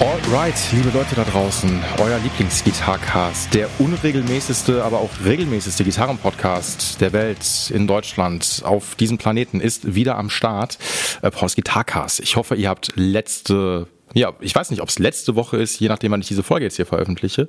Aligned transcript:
Alright, 0.00 0.54
liebe 0.72 0.90
Leute 0.90 1.14
da 1.14 1.24
draußen, 1.24 1.82
euer 1.98 2.18
Lieblingsgitarcast, 2.18 3.54
der 3.54 3.68
unregelmäßigste, 3.78 4.82
aber 4.82 4.98
auch 4.98 5.10
regelmäßigste 5.24 5.84
Gitarrenpodcast 5.84 7.00
der 7.00 7.12
Welt 7.12 7.70
in 7.72 7.86
Deutschland 7.86 8.62
auf 8.64 8.94
diesem 8.94 9.18
Planeten 9.18 9.60
ist 9.60 9.94
wieder 9.94 10.16
am 10.16 10.30
Start. 10.30 10.78
Äh, 11.22 11.30
Pauls 11.30 11.54
Gitarcast. 11.54 12.20
Ich 12.20 12.36
hoffe, 12.36 12.54
ihr 12.54 12.68
habt 12.68 12.92
letzte 12.94 13.86
ja, 14.14 14.34
ich 14.40 14.54
weiß 14.54 14.70
nicht, 14.70 14.82
ob 14.82 14.90
es 14.90 14.98
letzte 14.98 15.36
Woche 15.36 15.56
ist, 15.56 15.80
je 15.80 15.88
nachdem, 15.88 16.12
wann 16.12 16.20
ich 16.20 16.28
diese 16.28 16.42
Folge 16.42 16.66
jetzt 16.66 16.76
hier 16.76 16.84
veröffentliche. 16.84 17.48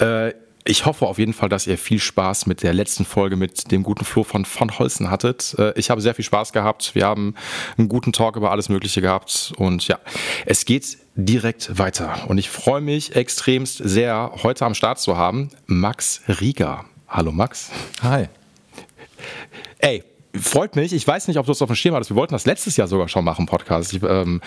Äh, 0.00 0.32
ich 0.64 0.86
hoffe 0.86 1.06
auf 1.06 1.18
jeden 1.18 1.32
Fall, 1.32 1.48
dass 1.48 1.66
ihr 1.66 1.76
viel 1.76 1.98
Spaß 1.98 2.46
mit 2.46 2.62
der 2.62 2.72
letzten 2.72 3.04
Folge 3.04 3.34
mit 3.34 3.72
dem 3.72 3.82
guten 3.82 4.04
Flo 4.04 4.22
von 4.22 4.44
von 4.44 4.78
Holzen 4.78 5.10
hattet. 5.10 5.56
Äh, 5.58 5.72
ich 5.76 5.90
habe 5.90 6.00
sehr 6.00 6.14
viel 6.14 6.24
Spaß 6.24 6.52
gehabt. 6.52 6.94
Wir 6.94 7.06
haben 7.06 7.34
einen 7.76 7.88
guten 7.88 8.12
Talk 8.12 8.36
über 8.36 8.52
alles 8.52 8.68
Mögliche 8.68 9.00
gehabt. 9.00 9.52
Und 9.56 9.88
ja, 9.88 9.98
es 10.46 10.64
geht 10.64 10.98
direkt 11.14 11.78
weiter. 11.78 12.14
Und 12.28 12.38
ich 12.38 12.50
freue 12.50 12.80
mich 12.80 13.14
extremst 13.16 13.78
sehr, 13.78 14.32
heute 14.42 14.64
am 14.64 14.74
Start 14.74 14.98
zu 14.98 15.16
haben, 15.16 15.50
Max 15.66 16.22
Rieger. 16.28 16.84
Hallo 17.08 17.32
Max. 17.32 17.70
Hi. 18.02 18.28
Ey, 19.78 20.04
freut 20.34 20.76
mich. 20.76 20.92
Ich 20.92 21.06
weiß 21.06 21.28
nicht, 21.28 21.36
ob 21.36 21.46
du 21.46 21.52
es 21.52 21.60
auf 21.60 21.68
dem 21.68 21.76
Schirm 21.76 21.94
hattest. 21.94 22.10
Wir 22.10 22.16
wollten 22.16 22.32
das 22.32 22.46
letztes 22.46 22.76
Jahr 22.76 22.88
sogar 22.88 23.08
schon 23.08 23.24
machen, 23.24 23.44
Podcast. 23.44 23.92
Ich, 23.92 24.02
ähm, 24.02 24.40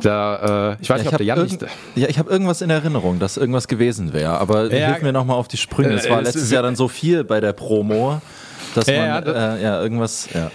da, 0.00 0.72
äh, 0.72 0.82
ich 0.82 0.90
weiß 0.90 0.98
ja, 0.98 1.04
nicht, 1.04 1.12
ob 1.12 1.18
der 1.18 1.26
Jan 1.26 1.42
nicht. 1.42 1.64
Ja, 1.94 2.08
ich 2.08 2.18
habe 2.18 2.30
irgendwas 2.30 2.60
in 2.60 2.68
Erinnerung, 2.68 3.18
dass 3.18 3.38
irgendwas 3.38 3.68
gewesen 3.68 4.12
wäre. 4.12 4.38
Aber 4.38 4.72
ja, 4.72 4.88
hilf 4.88 5.02
mir 5.02 5.12
nochmal 5.12 5.36
auf 5.36 5.48
die 5.48 5.56
Sprünge. 5.56 5.94
Es 5.94 6.10
war 6.10 6.20
äh, 6.20 6.24
letztes 6.24 6.50
Jahr 6.50 6.62
dann 6.62 6.76
so 6.76 6.88
viel 6.88 7.24
bei 7.24 7.40
der 7.40 7.54
Promo 7.54 8.20
dass 8.74 8.86
man 8.86 8.96
ja, 8.96 9.18
äh, 9.18 9.62
ja 9.62 9.82
irgendwas. 9.82 10.28
Ja. 10.32 10.50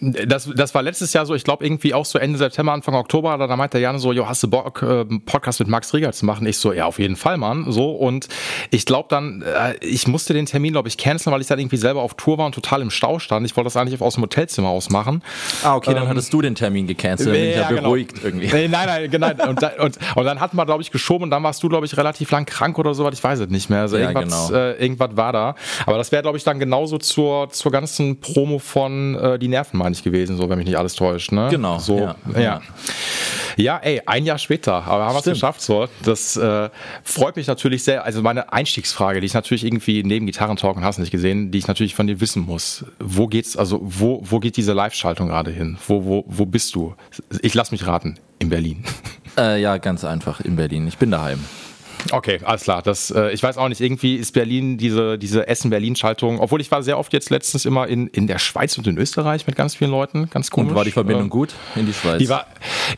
Das, 0.00 0.48
das 0.54 0.74
war 0.74 0.82
letztes 0.82 1.12
Jahr 1.12 1.26
so, 1.26 1.34
ich 1.34 1.44
glaube 1.44 1.64
irgendwie 1.64 1.94
auch 1.94 2.04
so 2.04 2.18
Ende 2.18 2.38
September, 2.38 2.72
Anfang 2.72 2.94
Oktober, 2.94 3.38
da 3.38 3.56
meinte 3.56 3.78
der 3.78 3.82
Jan 3.82 3.98
so, 3.98 4.12
jo, 4.12 4.28
hast 4.28 4.42
du 4.42 4.48
Bock, 4.48 4.82
äh, 4.82 5.04
Podcast 5.04 5.60
mit 5.60 5.68
Max 5.68 5.94
Rieger 5.94 6.12
zu 6.12 6.26
machen? 6.26 6.46
Ich 6.46 6.58
so, 6.58 6.72
ja, 6.72 6.86
auf 6.86 6.98
jeden 6.98 7.16
Fall, 7.16 7.36
Mann. 7.36 7.70
So, 7.70 7.92
und 7.92 8.28
ich 8.70 8.84
glaube 8.86 9.08
dann, 9.08 9.42
äh, 9.42 9.76
ich 9.80 10.08
musste 10.08 10.34
den 10.34 10.46
Termin, 10.46 10.72
glaube 10.72 10.88
ich, 10.88 10.98
canceln, 10.98 11.32
weil 11.32 11.40
ich 11.40 11.46
dann 11.46 11.58
irgendwie 11.58 11.76
selber 11.76 12.02
auf 12.02 12.14
Tour 12.14 12.38
war 12.38 12.46
und 12.46 12.54
total 12.54 12.82
im 12.82 12.90
Stau 12.90 13.18
stand. 13.18 13.46
Ich 13.46 13.56
wollte 13.56 13.66
das 13.66 13.76
eigentlich 13.76 14.00
aus 14.00 14.14
dem 14.14 14.24
Hotelzimmer 14.24 14.68
aus 14.68 14.90
machen. 14.90 15.22
Ah, 15.62 15.76
okay, 15.76 15.90
ähm, 15.90 15.96
dann 15.96 16.08
hattest 16.08 16.32
du 16.32 16.42
den 16.42 16.54
Termin 16.54 16.86
gecancelt, 16.86 17.32
bin 17.32 17.44
ich 17.44 17.56
ja 17.56 17.68
genau. 17.68 17.82
beruhigt 17.82 18.16
irgendwie. 18.22 18.48
Nee, 18.52 18.68
nein, 18.68 18.86
nein, 18.86 19.10
genau. 19.10 19.28
und, 19.48 19.62
da, 19.62 19.72
und, 19.78 19.98
und 20.16 20.24
dann 20.24 20.40
hatten 20.40 20.56
wir, 20.56 20.66
glaube 20.66 20.82
ich, 20.82 20.90
geschoben 20.90 21.24
und 21.24 21.30
dann 21.30 21.42
warst 21.42 21.62
du, 21.62 21.68
glaube 21.68 21.86
ich, 21.86 21.96
relativ 21.96 22.30
lang 22.30 22.46
krank 22.46 22.78
oder 22.78 22.94
so, 22.94 23.08
ich 23.08 23.22
weiß 23.22 23.38
es 23.38 23.48
nicht 23.48 23.70
mehr. 23.70 23.82
Also 23.82 23.96
ja, 23.96 24.10
irgendwas, 24.10 24.48
genau. 24.48 24.58
äh, 24.58 24.72
irgendwas 24.82 25.16
war 25.16 25.32
da. 25.32 25.54
Aber 25.86 25.98
das 25.98 26.10
wäre, 26.12 26.22
glaube 26.22 26.36
ich, 26.36 26.44
dann 26.44 26.58
genauso 26.58 26.98
zur, 26.98 27.50
zur 27.50 27.70
ganzen 27.70 28.20
Pro 28.20 28.40
Promo 28.40 28.58
von 28.58 29.14
äh, 29.16 29.38
Die 29.38 29.48
Nerven, 29.48 29.69
meine 29.72 29.94
ich, 29.94 30.02
gewesen, 30.02 30.36
so, 30.36 30.48
wenn 30.48 30.58
mich 30.58 30.66
nicht 30.66 30.78
alles 30.78 30.94
täuscht. 30.94 31.32
Ne? 31.32 31.48
Genau. 31.50 31.78
So, 31.78 31.98
ja. 31.98 32.16
ja. 32.38 32.60
Ja, 33.56 33.78
ey, 33.78 34.00
ein 34.06 34.24
Jahr 34.24 34.38
später, 34.38 34.84
aber 34.84 35.04
haben 35.04 35.14
wir 35.14 35.18
es 35.18 35.24
geschafft. 35.24 35.60
So. 35.60 35.88
Das 36.04 36.36
äh, 36.36 36.70
freut 37.04 37.36
mich 37.36 37.46
natürlich 37.46 37.82
sehr. 37.84 38.04
Also 38.04 38.22
meine 38.22 38.52
Einstiegsfrage, 38.52 39.20
die 39.20 39.26
ich 39.26 39.34
natürlich 39.34 39.64
irgendwie 39.64 40.02
neben 40.02 40.26
Gitarrentalk 40.26 40.76
und 40.76 40.84
hast 40.84 40.98
nicht 40.98 41.10
gesehen, 41.10 41.50
die 41.50 41.58
ich 41.58 41.66
natürlich 41.66 41.94
von 41.94 42.06
dir 42.06 42.20
wissen 42.20 42.42
muss. 42.42 42.84
Wo 42.98 43.26
geht's, 43.26 43.56
also 43.56 43.80
wo, 43.82 44.22
wo 44.24 44.40
geht 44.40 44.56
diese 44.56 44.72
Live-Schaltung 44.72 45.28
gerade 45.28 45.50
hin? 45.50 45.76
Wo, 45.86 46.04
wo, 46.04 46.24
wo 46.26 46.46
bist 46.46 46.74
du? 46.74 46.94
Ich 47.42 47.54
lass 47.54 47.70
mich 47.70 47.86
raten, 47.86 48.18
in 48.38 48.48
Berlin. 48.48 48.84
Äh, 49.36 49.60
ja, 49.60 49.76
ganz 49.76 50.04
einfach, 50.04 50.40
in 50.40 50.56
Berlin. 50.56 50.88
Ich 50.88 50.98
bin 50.98 51.10
daheim. 51.10 51.44
Okay, 52.12 52.40
alles 52.44 52.62
klar. 52.62 52.82
Das, 52.82 53.10
äh, 53.10 53.30
ich 53.30 53.42
weiß 53.42 53.58
auch 53.58 53.68
nicht, 53.68 53.80
irgendwie 53.80 54.16
ist 54.16 54.32
Berlin 54.32 54.78
diese, 54.78 55.18
diese 55.18 55.46
Essen-Berlin-Schaltung, 55.46 56.40
obwohl 56.40 56.60
ich 56.60 56.70
war 56.70 56.82
sehr 56.82 56.98
oft 56.98 57.12
jetzt 57.12 57.30
letztens 57.30 57.64
immer 57.64 57.86
in, 57.88 58.06
in 58.08 58.26
der 58.26 58.38
Schweiz 58.38 58.76
und 58.78 58.86
in 58.86 58.98
Österreich 58.98 59.46
mit 59.46 59.56
ganz 59.56 59.74
vielen 59.74 59.90
Leuten, 59.90 60.28
ganz 60.30 60.50
komisch. 60.50 60.70
Und 60.70 60.76
war 60.76 60.84
die 60.84 60.90
Verbindung 60.90 61.26
äh, 61.26 61.30
gut 61.30 61.54
in 61.76 61.86
die 61.86 61.92
Schweiz? 61.92 62.18
Die 62.18 62.28
war, 62.28 62.46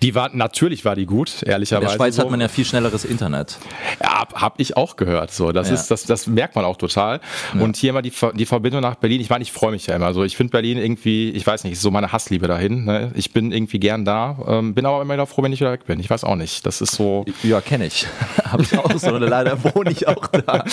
die 0.02 0.14
war, 0.14 0.30
natürlich 0.32 0.84
war 0.84 0.94
die 0.94 1.06
gut, 1.06 1.42
ehrlicherweise. 1.42 1.84
In 1.84 1.88
der 1.88 1.96
Schweiz 1.96 2.16
so. 2.16 2.22
hat 2.22 2.30
man 2.30 2.40
ja 2.40 2.48
viel 2.48 2.64
schnelleres 2.64 3.04
Internet. 3.04 3.58
Ja, 4.02 4.20
hab, 4.20 4.40
hab 4.40 4.60
ich 4.60 4.76
auch 4.76 4.96
gehört. 4.96 5.32
So, 5.32 5.52
das 5.52 5.68
ja. 5.68 5.74
ist, 5.74 5.90
das, 5.90 6.04
das 6.04 6.26
merkt 6.26 6.54
man 6.54 6.64
auch 6.64 6.76
total. 6.76 7.20
Ja. 7.54 7.60
Und 7.60 7.76
hier 7.76 7.90
immer 7.90 8.02
die, 8.02 8.12
die 8.34 8.46
Verbindung 8.46 8.80
nach 8.80 8.96
Berlin. 8.96 9.20
Ich 9.20 9.30
meine, 9.30 9.42
ich 9.42 9.52
freue 9.52 9.72
mich 9.72 9.86
ja 9.86 9.96
immer. 9.96 10.06
Also 10.06 10.24
ich 10.24 10.36
finde 10.36 10.52
Berlin 10.52 10.78
irgendwie, 10.78 11.30
ich 11.30 11.46
weiß 11.46 11.64
nicht, 11.64 11.74
ist 11.74 11.82
so 11.82 11.90
meine 11.90 12.12
Hassliebe 12.12 12.46
dahin. 12.46 12.84
Ne? 12.84 13.12
Ich 13.14 13.32
bin 13.32 13.52
irgendwie 13.52 13.80
gern 13.80 14.04
da, 14.04 14.38
ähm, 14.46 14.74
bin 14.74 14.86
aber 14.86 15.02
immer 15.02 15.14
wieder 15.14 15.26
froh, 15.26 15.42
wenn 15.42 15.52
ich 15.52 15.60
wieder 15.60 15.72
weg 15.72 15.86
bin. 15.86 16.00
Ich 16.00 16.10
weiß 16.10 16.24
auch 16.24 16.36
nicht. 16.36 16.66
Das 16.66 16.80
ist 16.80 16.92
so. 16.92 17.24
Ja, 17.42 17.60
kenne 17.60 17.86
ich. 17.86 18.06
Habe 18.44 18.62
ich 18.62 18.76
auch 18.78 18.91
so 18.98 19.14
eine 19.14 19.26
leider 19.26 19.62
wohne 19.74 19.90
ich 19.90 20.06
auch 20.08 20.26
da. 20.28 20.64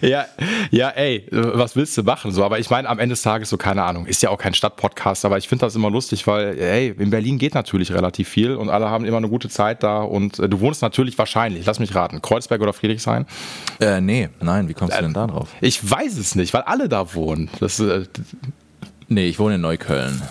ja, 0.00 0.26
ja, 0.70 0.90
ey, 0.90 1.26
was 1.30 1.76
willst 1.76 1.96
du 1.96 2.02
machen? 2.02 2.32
So, 2.32 2.44
aber 2.44 2.58
ich 2.58 2.70
meine, 2.70 2.88
am 2.88 2.98
Ende 2.98 3.14
des 3.14 3.22
Tages, 3.22 3.50
so, 3.50 3.56
keine 3.56 3.82
Ahnung, 3.82 4.06
ist 4.06 4.22
ja 4.22 4.30
auch 4.30 4.38
kein 4.38 4.54
Stadtpodcast, 4.54 5.24
aber 5.24 5.38
ich 5.38 5.48
finde 5.48 5.66
das 5.66 5.74
immer 5.74 5.90
lustig, 5.90 6.26
weil, 6.26 6.58
ey, 6.58 6.94
in 6.98 7.10
Berlin 7.10 7.38
geht 7.38 7.54
natürlich 7.54 7.92
relativ 7.92 8.28
viel 8.28 8.54
und 8.56 8.70
alle 8.70 8.88
haben 8.88 9.04
immer 9.04 9.18
eine 9.18 9.28
gute 9.28 9.48
Zeit 9.48 9.82
da 9.82 10.02
und 10.02 10.38
äh, 10.38 10.48
du 10.48 10.60
wohnst 10.60 10.82
natürlich 10.82 11.16
wahrscheinlich, 11.18 11.66
lass 11.66 11.78
mich 11.78 11.94
raten, 11.94 12.22
Kreuzberg 12.22 12.60
oder 12.60 12.72
Friedrichshain? 12.72 13.26
Äh, 13.80 14.00
nee, 14.00 14.28
nein, 14.40 14.68
wie 14.68 14.74
kommst 14.74 14.94
äh, 14.94 14.98
du 14.98 15.04
denn 15.04 15.14
da 15.14 15.26
drauf? 15.26 15.48
Ich 15.60 15.88
weiß 15.88 16.18
es 16.18 16.34
nicht, 16.34 16.54
weil 16.54 16.62
alle 16.62 16.88
da 16.88 17.14
wohnen. 17.14 17.50
Das, 17.60 17.80
äh, 17.80 18.04
nee, 19.08 19.26
ich 19.26 19.38
wohne 19.38 19.56
in 19.56 19.60
Neukölln. 19.60 20.22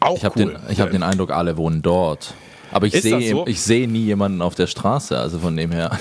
Auch 0.00 0.16
ich 0.16 0.24
habe 0.24 0.40
cool. 0.40 0.58
den, 0.68 0.78
hab 0.78 0.90
den 0.90 1.02
Eindruck, 1.02 1.30
alle 1.30 1.56
wohnen 1.56 1.82
dort. 1.82 2.34
Aber 2.72 2.86
ich 2.86 3.00
sehe 3.00 3.30
so? 3.30 3.46
ich 3.46 3.60
sehe 3.60 3.88
nie 3.88 4.04
jemanden 4.04 4.42
auf 4.42 4.54
der 4.54 4.66
Straße, 4.66 5.18
also 5.18 5.38
von 5.38 5.56
dem 5.56 5.72
her. 5.72 5.98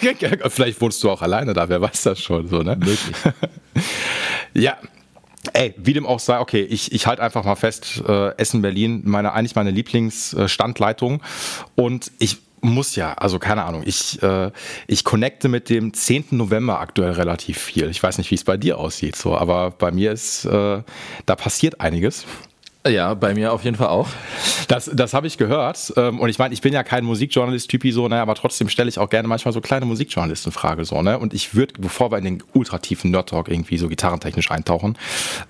Vielleicht 0.48 0.80
wohnst 0.80 1.02
du 1.02 1.10
auch 1.10 1.22
alleine 1.22 1.52
da, 1.54 1.68
wer 1.68 1.80
weiß 1.80 2.02
das 2.02 2.20
schon 2.20 2.48
so, 2.48 2.62
ne? 2.62 2.76
Möglich. 2.76 2.98
ja, 4.54 4.76
Ey, 5.54 5.74
wie 5.78 5.94
dem 5.94 6.04
auch 6.04 6.20
sei, 6.20 6.38
okay, 6.38 6.60
ich, 6.60 6.92
ich 6.92 7.06
halte 7.06 7.22
einfach 7.22 7.44
mal 7.44 7.56
fest, 7.56 8.02
äh, 8.06 8.36
Essen 8.36 8.60
Berlin, 8.60 9.02
meine 9.06 9.32
eigentlich 9.32 9.54
meine 9.54 9.70
Lieblingsstandleitung. 9.70 11.22
Und 11.76 12.12
ich 12.18 12.38
muss 12.60 12.94
ja, 12.94 13.14
also 13.14 13.38
keine 13.38 13.64
Ahnung, 13.64 13.82
ich, 13.86 14.22
äh, 14.22 14.50
ich 14.86 15.02
connecte 15.02 15.48
mit 15.48 15.70
dem 15.70 15.94
10. 15.94 16.26
November 16.32 16.80
aktuell 16.80 17.12
relativ 17.12 17.58
viel. 17.58 17.88
Ich 17.88 18.02
weiß 18.02 18.18
nicht, 18.18 18.30
wie 18.30 18.34
es 18.34 18.44
bei 18.44 18.58
dir 18.58 18.78
aussieht, 18.78 19.16
so, 19.16 19.34
aber 19.36 19.70
bei 19.70 19.90
mir 19.92 20.12
ist, 20.12 20.44
äh, 20.44 20.82
da 21.24 21.36
passiert 21.36 21.80
einiges. 21.80 22.26
Ja, 22.86 23.12
bei 23.12 23.34
mir 23.34 23.52
auf 23.52 23.62
jeden 23.62 23.76
Fall 23.76 23.88
auch. 23.88 24.08
Das, 24.68 24.90
das 24.92 25.12
habe 25.12 25.26
ich 25.26 25.36
gehört. 25.36 25.92
Ähm, 25.96 26.18
und 26.18 26.30
ich 26.30 26.38
meine, 26.38 26.54
ich 26.54 26.62
bin 26.62 26.72
ja 26.72 26.82
kein 26.82 27.04
Musikjournalist-Typi 27.04 27.92
so, 27.92 28.08
ne, 28.08 28.20
aber 28.20 28.34
trotzdem 28.34 28.70
stelle 28.70 28.88
ich 28.88 28.98
auch 28.98 29.10
gerne 29.10 29.28
manchmal 29.28 29.52
so 29.52 29.60
kleine 29.60 29.84
Musikjournalisten-Frage 29.84 30.86
so, 30.86 31.02
ne? 31.02 31.18
Und 31.18 31.34
ich 31.34 31.54
würde, 31.54 31.74
bevor 31.78 32.10
wir 32.10 32.16
in 32.16 32.24
den 32.24 32.42
ultratiefen 32.54 33.10
Nerd-Talk 33.10 33.48
irgendwie 33.48 33.76
so 33.76 33.88
gitarrentechnisch 33.88 34.50
eintauchen, 34.50 34.96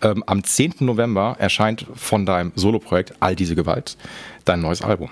ähm, 0.02 0.24
am 0.26 0.42
10. 0.42 0.74
November 0.80 1.36
erscheint 1.38 1.86
von 1.94 2.26
deinem 2.26 2.50
Soloprojekt 2.56 3.14
All 3.20 3.36
diese 3.36 3.54
Gewalt 3.54 3.96
dein 4.44 4.60
neues 4.60 4.82
Album. 4.82 5.10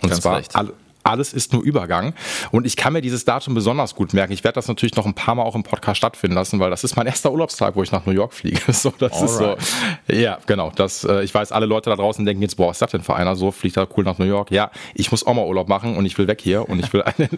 Und 0.00 0.08
Ganz 0.08 0.22
zwar 0.22 0.42
all, 0.54 0.72
alles 1.04 1.32
ist 1.32 1.52
nur 1.52 1.62
Übergang. 1.62 2.14
Und 2.50 2.66
ich 2.66 2.76
kann 2.76 2.92
mir 2.92 3.00
dieses 3.02 3.24
Datum 3.24 3.54
besonders 3.54 3.94
gut 3.94 4.12
merken. 4.14 4.32
Ich 4.32 4.42
werde 4.42 4.56
das 4.56 4.68
natürlich 4.68 4.96
noch 4.96 5.06
ein 5.06 5.14
paar 5.14 5.34
Mal 5.34 5.42
auch 5.42 5.54
im 5.54 5.62
Podcast 5.62 5.98
stattfinden 5.98 6.34
lassen, 6.34 6.58
weil 6.60 6.70
das 6.70 6.82
ist 6.82 6.96
mein 6.96 7.06
erster 7.06 7.30
Urlaubstag, 7.30 7.76
wo 7.76 7.82
ich 7.82 7.92
nach 7.92 8.06
New 8.06 8.12
York 8.12 8.32
fliege. 8.32 8.60
So, 8.74 8.92
das 8.98 9.12
Alright. 9.12 9.58
ist 9.58 9.68
so. 10.08 10.14
Ja, 10.14 10.38
genau. 10.46 10.72
Das, 10.74 11.04
äh, 11.04 11.22
ich 11.22 11.32
weiß, 11.32 11.52
alle 11.52 11.64
Leute 11.66 11.88
da 11.88 11.96
draußen 11.96 12.24
denken 12.24 12.42
jetzt, 12.42 12.56
boah, 12.56 12.68
was 12.68 12.76
ist 12.76 12.82
das 12.82 12.90
denn 12.90 13.02
für 13.02 13.14
einer? 13.14 13.36
So 13.36 13.50
fliegt 13.52 13.76
er 13.76 13.86
cool 13.96 14.04
nach 14.04 14.18
New 14.18 14.24
York. 14.24 14.50
Ja, 14.50 14.70
ich 14.94 15.10
muss 15.10 15.26
auch 15.26 15.32
mal 15.32 15.46
Urlaub 15.46 15.68
machen 15.68 15.96
und 15.96 16.04
ich 16.06 16.18
will 16.18 16.26
weg 16.26 16.40
hier 16.42 16.68
und 16.68 16.80
ich 16.80 16.92
will 16.92 17.02
eine. 17.04 17.28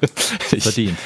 ich, 0.51 0.63
Verdient. 0.63 0.99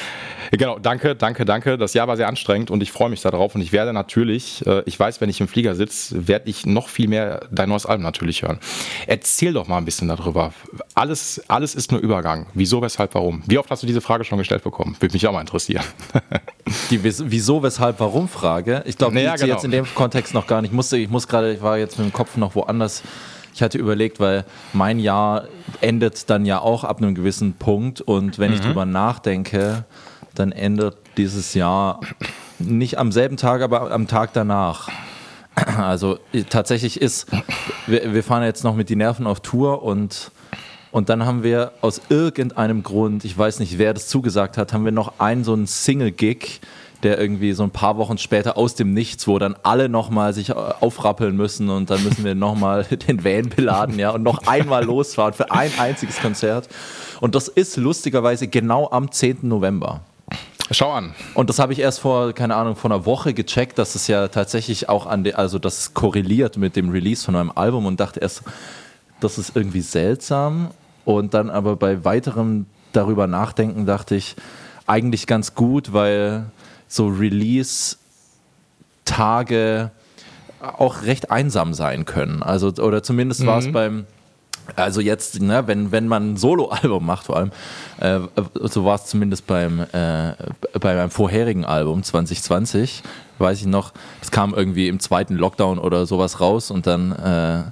Genau, 0.61 0.77
danke, 0.79 1.15
danke, 1.15 1.45
danke. 1.45 1.77
Das 1.77 1.93
Jahr 1.93 2.07
war 2.07 2.17
sehr 2.17 2.27
anstrengend 2.27 2.71
und 2.71 2.83
ich 2.83 2.91
freue 2.91 3.09
mich 3.09 3.21
darauf 3.21 3.55
und 3.55 3.61
ich 3.61 3.71
werde 3.71 3.93
natürlich, 3.93 4.65
äh, 4.67 4.83
ich 4.85 4.99
weiß, 4.99 5.21
wenn 5.21 5.29
ich 5.29 5.39
im 5.39 5.47
Flieger 5.47 5.75
sitze, 5.75 6.27
werde 6.27 6.49
ich 6.49 6.65
noch 6.65 6.89
viel 6.89 7.07
mehr 7.07 7.47
dein 7.51 7.69
neues 7.69 7.85
Album 7.85 8.03
natürlich 8.03 8.41
hören. 8.41 8.59
Erzähl 9.07 9.53
doch 9.53 9.67
mal 9.67 9.77
ein 9.77 9.85
bisschen 9.85 10.09
darüber. 10.09 10.53
Alles, 10.93 11.41
alles 11.47 11.73
ist 11.73 11.91
nur 11.91 12.01
Übergang. 12.01 12.47
Wieso, 12.53 12.81
weshalb, 12.81 13.15
warum? 13.15 13.43
Wie 13.47 13.57
oft 13.57 13.71
hast 13.71 13.81
du 13.81 13.87
diese 13.87 14.01
Frage 14.01 14.25
schon 14.25 14.37
gestellt 14.37 14.63
bekommen? 14.63 14.97
Würde 14.99 15.13
mich 15.13 15.25
auch 15.25 15.31
mal 15.31 15.41
interessieren. 15.41 15.85
Die 16.89 17.01
Wieso, 17.03 17.63
weshalb, 17.63 17.99
warum 17.99 18.27
Frage. 18.27 18.83
Ich 18.85 18.97
glaube, 18.97 19.15
naja, 19.15 19.35
die 19.35 19.41
genau. 19.41 19.53
jetzt 19.53 19.65
in 19.65 19.71
dem 19.71 19.85
Kontext 19.93 20.33
noch 20.33 20.47
gar 20.47 20.61
nicht. 20.61 20.71
Ich 20.71 20.75
musste, 20.75 20.97
ich 20.97 21.09
muss 21.09 21.27
gerade, 21.27 21.53
ich 21.53 21.61
war 21.61 21.77
jetzt 21.77 21.97
mit 21.97 22.07
dem 22.07 22.13
Kopf 22.13 22.37
noch 22.37 22.55
woanders. 22.55 23.03
Ich 23.53 23.61
hatte 23.61 23.77
überlegt, 23.77 24.19
weil 24.19 24.45
mein 24.71 24.99
Jahr 24.99 25.47
endet 25.81 26.29
dann 26.29 26.45
ja 26.45 26.59
auch 26.59 26.83
ab 26.83 26.99
einem 26.99 27.15
gewissen 27.15 27.53
Punkt 27.53 27.99
und 27.99 28.39
wenn 28.39 28.51
mhm. 28.51 28.57
ich 28.57 28.61
drüber 28.61 28.85
nachdenke, 28.85 29.85
dann 30.41 30.51
endet 30.51 30.97
dieses 31.17 31.53
Jahr 31.53 32.01
nicht 32.59 32.97
am 32.97 33.11
selben 33.11 33.37
Tag, 33.37 33.61
aber 33.61 33.91
am 33.91 34.07
Tag 34.07 34.33
danach. 34.33 34.89
Also 35.55 36.17
tatsächlich 36.49 36.99
ist, 36.99 37.27
wir, 37.85 38.13
wir 38.13 38.23
fahren 38.23 38.43
jetzt 38.43 38.63
noch 38.63 38.75
mit 38.75 38.89
die 38.89 38.95
Nerven 38.95 39.27
auf 39.27 39.41
Tour 39.41 39.83
und, 39.83 40.31
und 40.91 41.09
dann 41.09 41.25
haben 41.25 41.43
wir 41.43 41.73
aus 41.81 42.01
irgendeinem 42.09 42.83
Grund, 42.83 43.25
ich 43.25 43.37
weiß 43.37 43.59
nicht, 43.59 43.77
wer 43.77 43.93
das 43.93 44.07
zugesagt 44.07 44.57
hat, 44.57 44.73
haben 44.73 44.85
wir 44.85 44.91
noch 44.91 45.19
einen 45.19 45.43
so 45.43 45.53
einen 45.53 45.67
Single-Gig 45.67 46.61
der 47.03 47.19
irgendwie 47.19 47.53
so 47.53 47.63
ein 47.63 47.71
paar 47.71 47.97
Wochen 47.97 48.17
später 48.17 48.57
aus 48.57 48.75
dem 48.75 48.93
Nichts, 48.93 49.27
wo 49.27 49.39
dann 49.39 49.55
alle 49.63 49.89
nochmal 49.89 50.33
sich 50.33 50.49
äh, 50.49 50.53
aufrappeln 50.53 51.35
müssen 51.35 51.69
und 51.69 51.89
dann 51.89 52.03
müssen 52.03 52.23
wir 52.23 52.35
nochmal 52.35 52.83
den 53.07 53.23
Van 53.23 53.49
beladen, 53.49 53.97
ja, 53.97 54.11
und 54.11 54.23
noch 54.23 54.45
einmal 54.47 54.83
losfahren 54.83 55.33
für 55.33 55.51
ein 55.51 55.71
einziges 55.79 56.19
Konzert. 56.19 56.69
Und 57.19 57.35
das 57.35 57.47
ist 57.47 57.77
lustigerweise 57.77 58.47
genau 58.47 58.89
am 58.91 59.11
10. 59.11 59.39
November. 59.41 60.01
Schau 60.71 60.91
an. 60.91 61.13
Und 61.33 61.49
das 61.49 61.59
habe 61.59 61.73
ich 61.73 61.79
erst 61.79 61.99
vor, 61.99 62.31
keine 62.33 62.55
Ahnung, 62.55 62.75
vor 62.77 62.89
einer 62.89 63.05
Woche 63.05 63.33
gecheckt, 63.33 63.77
dass 63.77 63.95
es 63.95 64.07
ja 64.07 64.29
tatsächlich 64.29 64.87
auch 64.87 65.05
an 65.05 65.25
der, 65.25 65.37
also 65.37 65.59
das 65.59 65.93
korreliert 65.93 66.57
mit 66.57 66.77
dem 66.77 66.89
Release 66.89 67.23
von 67.25 67.33
meinem 67.33 67.51
Album 67.53 67.85
und 67.85 67.99
dachte 67.99 68.21
erst, 68.21 68.43
das 69.19 69.37
ist 69.37 69.55
irgendwie 69.55 69.81
seltsam. 69.81 70.71
Und 71.03 71.33
dann 71.33 71.49
aber 71.49 71.75
bei 71.75 72.05
weiterem 72.05 72.67
darüber 72.93 73.27
nachdenken 73.27 73.85
dachte 73.85 74.15
ich, 74.15 74.35
eigentlich 74.87 75.27
ganz 75.27 75.55
gut, 75.55 75.91
weil 75.93 76.45
so 76.87 77.07
Release-Tage 77.07 77.99
auch 80.61 81.03
recht 81.03 81.31
einsam 81.31 81.73
sein 81.73 82.05
können. 82.05 82.43
Also, 82.43 82.67
oder 82.81 83.03
zumindest 83.03 83.45
war 83.45 83.59
es 83.59 83.67
mhm. 83.67 83.71
beim, 83.71 84.05
also 84.75 85.01
jetzt, 85.01 85.41
ne, 85.41 85.67
wenn, 85.67 85.91
wenn 85.91 86.07
man 86.07 86.33
ein 86.33 86.37
Solo-Album 86.37 87.05
macht, 87.05 87.25
vor 87.25 87.37
allem, 87.37 87.51
äh, 87.99 88.19
so 88.61 88.85
war 88.85 88.95
es 88.95 89.05
zumindest 89.05 89.47
beim, 89.47 89.81
äh, 89.81 90.33
bei 90.79 90.95
meinem 90.95 91.11
vorherigen 91.11 91.65
Album 91.65 92.03
2020, 92.03 93.03
weiß 93.39 93.61
ich 93.61 93.67
noch, 93.67 93.93
es 94.21 94.31
kam 94.31 94.53
irgendwie 94.53 94.87
im 94.87 94.99
zweiten 94.99 95.35
Lockdown 95.35 95.79
oder 95.79 96.05
sowas 96.05 96.39
raus 96.39 96.71
und 96.71 96.87
dann 96.87 97.11
äh, 97.11 97.63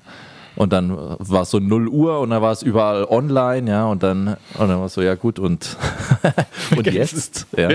und 0.59 0.73
dann 0.73 0.91
war 1.19 1.43
es 1.43 1.51
so 1.51 1.59
0 1.59 1.87
Uhr 1.87 2.19
und 2.19 2.31
dann 2.31 2.41
war 2.41 2.51
es 2.51 2.63
überall 2.63 3.05
online, 3.05 3.71
ja, 3.71 3.85
und 3.85 4.03
dann, 4.03 4.35
und 4.57 4.67
dann 4.67 4.77
war 4.77 4.87
es 4.87 4.93
so, 4.93 5.01
ja 5.01 5.15
gut, 5.15 5.39
und, 5.39 5.77
und 6.75 6.85
jetzt? 6.85 7.47
Ja. 7.55 7.69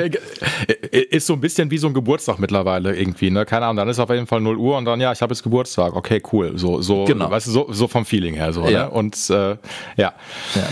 Ist 0.90 1.26
so 1.26 1.32
ein 1.32 1.40
bisschen 1.40 1.70
wie 1.70 1.78
so 1.78 1.86
ein 1.86 1.94
Geburtstag 1.94 2.38
mittlerweile 2.38 2.94
irgendwie, 2.94 3.31
ne? 3.31 3.46
Keine 3.46 3.64
Ahnung, 3.64 3.78
dann 3.78 3.88
ist 3.88 3.98
auf 3.98 4.10
jeden 4.10 4.26
Fall 4.26 4.42
0 4.42 4.58
Uhr 4.58 4.76
und 4.76 4.84
dann, 4.84 5.00
ja, 5.00 5.12
ich 5.12 5.22
habe 5.22 5.32
jetzt 5.32 5.42
Geburtstag, 5.42 5.96
okay, 5.96 6.22
cool. 6.31 6.58
So, 6.58 6.82
so, 6.82 7.06
genau. 7.06 7.31
weißt 7.31 7.46
du, 7.46 7.52
so, 7.52 7.66
so 7.70 7.88
vom 7.88 8.04
Feeling 8.04 8.34
her, 8.34 8.52
so, 8.52 8.69
ja. 8.69 8.84
Ne? 8.84 8.90
Und 8.90 9.16
äh, 9.31 9.32
ja. 9.32 9.56
ja. 9.96 10.12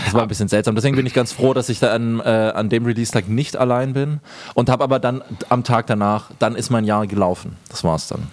Das 0.05 0.13
war 0.13 0.21
ein 0.21 0.27
bisschen 0.27 0.49
seltsam. 0.49 0.75
Deswegen 0.75 0.95
bin 0.95 1.07
ich 1.07 1.15
ganz 1.15 1.31
froh, 1.31 1.55
dass 1.55 1.67
ich 1.69 1.79
da 1.79 1.93
an, 1.95 2.19
äh, 2.19 2.23
an 2.23 2.69
dem 2.69 2.85
Release-Tag 2.85 3.27
nicht 3.27 3.57
allein 3.57 3.93
bin 3.93 4.19
und 4.53 4.69
habe 4.69 4.83
aber 4.83 4.99
dann 4.99 5.23
am 5.49 5.63
Tag 5.63 5.87
danach, 5.87 6.29
dann 6.37 6.53
ist 6.53 6.69
mein 6.69 6.85
Jahr 6.85 7.07
gelaufen. 7.07 7.57
Das 7.69 7.83
war's 7.83 8.07
dann. 8.07 8.27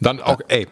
Dann 0.00 0.20
auch, 0.20 0.40
ey, 0.48 0.66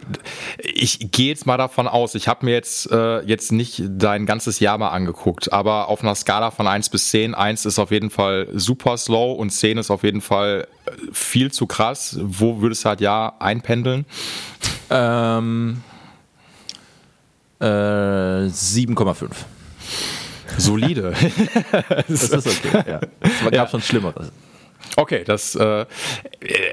ich 0.58 1.12
gehe 1.12 1.28
jetzt 1.28 1.46
mal 1.46 1.58
davon 1.58 1.86
aus, 1.86 2.14
ich 2.14 2.28
habe 2.28 2.46
mir 2.46 2.52
jetzt, 2.52 2.90
äh, 2.90 3.20
jetzt 3.20 3.52
nicht 3.52 3.82
dein 3.86 4.24
ganzes 4.24 4.58
Jahr 4.58 4.78
mal 4.78 4.88
angeguckt, 4.88 5.52
aber 5.52 5.88
auf 5.88 6.02
einer 6.02 6.14
Skala 6.14 6.50
von 6.50 6.66
1 6.66 6.88
bis 6.88 7.10
10, 7.10 7.34
1 7.34 7.66
ist 7.66 7.78
auf 7.78 7.90
jeden 7.90 8.08
Fall 8.08 8.48
super 8.54 8.96
slow 8.96 9.34
und 9.34 9.50
10 9.50 9.76
ist 9.78 9.90
auf 9.90 10.02
jeden 10.02 10.22
Fall 10.22 10.66
äh, 10.86 10.90
viel 11.12 11.52
zu 11.52 11.66
krass. 11.66 12.18
Wo 12.22 12.62
würdest 12.62 12.84
du 12.84 12.88
halt 12.88 13.00
ja 13.02 13.34
einpendeln? 13.38 14.06
Ähm, 14.88 15.82
äh, 17.60 17.64
7,5. 17.64 19.28
Solide. 20.56 21.12
das 22.08 22.30
ist 22.30 22.46
okay, 22.46 22.82
ja. 22.86 23.00
Es 23.20 23.40
gab 23.42 23.52
ja. 23.52 23.68
schon 23.68 23.82
Schlimmeres. 23.82 24.32
Okay, 24.96 25.22
das, 25.24 25.54
äh, 25.54 25.86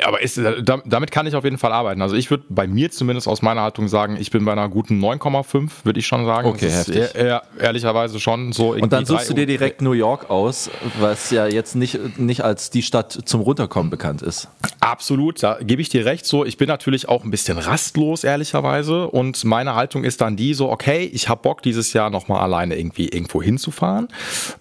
aber 0.05 0.21
ist, 0.21 0.39
damit 0.63 1.11
kann 1.11 1.25
ich 1.25 1.35
auf 1.35 1.43
jeden 1.43 1.57
Fall 1.57 1.71
arbeiten. 1.71 2.01
Also 2.01 2.15
ich 2.15 2.29
würde 2.29 2.43
bei 2.49 2.67
mir 2.67 2.91
zumindest 2.91 3.27
aus 3.27 3.41
meiner 3.41 3.61
Haltung 3.61 3.87
sagen, 3.87 4.17
ich 4.19 4.29
bin 4.29 4.45
bei 4.45 4.51
einer 4.51 4.69
guten 4.69 5.03
9,5, 5.03 5.69
würde 5.83 5.99
ich 5.99 6.05
schon 6.05 6.25
sagen. 6.25 6.47
Okay, 6.47 6.67
das 6.67 6.87
heftig. 6.87 7.15
Ehr, 7.15 7.41
ehrlicherweise 7.59 8.19
schon 8.19 8.53
so. 8.53 8.73
Und 8.73 8.93
dann 8.93 9.05
suchst 9.05 9.29
du 9.29 9.33
dir 9.33 9.45
direkt 9.45 9.81
New 9.81 9.93
York 9.93 10.29
aus, 10.29 10.69
was 10.99 11.31
ja 11.31 11.47
jetzt 11.47 11.75
nicht, 11.75 12.19
nicht 12.19 12.43
als 12.43 12.69
die 12.69 12.83
Stadt 12.83 13.17
zum 13.25 13.41
Runterkommen 13.41 13.89
bekannt 13.89 14.21
ist. 14.21 14.47
Absolut, 14.79 15.41
da 15.41 15.57
gebe 15.61 15.81
ich 15.81 15.89
dir 15.89 16.05
recht. 16.05 16.25
So, 16.25 16.45
ich 16.45 16.57
bin 16.57 16.67
natürlich 16.67 17.09
auch 17.09 17.23
ein 17.23 17.31
bisschen 17.31 17.57
rastlos, 17.57 18.23
ehrlicherweise. 18.23 19.07
Und 19.07 19.43
meine 19.43 19.73
Haltung 19.73 20.03
ist 20.03 20.21
dann 20.21 20.35
die 20.35 20.53
so, 20.53 20.69
okay, 20.69 21.09
ich 21.11 21.29
habe 21.29 21.41
Bock, 21.41 21.63
dieses 21.63 21.93
Jahr 21.93 22.11
nochmal 22.11 22.41
alleine 22.41 22.77
irgendwie 22.77 23.07
irgendwo 23.07 23.41
hinzufahren. 23.41 24.07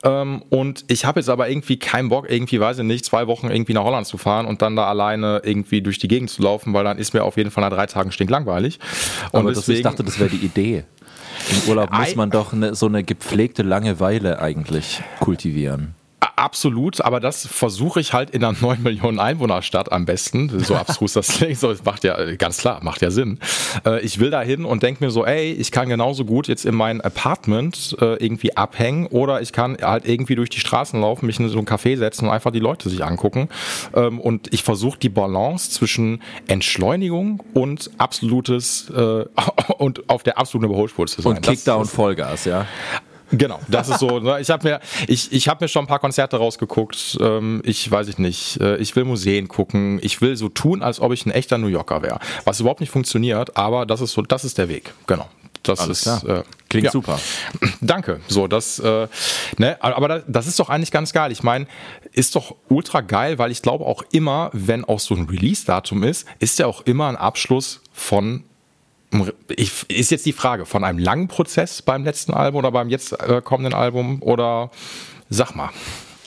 Ähm, 0.03 0.43
und 0.49 0.85
ich 0.89 1.05
habe 1.05 1.21
jetzt 1.21 1.29
aber 1.29 1.51
irgendwie 1.51 1.79
keinen 1.79 2.09
Bock, 2.09 2.31
irgendwie, 2.31 2.61
weiß 2.61 2.79
ich 2.79 2.85
nicht, 2.85 3.05
zwei 3.05 3.27
Wochen 3.27 3.51
irgendwie 3.51 3.75
nach 3.75 3.85
Holland 3.85 4.07
zu 4.07 4.17
fahren 4.17 4.47
und 4.47 4.63
dann 4.63 4.77
da 4.77 4.87
alleine 4.87 5.34
irgendwie 5.43 5.83
durch 5.83 5.99
die 5.99 6.09
Gegend 6.09 6.31
zu 6.31 6.43
laufen, 6.43 6.73
weil 6.73 6.85
dann 6.85 6.99
ist 6.99 7.15
mir 7.15 7.25
auf 7.25 7.37
jeden 7.37 7.51
Fall 7.51 7.69
nach 7.69 7.75
drei 7.75 7.87
Tagen 7.87 8.13
stinklangweilig. 8.13 8.79
Und 9.33 9.41
Aber 9.41 9.53
deswegen, 9.53 9.79
ich 9.79 9.83
dachte, 9.83 10.05
das 10.05 10.19
wäre 10.19 10.31
die 10.31 10.45
Idee. 10.45 10.85
Im 11.51 11.69
Urlaub 11.69 11.91
muss 11.99 12.17
man 12.17 12.31
doch 12.31 12.53
eine, 12.53 12.75
so 12.75 12.87
eine 12.87 13.05
gepflegte 13.05 13.63
Langeweile 13.63 14.41
eigentlich 14.41 15.03
kultivieren. 15.21 15.95
Absolut, 16.37 17.01
aber 17.01 17.21
das 17.21 17.47
versuche 17.47 18.01
ich 18.01 18.13
halt 18.13 18.31
in 18.31 18.43
einer 18.43 18.57
9 18.61 18.83
Millionen 18.83 19.21
Einwohnerstadt 19.21 19.93
am 19.93 20.05
besten. 20.05 20.51
So 20.61 20.75
abstrus 20.85 21.13
das 21.13 21.29
klingt, 21.29 21.59
so, 21.59 21.69
das 21.69 21.85
macht 21.85 22.05
ja 22.05 22.35
ganz 22.35 22.59
klar, 22.59 22.83
macht 22.83 23.03
ja 23.03 23.11
Sinn. 23.11 23.39
Äh, 23.87 24.01
ich 24.01 24.19
will 24.19 24.31
da 24.31 24.43
hin 24.43 24.65
und 24.65 24.83
denke 24.83 25.05
mir 25.05 25.11
so, 25.11 25.25
ey, 25.25 25.53
ich 25.53 25.71
kann 25.71 25.89
genauso 25.89 26.25
gut 26.25 26.49
jetzt 26.49 26.65
in 26.65 26.75
mein 26.75 27.01
Apartment 27.01 27.97
äh, 28.01 28.17
irgendwie 28.25 28.57
abhängen 28.57 29.07
oder 29.07 29.43
ich 29.43 29.53
kann 29.53 29.77
halt 29.81 30.07
irgendwie 30.07 30.35
durch 30.35 30.51
die 30.51 30.61
Straßen 30.61 31.01
laufen, 31.01 31.27
mich 31.27 31.39
in 31.39 31.49
so 31.49 31.59
ein 31.59 31.67
Café 31.67 31.97
setzen 31.97 32.27
und 32.27 32.33
einfach 32.33 32.51
die 32.51 32.61
Leute 32.61 32.89
sich 32.89 33.05
angucken. 33.05 33.49
Ähm, 33.95 34.21
und 34.21 34.53
ich 34.53 34.63
versuche 34.65 34.99
die 34.99 35.09
Balance 35.09 35.71
zwischen 35.71 36.21
Entschleunigung 36.47 37.43
und 37.55 37.91
absolutes 37.99 38.91
äh, 38.91 39.25
und 39.79 40.09
auf 40.09 40.23
der 40.23 40.39
absoluten 40.39 40.71
Überholspur 40.71 41.07
zu 41.07 41.23
sein. 41.23 41.37
Und 41.37 41.43
Kickdown 41.43 41.85
Vollgas, 41.87 42.45
ja. 42.45 42.67
Genau, 43.39 43.61
das 43.69 43.89
ist 43.89 44.01
so. 44.01 44.21
Ne? 44.21 44.41
Ich 44.41 44.51
habe 44.51 44.69
mir, 44.69 44.81
ich, 45.09 45.33
ich 45.33 45.49
hab 45.49 45.61
mir 45.61 45.69
schon 45.69 45.85
ein 45.85 45.89
paar 45.89 45.99
Konzerte 45.99 46.37
rausgeguckt. 46.37 47.19
Ähm, 47.21 47.63
ich 47.65 47.91
weiß 47.91 48.09
ich 48.09 48.19
nicht. 48.19 48.61
Äh, 48.61 48.77
ich 48.77 48.95
will 48.97 49.05
Museen 49.05 49.49
gucken. 49.49 49.99
Ich 50.03 50.21
will 50.21 50.37
so 50.37 50.49
tun, 50.49 50.83
als 50.83 51.01
ob 51.01 51.13
ich 51.13 51.27
ein 51.27 51.31
echter 51.31 51.59
New 51.59 51.69
Yorker 51.69 52.03
wäre. 52.03 52.19
Was 52.45 52.61
überhaupt 52.61 52.81
nicht 52.81 52.91
funktioniert, 52.91 53.57
aber 53.57 53.87
das 53.87 54.01
ist 54.01 54.13
so, 54.13 54.23
das 54.23 54.45
ist 54.45 54.59
der 54.59 54.69
Weg. 54.69 54.93
Genau. 55.07 55.29
Das 55.63 55.81
Alles 55.81 56.07
ist 56.07 56.25
äh, 56.25 56.43
klingt 56.69 56.85
ja. 56.85 56.91
super. 56.91 57.19
Danke. 57.81 58.21
So, 58.29 58.47
das, 58.47 58.79
äh, 58.79 59.09
ne, 59.57 59.79
aber 59.81 60.21
das 60.27 60.47
ist 60.47 60.59
doch 60.59 60.69
eigentlich 60.69 60.91
ganz 60.91 61.13
geil. 61.13 61.33
Ich 61.33 61.43
meine, 61.43 61.67
ist 62.13 62.37
doch 62.37 62.55
ultra 62.69 63.01
geil, 63.01 63.39
weil 63.39 63.51
ich 63.51 63.63
glaube 63.63 63.87
auch 63.87 64.03
immer, 64.13 64.51
wenn 64.53 64.85
auch 64.85 65.01
so 65.01 65.15
ein 65.15 65.27
Release-Datum 65.27 66.03
ist, 66.03 66.27
ist 66.39 66.59
ja 66.59 66.67
auch 66.67 66.83
immer 66.83 67.09
ein 67.09 67.17
Abschluss 67.17 67.81
von 67.93 68.45
ich, 69.49 69.89
ist 69.91 70.11
jetzt 70.11 70.27
die 70.27 70.33
Frage, 70.33 70.67
von 70.67 70.85
einem 70.85 70.99
langen 70.99 71.29
Prozess 71.29 71.83
beim 71.83 72.05
letzten 72.05 72.35
Album 72.35 72.59
oder 72.61 72.73
beim 72.73 72.89
jetzt 72.89 73.13
äh, 73.13 73.41
kommenden 73.43 73.75
Album 73.75 74.23
oder 74.23 74.71
sag 75.31 75.55
mal 75.55 75.71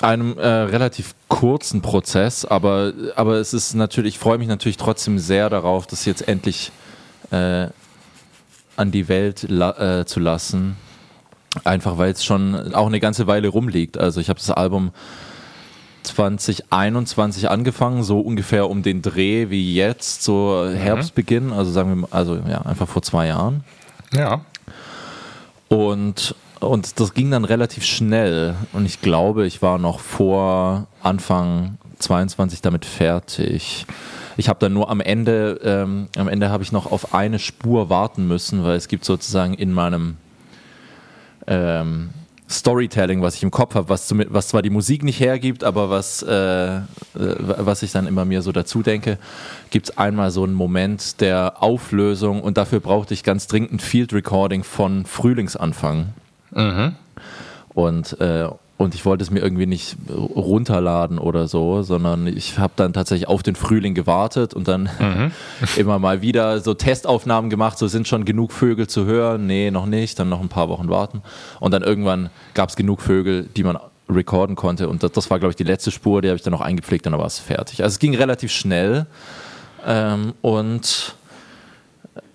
einem 0.02 0.38
äh, 0.38 0.48
relativ 0.48 1.16
kurzen 1.28 1.82
Prozess, 1.82 2.46
aber, 2.46 2.94
aber 3.16 3.36
es 3.36 3.54
ist 3.54 3.74
natürlich, 3.74 4.16
ich 4.16 4.20
freue 4.20 4.38
mich 4.38 4.48
natürlich 4.48 4.78
trotzdem 4.78 5.18
sehr 5.18 5.50
darauf, 5.50 5.88
das 5.88 6.06
jetzt 6.06 6.28
endlich 6.28 6.72
äh, 7.32 7.68
an 8.76 8.92
die 8.92 9.08
Welt 9.08 9.46
la 9.50 10.00
äh, 10.02 10.06
zu 10.06 10.20
lassen. 10.20 10.78
Einfach 11.64 11.98
weil 11.98 12.12
es 12.12 12.24
schon 12.24 12.76
auch 12.76 12.86
eine 12.86 13.00
ganze 13.00 13.26
Weile 13.26 13.48
rumliegt. 13.48 13.98
Also 13.98 14.22
ich 14.22 14.30
habe 14.30 14.38
das 14.38 14.52
Album 14.52 14.92
2021 16.08 17.50
angefangen, 17.50 18.04
so 18.04 18.20
ungefähr 18.20 18.70
um 18.70 18.84
den 18.84 19.02
Dreh 19.02 19.50
wie 19.50 19.76
jetzt, 19.76 20.24
so 20.24 20.68
mhm. 20.68 20.76
Herbstbeginn, 20.76 21.54
also 21.54 21.72
sagen 21.72 21.90
wir 21.90 21.96
mal, 21.96 22.08
also 22.12 22.36
ja, 22.36 22.62
einfach 22.62 22.88
vor 22.88 23.02
zwei 23.02 23.28
Jahren. 23.28 23.64
Ja. 24.14 24.42
Und, 25.68 26.36
und 26.60 27.00
das 27.00 27.14
ging 27.14 27.32
dann 27.32 27.46
relativ 27.46 27.86
schnell 27.86 28.56
und 28.74 28.86
ich 28.86 29.02
glaube, 29.02 29.46
ich 29.46 29.62
war 29.62 29.78
noch 29.78 30.00
vor 30.00 30.88
Anfang 31.04 31.78
22 32.00 32.62
damit 32.62 32.86
fertig. 32.86 33.86
Ich 34.38 34.50
habe 34.50 34.60
dann 34.60 34.74
nur 34.74 34.90
am 34.90 35.02
Ende, 35.02 35.60
ähm, 35.64 36.08
am 36.16 36.28
Ende 36.28 36.50
habe 36.50 36.64
ich 36.64 36.72
noch 36.72 36.92
auf 36.92 37.14
eine 37.14 37.40
Spur 37.40 37.90
warten 37.90 38.28
müssen, 38.28 38.64
weil 38.64 38.76
es 38.76 38.88
gibt 38.88 39.04
sozusagen 39.04 39.56
in 39.56 39.74
meinem 39.74 40.18
ähm, 41.48 42.12
Storytelling, 42.50 43.22
was 43.22 43.36
ich 43.36 43.44
im 43.44 43.52
Kopf 43.52 43.76
habe, 43.76 43.90
was, 43.90 44.14
was, 44.30 44.48
zwar 44.48 44.62
die 44.62 44.70
Musik 44.70 45.04
nicht 45.04 45.20
hergibt, 45.20 45.64
aber 45.64 45.90
was, 45.90 46.24
äh, 46.24 46.78
äh 46.78 46.82
was 47.14 47.84
ich 47.84 47.92
dann 47.92 48.08
immer 48.08 48.24
mir 48.24 48.42
so 48.42 48.52
dazu 48.52 48.84
denke, 48.84 49.18
gibt 49.70 49.90
es 49.90 49.98
einmal 49.98 50.32
so 50.32 50.44
einen 50.44 50.54
Moment 50.54 51.20
der 51.20 51.62
Auflösung 51.62 52.42
und 52.42 52.58
dafür 52.58 52.80
brauchte 52.80 53.14
ich 53.14 53.24
ganz 53.24 53.48
dringend 53.48 53.74
ein 53.74 53.80
Field 53.80 54.14
Recording 54.14 54.64
von 54.64 55.06
Frühlingsanfang. 55.06 56.14
Mhm. 56.52 56.96
Und, 57.74 58.20
äh, 58.22 58.48
und 58.78 58.94
ich 58.94 59.06
wollte 59.06 59.24
es 59.24 59.32
mir 59.32 59.40
irgendwie 59.40 59.66
nicht 59.66 59.98
runterladen 60.10 61.18
oder 61.18 61.48
so, 61.48 61.82
sondern 61.82 62.28
ich 62.28 62.60
habe 62.60 62.74
dann 62.76 62.94
tatsächlich 62.94 63.28
auf 63.28 63.42
den 63.42 63.56
Frühling 63.56 63.96
gewartet 63.96 64.54
und 64.54 64.68
dann 64.68 64.90
mhm. 65.00 65.32
immer 65.78 65.98
mal 65.98 66.22
wieder 66.22 66.60
so 66.60 66.76
Testaufnahmen 66.76 67.50
gemacht, 67.50 67.80
so 67.80 67.88
sind 67.88 68.08
schon 68.08 68.24
genug 68.24 68.52
Vögel 68.52 68.88
zu 68.88 69.06
hören, 69.06 69.48
nee, 69.48 69.72
noch 69.72 69.88
nicht, 69.88 70.20
dann 70.20 70.30
noch 70.30 70.42
ein 70.42 70.50
paar 70.50 70.70
Wochen 70.70 70.90
warten. 70.90 71.24
Und 71.60 71.72
dann 71.74 71.82
irgendwann 71.82 72.30
gab 72.54 72.70
es 72.70 72.76
genug 72.76 73.02
Vögel, 73.02 73.50
die 73.56 73.64
man 73.64 73.78
recorden 74.10 74.56
konnte. 74.56 74.88
Und 74.90 75.02
das, 75.02 75.12
das 75.12 75.30
war 75.32 75.40
glaube 75.40 75.52
ich 75.52 75.56
die 75.56 75.64
letzte 75.64 75.90
Spur, 75.90 76.22
die 76.22 76.28
habe 76.28 76.38
ich 76.38 76.44
dann 76.44 76.54
noch 76.54 76.62
eingepflegt 76.62 77.08
und 77.08 77.14
dann 77.14 77.20
war 77.20 77.28
es 77.28 77.40
fertig. 77.40 77.82
Also 77.84 77.96
es 77.96 78.00
ging 78.00 78.16
relativ 78.16 78.52
schnell. 78.52 79.08
Ähm, 79.86 80.34
und 80.42 81.16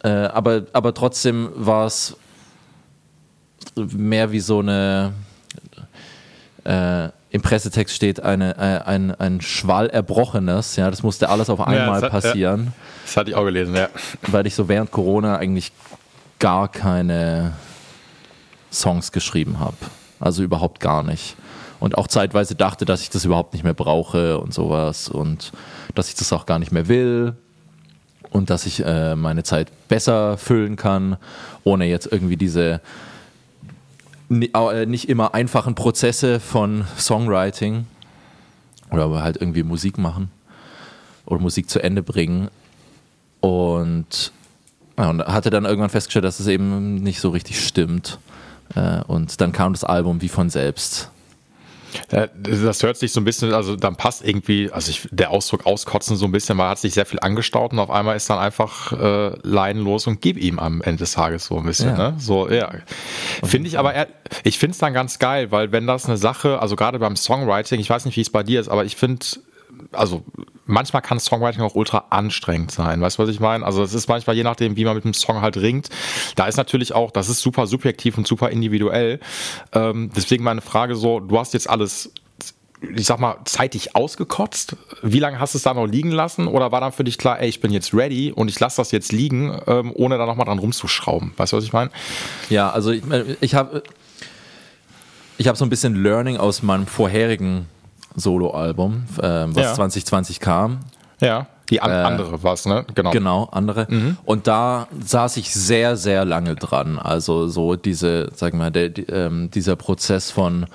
äh, 0.03 0.09
aber, 0.09 0.65
aber 0.73 0.93
trotzdem 0.93 1.51
war 1.55 1.87
es 1.87 2.17
mehr 3.77 4.33
wie 4.33 4.41
so 4.41 4.59
eine 4.59 5.13
äh, 6.65 7.09
im 7.31 7.41
Pressetext 7.41 7.97
steht 7.97 8.21
eine, 8.21 8.57
äh, 8.57 8.87
ein, 8.87 9.15
ein 9.15 9.41
Schwall 9.41 9.89
Erbrochenes. 9.89 10.77
Ja, 10.77 10.91
das 10.91 11.03
musste 11.03 11.29
alles 11.29 11.49
auf 11.49 11.61
einmal 11.61 11.77
ja, 11.77 11.93
das 11.95 12.03
hat, 12.03 12.11
passieren. 12.11 12.65
Ja. 12.67 12.73
Das 13.07 13.17
hatte 13.17 13.31
ich 13.31 13.37
auch 13.37 13.45
gelesen, 13.45 13.75
ja. 13.75 13.89
Weil 14.29 14.47
ich 14.47 14.55
so 14.55 14.69
während 14.69 14.91
Corona 14.91 15.37
eigentlich 15.37 15.73
gar 16.39 16.69
keine 16.69 17.53
Songs 18.71 19.13
geschrieben 19.13 19.61
habe. 19.61 19.77
Also 20.21 20.43
überhaupt 20.43 20.81
gar 20.81 21.03
nicht. 21.03 21.37
Und 21.81 21.99
auch 21.99 22.07
zeitweise 22.07 22.55
dachte, 22.55 22.85
dass 22.85 23.03
ich 23.03 23.11
das 23.11 23.25
überhaupt 23.25 23.55
nicht 23.55 23.65
mehr 23.65 23.75
brauche 23.75 24.39
und 24.39 24.55
sowas 24.55 25.09
und 25.09 25.53
dass 25.95 26.09
ich 26.09 26.15
das 26.15 26.33
auch 26.33 26.47
gar 26.47 26.59
nicht 26.59 26.71
mehr 26.71 26.87
will 26.87 27.35
und 28.31 28.51
dass 28.51 28.67
ich 28.67 28.85
äh, 28.85 29.17
meine 29.17 29.43
Zeit 29.43 29.69
besser 29.89 30.39
füllen 30.39 30.77
kann, 30.77 31.17
ohne 31.65 31.87
jetzt 31.87 32.11
irgendwie 32.11 32.37
diese 32.37 32.81
nicht 34.33 35.09
immer 35.09 35.35
einfachen 35.35 35.75
Prozesse 35.75 36.41
von 36.41 36.85
Songwriting 36.99 37.87
oder 38.91 39.23
halt 39.23 39.37
irgendwie 39.37 39.63
Musik 39.63 39.99
machen 39.99 40.31
oder 41.27 41.41
Musik 41.41 41.69
zu 41.69 41.83
Ende 41.83 42.03
bringen. 42.03 42.49
Und, 43.41 44.33
ja, 44.99 45.11
und 45.11 45.25
hatte 45.27 45.51
dann 45.51 45.65
irgendwann 45.65 45.91
festgestellt, 45.91 46.25
dass 46.25 46.41
es 46.41 46.47
eben 46.47 46.97
nicht 46.97 47.21
so 47.21 47.31
richtig 47.31 47.65
stimmt. 47.65 48.19
Äh, 48.75 49.03
und 49.03 49.41
dann 49.41 49.53
kam 49.53 49.73
das 49.73 49.85
Album 49.85 50.23
wie 50.23 50.29
von 50.29 50.51
selbst. 50.51 51.11
Das 52.09 52.83
hört 52.83 52.97
sich 52.97 53.13
so 53.13 53.21
ein 53.21 53.25
bisschen, 53.25 53.53
also 53.53 53.77
dann 53.77 53.97
passt 53.97 54.25
irgendwie, 54.27 54.71
also 54.71 54.91
ich, 54.91 55.09
der 55.11 55.31
Ausdruck 55.31 55.67
auskotzen 55.67 56.17
so 56.17 56.25
ein 56.25 56.33
bisschen, 56.33 56.59
weil 56.59 56.67
er 56.67 56.71
hat 56.71 56.79
sich 56.79 56.95
sehr 56.95 57.07
viel 57.07 57.21
angestaut 57.21 57.73
und 57.73 57.79
auf 57.79 57.91
einmal 57.91 58.17
ist 58.17 58.29
dann 58.31 58.39
einfach 58.39 58.93
äh, 58.93 59.37
leidenlos 59.43 60.07
und 60.07 60.21
gib 60.21 60.37
ihm 60.37 60.59
am 60.59 60.83
Ende 60.83 60.99
des 60.99 61.13
Tages 61.13 61.47
so 61.47 61.59
ein 61.59 61.65
bisschen. 61.65 61.91
Ja. 61.91 62.11
Ne? 62.11 62.15
So, 62.19 62.49
ja. 62.49 62.71
Finde 63.43 63.69
ich 63.69 63.79
aber, 63.79 64.07
ich 64.45 64.59
finde 64.59 64.73
es 64.73 64.79
dann 64.79 64.95
ganz 64.95 65.19
geil, 65.19 65.51
weil 65.51 65.73
wenn 65.73 65.87
das 65.87 66.07
eine 66.07 66.17
Sache, 66.17 66.61
also 66.61 66.77
gerade 66.77 66.99
beim 66.99 67.17
Songwriting, 67.17 67.81
ich 67.81 67.91
weiß 67.91 68.05
nicht, 68.05 68.17
wie 68.17 68.23
es 68.23 68.31
bei 68.31 68.43
dir 68.43 68.61
ist, 68.61 68.69
aber 68.69 68.85
ich 68.85 68.97
finde, 68.97 69.25
also 69.93 70.25
manchmal 70.73 71.03
kann 71.03 71.21
Songwriting 71.21 71.63
auch 71.63 71.75
ultra 71.75 72.07
anstrengend 72.11 72.73
sein. 72.73 73.01
Weißt 73.01 73.19
du, 73.19 73.23
was 73.23 73.29
ich 73.29 73.41
meine? 73.41 73.65
Also 73.65 73.83
es 73.83 73.95
ist 73.95 74.09
manchmal 74.09 74.35
je 74.35 74.43
nachdem, 74.43 74.77
wie 74.77 74.85
man 74.85 74.97
mit 74.97 75.05
dem 75.05 75.15
Song 75.15 75.41
halt 75.41 75.57
ringt. 75.57 75.89
Da 76.35 76.47
ist 76.47 76.57
natürlich 76.57 76.95
auch, 76.95 77.11
das 77.11 77.29
ist 77.29 77.41
super 77.41 77.67
subjektiv 77.67 78.19
und 78.19 78.27
super 78.27 78.51
individuell. 78.51 79.21
Ähm, 79.73 80.11
deswegen 80.17 80.43
meine 80.43 80.63
Frage 80.63 80.97
so, 80.97 81.21
du 81.21 81.39
hast 81.39 81.55
jetzt 81.55 81.69
alles 81.69 82.13
ich 82.97 83.07
sag 83.07 83.21
mal, 83.21 83.37
zeitig 83.45 83.95
ausgekotzt? 83.95 84.77
Wie 85.03 85.21
lange 85.21 85.39
hast 85.39 85.55
du 85.55 85.59
es 85.59 85.63
da 85.63 85.73
noch 85.73 85.87
liegen 85.87 86.11
lassen? 86.11 86.49
Oder 86.49 86.73
war 86.73 86.81
dann 86.81 86.91
für 86.91 87.05
dich 87.05 87.17
klar, 87.17 87.41
ey, 87.41 87.49
ich 87.49 87.61
bin 87.61 87.71
jetzt 87.71 87.95
ready 87.95 88.33
und 88.33 88.49
ich 88.49 88.59
lasse 88.59 88.79
das 88.79 88.91
jetzt 88.91 89.13
liegen, 89.13 89.57
ähm, 89.69 89.93
ohne 89.95 90.19
da 90.19 90.27
nochmal 90.27 90.47
dran 90.47 90.59
rumzuschrauben? 90.59 91.33
Weißt 91.37 91.53
du, 91.53 91.59
was 91.59 91.65
ich 91.65 91.73
meine? 91.73 91.91
Ja, 92.51 92.71
also 92.71 92.91
ich, 92.91 93.05
ich 93.41 93.55
habe 93.55 93.85
ich 95.39 95.47
hab 95.47 95.57
so 95.57 95.65
ein 95.65 95.71
bisschen 95.71 96.03
Learning 96.03 96.39
aus 96.39 96.63
meinem 96.63 96.89
vorherigen 96.89 97.67
Soloalbum, 98.15 99.05
äh, 99.19 99.23
was 99.23 99.57
ja. 99.57 99.75
2020 99.75 100.41
kam. 100.41 100.81
Ja. 101.21 101.47
Die 101.71 101.81
an, 101.81 101.91
äh, 101.91 101.95
andere 101.95 102.43
was, 102.43 102.67
ne? 102.67 102.85
Genau. 102.95 103.11
Genau, 103.13 103.49
andere. 103.51 103.87
Mhm. 103.89 104.19
Und 104.25 104.47
da 104.47 104.89
saß 105.01 105.37
ich 105.39 105.55
sehr, 105.55 105.97
sehr 105.97 106.25
lange 106.25 106.55
dran. 106.55 106.99
Also 106.99 107.49
so 107.49 107.77
diese, 107.77 108.31
sagen 108.35 108.59
wir 108.59 108.65
mal, 108.65 108.71
der, 108.71 108.91
die, 108.91 109.03
ähm, 109.05 109.51
dieser 109.51 109.77
Prozess 109.77 110.31
von 110.31 110.67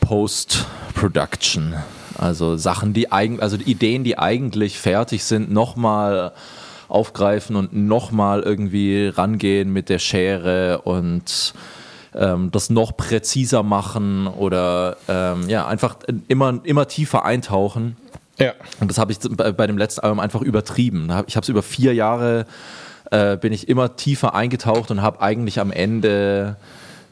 Post-Production. 0.00 1.74
Also 2.16 2.56
Sachen, 2.56 2.94
die 2.94 3.12
eigentlich, 3.12 3.42
also 3.42 3.56
Ideen, 3.56 4.02
die 4.02 4.18
eigentlich 4.18 4.78
fertig 4.78 5.24
sind, 5.24 5.50
nochmal 5.50 6.32
aufgreifen 6.88 7.54
und 7.56 7.74
nochmal 7.74 8.40
irgendwie 8.40 9.08
rangehen 9.08 9.72
mit 9.72 9.88
der 9.88 9.98
Schere 9.98 10.80
und 10.84 11.52
ähm, 12.14 12.50
das 12.50 12.70
noch 12.70 12.96
präziser 12.96 13.62
machen 13.62 14.26
oder 14.26 14.96
ähm, 15.08 15.48
ja, 15.48 15.66
einfach 15.66 15.96
immer, 16.28 16.60
immer 16.64 16.88
tiefer 16.88 17.24
eintauchen. 17.24 17.96
Ja. 18.38 18.52
Und 18.80 18.90
das 18.90 18.98
habe 18.98 19.12
ich 19.12 19.18
bei, 19.30 19.52
bei, 19.52 19.66
dem 19.66 19.78
letzten 19.78 20.00
Album 20.00 20.20
einfach 20.20 20.42
übertrieben. 20.42 21.10
Ich 21.26 21.36
habe 21.36 21.42
es 21.44 21.48
über 21.48 21.62
vier 21.62 21.94
Jahre, 21.94 22.46
äh, 23.10 23.36
bin 23.36 23.52
ich 23.52 23.68
immer 23.68 23.96
tiefer 23.96 24.34
eingetaucht 24.34 24.90
und 24.90 25.02
habe 25.02 25.20
eigentlich 25.20 25.60
am 25.60 25.72
Ende, 25.72 26.56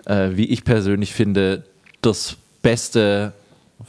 äh, 0.04 0.30
wie 0.32 0.46
ich 0.46 0.64
persönlich 0.64 1.12
finde, 1.12 1.64
das 2.00 2.36
Beste 2.62 3.32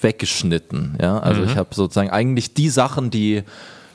weggeschnitten. 0.02 0.98
Ja? 1.02 1.20
Also 1.20 1.42
mhm. 1.42 1.48
ich 1.48 1.58
habe 1.58 1.74
sozusagen 1.74 2.10
eigentlich 2.10 2.54
die 2.54 2.70
Sachen, 2.70 3.10
die 3.10 3.44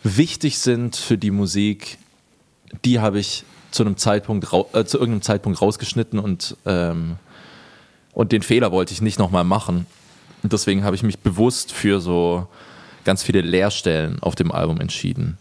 wichtig 0.03 0.59
sind 0.59 0.97
für 0.97 1.19
die 1.19 1.31
Musik, 1.31 1.99
die 2.85 3.01
habe 3.01 3.19
ich 3.19 3.45
zu 3.73 3.83
einem 3.83 3.97
Zeitpunkt, 3.97 4.47
äh, 4.73 4.85
zu 4.85 4.99
irgendeinem 4.99 5.23
Zeitpunkt 5.23 5.61
rausgeschnitten 5.61 6.19
und, 6.19 6.57
ähm, 6.67 7.17
und 8.13 8.33
den 8.33 8.43
Fehler 8.43 8.71
wollte 8.71 8.93
ich 8.93 9.03
nicht 9.03 9.19
nochmal 9.19 9.45
machen. 9.45 9.87
Und 10.43 10.53
deswegen 10.53 10.85
habe 10.85 10.97
ich 10.97 11.03
mich 11.03 11.19
bewusst 11.19 11.73
für 11.73 12.01
so 12.01 12.47
ganz 13.05 13.23
viele 13.23 13.41
Leerstellen 13.41 14.23
auf 14.23 14.35
dem 14.35 14.53
Album 14.53 14.81
entschieden. 14.81 15.39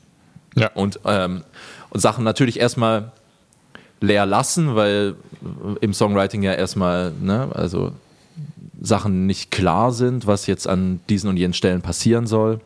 Ja. 0.56 0.72
Und, 0.74 1.00
ähm, 1.06 1.44
und 1.90 2.00
Sachen 2.00 2.24
natürlich 2.24 2.60
erstmal 2.60 3.12
leer 4.00 4.26
lassen, 4.26 4.76
weil 4.76 5.16
im 5.82 5.94
Songwriting 5.94 6.44
ja 6.44 6.54
erstmal, 6.54 7.12
ne, 7.20 7.50
also 7.54 7.92
Sachen 8.82 9.28
nicht 9.28 9.52
klar 9.52 9.92
sind, 9.92 10.26
was 10.26 10.48
jetzt 10.48 10.68
an 10.68 11.02
diesen 11.08 11.30
und 11.30 11.38
jenen 11.38 11.54
Stellen 11.54 11.82
passieren 11.82 12.26
soll. 12.26 12.60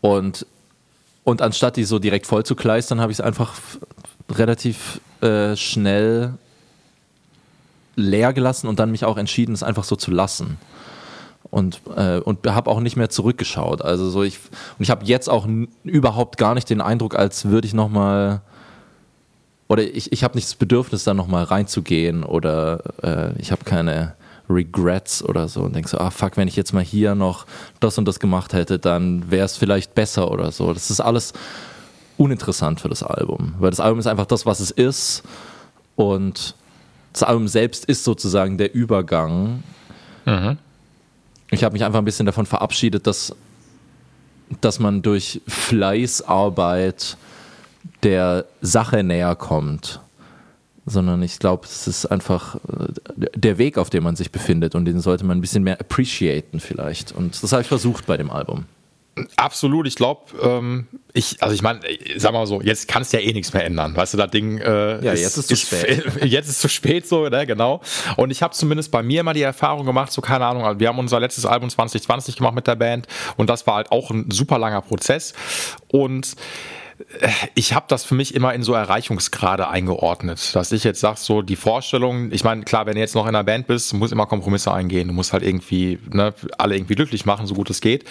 Und 0.00 0.46
und 1.26 1.42
anstatt 1.42 1.76
die 1.76 1.82
so 1.82 1.98
direkt 1.98 2.24
voll 2.24 2.44
zu 2.44 2.54
kleistern, 2.54 3.00
habe 3.00 3.10
ich 3.10 3.18
es 3.18 3.20
einfach 3.20 3.54
relativ 4.30 5.00
äh, 5.20 5.56
schnell 5.56 6.34
leer 7.96 8.32
gelassen 8.32 8.68
und 8.68 8.78
dann 8.78 8.90
mich 8.90 9.04
auch 9.04 9.16
entschieden, 9.16 9.54
es 9.54 9.62
einfach 9.62 9.84
so 9.84 9.96
zu 9.96 10.10
lassen. 10.10 10.58
Und, 11.50 11.80
äh, 11.96 12.18
und 12.18 12.46
habe 12.46 12.70
auch 12.70 12.80
nicht 12.80 12.96
mehr 12.96 13.08
zurückgeschaut. 13.08 13.80
Also 13.80 14.10
so 14.10 14.22
ich, 14.22 14.38
und 14.78 14.82
ich 14.82 14.90
habe 14.90 15.04
jetzt 15.06 15.30
auch 15.30 15.46
überhaupt 15.84 16.38
gar 16.38 16.54
nicht 16.54 16.68
den 16.68 16.80
Eindruck, 16.80 17.14
als 17.14 17.46
würde 17.46 17.66
ich 17.66 17.74
nochmal 17.74 18.42
oder 19.68 19.82
ich, 19.82 20.12
ich 20.12 20.22
habe 20.22 20.36
nicht 20.36 20.46
das 20.46 20.54
Bedürfnis, 20.54 21.04
da 21.04 21.14
nochmal 21.14 21.44
reinzugehen 21.44 22.22
oder 22.24 22.80
äh, 23.02 23.40
ich 23.40 23.50
habe 23.50 23.64
keine 23.64 24.14
Regrets 24.48 25.24
oder 25.24 25.48
so 25.48 25.62
und 25.62 25.74
denkst 25.74 25.90
so, 25.90 25.98
ah 25.98 26.10
fuck, 26.10 26.36
wenn 26.36 26.46
ich 26.46 26.54
jetzt 26.54 26.72
mal 26.72 26.84
hier 26.84 27.14
noch 27.14 27.46
das 27.80 27.98
und 27.98 28.06
das 28.06 28.20
gemacht 28.20 28.52
hätte, 28.52 28.78
dann 28.78 29.30
wäre 29.30 29.44
es 29.44 29.56
vielleicht 29.56 29.94
besser 29.94 30.30
oder 30.30 30.52
so. 30.52 30.72
Das 30.72 30.90
ist 30.90 31.00
alles 31.00 31.32
uninteressant 32.16 32.80
für 32.80 32.88
das 32.88 33.02
Album, 33.02 33.54
weil 33.58 33.70
das 33.70 33.80
Album 33.80 33.98
ist 33.98 34.06
einfach 34.06 34.26
das, 34.26 34.46
was 34.46 34.60
es 34.60 34.70
ist 34.70 35.22
und 35.96 36.54
das 37.12 37.22
Album 37.22 37.48
selbst 37.48 37.84
ist 37.86 38.04
sozusagen 38.04 38.58
der 38.58 38.74
Übergang. 38.74 39.62
Mhm. 40.24 40.58
Ich 41.50 41.64
habe 41.64 41.72
mich 41.72 41.84
einfach 41.84 41.98
ein 41.98 42.04
bisschen 42.04 42.26
davon 42.26 42.46
verabschiedet, 42.46 43.06
dass, 43.06 43.34
dass 44.60 44.78
man 44.78 45.02
durch 45.02 45.40
Fleißarbeit 45.46 47.16
der 48.02 48.44
Sache 48.60 49.02
näher 49.02 49.34
kommt 49.36 50.00
sondern 50.86 51.20
ich 51.22 51.40
glaube, 51.40 51.66
es 51.66 51.88
ist 51.88 52.06
einfach 52.06 52.54
äh, 52.54 53.28
der 53.34 53.58
Weg, 53.58 53.76
auf 53.76 53.90
dem 53.90 54.04
man 54.04 54.14
sich 54.14 54.30
befindet 54.30 54.76
und 54.76 54.84
den 54.84 55.00
sollte 55.00 55.24
man 55.24 55.36
ein 55.36 55.40
bisschen 55.40 55.64
mehr 55.64 55.80
appreciaten 55.80 56.60
vielleicht. 56.60 57.12
Und 57.12 57.42
das 57.42 57.52
habe 57.52 57.62
ich 57.62 57.68
versucht 57.68 58.06
bei 58.06 58.16
dem 58.16 58.30
Album. 58.30 58.66
Absolut, 59.36 59.86
ich 59.86 59.94
glaube, 59.94 60.20
ähm, 60.42 60.88
ich, 61.14 61.42
also 61.42 61.54
ich 61.54 61.62
meine, 61.62 61.80
sag 62.16 62.34
mal 62.34 62.46
so, 62.46 62.60
jetzt 62.60 62.86
kannst 62.86 63.12
du 63.12 63.16
ja 63.16 63.22
eh 63.22 63.32
nichts 63.32 63.54
mehr 63.54 63.64
ändern, 63.64 63.96
weißt 63.96 64.12
du, 64.12 64.18
das 64.18 64.30
Ding 64.30 64.58
äh, 64.58 65.02
ja, 65.02 65.12
ist, 65.12 65.22
jetzt 65.22 65.36
ist 65.38 65.48
zu 65.48 65.56
spät. 65.56 66.04
Jetzt 66.24 66.48
ist 66.48 66.60
zu 66.60 66.68
spät 66.68 67.08
so, 67.08 67.26
ne, 67.28 67.46
genau. 67.46 67.80
Und 68.16 68.30
ich 68.30 68.42
habe 68.42 68.52
zumindest 68.52 68.90
bei 68.90 69.02
mir 69.02 69.20
immer 69.20 69.32
die 69.32 69.42
Erfahrung 69.42 69.86
gemacht, 69.86 70.12
so 70.12 70.20
keine 70.20 70.44
Ahnung, 70.44 70.78
wir 70.78 70.88
haben 70.88 70.98
unser 70.98 71.18
letztes 71.18 71.46
Album 71.46 71.70
2020 71.70 72.36
gemacht 72.36 72.54
mit 72.54 72.66
der 72.66 72.76
Band 72.76 73.06
und 73.36 73.48
das 73.48 73.66
war 73.66 73.76
halt 73.76 73.90
auch 73.90 74.10
ein 74.10 74.30
super 74.30 74.58
langer 74.58 74.82
Prozess 74.82 75.32
und 75.88 76.36
ich 77.54 77.74
habe 77.74 77.86
das 77.88 78.04
für 78.04 78.14
mich 78.14 78.34
immer 78.34 78.54
in 78.54 78.62
so 78.62 78.72
Erreichungsgrade 78.72 79.68
eingeordnet, 79.68 80.54
dass 80.54 80.72
ich 80.72 80.84
jetzt 80.84 81.00
sage, 81.00 81.18
so 81.18 81.42
die 81.42 81.56
Vorstellung, 81.56 82.32
ich 82.32 82.44
meine, 82.44 82.62
klar, 82.62 82.86
wenn 82.86 82.94
du 82.94 83.00
jetzt 83.00 83.14
noch 83.14 83.24
in 83.24 83.34
einer 83.34 83.44
Band 83.44 83.66
bist, 83.66 83.92
du 83.92 83.96
musst 83.96 84.12
immer 84.12 84.26
Kompromisse 84.26 84.72
eingehen, 84.72 85.08
du 85.08 85.14
musst 85.14 85.32
halt 85.32 85.42
irgendwie 85.42 85.98
ne, 86.12 86.32
alle 86.58 86.76
irgendwie 86.76 86.94
glücklich 86.94 87.26
machen, 87.26 87.46
so 87.46 87.54
gut 87.54 87.70
es 87.70 87.80
geht. 87.80 88.04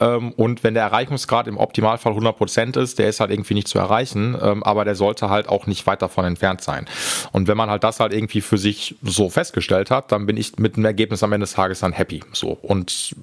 Ähm, 0.00 0.32
und 0.32 0.62
wenn 0.62 0.74
der 0.74 0.84
Erreichungsgrad 0.84 1.46
im 1.46 1.56
Optimalfall 1.56 2.12
100% 2.12 2.78
ist, 2.78 2.98
der 2.98 3.08
ist 3.08 3.20
halt 3.20 3.30
irgendwie 3.30 3.54
nicht 3.54 3.68
zu 3.68 3.78
erreichen, 3.78 4.36
ähm, 4.40 4.62
aber 4.62 4.84
der 4.84 4.94
sollte 4.94 5.30
halt 5.30 5.48
auch 5.48 5.66
nicht 5.66 5.86
weit 5.86 6.02
davon 6.02 6.24
entfernt 6.24 6.60
sein. 6.60 6.86
Und 7.32 7.48
wenn 7.48 7.56
man 7.56 7.70
halt 7.70 7.84
das 7.84 8.00
halt 8.00 8.12
irgendwie 8.12 8.40
für 8.40 8.58
sich 8.58 8.96
so 9.02 9.30
festgestellt 9.30 9.90
hat, 9.90 10.12
dann 10.12 10.26
bin 10.26 10.36
ich 10.36 10.58
mit 10.58 10.76
dem 10.76 10.84
Ergebnis 10.84 11.22
am 11.22 11.32
Ende 11.32 11.44
des 11.44 11.54
Tages 11.54 11.80
dann 11.80 11.92
happy. 11.92 12.22
So 12.32 12.58
und 12.62 13.14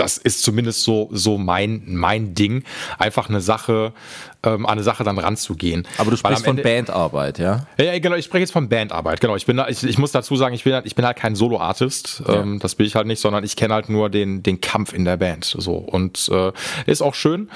das 0.00 0.16
ist 0.16 0.42
zumindest 0.42 0.82
so, 0.82 1.08
so 1.12 1.36
mein, 1.36 1.82
mein 1.86 2.34
Ding, 2.34 2.64
einfach 2.98 3.28
eine 3.28 3.42
Sache, 3.42 3.92
ähm, 4.42 4.66
an 4.66 4.72
eine 4.72 4.82
Sache 4.82 5.04
dann 5.04 5.18
ranzugehen. 5.18 5.86
Aber 5.98 6.10
du 6.10 6.16
sprichst 6.16 6.44
von 6.44 6.56
Bandarbeit, 6.56 7.38
ja? 7.38 7.66
ja? 7.78 7.84
Ja, 7.84 7.98
genau, 7.98 8.16
ich 8.16 8.24
spreche 8.24 8.42
jetzt 8.42 8.52
von 8.52 8.68
Bandarbeit, 8.68 9.20
genau. 9.20 9.36
Ich 9.36 9.46
bin, 9.46 9.60
ich, 9.68 9.82
ich 9.82 9.98
muss 9.98 10.12
dazu 10.12 10.36
sagen, 10.36 10.54
ich 10.54 10.64
bin, 10.64 10.80
ich 10.84 10.94
bin 10.94 11.04
halt 11.04 11.16
kein 11.16 11.34
Solo-Artist, 11.34 12.22
ja. 12.26 12.40
ähm, 12.40 12.58
das 12.58 12.74
bin 12.74 12.86
ich 12.86 12.94
halt 12.94 13.06
nicht, 13.06 13.20
sondern 13.20 13.44
ich 13.44 13.56
kenne 13.56 13.74
halt 13.74 13.88
nur 13.88 14.08
den, 14.08 14.42
den 14.42 14.60
Kampf 14.60 14.92
in 14.92 15.04
der 15.04 15.16
Band, 15.16 15.44
so. 15.44 15.74
Und 15.74 16.30
äh, 16.32 16.52
ist 16.86 17.02
auch 17.02 17.14
schön, 17.14 17.50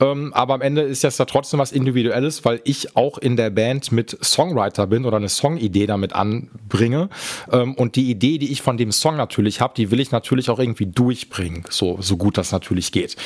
ähm, 0.00 0.32
aber 0.32 0.54
am 0.54 0.60
Ende 0.62 0.82
ist 0.82 1.04
das 1.04 1.16
da 1.16 1.24
trotzdem 1.24 1.60
was 1.60 1.72
Individuelles, 1.72 2.44
weil 2.44 2.60
ich 2.64 2.96
auch 2.96 3.18
in 3.18 3.36
der 3.36 3.50
Band 3.50 3.92
mit 3.92 4.16
Songwriter 4.22 4.86
bin 4.86 5.04
oder 5.04 5.18
eine 5.18 5.28
Songidee 5.28 5.86
damit 5.86 6.14
anbringe 6.14 7.10
ähm, 7.52 7.74
und 7.74 7.96
die 7.96 8.10
Idee, 8.10 8.38
die 8.38 8.50
ich 8.52 8.62
von 8.62 8.76
dem 8.76 8.92
Song 8.92 9.16
natürlich 9.16 9.60
habe, 9.60 9.74
die 9.76 9.90
will 9.90 10.00
ich 10.00 10.10
natürlich 10.10 10.50
auch 10.50 10.58
irgendwie 10.58 10.86
durchbringen, 10.86 11.64
so, 11.68 11.98
so 12.00 12.16
gut 12.16 12.38
das 12.38 12.52
natürlich 12.52 12.92
geht. 12.92 13.16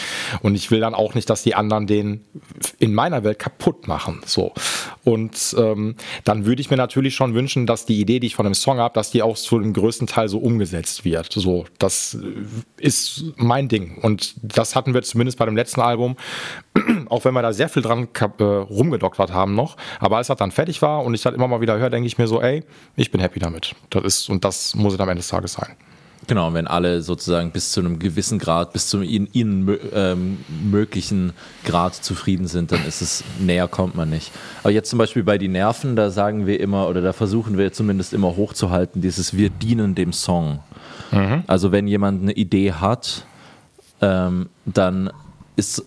Und 0.42 0.54
ich 0.54 0.70
will 0.70 0.80
dann 0.80 0.94
auch 0.94 1.14
nicht, 1.14 1.30
dass 1.30 1.42
die 1.42 1.54
anderen 1.54 1.86
den 1.86 2.24
in 2.78 2.94
meiner 3.04 3.22
Welt 3.22 3.38
kaputt 3.38 3.86
machen. 3.86 4.22
So. 4.24 4.52
Und 5.04 5.54
ähm, 5.58 5.94
dann 6.24 6.46
würde 6.46 6.62
ich 6.62 6.70
mir 6.70 6.78
natürlich 6.78 7.14
schon 7.14 7.34
wünschen, 7.34 7.66
dass 7.66 7.84
die 7.84 8.00
Idee, 8.00 8.18
die 8.18 8.28
ich 8.28 8.34
von 8.34 8.44
dem 8.44 8.54
Song 8.54 8.78
habe, 8.78 8.94
dass 8.94 9.10
die 9.10 9.22
auch 9.22 9.36
zu 9.36 9.58
dem 9.58 9.74
größten 9.74 10.06
Teil 10.06 10.28
so 10.28 10.38
umgesetzt 10.38 11.04
wird. 11.04 11.30
So, 11.30 11.66
das 11.78 12.16
ist 12.78 13.24
mein 13.36 13.68
Ding. 13.68 13.98
Und 13.98 14.34
das 14.42 14.74
hatten 14.74 14.94
wir 14.94 15.02
zumindest 15.02 15.38
bei 15.38 15.44
dem 15.44 15.54
letzten 15.54 15.82
Album, 15.82 16.16
auch 17.10 17.26
wenn 17.26 17.34
wir 17.34 17.42
da 17.42 17.52
sehr 17.52 17.68
viel 17.68 17.82
dran 17.82 18.08
äh, 18.18 18.44
rumgedoktert 18.44 19.32
haben 19.32 19.54
noch. 19.54 19.76
Aber 20.00 20.16
als 20.16 20.28
das 20.28 20.38
dann 20.38 20.50
fertig 20.50 20.80
war 20.80 21.04
und 21.04 21.12
ich 21.12 21.20
das 21.20 21.34
immer 21.34 21.48
mal 21.48 21.60
wieder 21.60 21.76
höre, 21.76 21.90
denke 21.90 22.06
ich 22.06 22.16
mir 22.16 22.26
so, 22.26 22.40
ey, 22.40 22.64
ich 22.96 23.10
bin 23.10 23.20
happy 23.20 23.38
damit. 23.38 23.74
Das 23.90 24.02
ist, 24.02 24.30
und 24.30 24.44
das 24.44 24.74
muss 24.74 24.94
es 24.94 25.00
am 25.00 25.08
Ende 25.10 25.20
des 25.20 25.28
Tages 25.28 25.52
sein. 25.52 25.76
Genau, 26.26 26.54
wenn 26.54 26.66
alle 26.66 27.02
sozusagen 27.02 27.50
bis 27.50 27.72
zu 27.72 27.80
einem 27.80 27.98
gewissen 27.98 28.38
Grad, 28.38 28.72
bis 28.72 28.88
zum 28.88 29.02
ihnen, 29.02 29.28
ihnen 29.32 29.78
ähm, 29.92 30.38
möglichen 30.70 31.32
Grad 31.64 31.94
zufrieden 31.94 32.46
sind, 32.46 32.72
dann 32.72 32.84
ist 32.86 33.02
es, 33.02 33.24
näher 33.38 33.68
kommt 33.68 33.94
man 33.94 34.10
nicht. 34.10 34.32
Aber 34.62 34.70
jetzt 34.70 34.90
zum 34.90 34.98
Beispiel 34.98 35.22
bei 35.22 35.38
die 35.38 35.48
Nerven, 35.48 35.96
da 35.96 36.10
sagen 36.10 36.46
wir 36.46 36.60
immer, 36.60 36.88
oder 36.88 37.02
da 37.02 37.12
versuchen 37.12 37.58
wir 37.58 37.72
zumindest 37.72 38.14
immer 38.14 38.36
hochzuhalten, 38.36 39.02
dieses 39.02 39.36
Wir 39.36 39.50
dienen 39.50 39.94
dem 39.94 40.12
Song. 40.12 40.60
Mhm. 41.10 41.44
Also 41.46 41.72
wenn 41.72 41.86
jemand 41.86 42.22
eine 42.22 42.32
Idee 42.32 42.72
hat, 42.72 43.26
ähm, 44.00 44.48
dann 44.64 45.10
ist, 45.56 45.84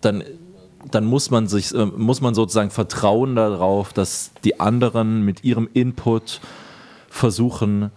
dann 0.00 0.22
dann 0.90 1.04
muss 1.04 1.30
man 1.30 1.48
sich, 1.48 1.74
äh, 1.74 1.86
muss 1.86 2.20
man 2.20 2.34
sozusagen 2.34 2.70
vertrauen 2.70 3.34
darauf, 3.34 3.92
dass 3.92 4.30
die 4.44 4.60
anderen 4.60 5.22
mit 5.22 5.44
ihrem 5.44 5.68
Input 5.72 6.40
versuchen, 7.08 7.90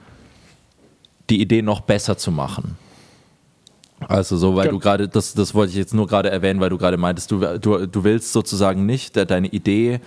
die 1.29 1.41
Idee 1.41 1.61
noch 1.61 1.81
besser 1.81 2.17
zu 2.17 2.31
machen. 2.31 2.77
Also 4.07 4.37
so, 4.37 4.55
weil 4.55 4.69
du 4.69 4.79
gerade, 4.79 5.07
das, 5.07 5.33
das 5.33 5.53
wollte 5.53 5.71
ich 5.71 5.77
jetzt 5.77 5.93
nur 5.93 6.07
gerade 6.07 6.31
erwähnen, 6.31 6.59
weil 6.59 6.69
du 6.69 6.77
gerade 6.77 6.97
meintest, 6.97 7.31
du, 7.31 7.39
du, 7.59 7.85
du 7.85 8.03
willst 8.03 8.31
sozusagen 8.31 8.85
nicht 8.85 9.17
deine 9.17 9.47
Idee 9.47 9.99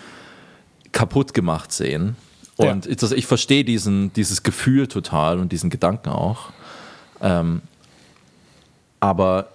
kaputt 0.93 1.35
gemacht 1.35 1.73
sehen. 1.73 2.17
Und 2.57 2.87
ja. 2.87 2.93
ich, 2.93 3.13
ich 3.13 3.27
verstehe 3.27 3.65
diesen, 3.65 4.13
dieses 4.15 4.43
Gefühl 4.43 4.87
total 4.87 5.39
und 5.39 5.53
diesen 5.53 5.69
Gedanken 5.69 6.11
auch. 6.11 6.51
Ähm, 7.21 7.63
aber 9.01 9.49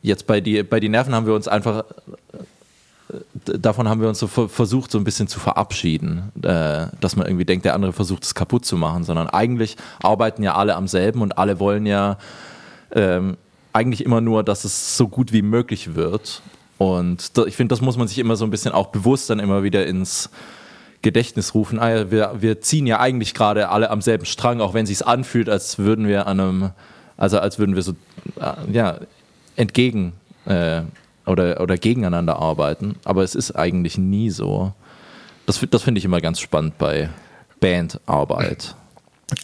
jetzt 0.00 0.26
bei 0.26 0.40
die, 0.40 0.62
bei 0.62 0.80
die 0.80 0.88
Nerven 0.88 1.14
haben 1.14 1.26
wir 1.26 1.34
uns 1.34 1.48
einfach 1.48 1.84
davon 3.44 3.88
haben 3.88 4.00
wir 4.00 4.08
uns 4.08 4.18
so 4.18 4.26
versucht, 4.26 4.90
so 4.90 4.98
ein 4.98 5.04
bisschen 5.04 5.28
zu 5.28 5.40
verabschieden, 5.40 6.32
äh, 6.42 6.86
dass 7.00 7.16
man 7.16 7.26
irgendwie 7.26 7.44
denkt, 7.44 7.64
der 7.64 7.74
andere 7.74 7.92
versucht 7.92 8.24
es 8.24 8.34
kaputt 8.34 8.64
zu 8.64 8.76
machen, 8.76 9.04
sondern 9.04 9.28
eigentlich 9.28 9.76
arbeiten 10.02 10.42
ja 10.42 10.54
alle 10.54 10.76
am 10.76 10.88
selben 10.88 11.22
und 11.22 11.38
alle 11.38 11.60
wollen 11.60 11.86
ja 11.86 12.18
ähm, 12.92 13.36
eigentlich 13.72 14.04
immer 14.04 14.20
nur, 14.20 14.42
dass 14.42 14.64
es 14.64 14.96
so 14.96 15.08
gut 15.08 15.32
wie 15.32 15.42
möglich 15.42 15.94
wird. 15.94 16.42
Und 16.78 17.32
ich 17.46 17.56
finde, 17.56 17.72
das 17.72 17.80
muss 17.80 17.96
man 17.96 18.08
sich 18.08 18.18
immer 18.18 18.36
so 18.36 18.44
ein 18.44 18.50
bisschen 18.50 18.72
auch 18.72 18.88
bewusst 18.88 19.30
dann 19.30 19.38
immer 19.38 19.62
wieder 19.62 19.86
ins 19.86 20.30
Gedächtnis 21.00 21.54
rufen. 21.54 21.78
Ah, 21.78 22.10
wir, 22.10 22.36
wir 22.40 22.60
ziehen 22.60 22.86
ja 22.86 23.00
eigentlich 23.00 23.34
gerade 23.34 23.68
alle 23.68 23.90
am 23.90 24.00
selben 24.00 24.24
Strang, 24.24 24.60
auch 24.60 24.74
wenn 24.74 24.86
es 24.86 25.02
anfühlt, 25.02 25.48
als 25.48 25.78
würden 25.78 26.06
wir 26.06 26.26
an 26.26 26.40
einem, 26.40 26.70
also 27.16 27.38
als 27.38 27.58
würden 27.58 27.74
wir 27.74 27.82
so 27.82 27.92
äh, 28.40 28.72
ja, 28.72 28.98
entgegen 29.56 30.12
äh, 30.46 30.82
oder, 31.26 31.60
oder 31.60 31.76
gegeneinander 31.76 32.36
arbeiten, 32.36 32.96
aber 33.04 33.22
es 33.22 33.34
ist 33.34 33.52
eigentlich 33.52 33.98
nie 33.98 34.30
so. 34.30 34.72
Das, 35.46 35.64
das 35.70 35.82
finde 35.82 35.98
ich 35.98 36.04
immer 36.04 36.20
ganz 36.20 36.40
spannend 36.40 36.78
bei 36.78 37.10
Bandarbeit. 37.60 38.74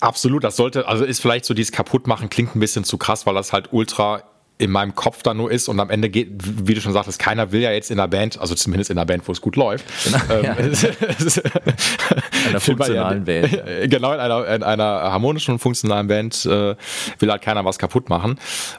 Absolut, 0.01 0.45
das 0.45 0.57
sollte, 0.57 0.87
also 0.87 1.05
ist 1.05 1.21
vielleicht 1.21 1.45
so 1.45 1.55
dieses 1.55 1.73
Kaputtmachen 1.73 2.29
klingt 2.29 2.55
ein 2.55 2.61
bisschen 2.61 2.85
zu 2.85 2.99
krass, 2.99 3.27
weil 3.27 3.35
das 3.35 3.53
halt 3.53 3.73
ultra 3.73 4.23
in 4.59 4.73
meinem 4.73 4.95
Kopf 4.97 5.23
da 5.23 5.35
nur 5.35 5.51
ist 5.53 5.69
und 5.69 5.79
am 5.79 5.89
Ende 5.89 6.11
geht, 6.11 6.29
wie 6.41 6.75
du 6.75 6.81
schon 6.81 6.93
sagtest, 6.93 7.21
keiner 7.21 7.53
will 7.53 7.61
ja 7.61 7.71
jetzt 7.71 7.93
in 7.93 7.97
der 7.97 8.09
Band, 8.09 8.41
also 8.41 8.57
zumindest 8.57 8.91
in 8.91 8.97
der 8.97 9.05
Band, 9.05 9.27
wo 9.29 9.33
es 9.33 9.41
gut 9.41 9.55
läuft. 9.55 9.85
Genau, 10.05 10.19
ähm, 10.31 10.45
ja. 10.45 10.53
in 10.57 12.49
einer 12.49 12.61
funktionalen 12.61 13.25
Band. 13.25 13.49
Genau, 13.89 14.13
in 14.13 14.21
einer, 14.21 14.47
in 14.49 14.63
einer 14.63 14.85
harmonischen 14.85 15.53
und 15.53 15.59
funktionalen 15.61 16.09
Band 16.09 16.45
äh, 16.45 16.75
will 17.19 17.31
halt 17.31 17.43
keiner 17.43 17.65
was 17.65 17.79
kaputt 17.79 18.09
machen. 18.09 18.39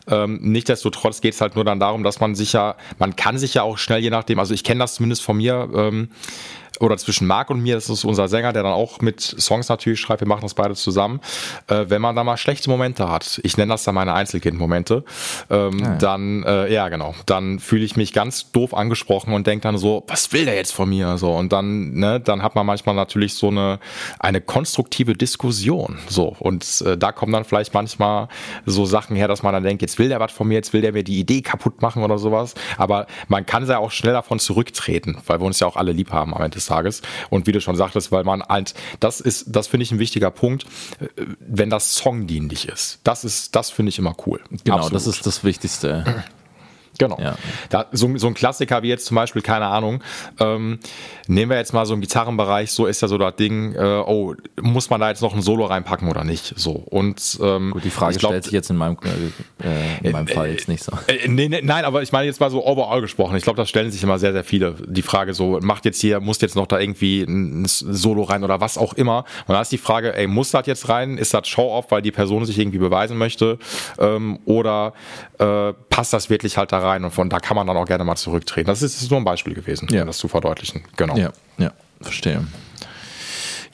Ähm, 0.10 0.40
Nichtsdestotrotz 0.42 1.22
geht 1.22 1.34
es 1.34 1.42
halt 1.42 1.56
nur 1.56 1.64
dann 1.64 1.80
darum, 1.80 2.04
dass 2.04 2.20
man 2.20 2.36
sich 2.36 2.54
ja, 2.54 2.76
man 2.98 3.16
kann 3.16 3.38
sich 3.38 3.54
ja 3.54 3.64
auch 3.64 3.78
schnell, 3.78 4.02
je 4.02 4.10
nachdem, 4.10 4.40
also 4.40 4.54
ich 4.54 4.64
kenne 4.64 4.80
das 4.80 4.96
zumindest 4.96 5.22
von 5.22 5.38
mir, 5.38 5.70
ähm, 5.74 6.10
oder 6.80 6.98
zwischen 6.98 7.28
Marc 7.28 7.50
und 7.50 7.62
mir, 7.62 7.76
das 7.76 7.90
ist 7.90 8.04
unser 8.06 8.28
Sänger, 8.28 8.54
der 8.54 8.64
dann 8.64 8.74
auch 8.74 9.02
mit 9.02 9.22
Songs 9.22 9.70
natürlich 9.70 10.00
schreibt, 10.00 10.22
wir 10.22 10.28
machen 10.28 10.42
das 10.42 10.54
beide 10.54 10.76
zusammen, 10.76 11.20
äh, 11.68 11.86
wenn 11.88 12.02
man 12.02 12.16
da 12.16 12.24
mal 12.24 12.38
schlechte 12.38 12.70
Momente 12.70 13.10
hat, 13.10 13.40
ich 13.44 13.58
nenne 13.58 13.74
das 13.74 13.84
dann 13.84 13.96
meine 13.96 14.14
Einzelkind-Momente, 14.14 15.04
ähm, 15.50 15.80
ja. 15.80 15.96
dann, 15.96 16.44
äh, 16.44 16.72
ja 16.72 16.90
genau, 16.90 17.16
dann 17.26 17.60
fühle 17.60 17.86
ich 17.86 17.96
mich 17.96 18.14
ganz 18.14 18.52
doof 18.52 18.74
angesprochen 18.74 19.34
und 19.34 19.48
denke 19.48 19.64
dann 19.64 19.78
so, 19.78 20.04
was 20.08 20.32
will 20.34 20.46
der 20.46 20.56
jetzt 20.56 20.74
von 20.74 20.90
mir? 20.90 21.18
So, 21.18 21.32
und 21.34 21.52
dann, 21.52 21.94
ne, 21.94 22.20
dann 22.20 22.44
hat 22.44 22.56
man 22.56 22.66
manchmal 22.66 22.96
natürlich 22.96 23.34
so 23.34 23.50
eine, 23.50 23.80
eine 24.20 24.42
konstruktive 24.42 25.14
Diskussion. 25.14 26.00
So, 26.08 26.36
und 26.40 26.82
äh, 26.82 26.98
da 26.98 27.12
kommen 27.12 27.34
dann 27.34 27.46
vielleicht 27.46 27.74
manchmal 27.74 28.28
so 28.66 28.86
Sachen 28.86 29.16
her, 29.16 29.28
dass 29.28 29.44
man 29.44 29.54
dann 29.54 29.64
denkt, 29.64 29.82
jetzt 29.82 30.00
will 30.00 30.10
der 30.10 30.20
was 30.20 30.32
von 30.32 30.48
mir, 30.48 30.56
jetzt 30.56 30.74
will 30.74 30.82
der 30.82 30.94
mir 30.94 31.04
die 31.04 31.20
Idee 31.20 31.42
kaputt 31.42 31.82
machen 31.82 32.04
oder 32.04 32.18
sowas. 32.18 32.54
Aber 32.78 33.08
man 33.28 33.46
kann 33.46 33.68
ja 33.68 33.78
auch 33.78 33.92
schnell 33.92 34.14
davon 34.14 34.40
zurücktreten, 34.40 35.18
weil 35.28 35.40
wir 35.40 35.46
uns 35.46 35.60
ja 35.60 35.68
auch 35.68 35.76
alle 35.76 35.92
lieb 35.92 36.12
haben 36.12 36.34
am 36.34 36.42
Ende 36.42 36.56
des 36.56 36.69
Tages. 36.70 37.02
Und 37.30 37.48
wie 37.48 37.52
du 37.52 37.62
schon 37.62 37.76
sagtest, 37.76 38.12
weil 38.12 38.24
man 38.24 38.42
halt, 38.44 38.74
das 39.00 39.20
ist, 39.20 39.46
das 39.48 39.68
finde 39.68 39.84
ich 39.84 39.92
ein 39.92 40.00
wichtiger 40.00 40.32
Punkt, 40.32 40.66
wenn 41.40 41.70
das 41.70 41.96
songdienlich 41.96 42.68
ist. 42.68 43.00
Das 43.04 43.24
ist, 43.24 43.56
das 43.56 43.70
finde 43.70 43.90
ich 43.90 44.00
immer 44.00 44.16
cool. 44.26 44.40
Genau, 44.64 44.78
Absolut. 44.78 44.96
das 44.96 45.08
ist 45.08 45.26
das 45.26 45.44
Wichtigste. 45.44 46.24
Genau. 46.98 47.18
Ja. 47.20 47.36
Da, 47.70 47.86
so, 47.92 48.18
so 48.18 48.28
ein 48.28 48.34
Klassiker 48.34 48.84
wie 48.84 48.90
jetzt 48.90 49.06
zum 49.06 49.16
Beispiel, 49.16 49.42
keine 49.42 49.68
Ahnung, 49.68 50.04
ähm, 50.40 50.80
nehmen 51.28 51.52
wir 51.52 51.58
jetzt 51.58 51.74
mal 51.74 51.86
so 51.86 51.94
im 51.94 52.02
Gitarrenbereich, 52.02 52.72
so 52.72 52.86
ist 52.86 53.02
ja 53.02 53.08
so 53.08 53.18
das 53.18 53.36
Ding, 53.36 53.76
äh, 53.76 54.04
oh, 54.06 54.36
muss 54.62 54.90
man 54.90 55.00
da 55.00 55.10
jetzt 55.10 55.22
noch 55.22 55.36
ein 55.36 55.42
Solo 55.42 55.66
reinpacken 55.66 56.10
oder 56.10 56.24
nicht? 56.24 56.54
So. 56.58 56.72
Und 56.72 57.40
ähm, 57.42 57.72
Gut, 57.72 57.84
die 57.84 57.90
Frage 57.90 58.18
glaub, 58.18 58.32
stellt 58.32 58.44
sich 58.46 58.54
jetzt 58.54 58.70
in 58.70 58.78
meinem, 58.78 58.98
äh, 59.64 60.06
in 60.06 60.12
meinem 60.12 60.28
äh, 60.28 60.34
Fall 60.34 60.50
jetzt 60.50 60.68
nicht 60.68 60.84
so. 60.84 60.92
Äh, 61.08 61.28
nee, 61.28 61.48
nee, 61.48 61.62
nein, 61.64 61.86
aber 61.86 62.02
ich 62.02 62.12
meine 62.12 62.26
jetzt 62.26 62.40
mal 62.40 62.50
so 62.50 62.66
overall 62.66 63.02
gesprochen. 63.02 63.36
Ich 63.38 63.44
glaube, 63.44 63.58
das 63.58 63.70
stellen 63.70 63.92
sich 63.92 64.04
immer 64.04 64.20
sehr, 64.20 64.34
sehr 64.34 64.44
viele. 64.44 64.76
Die 64.86 65.02
Frage 65.02 65.34
so, 65.34 65.60
macht 65.62 65.86
jetzt 65.86 66.02
hier, 66.02 66.20
muss 66.20 66.42
jetzt 66.42 66.56
noch 66.56 66.68
da 66.68 66.80
irgendwie 66.80 67.22
ein 67.24 67.66
Solo 67.66 68.24
rein 68.24 68.44
oder 68.44 68.60
was 68.60 68.78
auch 68.78 68.94
immer. 68.94 69.26
Und 69.48 69.54
da 69.54 69.62
ist 69.62 69.72
die 69.72 69.78
Frage, 69.78 70.16
ey, 70.16 70.28
muss 70.28 70.52
das 70.52 70.66
jetzt 70.66 70.90
rein? 70.90 71.18
Ist 71.18 71.34
das 71.34 71.48
Show-off, 71.48 71.92
weil 71.92 72.02
die 72.02 72.12
Person 72.12 72.46
sich 72.46 72.58
irgendwie 72.58 72.80
beweisen 72.80 73.18
möchte? 73.18 73.60
Ähm, 74.00 74.40
oder 74.46 74.94
äh, 75.38 75.74
passt 75.90 76.14
das 76.14 76.30
wirklich 76.30 76.58
halt 76.58 76.72
da 76.72 76.79
rein? 76.80 77.00
rein 77.00 77.06
und 77.06 77.12
von 77.12 77.30
da 77.30 77.40
kann 77.40 77.56
man 77.56 77.68
dann 77.68 77.78
auch 77.78 77.86
gerne 77.86 78.04
mal 78.04 78.16
zurücktreten. 78.16 78.68
Das 78.68 78.82
ist, 78.82 79.02
ist 79.02 79.10
nur 79.10 79.20
ein 79.20 79.26
Beispiel 79.26 79.54
gewesen, 79.54 79.88
ja. 79.92 80.02
um 80.02 80.08
das 80.08 80.18
zu 80.18 80.28
verdeutlichen. 80.28 80.84
Genau. 80.98 81.16
Ja, 81.16 81.32
ja, 81.58 81.72
verstehe. 82.02 82.46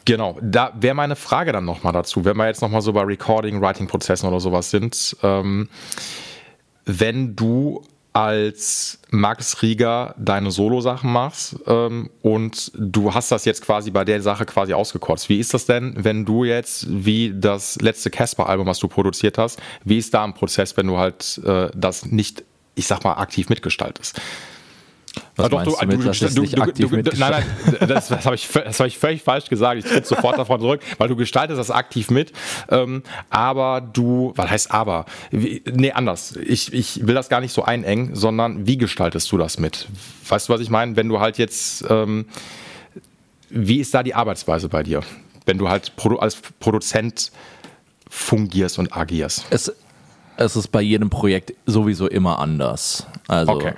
Genau, 0.06 0.38
da 0.41 0.72
wäre 0.76 0.94
meine 0.94 1.15
Frage 1.15 1.52
dann 1.52 1.65
nochmal 1.65 1.94
dazu, 1.94 2.26
wenn 2.26 2.38
wir 2.38 2.46
jetzt 2.46 2.62
nochmal 2.62 2.82
so 2.82 2.94
bei 2.94 3.02
Recording, 3.02 3.60
Writing-Prozessen 3.60 4.28
oder 4.30 4.39
sowas 4.39 4.70
sind. 4.70 5.18
Ähm, 5.24 5.68
wenn 6.86 7.36
du 7.36 7.84
als 8.13 9.00
Max 9.10 9.62
Rieger 9.62 10.15
deine 10.18 10.50
Solo-Sachen 10.50 11.12
machst 11.12 11.58
ähm, 11.68 12.10
und 12.22 12.72
du 12.74 13.13
hast 13.13 13.30
das 13.30 13.44
jetzt 13.44 13.62
quasi 13.62 13.91
bei 13.91 14.06
der 14.06 14.22
Sache 14.22 14.46
quasi 14.46 14.74
ausgekotzt. 14.74 15.28
Wie 15.28 15.38
ist 15.38 15.54
das 15.54 15.65
denn, 15.65 15.96
wenn 15.98 16.24
du 16.24 16.46
jetzt, 16.46 16.86
wie 16.88 17.34
das 17.36 17.76
letzte 17.82 18.12
Casper-Album, 18.12 18.68
was 18.68 18.80
du 18.80 18.88
produziert 18.88 19.38
hast, 19.38 19.60
wie 19.84 19.98
ist 19.98 20.13
da 20.13 20.24
ein 20.24 20.34
Prozess, 20.34 20.78
wenn 20.78 20.88
du 20.88 20.98
halt 20.98 21.41
äh, 21.44 21.70
das 21.76 22.06
nicht 22.06 22.46
ich 22.76 22.88
sag 22.88 23.04
mal, 23.04 23.14
aktiv 23.14 23.50
mitgestaltest. 23.50 24.20
Was 25.36 25.50
doch, 25.50 25.64
du, 25.64 25.72
du, 25.72 25.88
du, 25.88 27.02
du, 27.02 27.18
Nein, 27.18 27.32
nein, 27.32 27.44
das, 27.88 28.08
das 28.08 28.26
habe 28.26 28.36
ich, 28.36 28.48
hab 28.54 28.86
ich 28.86 28.98
völlig 28.98 29.22
falsch 29.22 29.50
gesagt. 29.50 29.80
Ich 29.80 29.86
tritt 29.86 30.06
sofort 30.06 30.38
davon 30.38 30.62
zurück, 30.62 30.82
weil 30.98 31.08
du 31.08 31.16
gestaltest 31.16 31.60
das 31.60 31.72
aktiv 31.72 32.10
mit. 32.10 32.32
Ähm, 32.70 33.04
aber 33.30 33.82
du, 33.82 34.34
was 34.36 34.50
heißt 34.50 34.72
aber? 34.72 35.06
Wie, 35.32 35.62
nee, 35.74 35.92
anders. 35.92 36.36
Ich, 36.38 36.74
ich 36.74 37.06
will 37.06 37.16
das 37.16 37.30
gar 37.30 37.42
nicht 37.42 37.54
so 37.54 37.64
einengen, 37.64 38.16
sondern 38.16 38.66
wie 38.66 38.78
gestaltest 38.78 39.32
du 39.32 39.38
das 39.38 39.60
mit? 39.60 39.88
Weißt 40.28 40.48
du, 40.48 40.54
was 40.54 40.62
ich 40.62 40.70
meine? 40.70 40.96
Wenn 40.96 41.10
du 41.10 41.20
halt 41.20 41.38
jetzt, 41.38 41.86
ähm, 41.90 42.26
wie 43.50 43.80
ist 43.80 43.94
da 43.94 44.04
die 44.04 44.16
Arbeitsweise 44.16 44.70
bei 44.70 44.84
dir? 44.84 45.02
Wenn 45.46 45.58
du 45.58 45.70
halt 45.70 45.92
als 46.20 46.38
Produzent 46.60 47.32
fungierst 48.10 48.80
und 48.80 48.96
agierst. 48.96 49.46
Es, 49.50 49.74
es 50.38 50.56
ist 50.56 50.67
bei 50.69 50.82
jedem 50.82 51.10
Projekt 51.10 51.54
sowieso 51.65 52.08
immer 52.08 52.39
anders. 52.39 53.06
Also 53.28 53.54
okay. 53.54 53.74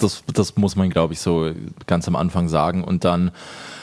das, 0.00 0.22
das 0.32 0.56
muss 0.56 0.76
man, 0.76 0.90
glaube 0.90 1.14
ich, 1.14 1.20
so 1.20 1.50
ganz 1.86 2.08
am 2.08 2.16
Anfang 2.16 2.48
sagen. 2.48 2.84
Und 2.84 3.04
dann 3.04 3.30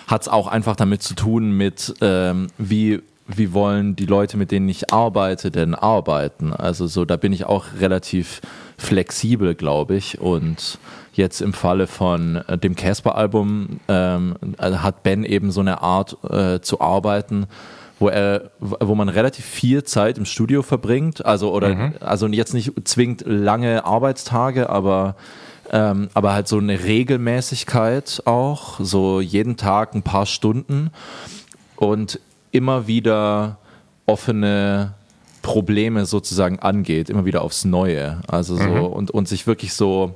hat 0.08 0.24
es 0.24 0.28
auch 0.28 0.48
einfach 0.48 0.76
damit 0.76 1.02
zu 1.04 1.16
tun 1.16 1.52
mit, 1.52 1.94
ähm, 2.02 2.48
wie, 2.58 3.02
wie 3.28 3.54
wollen 3.54 3.96
die 3.96 4.06
Leute, 4.06 4.38
mit 4.38 4.52
denen 4.52 4.70
ich 4.70 4.94
arbeite, 4.94 5.52
denn 5.52 5.76
arbeiten. 5.76 6.54
Also 6.54 6.88
so, 6.88 7.06
da 7.06 7.18
bin 7.18 7.34
ich 7.34 7.46
auch 7.46 7.66
relativ 7.80 8.42
flexibel, 8.78 9.56
glaube 9.56 9.96
ich. 9.96 10.20
Und 10.20 10.80
jetzt 11.14 11.42
im 11.42 11.54
Falle 11.54 11.88
von 11.88 12.38
äh, 12.48 12.58
dem 12.58 12.76
Casper-Album 12.76 13.80
ähm, 13.88 14.36
hat 14.60 15.04
Ben 15.04 15.24
eben 15.24 15.52
so 15.52 15.62
eine 15.62 15.82
Art 15.82 16.18
äh, 16.30 16.62
zu 16.62 16.82
arbeiten, 16.82 17.48
wo 18.02 18.10
er, 18.10 18.50
wo 18.60 18.96
man 18.96 19.10
relativ 19.10 19.46
viel 19.46 19.84
Zeit 19.84 20.18
im 20.18 20.26
Studio 20.26 20.64
verbringt. 20.64 21.24
Also 21.24 21.54
oder 21.54 21.76
mhm. 21.76 21.94
also 22.00 22.28
jetzt 22.28 22.54
nicht 22.54 22.74
zwingend 22.84 23.24
lange 23.26 23.86
Arbeitstage, 23.86 24.70
aber 24.70 25.16
ähm, 25.72 26.10
aber 26.14 26.34
halt 26.34 26.48
so 26.48 26.58
eine 26.58 26.84
Regelmäßigkeit 26.84 28.24
auch, 28.26 28.80
so 28.82 29.22
jeden 29.22 29.56
Tag 29.56 29.94
ein 29.94 30.02
paar 30.02 30.26
Stunden 30.26 30.90
und 31.78 32.20
immer 32.52 32.88
wieder 32.88 33.58
offene 34.06 34.96
Probleme 35.44 36.06
sozusagen 36.06 36.60
angeht, 36.60 37.10
immer 37.10 37.24
wieder 37.24 37.42
aufs 37.42 37.64
Neue. 37.64 38.20
Also 38.28 38.58
so 38.58 38.64
mhm. 38.64 38.84
und, 38.84 39.12
und 39.12 39.28
sich 39.30 39.48
wirklich 39.48 39.74
so 39.74 40.16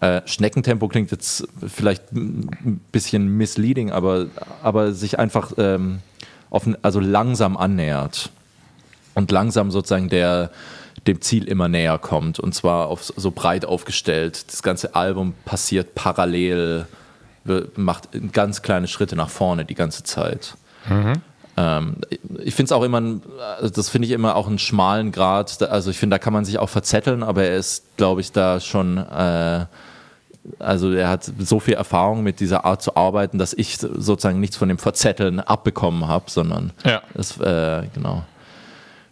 äh, 0.00 0.20
Schneckentempo 0.26 0.86
klingt 0.88 1.12
jetzt 1.12 1.48
vielleicht 1.66 2.12
ein 2.12 2.80
bisschen 2.92 3.36
misleading, 3.36 3.90
aber, 3.90 4.26
aber 4.62 4.92
sich 4.92 5.18
einfach 5.18 5.52
ähm, 5.56 6.00
auf, 6.50 6.68
also 6.82 7.00
langsam 7.00 7.56
annähert 7.56 8.30
und 9.14 9.30
langsam 9.30 9.70
sozusagen 9.70 10.08
der, 10.08 10.50
dem 11.06 11.20
Ziel 11.20 11.44
immer 11.44 11.68
näher 11.68 11.98
kommt 11.98 12.38
und 12.38 12.54
zwar 12.54 12.86
auf, 12.86 13.12
so 13.16 13.30
breit 13.30 13.64
aufgestellt. 13.64 14.46
Das 14.48 14.62
ganze 14.62 14.94
Album 14.94 15.34
passiert 15.44 15.94
parallel, 15.94 16.86
macht 17.76 18.08
ganz 18.32 18.62
kleine 18.62 18.88
Schritte 18.88 19.16
nach 19.16 19.30
vorne 19.30 19.64
die 19.64 19.74
ganze 19.74 20.04
Zeit. 20.04 20.54
Mhm. 20.88 21.14
Ähm, 21.56 21.96
ich 22.44 22.54
finde 22.54 22.66
es 22.66 22.72
auch 22.72 22.82
immer, 22.82 23.02
also 23.58 23.70
das 23.70 23.88
finde 23.88 24.06
ich 24.06 24.12
immer 24.12 24.36
auch 24.36 24.46
einen 24.46 24.58
schmalen 24.58 25.10
Grad. 25.12 25.62
Also 25.62 25.90
ich 25.90 25.98
finde, 25.98 26.14
da 26.14 26.18
kann 26.18 26.32
man 26.32 26.44
sich 26.44 26.58
auch 26.58 26.68
verzetteln, 26.68 27.22
aber 27.22 27.44
er 27.44 27.56
ist, 27.56 27.96
glaube 27.96 28.20
ich, 28.20 28.32
da 28.32 28.60
schon 28.60 28.98
äh, 28.98 29.66
also 30.58 30.92
er 30.92 31.08
hat 31.08 31.30
so 31.38 31.60
viel 31.60 31.74
Erfahrung 31.74 32.22
mit 32.22 32.40
dieser 32.40 32.64
Art 32.64 32.82
zu 32.82 32.96
arbeiten, 32.96 33.38
dass 33.38 33.52
ich 33.54 33.78
sozusagen 33.78 34.40
nichts 34.40 34.56
von 34.56 34.68
dem 34.68 34.78
Verzetteln 34.78 35.40
abbekommen 35.40 36.08
habe, 36.08 36.30
sondern 36.30 36.72
ja. 36.84 37.02
das, 37.14 37.38
äh, 37.38 37.86
genau. 37.94 38.24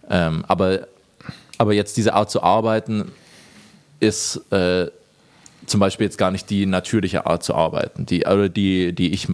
Ähm, 0.09 0.45
aber, 0.49 0.87
aber 1.59 1.73
jetzt 1.73 1.97
diese 1.97 2.15
Art 2.15 2.31
zu 2.31 2.43
arbeiten 2.43 3.13
ist 4.01 4.41
äh, 4.53 4.91
zum 5.67 5.81
Beispiel 5.81 6.07
jetzt 6.07 6.19
gar 6.19 6.31
nicht 6.31 6.49
die 6.51 6.67
natürliche 6.67 7.27
Art 7.27 7.43
zu 7.43 7.55
arbeiten, 7.55 8.07
die, 8.07 8.25
oder 8.27 8.49
die, 8.49 8.93
die 8.93 9.13
ich, 9.13 9.29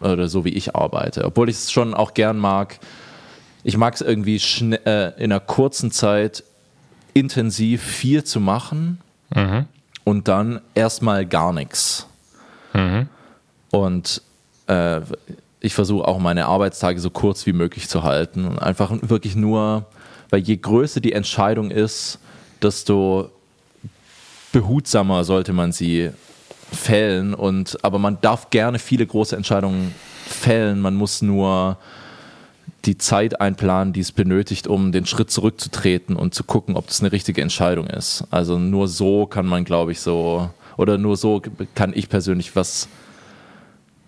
oder 0.00 0.28
so 0.28 0.44
wie 0.44 0.50
ich 0.50 0.74
arbeite. 0.74 1.24
Obwohl 1.24 1.48
ich 1.48 1.56
es 1.56 1.72
schon 1.72 1.94
auch 1.94 2.14
gern 2.14 2.38
mag. 2.38 2.78
Ich 3.66 3.76
mag 3.76 3.94
es 3.94 4.02
irgendwie 4.02 4.36
äh, 4.36 5.12
in 5.16 5.32
einer 5.32 5.40
kurzen 5.40 5.90
Zeit 5.90 6.44
intensiv 7.14 7.82
viel 7.82 8.24
zu 8.24 8.40
machen. 8.40 9.00
Mhm 9.34 9.66
und 10.04 10.28
dann 10.28 10.60
erstmal 10.74 11.26
gar 11.26 11.52
nichts. 11.52 12.06
Mhm. 12.72 13.08
Und 13.70 14.22
äh, 14.66 15.00
ich 15.60 15.74
versuche 15.74 16.06
auch 16.06 16.18
meine 16.18 16.46
Arbeitstage 16.46 17.00
so 17.00 17.10
kurz 17.10 17.46
wie 17.46 17.52
möglich 17.52 17.88
zu 17.88 18.02
halten 18.02 18.46
und 18.46 18.58
einfach 18.58 18.92
wirklich 19.00 19.34
nur, 19.34 19.86
weil 20.30 20.40
je 20.40 20.56
größer 20.56 21.00
die 21.00 21.12
Entscheidung 21.12 21.70
ist, 21.70 22.18
desto 22.62 23.30
behutsamer 24.52 25.24
sollte 25.24 25.52
man 25.52 25.72
sie 25.72 26.10
fällen 26.70 27.34
und 27.34 27.82
aber 27.82 27.98
man 27.98 28.18
darf 28.20 28.50
gerne 28.50 28.78
viele 28.78 29.06
große 29.06 29.36
Entscheidungen 29.36 29.94
fällen, 30.26 30.80
man 30.80 30.94
muss 30.94 31.22
nur 31.22 31.78
die 32.84 32.98
Zeit 32.98 33.40
einplanen, 33.40 33.92
die 33.92 34.00
es 34.00 34.12
benötigt, 34.12 34.66
um 34.66 34.92
den 34.92 35.06
Schritt 35.06 35.30
zurückzutreten 35.30 36.16
und 36.16 36.34
zu 36.34 36.44
gucken, 36.44 36.76
ob 36.76 36.86
das 36.86 37.00
eine 37.00 37.12
richtige 37.12 37.42
Entscheidung 37.42 37.86
ist. 37.86 38.24
Also 38.30 38.58
nur 38.58 38.88
so 38.88 39.26
kann 39.26 39.46
man, 39.46 39.64
glaube 39.64 39.92
ich, 39.92 40.00
so, 40.00 40.50
oder 40.76 40.98
nur 40.98 41.16
so 41.16 41.42
kann 41.74 41.92
ich 41.94 42.08
persönlich 42.08 42.54
was 42.56 42.88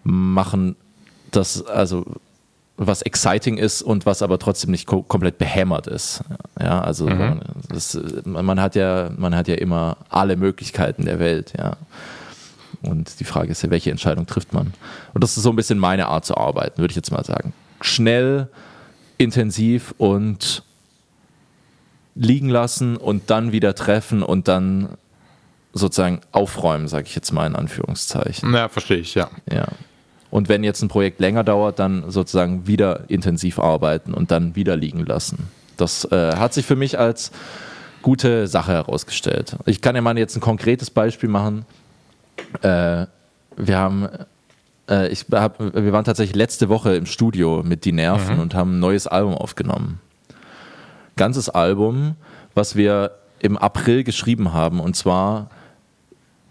machen, 0.05 0.77
das, 1.31 1.67
also 1.67 2.05
was 2.77 3.03
exciting 3.03 3.57
ist 3.57 3.83
und 3.83 4.05
was 4.05 4.21
aber 4.21 4.39
trotzdem 4.39 4.71
nicht 4.71 4.87
ko 4.87 5.03
komplett 5.03 5.39
behämmert 5.39 5.87
ist. 5.87 6.23
Ja, 6.61 6.83
also 6.83 7.09
mhm. 7.09 7.41
das, 7.71 7.99
man 8.25 8.61
hat 8.61 8.75
ja, 8.75 9.11
man 9.17 9.35
hat 9.35 9.49
ja 9.49 9.55
immer 9.55 9.97
alle 10.11 10.37
Möglichkeiten 10.37 11.07
der 11.07 11.19
Welt, 11.19 11.55
ja. 11.59 11.77
Und 12.83 13.19
die 13.21 13.25
Frage 13.25 13.51
ist 13.51 13.63
ja, 13.63 13.71
welche 13.71 13.91
Entscheidung 13.91 14.27
trifft 14.27 14.53
man? 14.53 14.75
Und 15.15 15.25
das 15.25 15.37
ist 15.37 15.43
so 15.43 15.51
ein 15.51 15.57
bisschen 15.57 15.79
meine 15.79 16.09
Art 16.09 16.27
zu 16.27 16.37
arbeiten, 16.37 16.79
würde 16.79 16.93
ich 16.93 16.97
jetzt 16.97 17.11
mal 17.11 17.25
sagen. 17.25 17.55
Schnell, 17.81 18.49
intensiv 19.19 19.95
und 19.99 20.63
liegen 22.15 22.49
lassen 22.49 22.97
und 22.97 23.31
dann 23.31 23.53
wieder 23.53 23.75
treffen 23.75 24.23
und 24.23 24.49
dann 24.49 24.97
sozusagen 25.73 26.21
aufräumen, 26.33 26.89
sage 26.89 27.07
ich 27.07 27.15
jetzt 27.15 27.33
mal 27.33 27.47
in 27.47 27.55
Anführungszeichen. 27.55 28.53
Ja, 28.55 28.69
verstehe 28.69 28.99
ich, 28.99 29.15
ja. 29.15 29.31
Ja. 29.53 29.67
Und 30.31 30.49
wenn 30.49 30.65
jetzt 30.65 30.83
ein 30.83 30.89
Projekt 30.89 31.21
länger 31.21 31.45
dauert, 31.45 31.79
dann 31.79 32.11
sozusagen 32.11 32.67
wieder 32.67 33.05
intensiv 33.09 33.59
arbeiten 33.59 34.15
und 34.15 34.31
dann 34.31 34.57
wieder 34.57 34.77
liegen 34.77 35.05
lassen. 35.05 35.49
Das 35.77 36.05
äh, 36.11 36.37
hat 36.37 36.55
sich 36.55 36.67
für 36.67 36.77
mich 36.77 36.99
als 36.99 37.31
gute 38.03 38.47
Sache 38.47 38.73
herausgestellt. 38.73 39.57
Ich 39.67 39.81
kann 39.81 39.95
ja 39.95 40.03
mal 40.03 40.17
jetzt 40.19 40.37
ein 40.37 40.41
konkretes 40.41 40.91
Beispiel 40.91 41.29
machen. 41.29 41.67
Äh, 42.63 43.07
wir 43.57 43.77
haben 43.79 44.09
äh, 44.89 45.09
ich 45.09 45.27
hab, 45.33 45.59
wir 45.61 45.93
waren 45.93 46.05
tatsächlich 46.05 46.37
letzte 46.37 46.69
Woche 46.69 46.95
im 46.97 47.07
Studio 47.07 47.63
mit 47.65 47.85
Die 47.85 47.93
Nerven 47.93 48.37
mhm. 48.37 48.43
und 48.43 48.55
haben 48.55 48.77
ein 48.77 48.81
neues 48.81 49.07
Album 49.07 49.35
aufgenommen. 49.35 50.01
Ganzes 51.17 51.49
Album, 51.49 52.17
was 52.55 52.77
wir 52.77 53.13
im 53.41 53.57
April 53.57 54.05
geschrieben 54.05 54.53
haben 54.53 54.81
und 54.81 54.97
zwar 54.97 55.51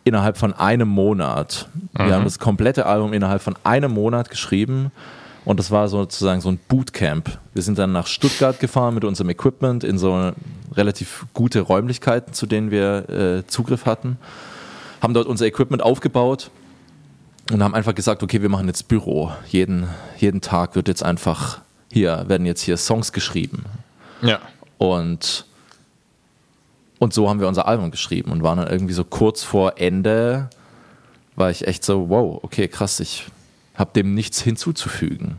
innerhalb 0.04 0.38
von 0.38 0.54
einem 0.54 0.88
Monat. 0.88 1.68
Mhm. 1.94 2.06
Wir 2.06 2.16
haben 2.16 2.24
das 2.24 2.40
komplette 2.40 2.86
Album 2.86 3.14
innerhalb 3.14 3.42
von 3.42 3.56
einem 3.64 3.92
Monat 3.92 4.30
geschrieben 4.30 4.92
und 5.46 5.60
das 5.60 5.72
war 5.72 5.88
sozusagen 5.88 6.42
so 6.42 6.50
ein 6.50 6.60
Bootcamp. 6.68 7.38
Wir 7.54 7.64
sind 7.64 7.78
dann 7.78 7.92
nach 7.92 8.08
Stuttgart 8.08 8.60
gefahren 8.60 8.96
mit 8.96 9.04
unserem 9.04 9.30
Equipment 9.30 9.84
in 9.84 9.98
so 9.98 10.32
relativ 10.74 11.26
gute 11.34 11.62
Räumlichkeiten, 11.62 12.34
zu 12.34 12.46
denen 12.46 12.72
wir 12.72 13.10
äh, 13.10 13.48
Zugriff 13.48 13.86
hatten, 13.86 14.18
haben 15.02 15.14
dort 15.14 15.28
unser 15.28 15.46
Equipment 15.46 15.84
aufgebaut 15.84 16.50
und 17.52 17.64
haben 17.64 17.76
einfach 17.76 17.96
gesagt, 17.96 18.24
okay, 18.24 18.42
wir 18.42 18.50
machen 18.50 18.68
jetzt 18.68 18.88
Büro. 18.88 19.32
Jeden, 19.48 19.88
jeden 20.18 20.42
Tag 20.42 20.76
wird 20.76 20.88
jetzt 20.88 21.04
einfach 21.04 21.62
hier, 21.92 22.26
werden 22.28 22.46
jetzt 22.46 22.62
hier 22.62 22.78
Songs 22.78 23.12
geschrieben. 23.12 23.66
Ja. 24.22 24.40
Und, 24.78 25.46
und 27.00 27.14
so 27.14 27.30
haben 27.30 27.40
wir 27.40 27.48
unser 27.48 27.68
Album 27.68 27.92
geschrieben 27.92 28.32
und 28.32 28.44
waren 28.44 28.58
dann 28.58 28.68
irgendwie 28.68 28.94
so 28.94 29.04
kurz 29.04 29.44
vor 29.44 29.74
Ende, 29.78 30.50
war 31.36 31.52
ich 31.52 31.68
echt 31.68 31.84
so, 31.84 32.10
wow, 32.10 32.40
okay, 32.44 32.68
krass, 32.68 33.00
ich 33.00 33.26
habe 33.76 33.92
dem 33.94 34.14
nichts 34.14 34.42
hinzuzufügen. 34.42 35.38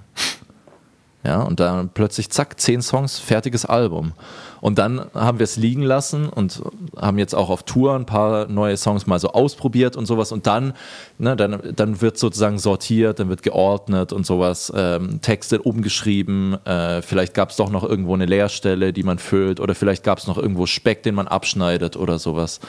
Ja, 1.24 1.42
und 1.42 1.58
dann 1.58 1.88
plötzlich, 1.88 2.30
zack, 2.30 2.60
zehn 2.60 2.82
Songs, 2.82 3.18
fertiges 3.18 3.66
Album. 3.66 4.12
Und 4.60 4.78
dann 4.78 5.06
haben 5.14 5.38
wir 5.38 5.44
es 5.44 5.56
liegen 5.56 5.82
lassen 5.82 6.28
und 6.28 6.62
haben 6.96 7.18
jetzt 7.18 7.34
auch 7.34 7.50
auf 7.50 7.62
Tour 7.62 7.94
ein 7.94 8.06
paar 8.06 8.48
neue 8.48 8.76
Songs 8.76 9.06
mal 9.06 9.18
so 9.18 9.32
ausprobiert 9.32 9.96
und 9.96 10.06
sowas. 10.06 10.32
Und 10.32 10.46
dann, 10.46 10.74
ne, 11.18 11.36
dann, 11.36 11.60
dann 11.74 12.00
wird 12.00 12.18
sozusagen 12.18 12.58
sortiert, 12.58 13.20
dann 13.20 13.28
wird 13.28 13.42
geordnet 13.42 14.12
und 14.12 14.26
sowas, 14.26 14.72
ähm, 14.74 15.20
Texte 15.20 15.60
umgeschrieben. 15.60 16.64
Äh, 16.64 17.02
vielleicht 17.02 17.34
gab 17.34 17.50
es 17.50 17.56
doch 17.56 17.70
noch 17.70 17.84
irgendwo 17.84 18.14
eine 18.14 18.26
Leerstelle, 18.26 18.92
die 18.92 19.02
man 19.02 19.18
füllt, 19.18 19.60
oder 19.60 19.74
vielleicht 19.74 20.04
gab 20.04 20.18
es 20.18 20.26
noch 20.26 20.38
irgendwo 20.38 20.66
Speck, 20.66 21.02
den 21.02 21.14
man 21.14 21.28
abschneidet 21.28 21.96
oder 21.96 22.18
sowas. 22.18 22.60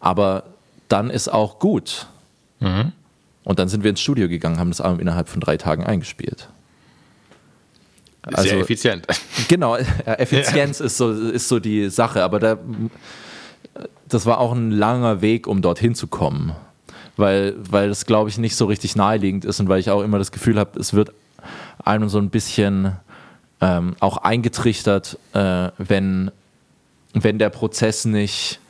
Aber 0.00 0.44
dann 0.88 1.10
ist 1.10 1.32
auch 1.32 1.58
gut. 1.58 2.06
Mhm. 2.60 2.92
Und 3.44 3.58
dann 3.58 3.68
sind 3.68 3.82
wir 3.82 3.90
ins 3.90 4.00
Studio 4.00 4.28
gegangen, 4.28 4.58
haben 4.58 4.70
das 4.70 4.80
Album 4.80 5.00
innerhalb 5.00 5.28
von 5.28 5.40
drei 5.40 5.56
Tagen 5.56 5.84
eingespielt. 5.84 6.48
Also, 8.22 8.48
Sehr 8.48 8.58
effizient. 8.58 9.06
Genau, 9.48 9.76
Effizienz 9.76 10.78
ja. 10.78 10.84
ist, 10.86 10.96
so, 10.96 11.10
ist 11.10 11.48
so 11.48 11.58
die 11.58 11.88
Sache, 11.88 12.22
aber 12.22 12.38
da, 12.38 12.58
das 14.08 14.26
war 14.26 14.38
auch 14.38 14.52
ein 14.52 14.70
langer 14.70 15.22
Weg, 15.22 15.46
um 15.46 15.62
dorthin 15.62 15.94
zu 15.94 16.06
kommen. 16.06 16.52
Weil, 17.16 17.54
weil 17.58 17.88
das, 17.88 18.06
glaube 18.06 18.30
ich, 18.30 18.38
nicht 18.38 18.56
so 18.56 18.66
richtig 18.66 18.96
naheliegend 18.96 19.44
ist 19.44 19.60
und 19.60 19.68
weil 19.68 19.80
ich 19.80 19.90
auch 19.90 20.02
immer 20.02 20.18
das 20.18 20.32
Gefühl 20.32 20.58
habe, 20.58 20.78
es 20.78 20.94
wird 20.94 21.12
einem 21.84 22.08
so 22.08 22.18
ein 22.18 22.30
bisschen 22.30 22.96
ähm, 23.60 23.96
auch 24.00 24.18
eingetrichtert, 24.18 25.18
äh, 25.32 25.70
wenn, 25.78 26.30
wenn 27.12 27.38
der 27.38 27.50
Prozess 27.50 28.04
nicht 28.04 28.60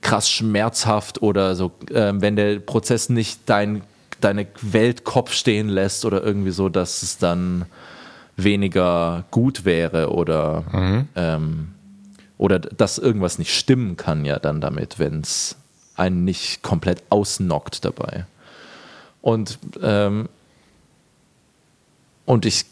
krass 0.00 0.30
schmerzhaft 0.30 1.22
oder 1.22 1.56
so, 1.56 1.72
äh, 1.90 2.12
wenn 2.14 2.36
der 2.36 2.60
Prozess 2.60 3.08
nicht 3.08 3.40
dein, 3.46 3.82
deine 4.20 4.46
Welt 4.60 5.04
Kopf 5.04 5.32
stehen 5.32 5.68
lässt 5.68 6.04
oder 6.04 6.22
irgendwie 6.22 6.52
so, 6.52 6.68
dass 6.68 7.02
es 7.02 7.18
dann 7.18 7.66
weniger 8.36 9.24
gut 9.30 9.64
wäre 9.64 10.12
oder 10.12 10.64
mhm. 10.72 11.08
ähm, 11.16 11.68
oder 12.38 12.58
dass 12.58 12.98
irgendwas 12.98 13.38
nicht 13.38 13.54
stimmen 13.56 13.96
kann 13.96 14.24
ja 14.24 14.38
dann 14.38 14.60
damit, 14.60 14.98
wenn 14.98 15.20
es 15.20 15.56
einen 15.94 16.24
nicht 16.24 16.62
komplett 16.62 17.02
ausnockt 17.08 17.84
dabei. 17.84 18.26
Und, 19.22 19.58
ähm, 19.82 20.28
und 22.26 22.44
ich 22.44 22.66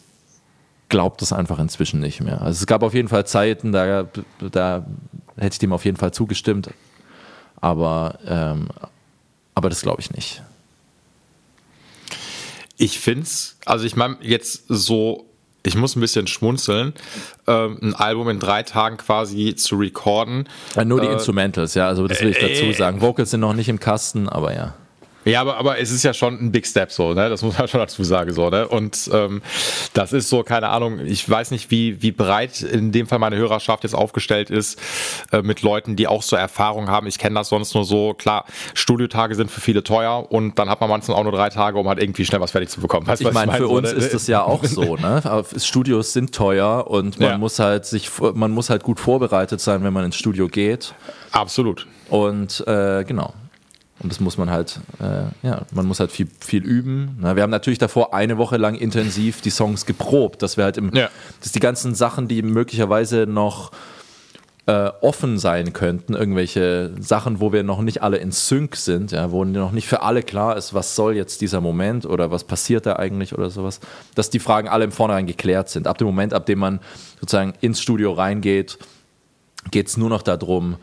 glaube 0.88 1.16
das 1.18 1.32
einfach 1.32 1.58
inzwischen 1.58 2.00
nicht 2.00 2.20
mehr. 2.20 2.42
Also 2.42 2.60
es 2.60 2.66
gab 2.66 2.82
auf 2.82 2.94
jeden 2.94 3.08
Fall 3.08 3.26
Zeiten, 3.26 3.72
da, 3.72 4.06
da 4.38 4.86
hätte 5.36 5.54
ich 5.54 5.58
dem 5.58 5.72
auf 5.72 5.84
jeden 5.84 5.96
Fall 5.96 6.12
zugestimmt, 6.12 6.70
aber, 7.60 8.18
ähm, 8.26 8.68
aber 9.54 9.70
das 9.70 9.80
glaube 9.80 10.02
ich 10.02 10.12
nicht. 10.12 10.42
Ich 12.76 13.00
finde 13.00 13.22
es, 13.22 13.56
also 13.64 13.86
ich 13.86 13.96
meine, 13.96 14.18
jetzt 14.20 14.64
so 14.68 15.24
ich 15.66 15.76
muss 15.76 15.96
ein 15.96 16.00
bisschen 16.00 16.26
schmunzeln, 16.26 16.92
ähm, 17.46 17.78
ein 17.82 17.94
Album 17.94 18.28
in 18.28 18.38
drei 18.38 18.62
Tagen 18.62 18.98
quasi 18.98 19.54
zu 19.54 19.76
recorden. 19.76 20.48
Ja, 20.76 20.84
nur 20.84 21.00
die 21.00 21.08
äh, 21.08 21.12
Instrumentals, 21.12 21.74
ja, 21.74 21.88
also 21.88 22.06
das 22.06 22.20
will 22.20 22.30
ich 22.30 22.38
dazu 22.38 22.64
äh, 22.64 22.72
sagen. 22.72 23.00
Vocals 23.00 23.30
sind 23.30 23.40
noch 23.40 23.54
nicht 23.54 23.68
im 23.68 23.80
Kasten, 23.80 24.28
aber 24.28 24.54
ja. 24.54 24.74
Ja, 25.24 25.40
aber, 25.40 25.56
aber 25.56 25.78
es 25.78 25.90
ist 25.90 26.02
ja 26.02 26.12
schon 26.12 26.34
ein 26.34 26.52
Big 26.52 26.66
Step 26.66 26.92
so, 26.92 27.14
ne? 27.14 27.28
Das 27.28 27.42
muss 27.42 27.58
man 27.58 27.68
schon 27.68 27.80
dazu 27.80 28.04
sagen, 28.04 28.32
so, 28.32 28.50
ne? 28.50 28.68
Und 28.68 29.10
ähm, 29.12 29.42
das 29.94 30.12
ist 30.12 30.28
so, 30.28 30.42
keine 30.42 30.68
Ahnung, 30.68 31.00
ich 31.00 31.28
weiß 31.28 31.50
nicht, 31.50 31.70
wie, 31.70 32.02
wie 32.02 32.12
breit 32.12 32.60
in 32.62 32.92
dem 32.92 33.06
Fall 33.06 33.18
meine 33.18 33.36
Hörerschaft 33.36 33.84
jetzt 33.84 33.94
aufgestellt 33.94 34.50
ist 34.50 34.78
äh, 35.32 35.42
mit 35.42 35.62
Leuten, 35.62 35.96
die 35.96 36.06
auch 36.06 36.22
so 36.22 36.36
Erfahrung 36.36 36.88
haben. 36.88 37.06
Ich 37.06 37.18
kenne 37.18 37.34
das 37.36 37.48
sonst 37.48 37.74
nur 37.74 37.84
so, 37.84 38.14
klar, 38.14 38.44
Studiotage 38.74 39.34
sind 39.34 39.50
für 39.50 39.60
viele 39.60 39.82
teuer 39.82 40.30
und 40.30 40.58
dann 40.58 40.68
hat 40.68 40.80
man 40.80 40.90
manchmal 40.90 41.16
auch 41.16 41.24
nur 41.24 41.32
drei 41.32 41.50
Tage, 41.50 41.78
um 41.78 41.88
halt 41.88 42.00
irgendwie 42.00 42.24
schnell 42.24 42.40
was 42.40 42.50
fertig 42.50 42.68
zu 42.68 42.80
bekommen. 42.80 43.06
Weißt, 43.06 43.22
ich 43.22 43.32
meine, 43.32 43.52
für 43.52 43.66
so, 43.66 43.72
uns 43.72 43.92
ne? 43.92 43.98
ist 43.98 44.12
das 44.12 44.26
ja 44.26 44.42
auch 44.42 44.64
so, 44.64 44.96
ne? 44.96 45.22
Studios 45.56 46.12
sind 46.12 46.34
teuer 46.34 46.86
und 46.88 47.18
man 47.18 47.28
ja. 47.28 47.38
muss 47.38 47.58
halt 47.58 47.86
sich, 47.86 48.10
man 48.34 48.50
muss 48.50 48.70
halt 48.70 48.82
gut 48.82 49.00
vorbereitet 49.00 49.60
sein, 49.60 49.82
wenn 49.84 49.92
man 49.92 50.04
ins 50.04 50.16
Studio 50.16 50.48
geht. 50.48 50.94
Absolut. 51.32 51.86
Und 52.10 52.62
äh, 52.66 53.04
genau. 53.04 53.32
Und 54.00 54.10
das 54.10 54.20
muss 54.20 54.36
man 54.36 54.50
halt, 54.50 54.80
äh, 55.00 55.46
ja, 55.46 55.62
man 55.72 55.86
muss 55.86 56.00
halt 56.00 56.10
viel, 56.10 56.28
viel 56.40 56.64
üben. 56.64 57.16
Na, 57.20 57.36
wir 57.36 57.42
haben 57.42 57.50
natürlich 57.50 57.78
davor 57.78 58.12
eine 58.12 58.38
Woche 58.38 58.56
lang 58.56 58.74
intensiv 58.74 59.40
die 59.40 59.50
Songs 59.50 59.86
geprobt, 59.86 60.42
dass 60.42 60.56
wir 60.56 60.64
halt 60.64 60.76
im, 60.76 60.92
ja. 60.94 61.08
dass 61.40 61.52
die 61.52 61.60
ganzen 61.60 61.94
Sachen, 61.94 62.26
die 62.26 62.42
möglicherweise 62.42 63.26
noch 63.26 63.70
äh, 64.66 64.90
offen 65.00 65.38
sein 65.38 65.72
könnten, 65.72 66.14
irgendwelche 66.14 66.92
Sachen, 66.98 67.40
wo 67.40 67.52
wir 67.52 67.62
noch 67.62 67.82
nicht 67.82 68.02
alle 68.02 68.16
in 68.16 68.32
Sync 68.32 68.76
sind, 68.76 69.12
ja, 69.12 69.30
wo 69.30 69.44
noch 69.44 69.72
nicht 69.72 69.86
für 69.86 70.02
alle 70.02 70.22
klar 70.22 70.56
ist, 70.56 70.74
was 70.74 70.96
soll 70.96 71.14
jetzt 71.14 71.40
dieser 71.40 71.60
Moment 71.60 72.04
oder 72.04 72.30
was 72.30 72.44
passiert 72.44 72.86
da 72.86 72.96
eigentlich 72.96 73.32
oder 73.32 73.48
sowas, 73.48 73.78
dass 74.16 74.28
die 74.28 74.40
Fragen 74.40 74.68
alle 74.68 74.84
im 74.84 74.92
Vornherein 74.92 75.26
geklärt 75.26 75.68
sind. 75.68 75.86
Ab 75.86 75.98
dem 75.98 76.06
Moment, 76.06 76.34
ab 76.34 76.46
dem 76.46 76.58
man 76.58 76.80
sozusagen 77.20 77.52
ins 77.60 77.80
Studio 77.80 78.12
reingeht, 78.12 78.78
geht 79.70 79.86
es 79.86 79.96
nur 79.96 80.08
noch 80.08 80.22
darum, 80.22 80.76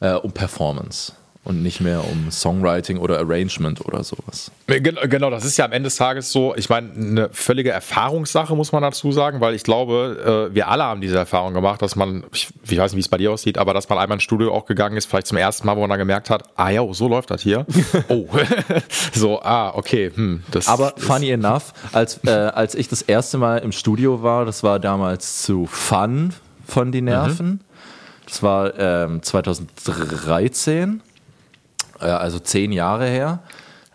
äh, 0.00 0.12
um 0.12 0.32
Performance 0.32 1.12
und 1.44 1.62
nicht 1.62 1.80
mehr 1.80 2.04
um 2.04 2.30
Songwriting 2.30 2.98
oder 2.98 3.18
Arrangement 3.18 3.84
oder 3.84 4.04
sowas. 4.04 4.52
Genau, 4.68 5.28
das 5.28 5.44
ist 5.44 5.56
ja 5.56 5.64
am 5.64 5.72
Ende 5.72 5.88
des 5.88 5.96
Tages 5.96 6.30
so, 6.30 6.54
ich 6.56 6.68
meine, 6.68 6.92
eine 6.92 7.28
völlige 7.32 7.70
Erfahrungssache, 7.70 8.54
muss 8.54 8.70
man 8.70 8.82
dazu 8.82 9.10
sagen, 9.10 9.40
weil 9.40 9.54
ich 9.54 9.64
glaube, 9.64 10.48
äh, 10.50 10.54
wir 10.54 10.68
alle 10.68 10.84
haben 10.84 11.00
diese 11.00 11.18
Erfahrung 11.18 11.52
gemacht, 11.52 11.82
dass 11.82 11.96
man, 11.96 12.24
ich, 12.32 12.48
weiß 12.64 12.92
nicht, 12.92 12.96
wie 12.96 13.00
es 13.00 13.08
bei 13.08 13.18
dir 13.18 13.32
aussieht, 13.32 13.58
aber 13.58 13.74
dass 13.74 13.88
man 13.88 13.98
einmal 13.98 14.16
ins 14.16 14.22
Studio 14.22 14.54
auch 14.54 14.66
gegangen 14.66 14.96
ist, 14.96 15.06
vielleicht 15.06 15.26
zum 15.26 15.36
ersten 15.36 15.66
Mal, 15.66 15.76
wo 15.76 15.80
man 15.80 15.90
dann 15.90 15.98
gemerkt 15.98 16.30
hat, 16.30 16.44
ah 16.54 16.70
ja, 16.70 16.82
so 16.92 17.08
läuft 17.08 17.32
das 17.32 17.42
hier. 17.42 17.66
oh, 18.08 18.28
so, 19.12 19.42
ah, 19.42 19.72
okay. 19.74 20.12
Hm, 20.14 20.44
das 20.52 20.68
aber 20.68 20.94
funny 20.96 21.30
enough, 21.30 21.72
als, 21.92 22.20
äh, 22.24 22.30
als 22.30 22.76
ich 22.76 22.86
das 22.86 23.02
erste 23.02 23.38
Mal 23.38 23.58
im 23.58 23.72
Studio 23.72 24.22
war, 24.22 24.44
das 24.44 24.62
war 24.62 24.78
damals 24.78 25.42
zu 25.42 25.66
Fun 25.66 26.32
von 26.66 26.92
die 26.92 27.02
Nerven. 27.02 27.46
Mhm. 27.46 27.60
Das 28.26 28.42
war 28.42 28.78
ähm, 28.78 29.22
2013 29.22 31.02
äh, 32.02 32.06
also 32.06 32.38
zehn 32.38 32.72
Jahre 32.72 33.06
her. 33.06 33.40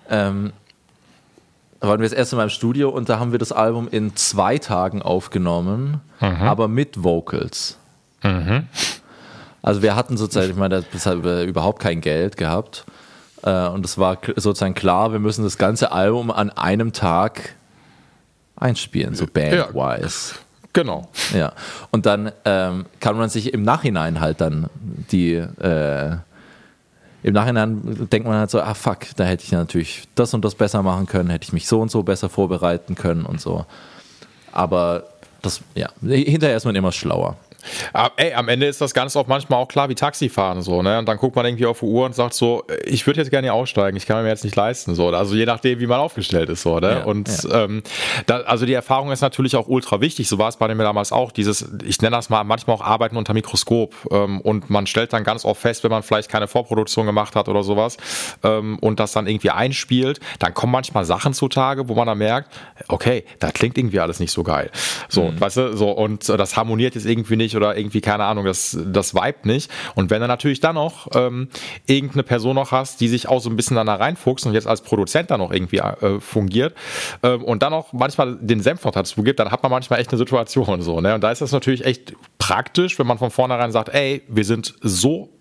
Ähm, 0.10 0.54
waren 1.80 2.00
wir 2.00 2.10
das 2.10 2.18
erste 2.18 2.36
Mal 2.36 2.44
im 2.44 2.50
Studio 2.50 2.90
und 2.90 3.10
da 3.10 3.20
haben 3.20 3.32
wir 3.32 3.40
das 3.40 3.52
Album 3.52 3.88
in 3.90 4.16
zwei 4.16 4.58
Tagen 4.58 5.02
aufgenommen, 5.02 6.02
mhm. 6.20 6.26
aber 6.26 6.68
mit 6.68 7.04
Vocals. 7.04 7.78
Mhm. 8.24 8.68
Also 9.62 9.82
wir 9.82 9.96
hatten 9.96 10.18
sozusagen, 10.18 10.52
ich 10.52 10.58
meine, 10.58 10.84
das 10.92 11.06
hat 11.06 11.18
überhaupt 11.46 11.82
kein 11.82 12.02
Geld 12.02 12.38
gehabt. 12.38 12.86
Äh, 13.44 13.68
und 13.68 13.86
es 13.86 13.98
war 13.98 14.18
sozusagen 14.36 14.74
klar, 14.74 15.12
wir 15.12 15.20
müssen 15.20 15.44
das 15.44 15.58
ganze 15.58 15.92
Album 15.92 16.32
an 16.32 16.50
einem 16.50 16.94
Tag 16.94 17.56
einspielen, 18.56 19.14
so 19.14 19.26
bandwise. 19.26 19.68
Ja. 19.74 20.42
Genau. 20.74 21.10
Ja. 21.34 21.54
Und 21.92 22.06
dann 22.06 22.32
ähm, 22.46 22.86
kann 23.00 23.18
man 23.18 23.30
sich 23.30 23.54
im 23.54 23.64
Nachhinein 23.64 24.20
halt 24.20 24.42
dann 24.42 24.70
die 25.12 25.34
äh, 25.34 26.18
im 27.28 27.34
Nachhinein 27.34 28.08
denkt 28.10 28.26
man 28.26 28.38
halt 28.38 28.50
so, 28.50 28.62
ah 28.62 28.74
fuck, 28.74 29.00
da 29.18 29.26
hätte 29.26 29.44
ich 29.44 29.52
natürlich 29.52 30.08
das 30.16 30.34
und 30.34 30.46
das 30.46 30.56
besser 30.56 30.82
machen 30.82 31.08
können, 31.08 31.30
hätte 31.30 31.44
ich 31.44 31.52
mich 31.52 31.68
so 31.68 31.82
und 31.82 31.92
so 31.92 32.02
besser 32.02 32.30
vorbereiten 32.30 32.96
können 32.96 33.26
und 33.26 33.42
so. 33.42 33.66
Aber 34.54 35.04
das, 35.42 35.60
ja, 35.76 35.90
hinterher 36.02 36.56
ist 36.56 36.64
man 36.64 36.74
immer 36.74 36.94
schlauer. 36.94 37.36
Aber, 37.94 38.14
ey, 38.18 38.34
am 38.34 38.50
Ende 38.50 38.68
ist 38.68 38.82
das 38.82 38.94
Ganze 38.94 39.20
auch 39.20 39.28
manchmal 39.28 39.60
auch 39.60 39.68
klar 39.68 39.90
wie 39.90 39.96
Taxifahren 39.96 40.62
so, 40.62 40.82
ne? 40.82 41.00
Und 41.00 41.08
dann 41.08 41.18
guckt 41.18 41.36
man 41.36 41.46
irgendwie 41.46 41.66
auf 41.66 41.80
die 41.80 41.86
Uhr 41.86 42.06
und 42.06 42.16
sagt 42.16 42.34
so, 42.34 42.64
ich 42.86 43.06
würde 43.08 43.20
jetzt 43.22 43.30
gerne 43.30 43.54
aussteigen, 43.54 43.98
ich 43.98 44.06
kann 44.06 44.22
mir 44.24 44.30
jetzt 44.30 44.44
nicht 44.44 44.56
leisten, 44.56 44.96
so. 44.96 45.08
Also 45.10 45.36
je 45.36 45.46
nachdem, 45.46 45.80
wie 45.80 45.88
man 45.88 46.00
aufgestellt 46.00 46.50
ist, 46.50 46.62
so, 46.62 46.80
ne? 46.80 47.00
Ja, 47.00 47.04
und 47.04 47.30
ja. 47.44 47.64
Ähm, 47.64 47.84
da, 48.26 48.42
also 48.42 48.66
die 48.66 48.74
Erfahrung 48.74 49.12
ist 49.12 49.22
natürlich 49.22 49.56
auch 49.56 49.68
ultra 49.68 50.02
wichtig. 50.02 50.28
So 50.28 50.38
war 50.38 50.50
es 50.50 50.58
bei 50.58 50.74
mir 50.74 50.84
damals 50.84 51.12
auch. 51.12 51.32
Dieses, 51.32 51.70
ich 51.84 52.02
nenne 52.02 52.16
das 52.16 52.30
mal 52.30 52.44
manchmal 52.44 52.76
auch 52.76 52.82
Arbeiten 52.82 53.18
unter 53.18 53.34
Mikroskop. 53.34 53.94
Ähm, 54.12 54.42
und 54.42 54.70
man 54.70 54.88
stellt 54.88 55.14
dann 55.14 55.24
ganz 55.24 55.46
oft 55.46 55.62
fest, 55.62 55.84
wenn 55.84 55.92
man 55.92 56.04
vielleicht 56.04 56.30
keine 56.30 56.48
Vorproduktion 56.48 57.06
gemacht 57.06 57.36
hat 57.36 57.50
oder 57.50 57.64
sowas 57.64 57.98
ähm, 58.44 58.78
und 58.80 59.00
das 59.00 59.12
dann 59.12 59.28
irgendwie 59.28 59.52
einspielt, 59.52 60.20
dann 60.40 60.54
kommen 60.54 60.72
manchmal 60.72 61.06
Sachen 61.06 61.34
zutage, 61.34 61.88
wo 61.90 61.96
man 61.96 62.08
dann 62.08 62.18
merkt, 62.18 62.52
okay, 62.88 63.26
da 63.40 63.52
klingt 63.52 63.78
irgendwie 63.78 64.00
alles 64.00 64.20
nicht 64.20 64.32
so 64.32 64.44
geil. 64.44 64.72
So, 65.10 65.26
mhm. 65.26 65.40
weißt 65.40 65.58
du, 65.58 65.78
so, 65.78 65.92
und 65.92 66.28
das 66.28 66.56
harmoniert 66.56 66.96
jetzt 66.96 67.06
irgendwie 67.06 67.36
nicht 67.36 67.56
oder 67.58 67.78
irgendwie, 67.78 68.02
keine 68.02 68.24
Ahnung, 68.24 68.46
das, 68.46 68.78
das 68.86 69.14
vibet 69.14 69.46
nicht. 69.46 69.72
Und 69.96 70.10
wenn 70.10 70.22
du 70.22 70.28
natürlich 70.28 70.60
dann 70.60 70.76
noch 70.76 71.08
ähm, 71.14 71.50
irgendeine 71.86 72.24
Person 72.24 72.56
noch 72.56 72.72
hast, 72.72 73.02
die 73.02 73.08
sich 73.08 73.28
auch 73.28 73.42
so 73.42 73.50
ein 73.50 73.56
bisschen 73.56 73.76
dann 73.76 73.88
da 73.88 73.96
reinfuchst 73.96 74.46
und 74.46 74.54
jetzt 74.54 74.68
als 74.68 74.82
Produzent 74.82 75.32
dann 75.32 75.40
noch 75.40 75.52
irgendwie 75.52 75.78
äh, 75.78 76.20
fungiert 76.20 76.76
äh, 77.22 77.32
und 77.32 77.64
dann 77.64 77.74
auch 77.74 77.92
manchmal 77.94 78.38
den 78.40 78.62
Senf 78.62 78.84
noch 78.86 78.92
dazu 78.92 79.24
gibt, 79.24 79.40
dann 79.40 79.52
hat 79.52 79.62
man 79.64 79.72
manchmal 79.72 80.00
echt 80.00 80.12
eine 80.12 80.18
Situation 80.18 80.82
so. 80.82 81.02
Ne? 81.02 81.16
Und 81.16 81.22
da 81.22 81.32
ist 81.32 81.42
das 81.42 81.52
natürlich 81.52 81.84
echt 81.84 82.14
praktisch, 82.38 82.98
wenn 83.00 83.08
man 83.08 83.18
von 83.18 83.32
vornherein 83.32 83.72
sagt, 83.72 83.90
ey, 83.90 84.24
wir 84.28 84.46
sind 84.46 84.76
so 84.82 85.37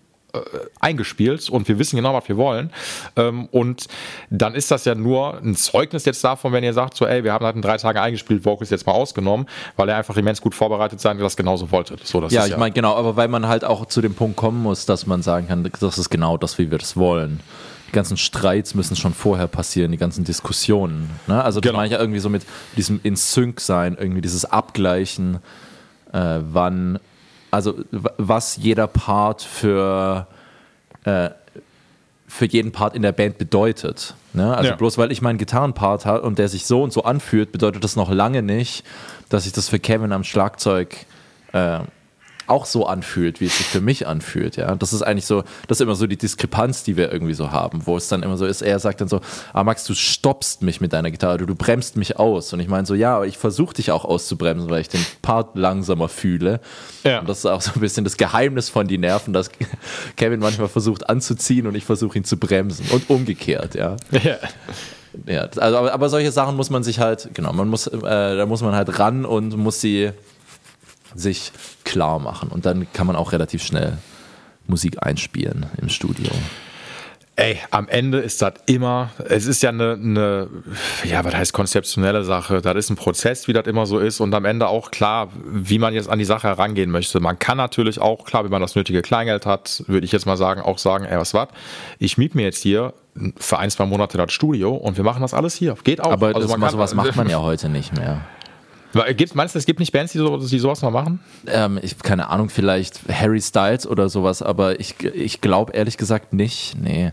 eingespielt 0.79 1.49
und 1.49 1.67
wir 1.67 1.79
wissen 1.79 1.95
genau, 1.95 2.13
was 2.13 2.27
wir 2.27 2.37
wollen. 2.37 2.71
Ähm, 3.15 3.47
und 3.51 3.87
dann 4.29 4.55
ist 4.55 4.71
das 4.71 4.85
ja 4.85 4.95
nur 4.95 5.37
ein 5.37 5.55
Zeugnis 5.55 6.05
jetzt 6.05 6.23
davon, 6.23 6.53
wenn 6.53 6.63
ihr 6.63 6.73
sagt, 6.73 6.95
so, 6.95 7.05
ey, 7.05 7.23
wir 7.23 7.33
haben 7.33 7.45
halt 7.45 7.55
in 7.55 7.61
drei 7.61 7.77
Tagen 7.77 7.99
eingespielt, 7.99 8.45
Vocals 8.45 8.69
jetzt 8.69 8.85
mal 8.85 8.93
ausgenommen, 8.93 9.47
weil 9.75 9.89
er 9.89 9.97
einfach 9.97 10.17
immens 10.17 10.41
gut 10.41 10.55
vorbereitet 10.55 10.99
sein, 10.99 11.17
das 11.17 11.37
genauso 11.37 11.71
wollte. 11.71 11.97
So, 12.03 12.21
das 12.21 12.31
ja, 12.31 12.45
ich 12.45 12.51
ja 12.51 12.57
meine, 12.57 12.73
genau, 12.73 12.95
aber 12.95 13.15
weil 13.15 13.27
man 13.27 13.47
halt 13.47 13.63
auch 13.63 13.85
zu 13.85 14.01
dem 14.01 14.13
Punkt 14.15 14.37
kommen 14.37 14.61
muss, 14.61 14.85
dass 14.85 15.05
man 15.05 15.21
sagen 15.21 15.47
kann, 15.47 15.69
das 15.79 15.97
ist 15.97 16.09
genau 16.09 16.37
das, 16.37 16.57
wie 16.57 16.71
wir 16.71 16.77
das 16.77 16.95
wollen. 16.97 17.41
Die 17.87 17.91
ganzen 17.93 18.17
Streits 18.17 18.75
müssen 18.75 18.95
schon 18.95 19.13
vorher 19.13 19.47
passieren, 19.47 19.91
die 19.91 19.97
ganzen 19.97 20.25
Diskussionen. 20.25 21.09
Ne? 21.27 21.41
Also 21.41 21.61
das 21.61 21.69
genau. 21.69 21.77
meine 21.77 21.87
ich 21.87 21.93
ja 21.93 21.99
irgendwie 21.99 22.19
so 22.19 22.29
mit 22.29 22.43
diesem 22.75 22.99
in 23.03 23.15
Sync 23.15 23.61
sein, 23.61 23.95
irgendwie 23.97 24.21
dieses 24.21 24.43
Abgleichen, 24.45 25.37
äh, 26.11 26.39
wann 26.41 26.99
also 27.57 27.73
was 27.91 28.57
jeder 28.57 28.85
Part 28.85 29.41
für, 29.41 30.27
äh, 31.05 31.31
für 32.27 32.45
jeden 32.45 32.71
Part 32.71 32.95
in 32.95 33.01
der 33.01 33.13
Band 33.13 33.39
bedeutet. 33.39 34.13
Ne? 34.33 34.55
Also 34.55 34.69
ja. 34.69 34.75
bloß 34.75 34.99
weil 34.99 35.11
ich 35.11 35.23
meinen 35.23 35.39
Gitarrenpart 35.39 36.05
habe 36.05 36.21
und 36.21 36.37
der 36.37 36.49
sich 36.49 36.67
so 36.67 36.83
und 36.83 36.93
so 36.93 37.03
anfühlt, 37.03 37.51
bedeutet 37.51 37.83
das 37.83 37.95
noch 37.95 38.11
lange 38.11 38.43
nicht, 38.43 38.85
dass 39.29 39.47
ich 39.47 39.53
das 39.53 39.69
für 39.69 39.79
Kevin 39.79 40.11
am 40.11 40.23
Schlagzeug 40.23 40.95
äh, 41.53 41.79
auch 42.47 42.65
so 42.65 42.85
anfühlt, 42.85 43.41
wie 43.41 43.45
es 43.45 43.57
sich 43.57 43.67
für 43.67 43.81
mich 43.81 44.07
anfühlt. 44.07 44.55
Ja, 44.55 44.75
das 44.75 44.93
ist 44.93 45.01
eigentlich 45.01 45.25
so, 45.25 45.43
das 45.67 45.77
ist 45.77 45.81
immer 45.81 45.95
so 45.95 46.07
die 46.07 46.17
Diskrepanz, 46.17 46.83
die 46.83 46.97
wir 46.97 47.11
irgendwie 47.11 47.33
so 47.33 47.51
haben, 47.51 47.85
wo 47.85 47.97
es 47.97 48.07
dann 48.07 48.23
immer 48.23 48.37
so 48.37 48.45
ist. 48.45 48.61
Er 48.61 48.79
sagt 48.79 49.01
dann 49.01 49.07
so, 49.07 49.21
ah 49.53 49.63
Max, 49.63 49.83
du 49.85 49.93
stoppst 49.93 50.61
mich 50.61 50.81
mit 50.81 50.93
deiner 50.93 51.11
Gitarre, 51.11 51.37
du, 51.37 51.45
du 51.45 51.55
bremst 51.55 51.97
mich 51.97 52.17
aus. 52.17 52.53
Und 52.53 52.59
ich 52.59 52.67
meine 52.67 52.85
so, 52.85 52.93
ja, 52.93 53.15
aber 53.15 53.27
ich 53.27 53.37
versuche 53.37 53.75
dich 53.75 53.91
auch 53.91 54.05
auszubremsen, 54.05 54.69
weil 54.69 54.81
ich 54.81 54.89
den 54.89 55.05
Part 55.21 55.55
langsamer 55.55 56.09
fühle. 56.09 56.59
Ja. 57.03 57.19
Und 57.19 57.29
das 57.29 57.39
ist 57.39 57.45
auch 57.45 57.61
so 57.61 57.71
ein 57.75 57.81
bisschen 57.81 58.03
das 58.03 58.17
Geheimnis 58.17 58.69
von 58.69 58.87
die 58.87 58.97
Nerven, 58.97 59.33
dass 59.33 59.51
Kevin 60.15 60.39
manchmal 60.39 60.67
versucht 60.67 61.09
anzuziehen 61.09 61.67
und 61.67 61.75
ich 61.75 61.85
versuche 61.85 62.17
ihn 62.17 62.23
zu 62.23 62.37
bremsen 62.37 62.85
und 62.91 63.09
umgekehrt. 63.09 63.75
Ja. 63.75 63.97
ja. 64.11 64.37
Ja, 65.25 65.47
also, 65.57 65.77
aber, 65.77 65.93
aber, 65.93 66.09
solche 66.09 66.31
Sachen 66.31 66.55
muss 66.55 66.69
man 66.69 66.83
sich 66.83 66.99
halt, 66.99 67.29
genau, 67.33 67.51
man 67.53 67.67
muss, 67.67 67.87
äh, 67.87 67.99
da 68.01 68.45
muss 68.45 68.61
man 68.61 68.75
halt 68.75 68.99
ran 68.99 69.25
und 69.25 69.57
muss 69.57 69.81
sie 69.81 70.11
sich 71.15 71.51
klar 71.83 72.19
machen. 72.19 72.49
Und 72.49 72.65
dann 72.65 72.87
kann 72.93 73.07
man 73.07 73.15
auch 73.15 73.31
relativ 73.31 73.63
schnell 73.63 73.97
Musik 74.67 74.97
einspielen 75.05 75.65
im 75.81 75.89
Studio. 75.89 76.31
Ey, 77.39 77.59
am 77.69 77.87
Ende 77.87 78.17
ist 78.17 78.41
das 78.41 78.53
immer, 78.65 79.11
es 79.29 79.45
ist 79.45 79.61
ja 79.61 79.69
eine, 79.69 79.93
eine, 79.93 80.47
ja, 81.03 81.23
was 81.23 81.35
heißt 81.35 81.53
konzeptionelle 81.53 82.23
Sache? 82.23 82.61
Das 82.61 82.75
ist 82.75 82.89
ein 82.89 82.95
Prozess, 82.95 83.47
wie 83.47 83.53
das 83.53 83.67
immer 83.67 83.85
so 83.85 83.99
ist 83.99 84.19
und 84.21 84.33
am 84.33 84.43
Ende 84.43 84.67
auch 84.67 84.89
klar, 84.89 85.29
wie 85.45 85.77
man 85.77 85.93
jetzt 85.93 86.09
an 86.09 86.17
die 86.17 86.25
Sache 86.25 86.47
herangehen 86.47 86.89
möchte. 86.89 87.19
Man 87.19 87.37
kann 87.37 87.57
natürlich 87.57 88.01
auch, 88.01 88.25
klar, 88.25 88.43
wenn 88.43 88.49
man 88.49 88.61
das 88.63 88.73
nötige 88.73 89.03
Kleingeld 89.03 89.45
hat, 89.45 89.83
würde 89.85 90.03
ich 90.03 90.11
jetzt 90.11 90.25
mal 90.25 90.35
sagen, 90.35 90.61
auch 90.61 90.79
sagen, 90.79 91.05
ey, 91.05 91.15
was 91.19 91.35
was? 91.35 91.49
Ich 91.99 92.17
miete 92.17 92.35
mir 92.37 92.43
jetzt 92.43 92.63
hier 92.63 92.95
für 93.37 93.59
ein, 93.59 93.69
zwei 93.69 93.85
Monate 93.85 94.17
das 94.17 94.33
Studio 94.33 94.73
und 94.73 94.97
wir 94.97 95.03
machen 95.03 95.21
das 95.21 95.35
alles 95.35 95.53
hier. 95.53 95.75
Geht 95.83 96.01
auch. 96.01 96.11
Aber 96.11 96.35
also 96.35 96.57
das, 96.57 96.71
sowas 96.71 96.93
macht 96.95 97.15
man 97.15 97.29
ja 97.29 97.39
heute 97.39 97.69
nicht 97.69 97.95
mehr. 97.95 98.21
Gibt, 99.15 99.35
meinst 99.35 99.55
du, 99.55 99.59
es 99.59 99.65
gibt 99.65 99.79
nicht 99.79 99.91
Bands, 99.91 100.11
die, 100.13 100.19
so, 100.19 100.37
die 100.37 100.59
sowas 100.59 100.81
noch 100.81 100.91
machen? 100.91 101.19
Ähm, 101.47 101.79
ich 101.81 101.97
keine 101.99 102.29
Ahnung, 102.29 102.49
vielleicht 102.49 103.01
Harry 103.11 103.41
Styles 103.41 103.87
oder 103.87 104.09
sowas, 104.09 104.41
aber 104.41 104.79
ich, 104.79 104.95
ich 105.03 105.41
glaube 105.41 105.73
ehrlich 105.73 105.97
gesagt 105.97 106.33
nicht. 106.33 106.75
Nee. 106.79 107.11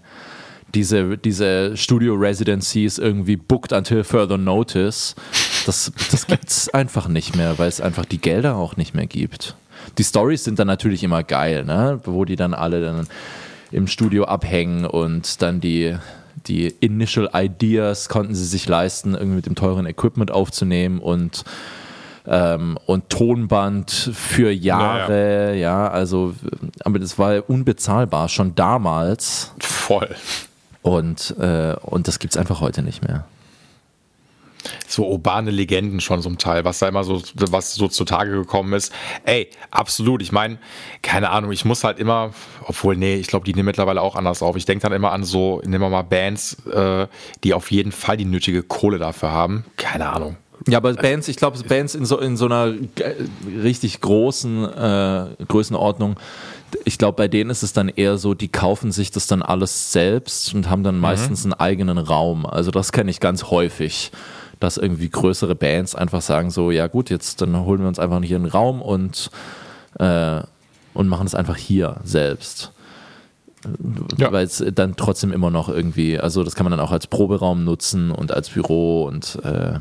Diese, 0.74 1.16
diese 1.18 1.76
Studio-Residencies 1.76 2.98
irgendwie 2.98 3.36
booked 3.36 3.72
until 3.72 4.02
further 4.02 4.38
notice, 4.38 5.14
das, 5.66 5.92
das 6.10 6.26
gibt 6.26 6.48
es 6.48 6.68
einfach 6.72 7.06
nicht 7.06 7.36
mehr, 7.36 7.58
weil 7.58 7.68
es 7.68 7.80
einfach 7.80 8.04
die 8.04 8.18
Gelder 8.18 8.56
auch 8.56 8.76
nicht 8.76 8.94
mehr 8.94 9.06
gibt. 9.06 9.56
Die 9.98 10.04
Stories 10.04 10.44
sind 10.44 10.58
dann 10.58 10.66
natürlich 10.66 11.04
immer 11.04 11.22
geil, 11.22 11.64
ne? 11.64 12.00
wo 12.04 12.24
die 12.24 12.36
dann 12.36 12.54
alle 12.54 12.80
dann 12.80 13.06
im 13.70 13.86
Studio 13.86 14.24
abhängen 14.24 14.84
und 14.86 15.42
dann 15.42 15.60
die, 15.60 15.96
die 16.46 16.66
Initial 16.80 17.30
Ideas 17.34 18.08
konnten 18.08 18.34
sie 18.34 18.44
sich 18.44 18.68
leisten, 18.68 19.14
irgendwie 19.14 19.36
mit 19.36 19.46
dem 19.46 19.54
teuren 19.54 19.86
Equipment 19.86 20.30
aufzunehmen 20.30 20.98
und 21.00 21.44
ähm, 22.26 22.78
und 22.86 23.10
Tonband 23.10 23.90
für 23.90 24.50
Jahre, 24.50 25.48
naja. 25.50 25.52
ja, 25.52 25.88
also, 25.88 26.34
aber 26.82 26.98
das 26.98 27.18
war 27.18 27.48
unbezahlbar, 27.50 28.30
schon 28.30 28.54
damals. 28.54 29.52
Voll. 29.60 30.08
Und, 30.80 31.34
äh, 31.38 31.74
und 31.82 32.08
das 32.08 32.18
gibt 32.18 32.34
es 32.34 32.38
einfach 32.38 32.62
heute 32.62 32.82
nicht 32.82 33.06
mehr 33.06 33.26
so 34.86 35.06
urbane 35.06 35.50
Legenden 35.50 36.00
schon 36.00 36.22
zum 36.22 36.38
Teil, 36.38 36.64
was 36.64 36.78
da 36.78 36.88
immer 36.88 37.04
so, 37.04 37.22
was 37.34 37.74
so 37.74 37.88
zutage 37.88 38.32
gekommen 38.32 38.72
ist. 38.72 38.92
Ey, 39.24 39.48
absolut. 39.70 40.22
Ich 40.22 40.32
meine, 40.32 40.58
keine 41.02 41.30
Ahnung, 41.30 41.52
ich 41.52 41.64
muss 41.64 41.84
halt 41.84 41.98
immer, 41.98 42.32
obwohl, 42.64 42.96
nee, 42.96 43.16
ich 43.16 43.26
glaube, 43.26 43.44
die 43.44 43.54
nehmen 43.54 43.66
mittlerweile 43.66 44.00
auch 44.00 44.16
anders 44.16 44.42
auf. 44.42 44.56
Ich 44.56 44.64
denke 44.64 44.82
dann 44.82 44.92
immer 44.92 45.12
an 45.12 45.24
so, 45.24 45.60
nehmen 45.64 45.80
wir 45.80 45.90
mal 45.90 46.02
Bands, 46.02 46.56
äh, 46.66 47.06
die 47.42 47.54
auf 47.54 47.70
jeden 47.70 47.92
Fall 47.92 48.16
die 48.16 48.24
nötige 48.24 48.62
Kohle 48.62 48.98
dafür 48.98 49.32
haben. 49.32 49.64
Keine 49.76 50.10
Ahnung. 50.10 50.36
Ja, 50.66 50.78
aber 50.78 50.94
Bands, 50.94 51.28
ich 51.28 51.36
glaube, 51.36 51.62
Bands 51.64 51.94
in 51.94 52.04
so, 52.04 52.18
in 52.18 52.36
so 52.36 52.46
einer 52.46 52.72
richtig 53.62 54.00
großen 54.00 54.64
äh, 54.64 55.26
Größenordnung, 55.46 56.16
ich 56.84 56.98
glaube, 56.98 57.16
bei 57.16 57.28
denen 57.28 57.50
ist 57.50 57.62
es 57.62 57.72
dann 57.72 57.88
eher 57.88 58.18
so, 58.18 58.34
die 58.34 58.48
kaufen 58.48 58.90
sich 58.90 59.10
das 59.10 59.26
dann 59.26 59.42
alles 59.42 59.92
selbst 59.92 60.54
und 60.54 60.68
haben 60.68 60.82
dann 60.82 60.96
mhm. 60.96 61.02
meistens 61.02 61.44
einen 61.44 61.54
eigenen 61.54 61.98
Raum. 61.98 62.46
Also 62.46 62.70
das 62.70 62.92
kenne 62.92 63.10
ich 63.10 63.20
ganz 63.20 63.44
häufig 63.44 64.10
dass 64.60 64.76
irgendwie 64.76 65.08
größere 65.08 65.54
Bands 65.54 65.94
einfach 65.94 66.22
sagen 66.22 66.50
so, 66.50 66.70
ja 66.70 66.86
gut, 66.86 67.10
jetzt 67.10 67.40
dann 67.40 67.64
holen 67.64 67.80
wir 67.80 67.88
uns 67.88 67.98
einfach 67.98 68.22
hier 68.22 68.36
einen 68.36 68.46
Raum 68.46 68.82
und, 68.82 69.30
äh, 69.98 70.40
und 70.94 71.08
machen 71.08 71.26
es 71.26 71.34
einfach 71.34 71.56
hier 71.56 71.96
selbst. 72.04 72.72
Ja. 74.18 74.30
Weil 74.30 74.44
es 74.44 74.62
dann 74.74 74.96
trotzdem 74.96 75.32
immer 75.32 75.50
noch 75.50 75.68
irgendwie, 75.68 76.18
also 76.18 76.44
das 76.44 76.54
kann 76.54 76.64
man 76.64 76.70
dann 76.72 76.80
auch 76.80 76.92
als 76.92 77.06
Proberaum 77.06 77.64
nutzen 77.64 78.10
und 78.10 78.30
als 78.30 78.50
Büro 78.50 79.04
und 79.04 79.38
äh, 79.42 79.78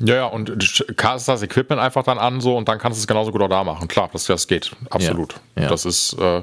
ja, 0.00 0.14
ja, 0.14 0.26
und 0.26 0.84
cast 0.96 1.28
das 1.28 1.42
Equipment 1.42 1.80
einfach 1.80 2.04
dann 2.04 2.18
an 2.18 2.40
so 2.40 2.56
und 2.56 2.68
dann 2.68 2.78
kannst 2.78 2.98
du 2.98 3.00
es 3.00 3.06
genauso 3.06 3.32
gut 3.32 3.42
auch 3.42 3.48
da 3.48 3.64
machen. 3.64 3.88
Klar, 3.88 4.08
das, 4.12 4.26
das 4.26 4.46
geht. 4.46 4.72
Absolut. 4.90 5.34
Ja, 5.56 5.64
ja. 5.64 5.68
Das 5.68 5.84
ist, 5.84 6.14
äh, 6.14 6.42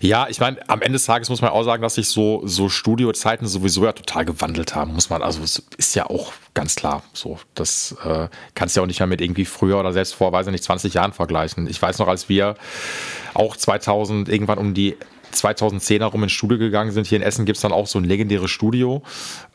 ja, 0.00 0.26
ich 0.28 0.40
meine, 0.40 0.58
am 0.68 0.82
Ende 0.82 0.94
des 0.94 1.04
Tages 1.04 1.28
muss 1.28 1.40
man 1.40 1.50
auch 1.50 1.62
sagen, 1.62 1.82
dass 1.82 1.94
sich 1.94 2.08
so, 2.08 2.42
so 2.44 2.68
Studiozeiten 2.68 3.46
sowieso 3.46 3.84
ja 3.84 3.92
total 3.92 4.24
gewandelt 4.24 4.74
haben. 4.74 4.94
Muss 4.94 5.10
man, 5.10 5.22
also 5.22 5.42
es 5.42 5.62
ist 5.76 5.94
ja 5.94 6.06
auch 6.06 6.32
ganz 6.54 6.74
klar 6.74 7.02
so. 7.12 7.38
Das 7.54 7.96
äh, 8.04 8.28
kannst 8.54 8.76
du 8.76 8.80
ja 8.80 8.82
auch 8.82 8.88
nicht 8.88 9.00
mehr 9.00 9.06
mit 9.06 9.20
irgendwie 9.20 9.44
früher 9.44 9.78
oder 9.78 9.92
selbst 9.92 10.14
vor, 10.14 10.32
weiß 10.32 10.46
ich 10.46 10.52
nicht, 10.52 10.64
20 10.64 10.94
Jahren 10.94 11.12
vergleichen. 11.12 11.68
Ich 11.68 11.80
weiß 11.80 11.98
noch, 11.98 12.08
als 12.08 12.28
wir 12.28 12.56
auch 13.34 13.56
2000 13.56 14.28
irgendwann 14.28 14.58
um 14.58 14.74
die 14.74 14.96
2010 15.34 16.02
herum 16.02 16.22
ins 16.22 16.32
Studio 16.32 16.58
gegangen 16.58 16.92
sind. 16.92 17.06
Hier 17.06 17.16
in 17.16 17.22
Essen 17.22 17.44
gibt 17.44 17.56
es 17.56 17.62
dann 17.62 17.72
auch 17.72 17.86
so 17.86 17.98
ein 17.98 18.04
legendäres 18.04 18.50
Studio, 18.50 19.02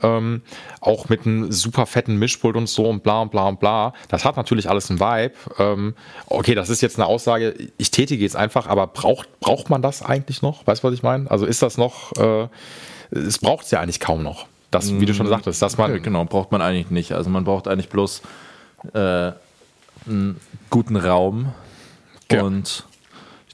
ähm, 0.01 0.41
auch 0.81 1.09
mit 1.09 1.25
einem 1.25 1.51
super 1.51 1.85
fetten 1.85 2.17
Mischpult 2.17 2.55
und 2.55 2.67
so 2.67 2.85
und 2.87 3.03
bla 3.03 3.21
und 3.21 3.31
bla 3.31 3.47
und 3.47 3.59
bla. 3.59 3.93
Das 4.09 4.25
hat 4.25 4.37
natürlich 4.37 4.69
alles 4.69 4.89
einen 4.89 4.99
Vibe. 4.99 5.33
Ähm, 5.59 5.95
okay, 6.27 6.55
das 6.55 6.69
ist 6.69 6.81
jetzt 6.81 6.97
eine 6.97 7.05
Aussage, 7.05 7.55
ich 7.77 7.91
tätige 7.91 8.23
jetzt 8.23 8.35
einfach, 8.35 8.67
aber 8.67 8.87
braucht, 8.87 9.39
braucht 9.39 9.69
man 9.69 9.81
das 9.81 10.01
eigentlich 10.01 10.41
noch? 10.41 10.65
Weißt 10.67 10.83
du, 10.83 10.87
was 10.87 10.93
ich 10.93 11.03
meine? 11.03 11.29
Also 11.31 11.45
ist 11.45 11.61
das 11.61 11.77
noch, 11.77 12.11
äh, 12.17 12.47
es 13.11 13.39
braucht 13.39 13.65
es 13.65 13.71
ja 13.71 13.79
eigentlich 13.79 13.99
kaum 13.99 14.23
noch. 14.23 14.47
Das, 14.71 14.99
wie 14.99 15.05
du 15.05 15.13
schon 15.13 15.27
mm, 15.27 15.29
sagtest, 15.29 15.61
dass 15.61 15.77
man. 15.77 16.01
Genau, 16.03 16.25
braucht 16.25 16.51
man 16.51 16.61
eigentlich 16.61 16.91
nicht. 16.91 17.13
Also 17.13 17.29
man 17.29 17.45
braucht 17.45 17.69
eigentlich 17.69 17.87
bloß 17.87 18.21
äh, 18.93 19.31
einen 20.05 20.39
guten 20.69 20.97
Raum 20.97 21.53
ja. 22.31 22.43
und 22.43 22.83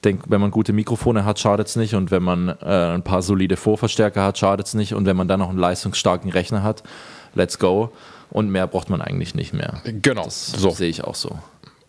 denke, 0.03 0.25
wenn 0.29 0.41
man 0.41 0.51
gute 0.51 0.73
Mikrofone 0.73 1.25
hat, 1.25 1.39
schadet 1.39 1.67
es 1.67 1.75
nicht. 1.75 1.95
Und 1.95 2.11
wenn 2.11 2.23
man 2.23 2.49
äh, 2.49 2.93
ein 2.93 3.03
paar 3.03 3.21
solide 3.21 3.57
Vorverstärker 3.57 4.23
hat, 4.23 4.37
schadet 4.37 4.67
es 4.67 4.73
nicht. 4.73 4.93
Und 4.93 5.05
wenn 5.05 5.17
man 5.17 5.27
dann 5.27 5.39
noch 5.39 5.49
einen 5.49 5.59
leistungsstarken 5.59 6.31
Rechner 6.31 6.63
hat, 6.63 6.83
let's 7.35 7.59
go. 7.59 7.91
Und 8.29 8.49
mehr 8.49 8.67
braucht 8.67 8.89
man 8.89 9.01
eigentlich 9.01 9.35
nicht 9.35 9.53
mehr. 9.53 9.81
Genau. 9.83 10.23
Das 10.23 10.51
so. 10.51 10.71
sehe 10.71 10.89
ich 10.89 11.03
auch 11.03 11.15
so. 11.15 11.37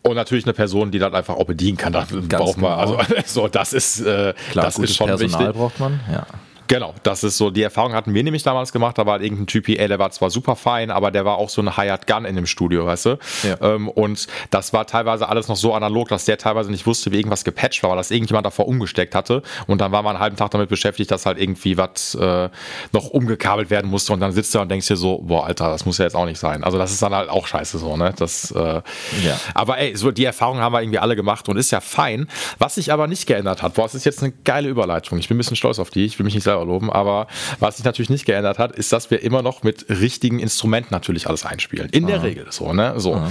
Und 0.02 0.16
natürlich 0.16 0.44
eine 0.44 0.52
Person, 0.52 0.90
die 0.90 0.98
das 0.98 1.14
einfach 1.14 1.36
auch 1.36 1.46
bedienen 1.46 1.78
kann. 1.78 1.94
Da 1.94 2.06
braucht 2.10 2.58
man, 2.58 2.78
genau. 2.78 2.96
also 2.96 2.98
so, 3.26 3.48
das 3.48 3.72
ist, 3.72 4.00
äh, 4.00 4.34
Klar, 4.50 4.66
das 4.66 4.78
ist 4.78 4.94
schon 4.94 5.06
Personal 5.06 5.40
wichtig. 5.40 5.56
braucht 5.56 5.80
man, 5.80 6.00
ja. 6.12 6.26
Genau, 6.68 6.94
das 7.02 7.24
ist 7.24 7.36
so, 7.36 7.50
die 7.50 7.62
Erfahrung 7.62 7.92
hatten 7.92 8.14
wir 8.14 8.22
nämlich 8.22 8.42
damals 8.42 8.72
gemacht, 8.72 8.96
da 8.96 9.04
war 9.04 9.14
halt 9.14 9.22
irgendein 9.22 9.46
Typ, 9.46 9.68
ey, 9.68 9.88
der 9.88 9.98
war 9.98 10.10
zwar 10.10 10.30
super 10.30 10.56
fein, 10.56 10.90
aber 10.90 11.10
der 11.10 11.24
war 11.24 11.36
auch 11.36 11.50
so 11.50 11.60
ein 11.60 11.76
Hired 11.76 12.06
Gun 12.06 12.24
in 12.24 12.36
dem 12.36 12.46
Studio, 12.46 12.86
weißt 12.86 13.06
du? 13.06 13.18
Ja. 13.42 13.74
Ähm, 13.74 13.88
und 13.88 14.26
das 14.50 14.72
war 14.72 14.86
teilweise 14.86 15.28
alles 15.28 15.48
noch 15.48 15.56
so 15.56 15.74
analog, 15.74 16.08
dass 16.08 16.24
der 16.24 16.38
teilweise 16.38 16.70
nicht 16.70 16.86
wusste, 16.86 17.12
wie 17.12 17.16
irgendwas 17.16 17.44
gepatcht 17.44 17.82
war, 17.82 17.90
weil 17.90 17.96
das 17.98 18.10
irgendjemand 18.10 18.46
davor 18.46 18.66
umgesteckt 18.66 19.14
hatte. 19.14 19.42
Und 19.66 19.80
dann 19.80 19.92
war 19.92 20.02
man 20.02 20.16
einen 20.16 20.22
halben 20.22 20.36
Tag 20.36 20.50
damit 20.52 20.68
beschäftigt, 20.68 21.10
dass 21.10 21.26
halt 21.26 21.38
irgendwie 21.38 21.76
was 21.76 22.14
äh, 22.14 22.48
noch 22.92 23.10
umgekabelt 23.10 23.70
werden 23.70 23.90
musste 23.90 24.12
und 24.12 24.20
dann 24.20 24.32
sitzt 24.32 24.54
er 24.54 24.62
und 24.62 24.70
denkst 24.70 24.88
dir 24.88 24.96
so, 24.96 25.18
boah, 25.18 25.46
Alter, 25.46 25.68
das 25.68 25.84
muss 25.84 25.98
ja 25.98 26.04
jetzt 26.04 26.16
auch 26.16 26.26
nicht 26.26 26.38
sein. 26.38 26.64
Also 26.64 26.78
das 26.78 26.92
ist 26.92 27.02
dann 27.02 27.14
halt 27.14 27.28
auch 27.28 27.46
scheiße 27.46 27.78
so, 27.78 27.96
ne? 27.96 28.14
Das, 28.16 28.50
äh, 28.52 28.82
ja. 29.22 29.40
Aber 29.54 29.78
ey, 29.78 29.96
so 29.96 30.10
die 30.10 30.24
Erfahrung 30.24 30.58
haben 30.58 30.72
wir 30.72 30.80
irgendwie 30.80 30.98
alle 30.98 31.16
gemacht 31.16 31.48
und 31.48 31.56
ist 31.56 31.70
ja 31.70 31.80
fein. 31.80 32.28
Was 32.58 32.76
sich 32.76 32.92
aber 32.92 33.06
nicht 33.06 33.26
geändert 33.26 33.62
hat, 33.62 33.74
boah, 33.74 33.86
es 33.86 33.94
ist 33.94 34.04
jetzt 34.04 34.22
eine 34.22 34.32
geile 34.44 34.68
Überleitung. 34.68 35.18
Ich 35.18 35.28
bin 35.28 35.36
ein 35.36 35.38
bisschen 35.38 35.56
stolz 35.56 35.78
auf 35.78 35.90
die, 35.90 36.04
ich 36.04 36.18
will 36.18 36.24
mich 36.24 36.34
nicht 36.34 36.44
selber 36.44 36.63
loben, 36.64 36.90
aber 36.90 37.26
was 37.60 37.76
sich 37.76 37.84
natürlich 37.84 38.10
nicht 38.10 38.26
geändert 38.26 38.58
hat, 38.58 38.72
ist, 38.72 38.92
dass 38.92 39.10
wir 39.10 39.22
immer 39.22 39.42
noch 39.42 39.62
mit 39.62 39.86
richtigen 39.88 40.38
Instrumenten 40.38 40.92
natürlich 40.92 41.28
alles 41.28 41.44
einspielen. 41.44 41.88
In 41.90 42.06
der 42.06 42.22
Regel 42.22 42.46
so, 42.50 42.72
ne? 42.72 42.94
So. 42.98 43.14
Aha. 43.14 43.30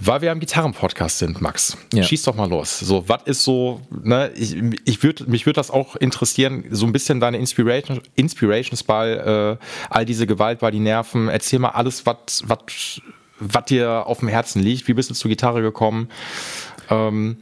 Weil 0.00 0.20
wir 0.20 0.30
am 0.30 0.38
Gitarren-Podcast 0.38 1.18
sind, 1.18 1.40
Max. 1.40 1.76
Ja. 1.92 2.04
Schieß 2.04 2.22
doch 2.22 2.36
mal 2.36 2.48
los. 2.48 2.78
So, 2.78 3.08
was 3.08 3.22
ist 3.24 3.42
so, 3.42 3.80
ne, 3.90 4.30
ich, 4.36 4.56
ich 4.84 5.02
würde, 5.02 5.28
mich 5.28 5.44
würde 5.44 5.56
das 5.56 5.72
auch 5.72 5.96
interessieren, 5.96 6.64
so 6.70 6.86
ein 6.86 6.92
bisschen 6.92 7.18
deine 7.18 7.38
Inspiration, 7.38 8.00
Inspirations 8.14 8.84
bei 8.84 9.10
äh, 9.10 9.56
all 9.90 10.04
diese 10.04 10.28
Gewalt, 10.28 10.60
bei 10.60 10.70
die 10.70 10.78
Nerven. 10.78 11.28
Erzähl 11.28 11.58
mal 11.58 11.70
alles, 11.70 12.04
was 12.06 13.64
dir 13.64 14.06
auf 14.06 14.20
dem 14.20 14.28
Herzen 14.28 14.62
liegt. 14.62 14.86
Wie 14.86 14.94
bist 14.94 15.10
du 15.10 15.14
zur 15.14 15.30
Gitarre 15.30 15.62
gekommen? 15.62 16.08
Ähm, 16.90 17.38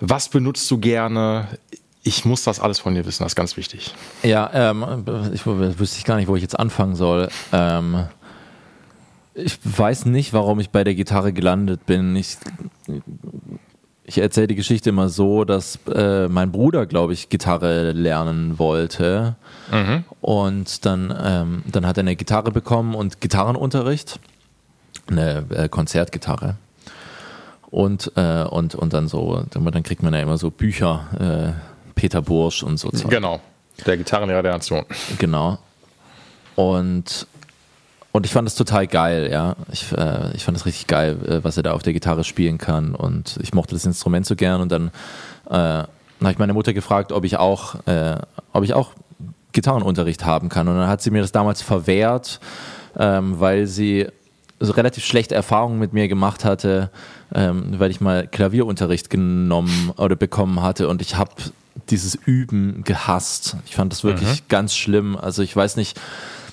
was 0.00 0.28
benutzt 0.28 0.68
du 0.70 0.78
gerne? 0.78 1.46
Ich 2.02 2.24
muss 2.24 2.44
das 2.44 2.60
alles 2.60 2.78
von 2.78 2.94
dir 2.94 3.04
wissen, 3.04 3.22
das 3.22 3.32
ist 3.32 3.36
ganz 3.36 3.56
wichtig. 3.56 3.94
Ja, 4.22 4.50
ähm, 4.52 5.04
ich 5.32 5.44
wüsste 5.46 5.98
ich 5.98 6.04
gar 6.04 6.16
nicht, 6.16 6.28
wo 6.28 6.36
ich 6.36 6.42
jetzt 6.42 6.58
anfangen 6.58 6.94
soll. 6.94 7.28
Ähm, 7.52 8.06
ich 9.34 9.58
weiß 9.64 10.06
nicht, 10.06 10.32
warum 10.32 10.60
ich 10.60 10.70
bei 10.70 10.82
der 10.82 10.94
Gitarre 10.94 11.32
gelandet 11.32 11.86
bin. 11.86 12.16
Ich, 12.16 12.38
ich 14.04 14.18
erzähle 14.18 14.48
die 14.48 14.54
Geschichte 14.54 14.90
immer 14.90 15.08
so, 15.08 15.44
dass 15.44 15.78
äh, 15.86 16.28
mein 16.28 16.50
Bruder, 16.52 16.86
glaube 16.86 17.12
ich, 17.12 17.28
Gitarre 17.28 17.92
lernen 17.92 18.58
wollte. 18.58 19.36
Mhm. 19.70 20.04
Und 20.20 20.86
dann, 20.86 21.14
ähm, 21.22 21.62
dann 21.66 21.86
hat 21.86 21.98
er 21.98 22.02
eine 22.02 22.16
Gitarre 22.16 22.50
bekommen 22.50 22.94
und 22.94 23.20
Gitarrenunterricht, 23.20 24.18
eine 25.06 25.44
äh, 25.50 25.68
Konzertgitarre. 25.68 26.56
Und, 27.70 28.10
äh, 28.16 28.42
und, 28.44 28.74
und 28.74 28.92
dann 28.92 29.06
so, 29.06 29.44
dann 29.50 29.82
kriegt 29.84 30.02
man 30.02 30.12
ja 30.12 30.20
immer 30.20 30.38
so 30.38 30.50
Bücher 30.50 31.54
äh, 31.56 31.69
Peter 32.00 32.22
Bursch 32.22 32.62
und 32.62 32.78
so. 32.78 32.88
Genau, 32.88 33.40
der 33.84 33.98
Gitarrenlehrer 33.98 34.42
der 34.42 34.52
Nation. 34.52 34.86
Genau. 35.18 35.58
Und, 36.54 37.26
und 38.12 38.24
ich 38.24 38.32
fand 38.32 38.46
das 38.46 38.54
total 38.54 38.86
geil, 38.86 39.28
ja. 39.30 39.54
Ich, 39.70 39.92
äh, 39.92 40.34
ich 40.34 40.44
fand 40.44 40.56
das 40.56 40.64
richtig 40.64 40.86
geil, 40.86 41.18
äh, 41.28 41.44
was 41.44 41.58
er 41.58 41.62
da 41.62 41.72
auf 41.72 41.82
der 41.82 41.92
Gitarre 41.92 42.24
spielen 42.24 42.56
kann. 42.56 42.94
Und 42.94 43.38
ich 43.42 43.52
mochte 43.52 43.74
das 43.74 43.84
Instrument 43.84 44.24
so 44.24 44.34
gern. 44.34 44.62
Und 44.62 44.72
dann 44.72 44.90
äh, 45.50 45.52
habe 45.52 46.30
ich 46.30 46.38
meine 46.38 46.54
Mutter 46.54 46.72
gefragt, 46.72 47.12
ob 47.12 47.24
ich 47.24 47.36
auch, 47.36 47.74
äh, 47.86 48.16
ob 48.54 48.64
ich 48.64 48.72
auch 48.72 48.92
Gitarrenunterricht 49.52 50.24
haben 50.24 50.48
kann. 50.48 50.68
Und 50.68 50.76
dann 50.76 50.88
hat 50.88 51.02
sie 51.02 51.10
mir 51.10 51.20
das 51.20 51.32
damals 51.32 51.60
verwehrt, 51.60 52.40
ähm, 52.98 53.40
weil 53.40 53.66
sie 53.66 54.06
so 54.58 54.72
relativ 54.72 55.04
schlechte 55.04 55.34
Erfahrungen 55.34 55.78
mit 55.78 55.92
mir 55.92 56.08
gemacht 56.08 56.46
hatte, 56.46 56.90
ähm, 57.34 57.74
weil 57.78 57.90
ich 57.90 58.00
mal 58.00 58.26
Klavierunterricht 58.26 59.10
genommen 59.10 59.92
oder 59.98 60.16
bekommen 60.16 60.62
hatte 60.62 60.88
und 60.88 61.02
ich 61.02 61.16
habe 61.16 61.32
dieses 61.88 62.14
Üben 62.14 62.84
gehasst. 62.84 63.56
Ich 63.66 63.76
fand 63.76 63.92
das 63.92 64.04
wirklich 64.04 64.42
mhm. 64.42 64.44
ganz 64.48 64.74
schlimm. 64.74 65.16
Also 65.16 65.42
ich 65.42 65.54
weiß 65.54 65.76
nicht, 65.76 66.00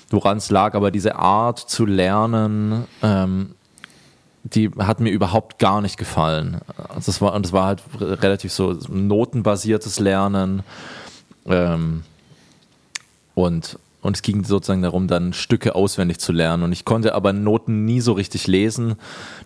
woran 0.09 0.37
es 0.37 0.49
lag, 0.49 0.73
aber 0.73 0.91
diese 0.91 1.15
Art 1.15 1.59
zu 1.59 1.85
lernen, 1.85 2.85
ähm, 3.01 3.55
die 4.43 4.71
hat 4.77 4.99
mir 4.99 5.09
überhaupt 5.09 5.59
gar 5.59 5.81
nicht 5.81 5.97
gefallen. 5.97 6.61
Also 6.89 7.07
das 7.07 7.21
war, 7.21 7.33
und 7.33 7.45
es 7.45 7.51
war 7.51 7.65
halt 7.65 7.83
relativ 7.99 8.53
so 8.53 8.77
notenbasiertes 8.89 9.99
Lernen. 9.99 10.63
Ähm, 11.45 12.03
und, 13.35 13.77
und 14.01 14.15
es 14.15 14.21
ging 14.21 14.43
sozusagen 14.45 14.81
darum, 14.81 15.07
dann 15.07 15.33
Stücke 15.33 15.75
auswendig 15.75 16.19
zu 16.19 16.31
lernen. 16.31 16.63
Und 16.63 16.71
ich 16.71 16.85
konnte 16.85 17.13
aber 17.13 17.33
Noten 17.33 17.85
nie 17.85 17.99
so 17.99 18.13
richtig 18.13 18.47
lesen. 18.47 18.95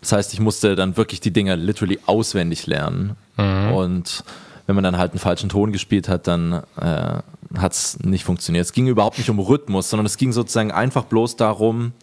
Das 0.01 0.11
heißt, 0.11 0.33
ich 0.33 0.39
musste 0.39 0.75
dann 0.75 0.97
wirklich 0.97 1.19
die 1.19 1.31
Dinger 1.31 1.55
literally 1.55 1.99
auswendig 2.05 2.67
lernen. 2.67 3.15
Mhm. 3.37 3.73
Und 3.73 4.23
wenn 4.67 4.75
man 4.75 4.83
dann 4.83 4.97
halt 4.97 5.11
einen 5.11 5.19
falschen 5.19 5.49
Ton 5.49 5.71
gespielt 5.71 6.07
hat, 6.09 6.27
dann 6.27 6.63
äh, 6.79 7.19
hat 7.57 7.73
es 7.73 7.99
nicht 7.99 8.23
funktioniert. 8.23 8.65
Es 8.65 8.73
ging 8.73 8.87
überhaupt 8.87 9.17
nicht 9.17 9.29
um 9.29 9.39
Rhythmus, 9.39 9.89
sondern 9.89 10.05
es 10.05 10.17
ging 10.17 10.31
sozusagen 10.31 10.71
einfach 10.71 11.05
bloß 11.05 11.35
darum, 11.35 11.93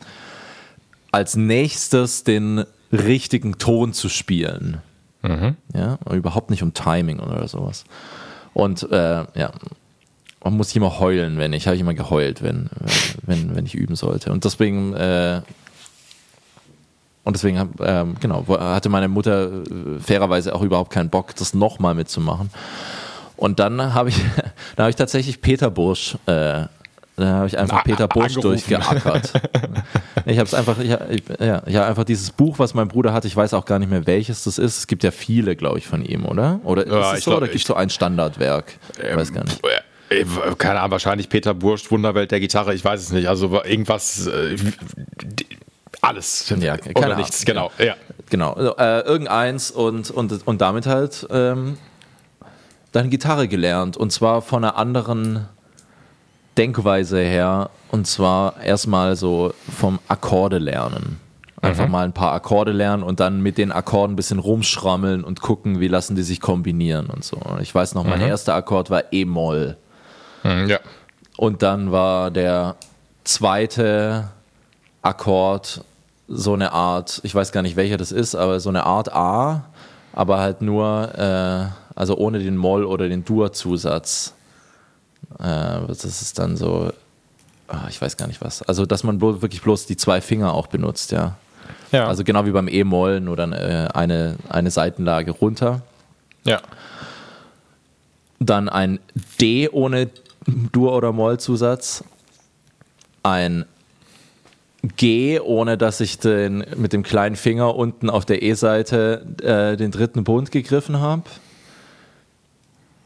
als 1.10 1.36
nächstes 1.36 2.24
den 2.24 2.64
richtigen 2.92 3.58
Ton 3.58 3.92
zu 3.92 4.08
spielen. 4.08 4.78
Mhm. 5.22 5.56
Ja, 5.74 5.98
überhaupt 6.10 6.50
nicht 6.50 6.62
um 6.62 6.74
Timing 6.74 7.20
oder 7.20 7.46
sowas. 7.48 7.84
Und 8.54 8.90
äh, 8.90 9.24
ja, 9.34 9.52
man 10.42 10.56
muss 10.56 10.74
immer 10.74 10.98
heulen, 11.00 11.38
wenn 11.38 11.52
ich, 11.52 11.66
habe 11.66 11.76
ich 11.76 11.80
immer 11.80 11.94
geheult, 11.94 12.42
wenn, 12.42 12.70
wenn, 13.22 13.54
wenn 13.54 13.66
ich 13.66 13.74
üben 13.74 13.96
sollte. 13.96 14.32
Und 14.32 14.44
deswegen, 14.44 14.94
äh, 14.94 15.42
und 17.24 17.36
deswegen, 17.36 17.58
äh, 17.80 18.04
genau, 18.20 18.46
hatte 18.48 18.88
meine 18.88 19.08
Mutter 19.08 19.62
äh, 19.62 20.00
fairerweise 20.00 20.54
auch 20.54 20.62
überhaupt 20.62 20.90
keinen 20.90 21.10
Bock, 21.10 21.34
das 21.36 21.54
nochmal 21.54 21.94
mitzumachen. 21.94 22.50
Und 23.36 23.58
dann 23.58 23.94
habe 23.94 24.08
ich, 24.08 24.16
dann 24.76 24.84
habe 24.84 24.90
ich 24.90 24.96
tatsächlich 24.96 25.40
Peter 25.40 25.70
Bursch 25.70 26.16
äh, 26.26 26.66
da 27.18 27.26
habe 27.26 27.48
ich 27.48 27.58
einfach 27.58 27.82
Peter 27.82 28.06
Busch 28.06 28.34
durchgeackert. 28.34 29.32
ich 30.24 30.38
habe 30.38 30.46
es 30.46 30.54
einfach, 30.54 30.78
ich, 30.78 30.88
ja, 30.88 31.62
ich 31.66 31.76
habe 31.76 31.86
einfach 31.86 32.04
dieses 32.04 32.30
Buch, 32.30 32.60
was 32.60 32.74
mein 32.74 32.86
Bruder 32.86 33.12
hat, 33.12 33.24
ich 33.24 33.34
weiß 33.34 33.54
auch 33.54 33.64
gar 33.64 33.80
nicht 33.80 33.90
mehr, 33.90 34.06
welches 34.06 34.44
das 34.44 34.56
ist. 34.56 34.78
Es 34.78 34.86
gibt 34.86 35.02
ja 35.02 35.10
viele, 35.10 35.56
glaube 35.56 35.78
ich, 35.78 35.88
von 35.88 36.04
ihm, 36.04 36.24
oder? 36.24 36.60
Oder 36.62 36.86
ja, 36.86 37.12
ist 37.12 37.18
es 37.18 37.24
so, 37.24 37.32
glaub, 37.32 37.42
oder 37.42 37.48
gibt 37.48 37.60
es 37.60 37.66
so 37.66 37.74
ein 37.74 37.90
Standardwerk? 37.90 38.78
Ich 38.98 39.04
ähm, 39.04 39.16
weiß 39.16 39.32
gar 39.32 39.42
nicht. 39.42 39.60
Äh, 40.10 40.24
keine 40.58 40.78
Ahnung, 40.78 40.92
wahrscheinlich 40.92 41.28
Peter 41.28 41.54
Bursch, 41.54 41.90
Wunderwelt 41.90 42.30
der 42.30 42.38
Gitarre, 42.38 42.72
ich 42.72 42.84
weiß 42.84 43.00
es 43.00 43.10
nicht. 43.10 43.28
Also 43.28 43.52
irgendwas, 43.64 44.28
äh, 44.28 44.56
alles. 46.00 46.48
Ja, 46.58 46.76
keine 46.76 46.94
Oder 46.94 47.16
nichts, 47.16 47.44
genau. 47.44 47.70
Ja. 47.78 47.94
Genau, 48.30 48.52
also, 48.52 48.76
äh, 48.76 49.00
irgendeins 49.00 49.70
und, 49.70 50.10
und, 50.10 50.46
und 50.46 50.60
damit 50.60 50.86
halt 50.86 51.26
ähm, 51.30 51.78
dann 52.92 53.10
Gitarre 53.10 53.48
gelernt. 53.48 53.96
Und 53.96 54.12
zwar 54.12 54.42
von 54.42 54.64
einer 54.64 54.76
anderen 54.76 55.46
Denkweise 56.56 57.20
her. 57.20 57.70
Und 57.90 58.06
zwar 58.06 58.60
erstmal 58.62 59.16
so 59.16 59.54
vom 59.76 59.98
Akkorde 60.08 60.58
lernen. 60.58 61.20
Einfach 61.60 61.86
mhm. 61.86 61.92
mal 61.92 62.04
ein 62.04 62.12
paar 62.12 62.32
Akkorde 62.32 62.72
lernen 62.72 63.02
und 63.02 63.18
dann 63.18 63.40
mit 63.40 63.58
den 63.58 63.72
Akkorden 63.72 64.12
ein 64.12 64.16
bisschen 64.16 64.38
rumschrammeln 64.38 65.24
und 65.24 65.40
gucken, 65.40 65.80
wie 65.80 65.88
lassen 65.88 66.14
die 66.14 66.22
sich 66.22 66.40
kombinieren 66.40 67.06
und 67.06 67.24
so. 67.24 67.40
Ich 67.60 67.74
weiß 67.74 67.94
noch, 67.94 68.04
mein 68.04 68.20
mhm. 68.20 68.26
erster 68.26 68.54
Akkord 68.54 68.90
war 68.90 69.04
E-Moll. 69.12 69.76
Mhm, 70.44 70.68
ja. 70.68 70.78
Und 71.36 71.62
dann 71.62 71.90
war 71.90 72.30
der 72.30 72.76
zweite 73.24 74.28
Akkord 75.02 75.84
so 76.28 76.52
eine 76.52 76.72
Art, 76.72 77.20
ich 77.24 77.34
weiß 77.34 77.52
gar 77.52 77.62
nicht 77.62 77.76
welcher 77.76 77.96
das 77.96 78.12
ist, 78.12 78.34
aber 78.34 78.60
so 78.60 78.68
eine 78.68 78.84
Art 78.84 79.12
A, 79.12 79.64
aber 80.12 80.38
halt 80.38 80.60
nur, 80.60 81.14
äh, 81.16 81.66
also 81.94 82.16
ohne 82.16 82.38
den 82.38 82.56
Moll 82.56 82.84
oder 82.84 83.08
den 83.08 83.24
Dur-Zusatz. 83.24 84.34
Äh, 85.38 85.80
das 85.86 86.04
ist 86.04 86.38
dann 86.38 86.56
so, 86.56 86.92
ah, 87.66 87.86
ich 87.88 88.00
weiß 88.00 88.16
gar 88.16 88.26
nicht 88.26 88.42
was. 88.42 88.62
Also, 88.62 88.84
dass 88.84 89.04
man 89.04 89.18
bloß, 89.18 89.42
wirklich 89.42 89.62
bloß 89.62 89.86
die 89.86 89.96
zwei 89.96 90.20
Finger 90.20 90.52
auch 90.52 90.66
benutzt, 90.66 91.12
ja. 91.12 91.36
ja. 91.92 92.06
Also 92.06 92.24
genau 92.24 92.44
wie 92.44 92.50
beim 92.50 92.68
E-Moll, 92.68 93.20
nur 93.20 93.36
dann 93.36 93.52
äh, 93.52 93.88
eine, 93.94 94.36
eine 94.48 94.70
Seitenlage 94.70 95.30
runter. 95.30 95.82
Ja. 96.44 96.60
Dann 98.38 98.68
ein 98.68 99.00
D 99.40 99.68
ohne 99.70 100.10
Dur- 100.46 100.94
oder 100.94 101.12
Moll-Zusatz. 101.12 102.04
Ein 103.22 103.64
G, 104.82 105.40
ohne 105.40 105.76
dass 105.76 106.00
ich 106.00 106.18
den, 106.18 106.64
mit 106.76 106.92
dem 106.92 107.02
kleinen 107.02 107.36
Finger 107.36 107.74
unten 107.74 108.10
auf 108.10 108.24
der 108.24 108.42
E-Seite 108.42 109.26
äh, 109.42 109.76
den 109.76 109.90
dritten 109.90 110.24
Bund 110.24 110.52
gegriffen 110.52 111.00
habe. 111.00 111.24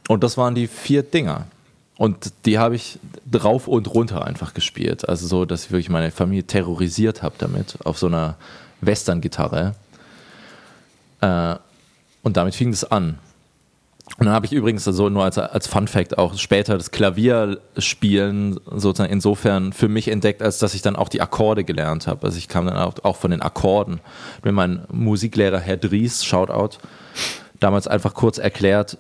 Und 0.09 0.23
das 0.23 0.37
waren 0.37 0.55
die 0.55 0.67
vier 0.67 1.03
Dinger. 1.03 1.47
Und 1.97 2.33
die 2.47 2.59
habe 2.59 2.75
ich 2.75 2.99
drauf 3.31 3.69
und 3.69 3.95
runter 3.95 4.25
einfach 4.27 4.55
gespielt. 4.55 5.09
Also 5.09 5.27
so, 5.27 5.45
dass 5.45 5.67
ich 5.67 5.71
wirklich 5.71 5.89
meine 5.89 6.11
Familie 6.11 6.45
terrorisiert 6.45 7.23
habe 7.23 7.37
damit, 7.39 7.79
auf 7.85 7.99
so 7.99 8.07
einer 8.09 8.37
Western-Gitarre. 8.81 9.75
Äh, 11.21 11.55
und 12.23 12.37
damit 12.37 12.55
fing 12.55 12.71
das 12.71 12.85
an. 12.85 13.19
Und 14.19 14.27
dann 14.27 14.35
habe 14.35 14.47
ich 14.47 14.53
übrigens 14.53 14.85
so 14.85 15.09
nur 15.09 15.25
als, 15.25 15.39
als 15.39 15.67
Fun 15.67 15.89
Fact 15.89 16.19
auch 16.19 16.37
später 16.37 16.77
das 16.77 16.91
Klavierspielen 16.91 18.59
sozusagen 18.67 19.13
insofern 19.13 19.73
für 19.73 19.89
mich 19.89 20.09
entdeckt, 20.09 20.43
als 20.43 20.59
dass 20.59 20.75
ich 20.75 20.83
dann 20.83 20.97
auch 20.97 21.09
die 21.09 21.21
Akkorde 21.21 21.65
gelernt 21.65 22.07
habe. 22.07 22.27
Also 22.27 22.37
ich 22.37 22.49
kam 22.49 22.67
dann 22.67 22.77
auch, 22.77 22.95
auch 23.05 23.17
von 23.17 23.31
den 23.31 23.43
Akkorden. 23.43 24.01
Wenn 24.43 24.55
mein 24.55 24.85
Musiklehrer 24.93 25.61
Herr 25.61 25.77
Dries, 25.77 26.25
Shoutout, 26.25 26.79
damals 27.63 27.87
einfach 27.87 28.15
kurz 28.15 28.39
erklärt, 28.39 28.99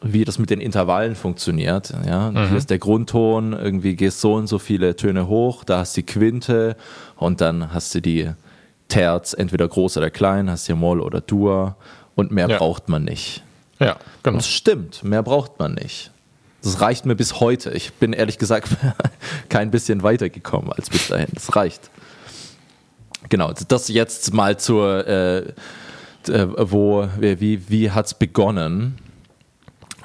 wie 0.00 0.24
das 0.24 0.38
mit 0.38 0.50
den 0.50 0.60
Intervallen 0.60 1.16
funktioniert. 1.16 1.92
Ja, 2.06 2.30
mhm. 2.30 2.48
hier 2.48 2.56
ist 2.56 2.70
der 2.70 2.78
Grundton, 2.78 3.52
irgendwie 3.52 3.96
gehst 3.96 4.20
so 4.20 4.34
und 4.34 4.46
so 4.46 4.58
viele 4.58 4.96
Töne 4.96 5.26
hoch, 5.28 5.64
da 5.64 5.78
hast 5.78 5.96
du 5.96 6.02
die 6.02 6.06
Quinte 6.06 6.76
und 7.16 7.40
dann 7.40 7.72
hast 7.74 7.94
du 7.94 8.00
die 8.00 8.30
Terz, 8.88 9.34
entweder 9.36 9.66
groß 9.66 9.96
oder 9.96 10.10
klein, 10.10 10.48
hast 10.48 10.68
du 10.68 10.76
Moll 10.76 11.00
oder 11.00 11.20
Dur 11.20 11.76
und 12.14 12.30
mehr 12.30 12.48
ja. 12.48 12.58
braucht 12.58 12.88
man 12.88 13.04
nicht. 13.04 13.42
Ja, 13.78 13.96
genau. 14.22 14.38
Das 14.38 14.48
stimmt, 14.48 15.04
mehr 15.04 15.22
braucht 15.22 15.58
man 15.58 15.74
nicht. 15.74 16.10
Das 16.62 16.80
reicht 16.80 17.06
mir 17.06 17.14
bis 17.14 17.40
heute. 17.40 17.70
Ich 17.70 17.92
bin 17.94 18.12
ehrlich 18.12 18.38
gesagt 18.38 18.68
kein 19.48 19.70
bisschen 19.70 20.02
weitergekommen 20.02 20.72
als 20.72 20.90
bis 20.90 21.08
dahin. 21.08 21.28
Das 21.32 21.54
reicht. 21.54 21.90
Genau, 23.28 23.52
das 23.68 23.88
jetzt 23.88 24.32
mal 24.32 24.58
zur 24.58 25.06
äh, 25.06 25.52
äh, 26.28 26.46
wo, 26.56 27.08
wie, 27.18 27.68
wie 27.68 27.90
hat 27.90 28.06
es 28.06 28.14
begonnen? 28.14 28.98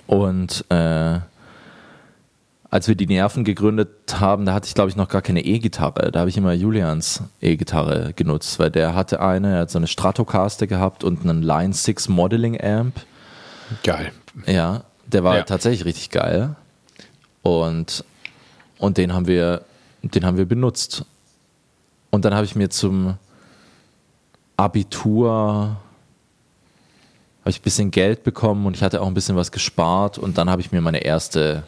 Und 0.08 0.66
äh, 0.70 1.20
als 2.70 2.88
wir 2.88 2.96
die 2.96 3.08
Nerven 3.08 3.44
gegründet 3.44 4.20
haben, 4.20 4.46
da 4.46 4.54
hatte 4.54 4.68
ich 4.68 4.74
glaube 4.74 4.90
ich 4.90 4.96
noch 4.96 5.10
gar 5.10 5.22
keine 5.22 5.44
E-Gitarre. 5.44 6.12
Da 6.12 6.22
habe 6.22 6.30
ich 6.30 6.38
immer 6.38 6.54
Julians 6.54 7.24
E-Gitarre 7.42 8.14
genutzt, 8.16 8.60
weil 8.60 8.72
der 8.72 8.96
hatte 8.96 9.22
eine, 9.22 9.56
er 9.56 9.60
hat 9.62 9.72
so 9.72 9.78
eine 9.78 9.88
Stratocaster 9.88 10.68
gehabt 10.68 11.04
und 11.04 11.22
einen 11.22 11.42
Line 11.42 11.74
6 11.74 12.10
Modeling 12.10 12.60
Amp. 12.62 12.96
Geil. 13.84 14.12
Ja, 14.46 14.84
der 15.06 15.24
war 15.24 15.38
ja. 15.38 15.44
tatsächlich 15.44 15.86
richtig 15.86 16.10
geil. 16.10 16.56
Und, 17.42 18.04
und 18.78 18.98
den 18.98 19.14
haben 19.14 19.28
wir, 19.28 19.64
den 20.02 20.26
haben 20.26 20.38
wir 20.38 20.46
benutzt. 20.46 21.06
Und 22.10 22.26
dann 22.26 22.34
habe 22.34 22.46
ich 22.46 22.56
mir 22.56 22.70
zum 22.70 23.18
Abitur 24.58 25.78
habe 27.42 27.50
ich 27.50 27.60
ein 27.60 27.64
bisschen 27.64 27.92
Geld 27.92 28.24
bekommen 28.24 28.68
und 28.68 28.76
ich 28.76 28.84
hatte 28.84 29.02
auch 29.02 29.08
ein 29.08 29.16
bisschen 29.16 29.36
was 29.36 29.52
gespart 29.52 30.20
und 30.20 30.38
dann 30.38 30.50
habe 30.50 30.62
ich 30.62 30.72
mir 30.72 30.80
meine 30.80 31.00
erste 31.00 31.64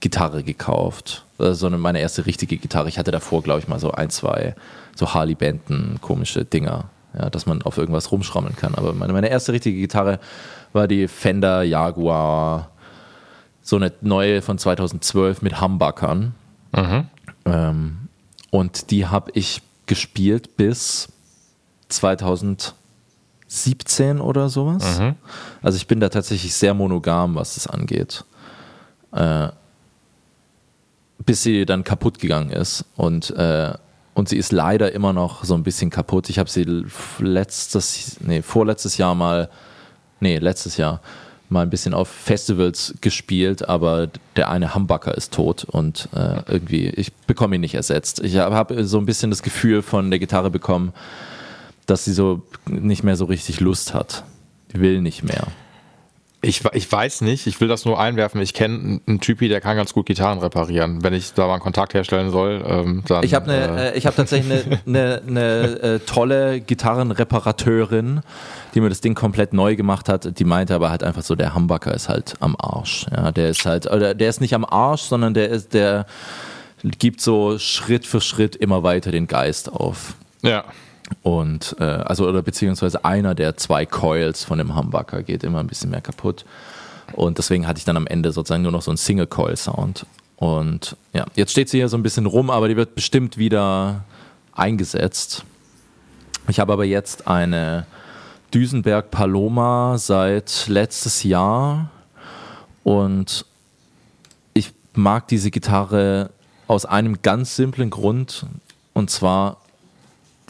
Gitarre 0.00 0.42
gekauft. 0.42 1.24
Also 1.38 1.70
meine 1.70 2.00
erste 2.00 2.26
richtige 2.26 2.56
Gitarre. 2.56 2.88
Ich 2.88 2.98
hatte 2.98 3.12
davor, 3.12 3.42
glaube 3.42 3.60
ich, 3.60 3.68
mal 3.68 3.78
so 3.78 3.92
ein, 3.92 4.10
zwei 4.10 4.56
so 4.96 5.14
Harley 5.14 5.36
Benton 5.36 5.98
komische 6.00 6.44
Dinger, 6.44 6.90
ja, 7.16 7.30
dass 7.30 7.46
man 7.46 7.62
auf 7.62 7.78
irgendwas 7.78 8.10
rumschrammeln 8.10 8.56
kann. 8.56 8.74
Aber 8.74 8.92
meine, 8.92 9.12
meine 9.12 9.30
erste 9.30 9.52
richtige 9.52 9.78
Gitarre 9.78 10.18
war 10.72 10.88
die 10.88 11.08
Fender 11.08 11.62
Jaguar, 11.62 12.70
so 13.62 13.76
eine 13.76 13.92
neue 14.00 14.42
von 14.42 14.58
2012 14.58 15.42
mit 15.42 15.60
Humbuckern. 15.60 16.34
Mhm. 16.74 17.06
Ähm, 17.44 18.08
und 18.50 18.90
die 18.90 19.06
habe 19.06 19.30
ich 19.34 19.62
gespielt 19.86 20.56
bis 20.56 21.08
2000 21.88 22.74
17 23.52 24.20
oder 24.20 24.48
sowas. 24.48 24.98
Mhm. 24.98 25.14
Also 25.62 25.76
ich 25.76 25.86
bin 25.86 26.00
da 26.00 26.08
tatsächlich 26.08 26.54
sehr 26.54 26.72
monogam, 26.72 27.34
was 27.34 27.54
das 27.54 27.66
angeht. 27.66 28.24
Äh, 29.12 29.48
bis 31.18 31.42
sie 31.42 31.66
dann 31.66 31.84
kaputt 31.84 32.18
gegangen 32.18 32.50
ist. 32.50 32.86
Und, 32.96 33.30
äh, 33.36 33.74
und 34.14 34.30
sie 34.30 34.38
ist 34.38 34.52
leider 34.52 34.92
immer 34.92 35.12
noch 35.12 35.44
so 35.44 35.54
ein 35.54 35.64
bisschen 35.64 35.90
kaputt. 35.90 36.30
Ich 36.30 36.38
habe 36.38 36.48
sie 36.48 36.84
letztes, 37.18 38.16
nee, 38.20 38.40
vorletztes 38.40 38.96
Jahr 38.96 39.14
mal, 39.14 39.50
nee, 40.22 40.38
letztes 40.38 40.76
Jahr 40.76 41.00
mal 41.52 41.62
ein 41.62 41.70
bisschen 41.70 41.92
auf 41.92 42.08
Festivals 42.08 42.94
gespielt, 43.00 43.68
aber 43.68 44.08
der 44.36 44.48
eine 44.50 44.74
Humbucker 44.74 45.14
ist 45.14 45.34
tot 45.34 45.64
und 45.64 46.08
äh, 46.14 46.40
irgendwie, 46.46 46.88
ich 46.88 47.12
bekomme 47.12 47.56
ihn 47.56 47.60
nicht 47.60 47.74
ersetzt. 47.74 48.20
Ich 48.24 48.36
habe 48.36 48.84
so 48.86 48.98
ein 48.98 49.04
bisschen 49.04 49.30
das 49.30 49.42
Gefühl 49.42 49.82
von 49.82 50.10
der 50.10 50.18
Gitarre 50.18 50.50
bekommen, 50.50 50.94
dass 51.84 52.06
sie 52.06 52.12
so 52.12 52.42
nicht 52.66 53.02
mehr 53.02 53.16
so 53.16 53.26
richtig 53.26 53.60
Lust 53.60 53.92
hat. 53.92 54.24
Will 54.72 55.02
nicht 55.02 55.22
mehr. 55.22 55.48
Ich, 56.44 56.64
ich 56.72 56.90
weiß 56.90 57.20
nicht, 57.20 57.46
ich 57.46 57.60
will 57.60 57.68
das 57.68 57.84
nur 57.84 58.00
einwerfen. 58.00 58.40
Ich 58.40 58.52
kenne 58.52 59.00
einen 59.06 59.20
Typi, 59.20 59.48
der 59.48 59.60
kann 59.60 59.76
ganz 59.76 59.92
gut 59.94 60.06
Gitarren 60.06 60.40
reparieren. 60.40 61.04
Wenn 61.04 61.14
ich 61.14 61.34
da 61.34 61.46
mal 61.46 61.54
einen 61.54 61.62
Kontakt 61.62 61.94
herstellen 61.94 62.32
soll, 62.32 62.64
ähm, 62.66 63.04
dann. 63.06 63.22
Ich 63.22 63.34
habe 63.34 63.46
ne, 63.46 63.92
äh, 63.92 63.96
ich 63.96 64.06
hab 64.06 64.16
tatsächlich 64.16 64.66
eine 64.66 64.76
ne, 64.84 65.22
ne, 65.24 65.80
äh, 65.80 65.98
tolle 66.00 66.60
Gitarrenreparateurin, 66.60 68.22
die 68.74 68.80
mir 68.80 68.88
das 68.88 69.00
Ding 69.00 69.14
komplett 69.14 69.52
neu 69.52 69.76
gemacht 69.76 70.08
hat. 70.08 70.36
Die 70.36 70.44
meinte 70.44 70.74
aber 70.74 70.90
halt 70.90 71.04
einfach 71.04 71.22
so, 71.22 71.36
der 71.36 71.54
Humbucker 71.54 71.94
ist 71.94 72.08
halt 72.08 72.34
am 72.40 72.56
Arsch. 72.58 73.06
Ja, 73.14 73.30
der 73.30 73.50
ist 73.50 73.64
halt, 73.64 73.88
oder 73.88 74.12
der 74.12 74.28
ist 74.28 74.40
nicht 74.40 74.54
am 74.54 74.64
Arsch, 74.64 75.02
sondern 75.02 75.34
der 75.34 75.48
ist, 75.48 75.74
der 75.74 76.06
gibt 76.82 77.20
so 77.20 77.56
Schritt 77.60 78.04
für 78.04 78.20
Schritt 78.20 78.56
immer 78.56 78.82
weiter 78.82 79.12
den 79.12 79.28
Geist 79.28 79.72
auf. 79.72 80.14
Ja. 80.42 80.64
Und 81.22 81.76
äh, 81.78 81.84
also 81.84 82.28
oder 82.28 82.42
beziehungsweise 82.42 83.04
einer 83.04 83.34
der 83.34 83.56
zwei 83.56 83.86
Coils 83.86 84.44
von 84.44 84.58
dem 84.58 84.76
Humbucker 84.76 85.22
geht 85.22 85.44
immer 85.44 85.60
ein 85.60 85.66
bisschen 85.66 85.90
mehr 85.90 86.00
kaputt. 86.00 86.44
Und 87.12 87.38
deswegen 87.38 87.66
hatte 87.66 87.78
ich 87.78 87.84
dann 87.84 87.96
am 87.96 88.06
Ende 88.06 88.32
sozusagen 88.32 88.62
nur 88.62 88.72
noch 88.72 88.82
so 88.82 88.90
einen 88.90 88.98
Single-Coil-Sound. 88.98 90.06
Und 90.36 90.96
ja, 91.12 91.26
jetzt 91.34 91.52
steht 91.52 91.68
sie 91.68 91.78
hier 91.78 91.88
so 91.88 91.96
ein 91.96 92.02
bisschen 92.02 92.26
rum, 92.26 92.50
aber 92.50 92.68
die 92.68 92.76
wird 92.76 92.94
bestimmt 92.94 93.38
wieder 93.38 94.04
eingesetzt. 94.54 95.44
Ich 96.48 96.58
habe 96.58 96.72
aber 96.72 96.84
jetzt 96.84 97.28
eine 97.28 97.86
Düsenberg 98.52 99.10
Paloma 99.10 99.96
seit 99.98 100.66
letztes 100.68 101.22
Jahr 101.22 101.90
und 102.82 103.46
ich 104.52 104.72
mag 104.94 105.28
diese 105.28 105.50
Gitarre 105.50 106.30
aus 106.66 106.84
einem 106.84 107.22
ganz 107.22 107.56
simplen 107.56 107.90
Grund 107.90 108.44
und 108.92 109.10
zwar 109.10 109.61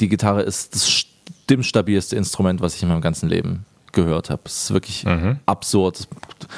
die 0.01 0.09
Gitarre 0.09 0.43
ist 0.43 0.75
das 0.75 0.91
stimmstabilste 0.91 2.17
Instrument, 2.17 2.61
was 2.61 2.75
ich 2.75 2.83
in 2.83 2.89
meinem 2.89 3.01
ganzen 3.01 3.29
Leben 3.29 3.67
gehört 3.93 4.31
habe. 4.31 4.43
Es 4.47 4.65
ist 4.65 4.73
wirklich 4.73 5.05
mhm. 5.05 5.39
absurd. 5.47 6.01
Das 6.01 6.49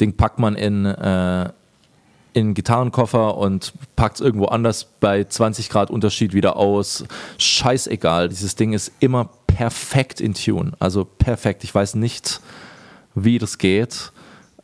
Ding 0.00 0.16
packt 0.16 0.38
man 0.38 0.56
in, 0.56 0.84
äh, 0.84 1.44
in 2.32 2.46
einen 2.46 2.54
Gitarrenkoffer 2.54 3.36
und 3.36 3.72
packt 3.96 4.16
es 4.16 4.20
irgendwo 4.20 4.46
anders 4.46 4.86
bei 5.00 5.24
20 5.24 5.68
Grad 5.68 5.90
Unterschied 5.90 6.34
wieder 6.34 6.56
aus. 6.56 7.04
Scheißegal. 7.38 8.28
Dieses 8.28 8.56
Ding 8.56 8.72
ist 8.72 8.92
immer 9.00 9.30
perfekt 9.46 10.20
in 10.20 10.34
Tune. 10.34 10.72
Also 10.78 11.04
perfekt. 11.04 11.62
Ich 11.64 11.74
weiß 11.74 11.94
nicht, 11.94 12.40
wie 13.14 13.38
das 13.38 13.58
geht, 13.58 14.12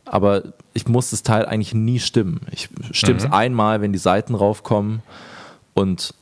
aber 0.05 0.53
ich 0.73 0.87
muss 0.87 1.11
das 1.11 1.23
Teil 1.23 1.45
eigentlich 1.45 1.73
nie 1.73 1.99
stimmen. 1.99 2.41
Ich 2.51 2.69
stimme 2.91 3.19
es 3.19 3.27
mhm. 3.27 3.33
einmal, 3.33 3.81
wenn 3.81 3.93
die 3.93 3.99
Seiten 3.99 4.35
raufkommen 4.35 5.03
und 5.73 6.13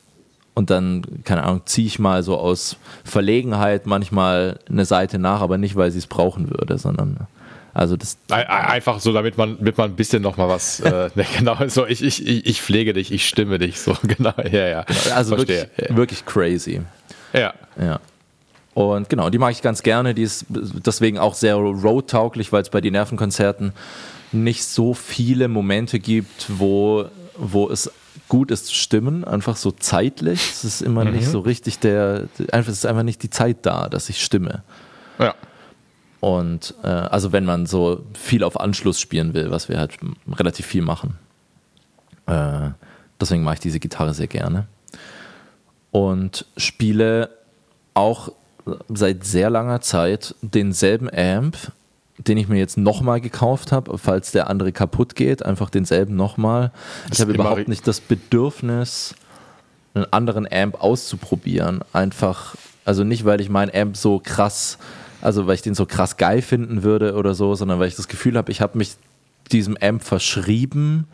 und 0.58 0.70
dann, 0.70 1.02
keine 1.22 1.44
Ahnung, 1.44 1.62
ziehe 1.66 1.86
ich 1.86 2.00
mal 2.00 2.24
so 2.24 2.36
aus 2.36 2.78
Verlegenheit 3.04 3.86
manchmal 3.86 4.58
eine 4.68 4.84
Seite 4.84 5.20
nach, 5.20 5.40
aber 5.40 5.56
nicht, 5.56 5.76
weil 5.76 5.92
sie 5.92 5.98
es 5.98 6.08
brauchen 6.08 6.50
würde, 6.50 6.78
sondern 6.78 7.28
also 7.74 7.96
das 7.96 8.18
einfach 8.28 8.98
so, 8.98 9.12
damit 9.12 9.38
man, 9.38 9.56
damit 9.58 9.78
man 9.78 9.90
ein 9.90 9.94
bisschen 9.94 10.20
noch 10.20 10.36
mal 10.36 10.48
was, 10.48 10.80
äh, 10.80 11.10
ne, 11.14 11.24
genau, 11.38 11.56
so 11.68 11.86
ich, 11.86 12.02
ich, 12.02 12.26
ich 12.26 12.60
pflege 12.60 12.92
dich, 12.92 13.12
ich 13.12 13.28
stimme 13.28 13.60
dich, 13.60 13.78
so 13.78 13.96
genau, 14.02 14.32
ja, 14.50 14.66
ja. 14.66 14.84
Also 15.14 15.36
Verstehe. 15.36 15.70
wirklich, 15.76 15.96
wirklich 15.96 16.26
crazy. 16.26 16.80
Ja. 17.32 17.54
Ja. 17.80 18.00
Und 18.74 19.08
genau, 19.08 19.30
die 19.30 19.38
mag 19.38 19.52
ich 19.52 19.62
ganz 19.62 19.84
gerne. 19.84 20.12
Die 20.12 20.22
ist 20.22 20.44
deswegen 20.48 21.18
auch 21.18 21.34
sehr 21.34 21.54
road-tauglich, 21.54 22.52
weil 22.52 22.62
es 22.62 22.70
bei 22.70 22.80
den 22.80 22.94
Nervenkonzerten 22.94 23.74
nicht 24.32 24.64
so 24.64 24.92
viele 24.92 25.46
Momente 25.46 26.00
gibt, 26.00 26.46
wo, 26.48 27.04
wo 27.36 27.70
es 27.70 27.92
gut 28.28 28.50
ist 28.50 28.66
zu 28.66 28.74
stimmen, 28.74 29.24
einfach 29.24 29.56
so 29.56 29.70
zeitlich. 29.70 30.50
Es 30.50 30.64
ist 30.64 30.82
immer 30.82 31.04
mhm. 31.04 31.12
nicht 31.12 31.28
so 31.28 31.40
richtig 31.40 31.78
der, 31.78 32.28
einfach 32.52 32.70
es 32.70 32.78
ist 32.78 32.86
einfach 32.86 33.02
nicht 33.02 33.22
die 33.22 33.30
Zeit 33.30 33.58
da, 33.62 33.88
dass 33.88 34.08
ich 34.08 34.22
stimme. 34.22 34.62
Ja. 35.18 35.34
Und 36.20 36.74
äh, 36.82 36.88
also 36.88 37.32
wenn 37.32 37.44
man 37.44 37.66
so 37.66 38.04
viel 38.14 38.42
auf 38.42 38.58
Anschluss 38.60 39.00
spielen 39.00 39.34
will, 39.34 39.50
was 39.50 39.68
wir 39.68 39.78
halt 39.78 39.96
relativ 40.30 40.66
viel 40.66 40.82
machen. 40.82 41.16
Äh, 42.26 42.70
deswegen 43.20 43.44
mache 43.44 43.54
ich 43.54 43.60
diese 43.60 43.80
Gitarre 43.80 44.14
sehr 44.14 44.26
gerne. 44.26 44.66
Und 45.90 46.44
spiele 46.56 47.30
auch 47.94 48.32
seit 48.88 49.24
sehr 49.24 49.48
langer 49.48 49.80
Zeit 49.80 50.34
denselben 50.42 51.08
Amp, 51.08 51.56
den 52.18 52.36
ich 52.36 52.48
mir 52.48 52.58
jetzt 52.58 52.76
nochmal 52.76 53.20
gekauft 53.20 53.72
habe, 53.72 53.96
falls 53.98 54.32
der 54.32 54.50
andere 54.50 54.72
kaputt 54.72 55.14
geht, 55.14 55.44
einfach 55.44 55.70
denselben 55.70 56.16
nochmal. 56.16 56.72
Ich 57.12 57.20
habe 57.20 57.32
überhaupt 57.32 57.68
nicht 57.68 57.86
das 57.86 58.00
Bedürfnis, 58.00 59.14
einen 59.94 60.06
anderen 60.12 60.46
Amp 60.50 60.82
auszuprobieren. 60.82 61.80
Einfach, 61.92 62.56
also 62.84 63.04
nicht, 63.04 63.24
weil 63.24 63.40
ich 63.40 63.48
meinen 63.48 63.74
Amp 63.74 63.96
so 63.96 64.20
krass, 64.22 64.78
also 65.20 65.46
weil 65.46 65.54
ich 65.54 65.62
den 65.62 65.74
so 65.74 65.86
krass 65.86 66.16
geil 66.16 66.42
finden 66.42 66.82
würde 66.82 67.14
oder 67.14 67.34
so, 67.34 67.54
sondern 67.54 67.78
weil 67.78 67.88
ich 67.88 67.96
das 67.96 68.08
Gefühl 68.08 68.36
habe, 68.36 68.50
ich 68.50 68.60
habe 68.60 68.78
mich 68.78 68.96
diesem 69.52 69.76
Amp 69.80 70.02
verschrieben 70.02 71.06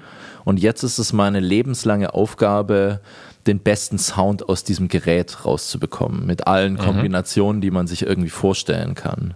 und 0.44 0.58
jetzt 0.60 0.82
ist 0.82 0.98
es 0.98 1.12
meine 1.12 1.40
lebenslange 1.40 2.14
Aufgabe, 2.14 3.00
den 3.46 3.60
besten 3.60 3.98
Sound 3.98 4.48
aus 4.48 4.64
diesem 4.64 4.88
Gerät 4.88 5.44
rauszubekommen, 5.44 6.26
mit 6.26 6.46
allen 6.46 6.74
mhm. 6.74 6.78
Kombinationen, 6.78 7.60
die 7.60 7.70
man 7.70 7.86
sich 7.86 8.02
irgendwie 8.02 8.30
vorstellen 8.30 8.94
kann. 8.94 9.34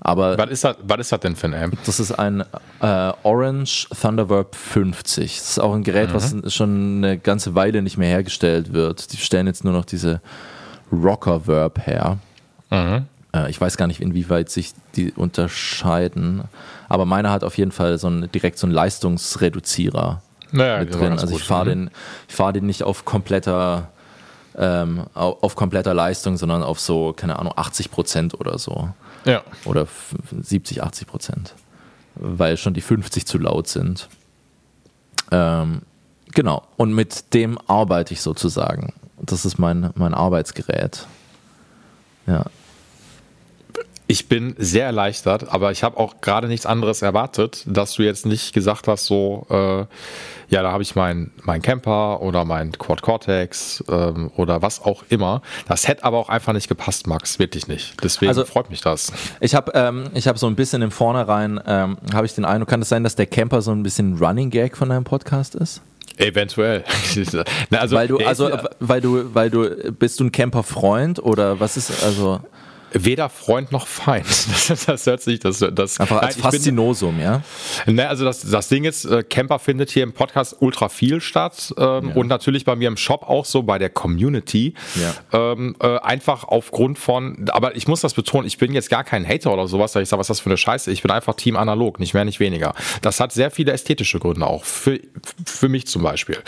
Aber 0.00 0.38
was 0.38 0.50
ist 0.50 0.64
das, 0.64 0.76
was 0.82 1.00
ist 1.00 1.12
das 1.12 1.20
denn 1.20 1.34
für 1.34 1.48
ein 1.48 1.54
Amp? 1.54 1.78
Das 1.84 1.98
ist 1.98 2.12
ein 2.12 2.44
äh, 2.80 3.12
Orange 3.22 3.88
Thunderverb 4.00 4.54
50. 4.54 5.36
Das 5.36 5.50
ist 5.50 5.58
auch 5.58 5.74
ein 5.74 5.82
Gerät, 5.82 6.10
mhm. 6.10 6.14
was 6.14 6.54
schon 6.54 6.98
eine 6.98 7.18
ganze 7.18 7.54
Weile 7.54 7.82
nicht 7.82 7.98
mehr 7.98 8.08
hergestellt 8.08 8.72
wird. 8.72 9.12
Die 9.12 9.16
stellen 9.16 9.46
jetzt 9.46 9.64
nur 9.64 9.72
noch 9.72 9.84
diese 9.84 10.20
Rocker 10.92 11.46
Verb 11.46 11.84
her. 11.84 12.18
Mhm. 12.70 13.06
Äh, 13.34 13.50
ich 13.50 13.60
weiß 13.60 13.76
gar 13.76 13.88
nicht, 13.88 14.00
inwieweit 14.00 14.50
sich 14.50 14.72
die 14.94 15.12
unterscheiden. 15.12 16.44
Aber 16.88 17.04
meiner 17.04 17.30
hat 17.30 17.42
auf 17.42 17.58
jeden 17.58 17.72
Fall 17.72 17.98
so 17.98 18.08
ein, 18.08 18.30
direkt 18.32 18.58
so 18.58 18.66
einen 18.66 18.74
Leistungsreduzierer 18.74 20.22
naja, 20.52 20.78
mit 20.78 20.94
drin. 20.94 21.12
Also 21.18 21.36
ich 21.36 21.42
fahre 21.42 21.70
den, 21.70 21.90
fahr 22.28 22.52
den 22.52 22.66
nicht 22.66 22.84
auf 22.84 23.04
kompletter 23.04 23.88
ähm, 24.56 25.04
auf 25.14 25.54
kompletter 25.54 25.94
Leistung, 25.94 26.36
sondern 26.36 26.64
auf 26.64 26.80
so, 26.80 27.12
keine 27.12 27.38
Ahnung, 27.38 27.52
80 27.54 27.90
Prozent 27.92 28.40
oder 28.40 28.58
so. 28.58 28.88
Ja. 29.24 29.42
Oder 29.64 29.86
70, 30.40 30.82
80 30.82 31.06
Prozent. 31.06 31.54
Weil 32.14 32.56
schon 32.56 32.74
die 32.74 32.80
50 32.80 33.26
zu 33.26 33.38
laut 33.38 33.68
sind. 33.68 34.08
Ähm, 35.30 35.82
genau. 36.32 36.66
Und 36.76 36.94
mit 36.94 37.34
dem 37.34 37.58
arbeite 37.68 38.14
ich 38.14 38.20
sozusagen. 38.20 38.94
Das 39.20 39.44
ist 39.44 39.58
mein, 39.58 39.90
mein 39.94 40.14
Arbeitsgerät. 40.14 41.06
Ja. 42.26 42.44
Ich 44.10 44.26
bin 44.26 44.54
sehr 44.56 44.86
erleichtert, 44.86 45.52
aber 45.52 45.70
ich 45.70 45.82
habe 45.82 45.98
auch 45.98 46.22
gerade 46.22 46.48
nichts 46.48 46.64
anderes 46.64 47.02
erwartet, 47.02 47.62
dass 47.66 47.92
du 47.92 48.02
jetzt 48.02 48.24
nicht 48.24 48.54
gesagt 48.54 48.88
hast, 48.88 49.04
so, 49.04 49.46
äh, 49.50 49.84
ja, 50.48 50.62
da 50.62 50.72
habe 50.72 50.82
ich 50.82 50.96
meinen 50.96 51.30
mein 51.42 51.60
Camper 51.60 52.22
oder 52.22 52.46
mein 52.46 52.72
Quad 52.72 53.02
Cortex 53.02 53.84
ähm, 53.86 54.30
oder 54.34 54.62
was 54.62 54.80
auch 54.82 55.04
immer. 55.10 55.42
Das 55.68 55.88
hätte 55.88 56.04
aber 56.04 56.16
auch 56.16 56.30
einfach 56.30 56.54
nicht 56.54 56.68
gepasst, 56.68 57.06
Max, 57.06 57.38
wirklich 57.38 57.68
nicht. 57.68 58.02
Deswegen 58.02 58.30
also, 58.30 58.46
freut 58.46 58.70
mich 58.70 58.80
das. 58.80 59.12
Ich 59.40 59.54
habe 59.54 59.72
ähm, 59.74 60.08
hab 60.14 60.38
so 60.38 60.46
ein 60.46 60.56
bisschen 60.56 60.80
im 60.80 60.90
Vornherein, 60.90 61.60
ähm, 61.66 61.98
habe 62.14 62.24
ich 62.24 62.34
den 62.34 62.46
Eindruck, 62.46 62.70
kann 62.70 62.80
es 62.80 62.86
das 62.86 62.96
sein, 62.96 63.04
dass 63.04 63.14
der 63.14 63.26
Camper 63.26 63.60
so 63.60 63.72
ein 63.72 63.82
bisschen 63.82 64.16
Running 64.16 64.48
Gag 64.48 64.78
von 64.78 64.88
deinem 64.88 65.04
Podcast 65.04 65.54
ist? 65.54 65.82
Eventuell. 66.16 66.82
Na, 67.68 67.78
also, 67.78 67.94
weil 67.94 68.08
du, 68.08 68.16
also, 68.16 68.50
weil 68.80 69.02
du, 69.02 69.34
weil 69.34 69.50
du, 69.50 69.92
bist 69.92 70.18
du 70.18 70.24
ein 70.24 70.32
Camper-Freund 70.32 71.22
oder 71.22 71.60
was 71.60 71.76
ist, 71.76 72.02
also? 72.02 72.40
Weder 72.92 73.28
Freund 73.28 73.72
noch 73.72 73.86
Feind. 73.86 74.26
Das, 74.68 74.84
das 74.84 75.06
hört 75.06 75.22
sich, 75.22 75.40
das, 75.40 75.64
das 75.72 75.98
einfach 75.98 76.20
als 76.20 76.36
Faszinosum, 76.36 77.16
bin, 77.16 77.24
ja. 77.24 77.42
Ne, 77.86 78.06
also 78.06 78.24
das, 78.24 78.42
das 78.42 78.68
Ding 78.68 78.84
ist, 78.84 79.04
äh, 79.04 79.22
Camper 79.22 79.58
findet 79.58 79.90
hier 79.90 80.02
im 80.02 80.12
Podcast 80.12 80.56
ultra 80.60 80.88
viel 80.88 81.20
statt 81.20 81.72
ähm, 81.78 82.08
ja. 82.08 82.14
und 82.14 82.26
natürlich 82.26 82.64
bei 82.64 82.76
mir 82.76 82.88
im 82.88 82.96
Shop 82.96 83.22
auch 83.22 83.44
so 83.44 83.62
bei 83.62 83.78
der 83.78 83.88
Community. 83.88 84.74
Ja. 84.96 85.52
Ähm, 85.52 85.76
äh, 85.80 85.98
einfach 86.00 86.44
aufgrund 86.44 86.98
von, 86.98 87.46
aber 87.50 87.76
ich 87.76 87.88
muss 87.88 88.00
das 88.02 88.14
betonen, 88.14 88.46
ich 88.46 88.58
bin 88.58 88.72
jetzt 88.72 88.90
gar 88.90 89.04
kein 89.04 89.26
Hater 89.26 89.52
oder 89.52 89.68
sowas, 89.68 89.92
da 89.92 90.00
ich 90.00 90.08
sage, 90.08 90.20
was 90.20 90.26
ist 90.26 90.38
das 90.38 90.40
für 90.40 90.50
eine 90.50 90.58
Scheiße. 90.58 90.90
Ich 90.90 91.02
bin 91.02 91.10
einfach 91.10 91.34
Team 91.34 91.56
analog, 91.56 92.00
nicht 92.00 92.12
mehr, 92.12 92.24
nicht 92.24 92.40
weniger. 92.40 92.74
Das 93.00 93.20
hat 93.20 93.32
sehr 93.32 93.50
viele 93.50 93.72
ästhetische 93.72 94.18
Gründe 94.18 94.46
auch 94.46 94.64
für 94.64 95.00
für 95.46 95.68
mich 95.68 95.86
zum 95.86 96.02
Beispiel. 96.02 96.38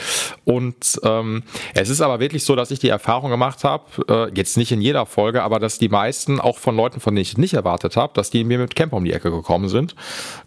Und 0.44 1.00
ähm, 1.02 1.42
es 1.74 1.88
ist 1.88 2.00
aber 2.00 2.20
wirklich 2.20 2.44
so, 2.44 2.56
dass 2.56 2.70
ich 2.70 2.78
die 2.78 2.88
Erfahrung 2.88 3.30
gemacht 3.30 3.64
habe, 3.64 3.84
äh, 4.08 4.36
jetzt 4.36 4.56
nicht 4.56 4.72
in 4.72 4.80
jeder 4.80 5.06
Folge, 5.06 5.42
aber 5.42 5.58
dass 5.58 5.78
die 5.78 5.88
meisten 5.88 6.29
meisten 6.30 6.40
auch 6.40 6.58
von 6.58 6.76
Leuten, 6.76 7.00
von 7.00 7.14
denen 7.14 7.22
ich 7.22 7.36
nicht 7.38 7.54
erwartet 7.54 7.96
habe, 7.96 8.12
dass 8.14 8.30
die 8.30 8.44
mir 8.44 8.58
mit 8.58 8.76
Camper 8.76 8.96
um 8.96 9.04
die 9.04 9.12
Ecke 9.12 9.30
gekommen 9.30 9.68
sind. 9.68 9.94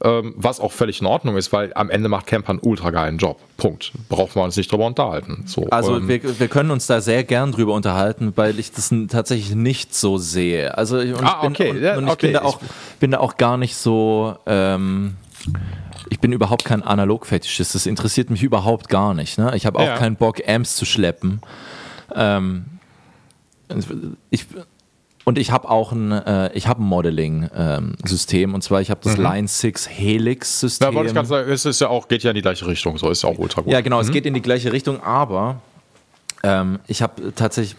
Ähm, 0.03 0.33
was 0.37 0.59
auch 0.59 0.71
völlig 0.71 1.01
in 1.01 1.07
Ordnung 1.07 1.37
ist, 1.37 1.51
weil 1.51 1.71
am 1.75 1.89
Ende 1.89 2.09
macht 2.09 2.27
Camper 2.27 2.51
einen 2.51 2.59
ultra 2.59 2.91
geilen 2.91 3.17
Job. 3.17 3.39
Punkt. 3.57 3.91
Brauchen 4.09 4.35
wir 4.35 4.43
uns 4.43 4.55
nicht 4.55 4.71
drüber 4.71 4.85
unterhalten. 4.85 5.43
So, 5.45 5.67
also 5.69 5.97
ähm, 5.97 6.07
wir, 6.07 6.39
wir 6.39 6.47
können 6.47 6.71
uns 6.71 6.87
da 6.87 7.01
sehr 7.01 7.23
gern 7.23 7.51
drüber 7.51 7.73
unterhalten, 7.73 8.33
weil 8.35 8.59
ich 8.59 8.71
das 8.71 8.93
tatsächlich 9.09 9.55
nicht 9.55 9.95
so 9.95 10.17
sehe. 10.17 10.77
Also 10.77 10.97
und 10.97 11.23
ah, 11.23 11.35
ich 11.35 11.41
bin, 11.41 11.51
okay. 11.51 11.69
und, 11.69 11.97
und 11.97 12.05
ich 12.05 12.13
okay. 12.13 12.27
bin 12.27 12.33
da 12.33 12.41
auch 12.41 12.59
bin 12.99 13.11
da 13.11 13.19
auch 13.19 13.37
gar 13.37 13.57
nicht 13.57 13.75
so 13.75 14.35
ähm, 14.45 15.15
ich 16.09 16.19
bin 16.19 16.31
überhaupt 16.31 16.63
kein 16.63 16.83
Analog-Fetischist. 16.83 17.75
Das 17.75 17.85
interessiert 17.85 18.29
mich 18.29 18.43
überhaupt 18.43 18.87
gar 18.87 19.13
nicht. 19.13 19.37
Ne? 19.37 19.53
Ich 19.55 19.65
habe 19.65 19.79
auch 19.79 19.85
ja. 19.85 19.97
keinen 19.97 20.15
Bock, 20.15 20.47
Amps 20.47 20.75
zu 20.75 20.85
schleppen. 20.85 21.41
Ähm, 22.15 22.65
ich, 24.29 24.45
und 25.25 25.37
ich 25.37 25.51
habe 25.51 25.69
auch 25.69 25.91
ein, 25.91 26.11
äh, 26.11 26.51
ich 26.53 26.67
habe 26.67 26.81
ein 26.81 26.85
Modeling-System 26.85 28.49
ähm, 28.49 28.55
und 28.55 28.61
zwar 28.61 28.81
ich 28.81 28.89
habe 28.89 29.01
das 29.03 29.17
mhm. 29.17 29.23
Line 29.23 29.47
6 29.47 29.89
Helix-System. 29.89 30.89
Ja, 30.89 30.93
wollte 30.93 31.09
ich 31.09 31.15
ganz 31.15 31.29
sagen, 31.29 31.49
es 31.49 31.65
ist 31.65 31.79
ja 31.81 31.87
auch, 31.87 32.07
geht 32.07 32.23
ja 32.23 32.31
in 32.31 32.35
die 32.35 32.41
gleiche 32.41 32.67
Richtung, 32.67 32.97
so 32.97 33.09
ist 33.09 33.23
ja 33.23 33.29
auch 33.29 33.37
ultra 33.37 33.61
gut. 33.61 33.71
Ja, 33.71 33.81
genau, 33.81 33.97
mhm. 33.97 34.03
es 34.03 34.11
geht 34.11 34.25
in 34.25 34.33
die 34.33 34.41
gleiche 34.41 34.73
Richtung, 34.73 35.01
aber 35.01 35.61
ähm, 36.43 36.79
ich 36.87 37.01
habe 37.01 37.33
tatsächlich 37.35 37.77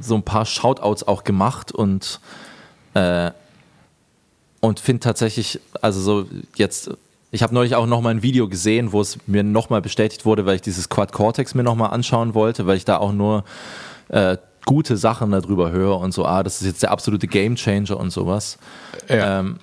so 0.00 0.16
ein 0.16 0.22
paar 0.22 0.46
Shoutouts 0.46 1.06
auch 1.06 1.24
gemacht 1.24 1.72
und 1.72 2.20
äh, 2.94 3.30
und 4.60 4.80
finde 4.80 5.00
tatsächlich, 5.00 5.60
also 5.80 6.00
so 6.00 6.26
jetzt 6.56 6.90
ich 7.32 7.42
habe 7.44 7.54
neulich 7.54 7.76
auch 7.76 7.86
noch 7.86 8.00
mal 8.00 8.10
ein 8.10 8.22
Video 8.22 8.48
gesehen, 8.48 8.90
wo 8.92 9.00
es 9.00 9.18
mir 9.28 9.44
noch 9.44 9.70
mal 9.70 9.80
bestätigt 9.80 10.24
wurde, 10.24 10.46
weil 10.46 10.56
ich 10.56 10.62
dieses 10.62 10.88
Quad 10.88 11.12
Cortex 11.12 11.54
mir 11.54 11.62
noch 11.62 11.76
mal 11.76 11.86
anschauen 11.86 12.34
wollte, 12.34 12.66
weil 12.66 12.76
ich 12.76 12.84
da 12.84 12.98
auch 12.98 13.12
nur 13.12 13.44
äh, 14.08 14.36
gute 14.64 14.96
Sachen 14.96 15.30
darüber 15.30 15.70
höre 15.70 15.98
und 15.98 16.12
so, 16.12 16.24
ah, 16.24 16.42
das 16.42 16.60
ist 16.60 16.66
jetzt 16.66 16.82
der 16.82 16.90
absolute 16.90 17.26
Game 17.26 17.56
Changer 17.56 17.98
und 17.98 18.10
sowas. 18.10 18.58
Ja. 19.08 19.40
Ähm, 19.40 19.58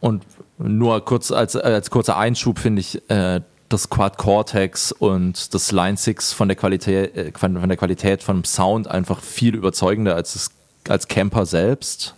und 0.00 0.24
nur 0.58 1.04
kurz 1.04 1.30
als, 1.30 1.56
als 1.56 1.90
kurzer 1.90 2.16
Einschub 2.16 2.58
finde 2.58 2.80
ich 2.80 3.10
äh, 3.10 3.40
das 3.68 3.88
Quad 3.88 4.18
Cortex 4.18 4.92
und 4.92 5.54
das 5.54 5.72
Line 5.72 5.96
6 5.96 6.32
von 6.32 6.48
der 6.48 6.56
Qualität, 6.56 7.16
äh, 7.16 7.32
von 7.36 7.54
der 7.68 7.76
Qualität 7.76 8.22
vom 8.22 8.44
Sound 8.44 8.88
einfach 8.88 9.20
viel 9.20 9.54
überzeugender 9.54 10.14
als, 10.14 10.32
das, 10.34 10.50
als 10.88 11.08
Camper 11.08 11.46
selbst. 11.46 12.14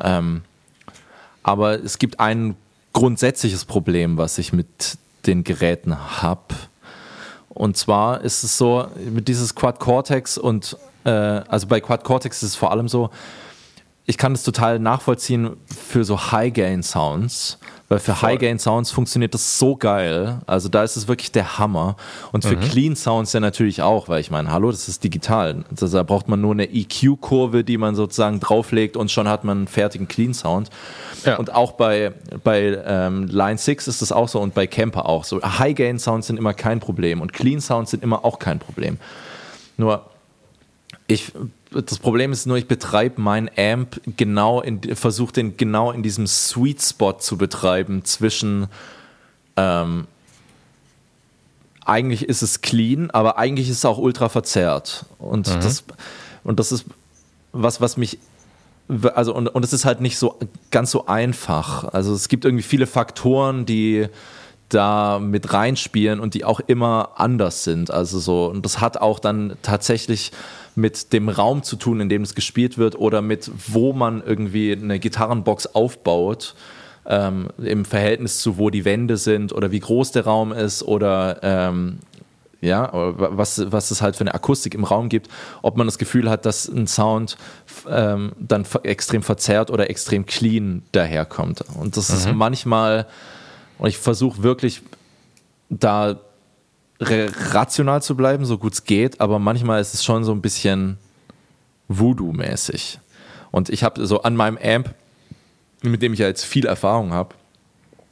Ähm, 0.00 0.42
aber 1.42 1.82
es 1.82 1.98
gibt 1.98 2.20
ein 2.20 2.56
grundsätzliches 2.92 3.64
Problem, 3.64 4.18
was 4.18 4.38
ich 4.38 4.52
mit 4.52 4.98
den 5.26 5.44
Geräten 5.44 6.20
habe. 6.20 6.54
Und 7.58 7.76
zwar 7.76 8.20
ist 8.20 8.44
es 8.44 8.56
so, 8.56 8.86
mit 9.10 9.26
dieses 9.26 9.52
Quad 9.52 9.80
Cortex 9.80 10.38
und 10.38 10.76
äh, 11.02 11.10
also 11.10 11.66
bei 11.66 11.80
Quad 11.80 12.04
Cortex 12.04 12.40
ist 12.44 12.50
es 12.50 12.56
vor 12.56 12.70
allem 12.70 12.86
so, 12.86 13.10
ich 14.06 14.16
kann 14.16 14.32
es 14.32 14.44
total 14.44 14.78
nachvollziehen 14.78 15.56
für 15.66 16.04
so 16.04 16.30
High-Gain-Sounds, 16.30 17.58
weil 17.88 18.00
für 18.00 18.20
High-Gain-Sounds 18.20 18.90
funktioniert 18.90 19.32
das 19.32 19.58
so 19.58 19.74
geil. 19.74 20.40
Also 20.46 20.68
da 20.68 20.84
ist 20.84 20.96
es 20.96 21.08
wirklich 21.08 21.32
der 21.32 21.58
Hammer. 21.58 21.96
Und 22.32 22.44
für 22.44 22.56
mhm. 22.56 22.60
Clean-Sounds 22.60 23.32
ja 23.32 23.40
natürlich 23.40 23.80
auch, 23.80 24.08
weil 24.08 24.20
ich 24.20 24.30
meine, 24.30 24.50
hallo, 24.50 24.70
das 24.70 24.88
ist 24.88 25.04
digital. 25.04 25.64
Also 25.70 25.88
da 25.88 26.02
braucht 26.02 26.28
man 26.28 26.40
nur 26.40 26.52
eine 26.52 26.70
EQ-Kurve, 26.70 27.64
die 27.64 27.78
man 27.78 27.94
sozusagen 27.94 28.40
drauflegt 28.40 28.96
und 28.96 29.10
schon 29.10 29.26
hat 29.26 29.44
man 29.44 29.58
einen 29.58 29.68
fertigen 29.68 30.06
Clean-Sound. 30.06 30.68
Ja. 31.24 31.36
Und 31.36 31.54
auch 31.54 31.72
bei, 31.72 32.12
bei 32.44 32.78
ähm, 32.84 33.26
Line 33.26 33.56
6 33.56 33.88
ist 33.88 34.02
das 34.02 34.12
auch 34.12 34.28
so 34.28 34.38
und 34.40 34.52
bei 34.52 34.66
Camper 34.66 35.06
auch 35.06 35.24
so. 35.24 35.40
High-Gain-Sounds 35.42 36.26
sind 36.26 36.36
immer 36.36 36.52
kein 36.52 36.80
Problem 36.80 37.22
und 37.22 37.32
Clean-Sounds 37.32 37.90
sind 37.90 38.02
immer 38.02 38.22
auch 38.22 38.38
kein 38.38 38.58
Problem. 38.58 38.98
Nur, 39.78 40.04
ich, 41.06 41.32
das 41.70 41.98
Problem 41.98 42.32
ist 42.32 42.46
nur, 42.46 42.56
ich 42.56 42.68
betreibe 42.68 43.20
meinen 43.20 43.50
Amp 43.56 44.00
genau 44.16 44.60
in, 44.60 44.80
versuche 44.96 45.32
den 45.32 45.56
genau 45.56 45.92
in 45.92 46.02
diesem 46.02 46.26
Sweet 46.26 46.82
Spot 46.82 47.12
zu 47.18 47.36
betreiben 47.36 48.04
zwischen, 48.04 48.68
ähm, 49.56 50.06
eigentlich 51.84 52.28
ist 52.28 52.42
es 52.42 52.60
clean, 52.60 53.10
aber 53.10 53.38
eigentlich 53.38 53.68
ist 53.68 53.78
es 53.78 53.84
auch 53.84 53.98
ultra 53.98 54.28
verzerrt. 54.28 55.06
Und, 55.18 55.48
mhm. 55.48 55.60
das, 55.60 55.84
und 56.44 56.58
das 56.58 56.72
ist 56.72 56.86
was, 57.52 57.80
was 57.80 57.96
mich 57.96 58.18
also 59.14 59.34
und, 59.34 59.48
und 59.48 59.64
es 59.64 59.72
ist 59.72 59.84
halt 59.84 60.00
nicht 60.00 60.18
so 60.18 60.38
ganz 60.70 60.90
so 60.90 61.06
einfach. 61.06 61.84
Also 61.92 62.14
es 62.14 62.28
gibt 62.28 62.44
irgendwie 62.44 62.62
viele 62.62 62.86
Faktoren, 62.86 63.66
die 63.66 64.06
da 64.68 65.18
mit 65.18 65.52
reinspielen 65.52 66.20
und 66.20 66.34
die 66.34 66.44
auch 66.44 66.60
immer 66.60 67.12
anders 67.16 67.64
sind. 67.64 67.90
Also 67.90 68.18
so, 68.18 68.46
und 68.46 68.64
das 68.64 68.80
hat 68.80 68.98
auch 68.98 69.18
dann 69.18 69.56
tatsächlich 69.62 70.32
mit 70.78 71.12
dem 71.12 71.28
Raum 71.28 71.62
zu 71.62 71.76
tun, 71.76 72.00
in 72.00 72.08
dem 72.08 72.22
es 72.22 72.34
gespielt 72.34 72.78
wird 72.78 72.94
oder 72.94 73.20
mit 73.20 73.50
wo 73.66 73.92
man 73.92 74.22
irgendwie 74.24 74.72
eine 74.72 74.98
Gitarrenbox 74.98 75.74
aufbaut. 75.74 76.54
Ähm, 77.10 77.48
im 77.56 77.86
Verhältnis 77.86 78.40
zu 78.40 78.58
wo 78.58 78.68
die 78.68 78.84
Wände 78.84 79.16
sind 79.16 79.54
oder 79.54 79.70
wie 79.70 79.80
groß 79.80 80.12
der 80.12 80.24
Raum 80.24 80.52
ist 80.52 80.82
oder 80.82 81.38
ähm, 81.42 82.00
ja, 82.60 82.90
was, 82.92 83.72
was 83.72 83.90
es 83.90 84.02
halt 84.02 84.14
für 84.16 84.22
eine 84.22 84.34
Akustik 84.34 84.74
im 84.74 84.84
Raum 84.84 85.08
gibt, 85.08 85.28
ob 85.62 85.76
man 85.78 85.86
das 85.86 85.96
Gefühl 85.96 86.28
hat, 86.28 86.44
dass 86.44 86.68
ein 86.68 86.86
Sound 86.86 87.38
ähm, 87.88 88.32
dann 88.38 88.66
extrem 88.82 89.22
verzerrt 89.22 89.70
oder 89.70 89.88
extrem 89.88 90.26
clean 90.26 90.82
daherkommt. 90.92 91.64
Und 91.78 91.96
das 91.96 92.10
mhm. 92.10 92.16
ist 92.16 92.32
manchmal, 92.34 93.06
und 93.78 93.88
ich 93.88 93.96
versuche 93.96 94.42
wirklich 94.42 94.82
da 95.70 96.18
rational 97.00 98.02
zu 98.02 98.16
bleiben, 98.16 98.44
so 98.44 98.58
gut 98.58 98.72
es 98.72 98.84
geht, 98.84 99.20
aber 99.20 99.38
manchmal 99.38 99.80
ist 99.80 99.94
es 99.94 100.04
schon 100.04 100.24
so 100.24 100.32
ein 100.32 100.42
bisschen 100.42 100.98
Voodoo-mäßig. 101.88 102.98
Und 103.50 103.70
ich 103.70 103.82
habe 103.84 104.04
so 104.06 104.22
an 104.22 104.36
meinem 104.36 104.58
Amp, 104.58 104.94
mit 105.82 106.02
dem 106.02 106.12
ich 106.12 106.18
ja 106.18 106.26
jetzt 106.26 106.44
viel 106.44 106.66
Erfahrung 106.66 107.12
habe, 107.12 107.34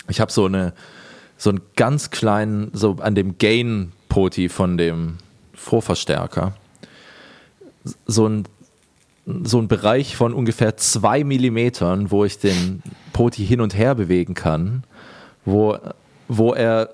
ich 0.08 0.20
habe 0.20 0.30
so 0.30 0.46
eine 0.46 0.72
so 1.38 1.50
einen 1.50 1.60
ganz 1.76 2.10
kleinen, 2.10 2.70
so 2.72 2.96
an 3.00 3.14
dem 3.14 3.38
Gain 3.38 3.92
Poti 4.08 4.48
von 4.48 4.78
dem 4.78 5.18
Vorverstärker 5.54 6.54
so 8.06 8.28
ein, 8.28 8.44
so 9.44 9.58
ein 9.58 9.68
Bereich 9.68 10.16
von 10.16 10.32
ungefähr 10.32 10.76
zwei 10.76 11.24
Millimetern, 11.24 12.10
wo 12.10 12.24
ich 12.24 12.38
den 12.38 12.82
Poti 13.12 13.46
hin 13.46 13.60
und 13.60 13.76
her 13.76 13.94
bewegen 13.94 14.34
kann, 14.34 14.84
wo, 15.44 15.78
wo 16.28 16.52
er 16.54 16.90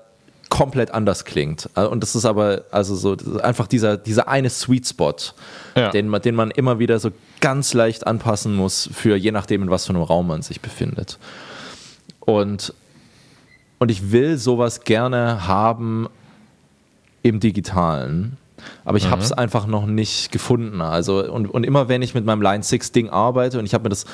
komplett 0.53 0.91
anders 0.93 1.25
klingt. 1.25 1.67
Und 1.73 2.03
das 2.03 2.15
ist 2.15 2.25
aber 2.25 2.65
also 2.69 2.95
so 2.95 3.17
einfach 3.41 3.65
dieser, 3.65 3.97
dieser 3.97 4.27
eine 4.27 4.51
Sweet 4.51 4.87
Spot, 4.87 5.15
ja. 5.75 5.89
den, 5.89 6.07
man, 6.07 6.21
den 6.21 6.35
man 6.35 6.51
immer 6.51 6.77
wieder 6.77 6.99
so 6.99 7.09
ganz 7.41 7.73
leicht 7.73 8.05
anpassen 8.05 8.53
muss, 8.53 8.87
für 8.93 9.15
je 9.15 9.31
nachdem, 9.31 9.63
in 9.63 9.71
was 9.71 9.87
für 9.87 9.93
einem 9.93 10.03
Raum 10.03 10.27
man 10.27 10.43
sich 10.43 10.61
befindet. 10.61 11.17
Und, 12.19 12.71
und 13.79 13.89
ich 13.89 14.11
will 14.11 14.37
sowas 14.37 14.81
gerne 14.81 15.47
haben 15.47 16.07
im 17.23 17.39
Digitalen. 17.39 18.37
Aber 18.85 18.99
ich 18.99 19.05
mhm. 19.05 19.09
habe 19.09 19.23
es 19.23 19.31
einfach 19.31 19.65
noch 19.65 19.87
nicht 19.87 20.31
gefunden. 20.31 20.81
Also, 20.81 21.33
und, 21.33 21.47
und 21.47 21.63
immer 21.63 21.89
wenn 21.89 22.03
ich 22.03 22.13
mit 22.13 22.25
meinem 22.25 22.43
Line 22.43 22.61
6 22.61 22.91
Ding 22.91 23.09
arbeite 23.09 23.57
und 23.57 23.65
ich 23.65 23.73
habe 23.73 23.85
mir 23.85 23.89
das 23.89 24.05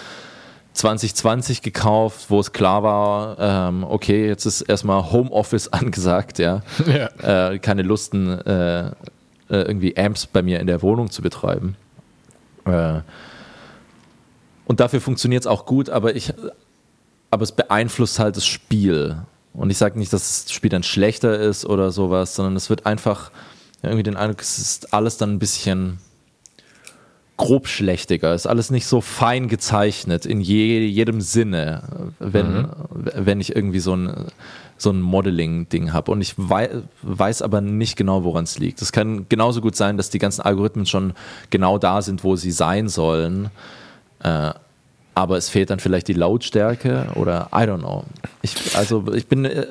2020 0.79 1.61
gekauft, 1.61 2.29
wo 2.29 2.39
es 2.39 2.53
klar 2.53 2.83
war, 2.83 3.37
ähm, 3.39 3.83
okay, 3.83 4.27
jetzt 4.27 4.45
ist 4.45 4.61
erstmal 4.61 5.11
Homeoffice 5.11 5.67
angesagt, 5.73 6.39
ja. 6.39 6.61
ja. 6.85 7.51
Äh, 7.51 7.59
keine 7.59 7.81
Lusten, 7.81 8.29
äh, 8.29 8.87
äh, 8.87 8.91
irgendwie 9.49 9.97
Amps 9.97 10.25
bei 10.25 10.41
mir 10.41 10.59
in 10.59 10.67
der 10.67 10.81
Wohnung 10.81 11.11
zu 11.11 11.21
betreiben. 11.21 11.75
Äh, 12.65 13.01
und 14.65 14.79
dafür 14.79 15.01
funktioniert 15.01 15.43
es 15.43 15.47
auch 15.47 15.65
gut, 15.65 15.89
aber 15.89 16.15
ich, 16.15 16.33
aber 17.29 17.43
es 17.43 17.51
beeinflusst 17.51 18.19
halt 18.19 18.37
das 18.37 18.45
Spiel. 18.45 19.17
Und 19.53 19.71
ich 19.71 19.77
sage 19.77 19.99
nicht, 19.99 20.13
dass 20.13 20.45
das 20.45 20.53
Spiel 20.53 20.69
dann 20.69 20.83
schlechter 20.83 21.37
ist 21.37 21.65
oder 21.65 21.91
sowas, 21.91 22.35
sondern 22.35 22.55
es 22.55 22.69
wird 22.69 22.85
einfach 22.85 23.31
irgendwie 23.81 24.03
den 24.03 24.15
Eindruck, 24.15 24.41
es 24.41 24.57
ist 24.59 24.93
alles 24.93 25.17
dann 25.17 25.33
ein 25.33 25.39
bisschen 25.39 25.99
grobschlächtiger, 27.39 28.35
ist 28.35 28.47
alles 28.47 28.69
nicht 28.69 28.85
so 28.85 28.99
fein 28.99 29.47
gezeichnet 29.47 30.25
in 30.25 30.41
je, 30.41 30.85
jedem 30.85 31.21
Sinne, 31.21 31.83
wenn, 32.19 32.63
mhm. 32.63 32.67
wenn 33.15 33.39
ich 33.39 33.55
irgendwie 33.55 33.79
so 33.79 33.95
ein, 33.95 34.13
so 34.77 34.91
ein 34.91 34.99
Modeling-Ding 34.99 35.93
habe. 35.93 36.11
Und 36.11 36.19
ich 36.19 36.35
wei 36.37 36.69
weiß 37.01 37.41
aber 37.41 37.61
nicht 37.61 37.95
genau, 37.95 38.25
woran 38.25 38.43
es 38.43 38.59
liegt. 38.59 38.81
Es 38.81 38.91
kann 38.91 39.27
genauso 39.29 39.61
gut 39.61 39.77
sein, 39.77 39.95
dass 39.95 40.09
die 40.09 40.19
ganzen 40.19 40.41
Algorithmen 40.41 40.85
schon 40.85 41.13
genau 41.49 41.77
da 41.77 42.01
sind, 42.01 42.25
wo 42.25 42.35
sie 42.35 42.51
sein 42.51 42.89
sollen. 42.89 43.49
Äh, 44.21 44.51
aber 45.15 45.37
es 45.37 45.47
fehlt 45.47 45.69
dann 45.69 45.79
vielleicht 45.79 46.09
die 46.09 46.13
Lautstärke 46.13 47.07
oder 47.15 47.49
I 47.53 47.59
don't 47.59 47.79
know. 47.79 48.03
Ich, 48.41 48.75
also 48.75 49.13
ich 49.13 49.27
bin, 49.27 49.45
äh, 49.45 49.67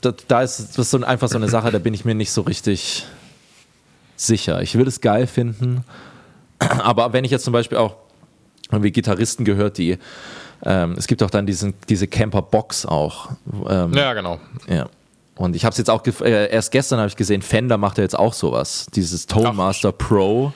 da, 0.00 0.14
da, 0.28 0.42
ist 0.42 0.70
das 0.70 0.78
ist 0.78 0.90
so 0.92 1.02
einfach 1.02 1.28
so 1.28 1.36
eine 1.36 1.48
Sache, 1.48 1.72
da 1.72 1.80
bin 1.80 1.94
ich 1.94 2.04
mir 2.04 2.14
nicht 2.14 2.30
so 2.30 2.42
richtig 2.42 3.06
sicher. 4.14 4.62
Ich 4.62 4.78
will 4.78 4.86
es 4.86 5.00
geil 5.00 5.26
finden, 5.26 5.84
aber 6.82 7.12
wenn 7.12 7.24
ich 7.24 7.30
jetzt 7.30 7.44
zum 7.44 7.52
Beispiel 7.52 7.78
auch 7.78 7.96
irgendwie 8.70 8.90
Gitarristen 8.90 9.44
gehört, 9.44 9.78
die 9.78 9.98
ähm, 10.64 10.94
es 10.96 11.06
gibt 11.06 11.22
auch 11.22 11.30
dann 11.30 11.46
diesen, 11.46 11.74
diese 11.88 12.06
Camper 12.06 12.42
Box 12.42 12.86
auch. 12.86 13.30
Ähm, 13.68 13.92
ja, 13.94 14.14
genau. 14.14 14.38
Ja. 14.68 14.86
Und 15.34 15.56
ich 15.56 15.64
habe 15.64 15.72
es 15.72 15.78
jetzt 15.78 15.90
auch 15.90 16.04
äh, 16.06 16.50
erst 16.50 16.70
gestern 16.70 16.98
habe 16.98 17.08
ich 17.08 17.16
gesehen, 17.16 17.42
Fender 17.42 17.78
macht 17.78 17.98
ja 17.98 18.04
jetzt 18.04 18.16
auch 18.16 18.32
sowas, 18.32 18.86
dieses 18.94 19.26
Tone 19.26 19.52
Master 19.52 19.90
Pro. 19.92 20.52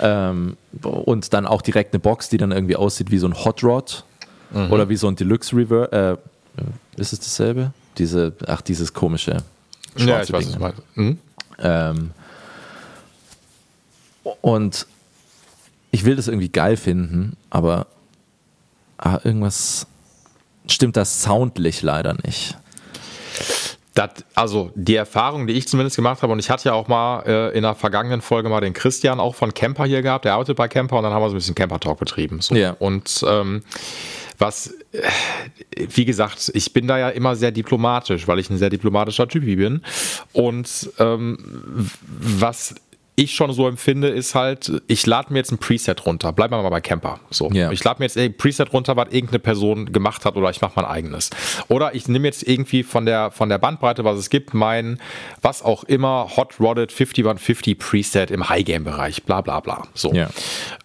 Ähm, 0.00 0.56
und 0.82 1.34
dann 1.34 1.46
auch 1.46 1.60
direkt 1.60 1.92
eine 1.92 2.00
Box, 2.00 2.30
die 2.30 2.38
dann 2.38 2.52
irgendwie 2.52 2.76
aussieht 2.76 3.10
wie 3.10 3.18
so 3.18 3.26
ein 3.26 3.44
Hot 3.44 3.62
Rod 3.62 4.04
mhm. 4.52 4.72
oder 4.72 4.88
wie 4.88 4.96
so 4.96 5.08
ein 5.08 5.16
Deluxe 5.16 5.54
Reverb. 5.54 5.92
Äh, 5.92 6.16
ist 6.96 7.12
es 7.12 7.20
dasselbe? 7.20 7.72
Diese, 7.98 8.32
ach, 8.46 8.62
dieses 8.62 8.94
komische. 8.94 9.38
Ja, 9.96 10.22
ich 10.22 10.32
weiß, 10.32 10.46
was 10.46 10.52
du 10.52 10.58
meinst. 10.58 10.82
Mhm. 10.94 11.18
Ähm, 11.58 12.10
und 14.40 14.86
ich 15.90 16.04
will 16.04 16.16
das 16.16 16.28
irgendwie 16.28 16.48
geil 16.48 16.76
finden, 16.76 17.36
aber 17.50 17.86
ah, 18.98 19.18
irgendwas 19.24 19.86
stimmt 20.68 20.96
das 20.96 21.22
soundlich 21.22 21.82
leider 21.82 22.16
nicht. 22.24 22.56
Das, 23.94 24.10
also 24.34 24.70
die 24.76 24.94
Erfahrung, 24.94 25.48
die 25.48 25.54
ich 25.54 25.66
zumindest 25.66 25.96
gemacht 25.96 26.22
habe, 26.22 26.32
und 26.32 26.38
ich 26.38 26.48
hatte 26.48 26.68
ja 26.68 26.74
auch 26.74 26.86
mal 26.86 27.22
äh, 27.26 27.56
in 27.56 27.62
der 27.62 27.74
vergangenen 27.74 28.20
Folge 28.20 28.48
mal 28.48 28.60
den 28.60 28.72
Christian 28.72 29.18
auch 29.18 29.34
von 29.34 29.52
Camper 29.52 29.84
hier 29.84 30.02
gehabt, 30.02 30.24
der 30.24 30.34
arbeitet 30.34 30.56
bei 30.56 30.68
Camper 30.68 30.98
und 30.98 31.02
dann 31.02 31.12
haben 31.12 31.22
wir 31.22 31.28
so 31.28 31.34
ein 31.34 31.38
bisschen 31.38 31.56
Camper-Talk 31.56 31.98
betrieben. 31.98 32.40
So. 32.40 32.54
Ja. 32.54 32.76
Und 32.78 33.24
ähm, 33.26 33.62
was, 34.38 34.74
äh, 34.92 35.02
wie 35.76 36.04
gesagt, 36.04 36.52
ich 36.54 36.72
bin 36.72 36.86
da 36.86 36.98
ja 36.98 37.08
immer 37.08 37.34
sehr 37.34 37.50
diplomatisch, 37.50 38.28
weil 38.28 38.38
ich 38.38 38.48
ein 38.48 38.58
sehr 38.58 38.70
diplomatischer 38.70 39.26
Typ 39.26 39.44
bin. 39.44 39.82
Und 40.32 40.90
ähm, 40.98 41.90
was 42.06 42.76
ich 43.20 43.34
schon 43.34 43.52
so 43.52 43.68
empfinde, 43.68 44.08
ist 44.08 44.34
halt, 44.34 44.80
ich 44.86 45.04
lade 45.04 45.30
mir 45.30 45.40
jetzt 45.40 45.52
ein 45.52 45.58
Preset 45.58 46.06
runter. 46.06 46.32
Bleiben 46.32 46.54
wir 46.54 46.62
mal 46.62 46.70
bei 46.70 46.80
Camper. 46.80 47.20
So. 47.28 47.50
Yeah. 47.50 47.70
Ich 47.70 47.84
lade 47.84 47.98
mir 47.98 48.06
jetzt 48.06 48.16
ein 48.16 48.34
Preset 48.34 48.72
runter, 48.72 48.96
was 48.96 49.08
irgendeine 49.10 49.40
Person 49.40 49.92
gemacht 49.92 50.24
hat 50.24 50.36
oder 50.36 50.48
ich 50.48 50.62
mache 50.62 50.72
mein 50.76 50.86
eigenes. 50.86 51.28
Oder 51.68 51.94
ich 51.94 52.08
nehme 52.08 52.26
jetzt 52.26 52.48
irgendwie 52.48 52.82
von 52.82 53.04
der, 53.04 53.30
von 53.30 53.50
der 53.50 53.58
Bandbreite, 53.58 54.04
was 54.04 54.18
es 54.18 54.30
gibt, 54.30 54.54
mein, 54.54 54.98
was 55.42 55.62
auch 55.62 55.84
immer, 55.84 56.30
Hot 56.34 56.58
Rodded 56.60 56.92
5150 56.92 57.78
Preset 57.78 58.30
im 58.30 58.48
High-Game-Bereich, 58.48 59.24
bla 59.24 59.42
bla 59.42 59.60
bla. 59.60 59.86
So. 59.92 60.14
Yeah. 60.14 60.30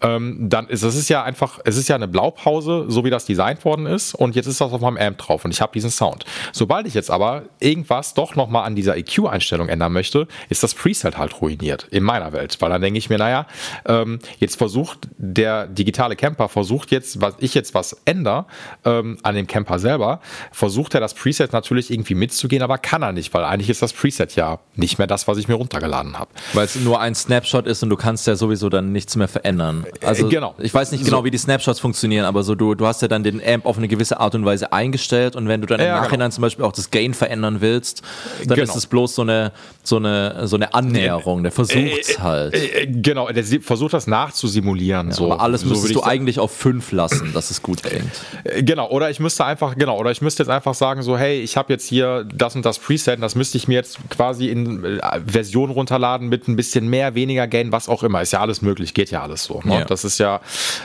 Ähm, 0.02 0.50
dann 0.50 0.68
ist 0.68 0.84
es 0.84 0.96
ist 0.96 1.08
ja 1.08 1.24
einfach, 1.24 1.60
es 1.64 1.78
ist 1.78 1.88
ja 1.88 1.96
eine 1.96 2.10
Blaupause, 2.10 2.86
so 2.90 3.06
wie 3.06 3.10
das 3.10 3.26
designt 3.26 3.64
worden 3.64 3.86
ist 3.86 4.14
und 4.14 4.36
jetzt 4.36 4.48
ist 4.48 4.60
das 4.60 4.74
auf 4.74 4.82
meinem 4.82 4.98
Amp 4.98 5.20
drauf 5.20 5.46
und 5.46 5.52
ich 5.52 5.62
habe 5.62 5.72
diesen 5.72 5.90
Sound. 5.90 6.26
Sobald 6.52 6.86
ich 6.86 6.96
jetzt 6.96 7.10
aber 7.10 7.44
irgendwas 7.62 8.14
doch 8.14 8.36
nochmal 8.36 8.66
an 8.66 8.76
dieser 8.76 8.98
EQ-Einstellung 8.98 9.70
ändern 9.70 9.94
möchte, 9.94 10.28
ist 10.50 10.64
das 10.64 10.74
Preset 10.74 11.18
halt 11.18 11.42
ruiniert. 11.42 11.88
In 11.92 12.04
meiner 12.04 12.25
Welt. 12.34 12.58
Weil 12.60 12.70
dann 12.70 12.82
denke 12.82 12.98
ich 12.98 13.10
mir, 13.10 13.18
naja, 13.18 13.48
ähm, 13.86 14.20
jetzt 14.40 14.58
versucht 14.58 15.08
der 15.18 15.68
digitale 15.68 16.16
Camper, 16.16 16.50
versucht 16.50 16.92
jetzt, 16.92 17.22
was 17.22 17.36
ich 17.40 17.54
jetzt 17.54 17.74
was 17.74 17.98
ändere 18.06 18.46
ähm, 18.84 19.18
an 19.24 19.36
dem 19.36 19.48
Camper 19.48 19.80
selber, 19.80 20.20
versucht 20.52 20.94
er 20.94 21.00
das 21.00 21.14
Preset 21.14 21.54
natürlich 21.54 21.92
irgendwie 21.92 22.16
mitzugehen, 22.16 22.64
aber 22.64 22.78
kann 22.78 23.02
er 23.02 23.12
nicht, 23.12 23.34
weil 23.34 23.44
eigentlich 23.44 23.70
ist 23.70 23.82
das 23.82 23.94
Preset 23.94 24.36
ja 24.36 24.60
nicht 24.76 24.98
mehr 24.98 25.08
das, 25.08 25.28
was 25.28 25.38
ich 25.38 25.48
mir 25.48 25.56
runtergeladen 25.56 26.18
habe. 26.18 26.32
Weil 26.54 26.66
es 26.66 26.76
nur 26.76 27.00
ein 27.00 27.16
Snapshot 27.16 27.68
ist 27.68 27.84
und 27.84 27.90
du 27.90 27.96
kannst 27.96 28.28
ja 28.28 28.36
sowieso 28.36 28.70
dann 28.70 28.92
nichts 28.92 29.16
mehr 29.16 29.28
verändern. 29.28 29.86
Also 30.04 30.28
äh, 30.28 30.30
genau. 30.30 30.56
Ich 30.60 30.74
weiß 30.74 30.92
nicht 30.92 31.06
genau, 31.06 31.20
so. 31.20 31.26
wie 31.26 31.32
die 31.32 31.38
Snapshots 31.38 31.80
funktionieren, 31.80 32.26
aber 32.26 32.44
so 32.44 32.56
du, 32.56 32.76
du 32.76 32.86
hast 32.86 33.02
ja 33.02 33.08
dann 33.08 33.24
den 33.24 33.42
Amp 33.46 33.66
auf 33.66 33.78
eine 33.78 33.88
gewisse 33.88 34.20
Art 34.20 34.36
und 34.36 34.46
Weise 34.46 34.72
eingestellt 34.72 35.36
und 35.36 35.48
wenn 35.48 35.62
du 35.62 35.68
dann 35.68 35.80
im 35.80 35.88
ja, 35.88 36.02
Nachhinein 36.02 36.20
genau. 36.20 36.36
zum 36.36 36.42
Beispiel 36.44 36.66
auch 36.66 36.72
das 36.72 36.92
Gain 36.92 37.14
verändern 37.14 37.62
willst, 37.62 38.02
dann 38.46 38.56
genau. 38.56 38.64
ist 38.64 38.76
es 38.76 38.88
bloß 38.88 39.16
so 39.16 39.22
eine, 39.22 39.52
so 39.84 39.98
eine, 39.98 40.48
so 40.48 40.56
eine 40.56 40.74
Annäherung. 40.74 41.44
Der 41.44 41.52
versucht 41.52 42.15
halt. 42.22 42.54
Äh, 42.54 42.84
äh, 42.84 42.88
genau, 42.88 43.30
der 43.30 43.44
versucht 43.62 43.94
das 43.94 44.08
nachzusimulieren. 44.08 45.10
Ja, 45.10 45.14
so. 45.14 45.32
Aber 45.32 45.42
alles 45.42 45.66
müsstest 45.66 45.94
so 45.94 46.02
du 46.02 46.06
eigentlich 46.06 46.40
auf 46.40 46.52
5 46.52 46.92
lassen, 46.92 47.34
dass 47.34 47.52
es 47.52 47.62
gut 47.62 47.84
klingt. 47.84 48.12
Äh, 48.44 48.64
genau, 48.64 48.90
oder 48.90 49.10
ich 49.10 49.20
müsste 49.20 49.46
einfach, 49.46 49.76
genau, 49.76 50.00
oder 50.00 50.12
ich 50.12 50.22
müsste 50.22 50.44
jetzt 50.44 50.50
einfach 50.50 50.74
sagen, 50.74 51.02
so, 51.02 51.18
hey, 51.18 51.42
ich 51.42 51.58
habe 51.58 51.74
jetzt 51.74 51.88
hier 51.88 52.26
das 52.34 52.56
und 52.56 52.66
das 52.66 52.80
Preset, 52.80 53.22
das 53.22 53.36
müsste 53.36 53.58
ich 53.58 53.68
mir 53.68 53.76
jetzt 53.76 53.98
quasi 54.10 54.48
in 54.48 55.00
Version 55.26 55.70
runterladen 55.70 56.30
mit 56.30 56.48
ein 56.48 56.56
bisschen 56.56 56.90
mehr, 56.90 57.16
weniger 57.16 57.48
Gain, 57.48 57.72
was 57.72 57.90
auch 57.90 58.04
immer. 58.04 58.22
Ist 58.22 58.34
ja 58.34 58.42
alles 58.42 58.62
möglich, 58.62 58.94
geht 58.94 59.12
ja 59.12 59.22
alles 59.22 59.44
so. 59.44 59.62
Ne? 59.64 59.80
Ja. 59.80 59.86
Das 59.86 60.04
ist 60.04 60.20
ja, 60.20 60.42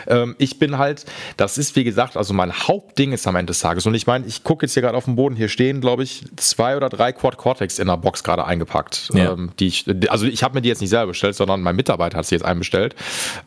ähm, 0.06 0.34
ich 0.38 0.58
bin 0.58 0.78
halt, 0.78 1.04
das 1.36 1.58
ist 1.58 1.76
wie 1.76 1.84
gesagt, 1.84 2.16
also 2.16 2.34
mein 2.34 2.52
Hauptding 2.52 3.12
ist 3.12 3.26
am 3.26 3.36
Ende 3.36 3.50
des 3.50 3.60
Tages. 3.60 3.86
Und 3.86 3.94
ich 3.94 4.06
meine, 4.06 4.26
ich 4.26 4.44
gucke 4.44 4.66
jetzt 4.66 4.74
hier 4.74 4.82
gerade 4.82 4.96
auf 4.96 5.04
dem 5.04 5.16
Boden, 5.16 5.36
hier 5.36 5.48
stehen, 5.48 5.80
glaube 5.80 6.02
ich, 6.02 6.24
zwei 6.36 6.76
oder 6.76 6.88
drei 6.88 7.12
Quad 7.12 7.36
Cortex 7.36 7.78
in 7.78 7.86
der 7.86 7.96
Box 7.96 8.22
gerade 8.22 8.44
eingepackt. 8.44 9.10
Ja. 9.14 9.32
Ähm, 9.32 9.50
die 9.58 9.66
ich, 9.66 9.84
also 10.08 10.26
ich 10.26 10.42
habe 10.42 10.54
mir 10.54 10.62
die 10.62 10.68
jetzt 10.68 10.80
nicht 10.80 10.90
selber 10.90 11.09
bestellt, 11.10 11.34
sondern 11.36 11.60
mein 11.60 11.76
Mitarbeiter 11.76 12.18
hat 12.18 12.26
sie 12.26 12.34
jetzt 12.34 12.44
einbestellt. 12.44 12.94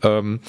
Ähm, 0.02 0.40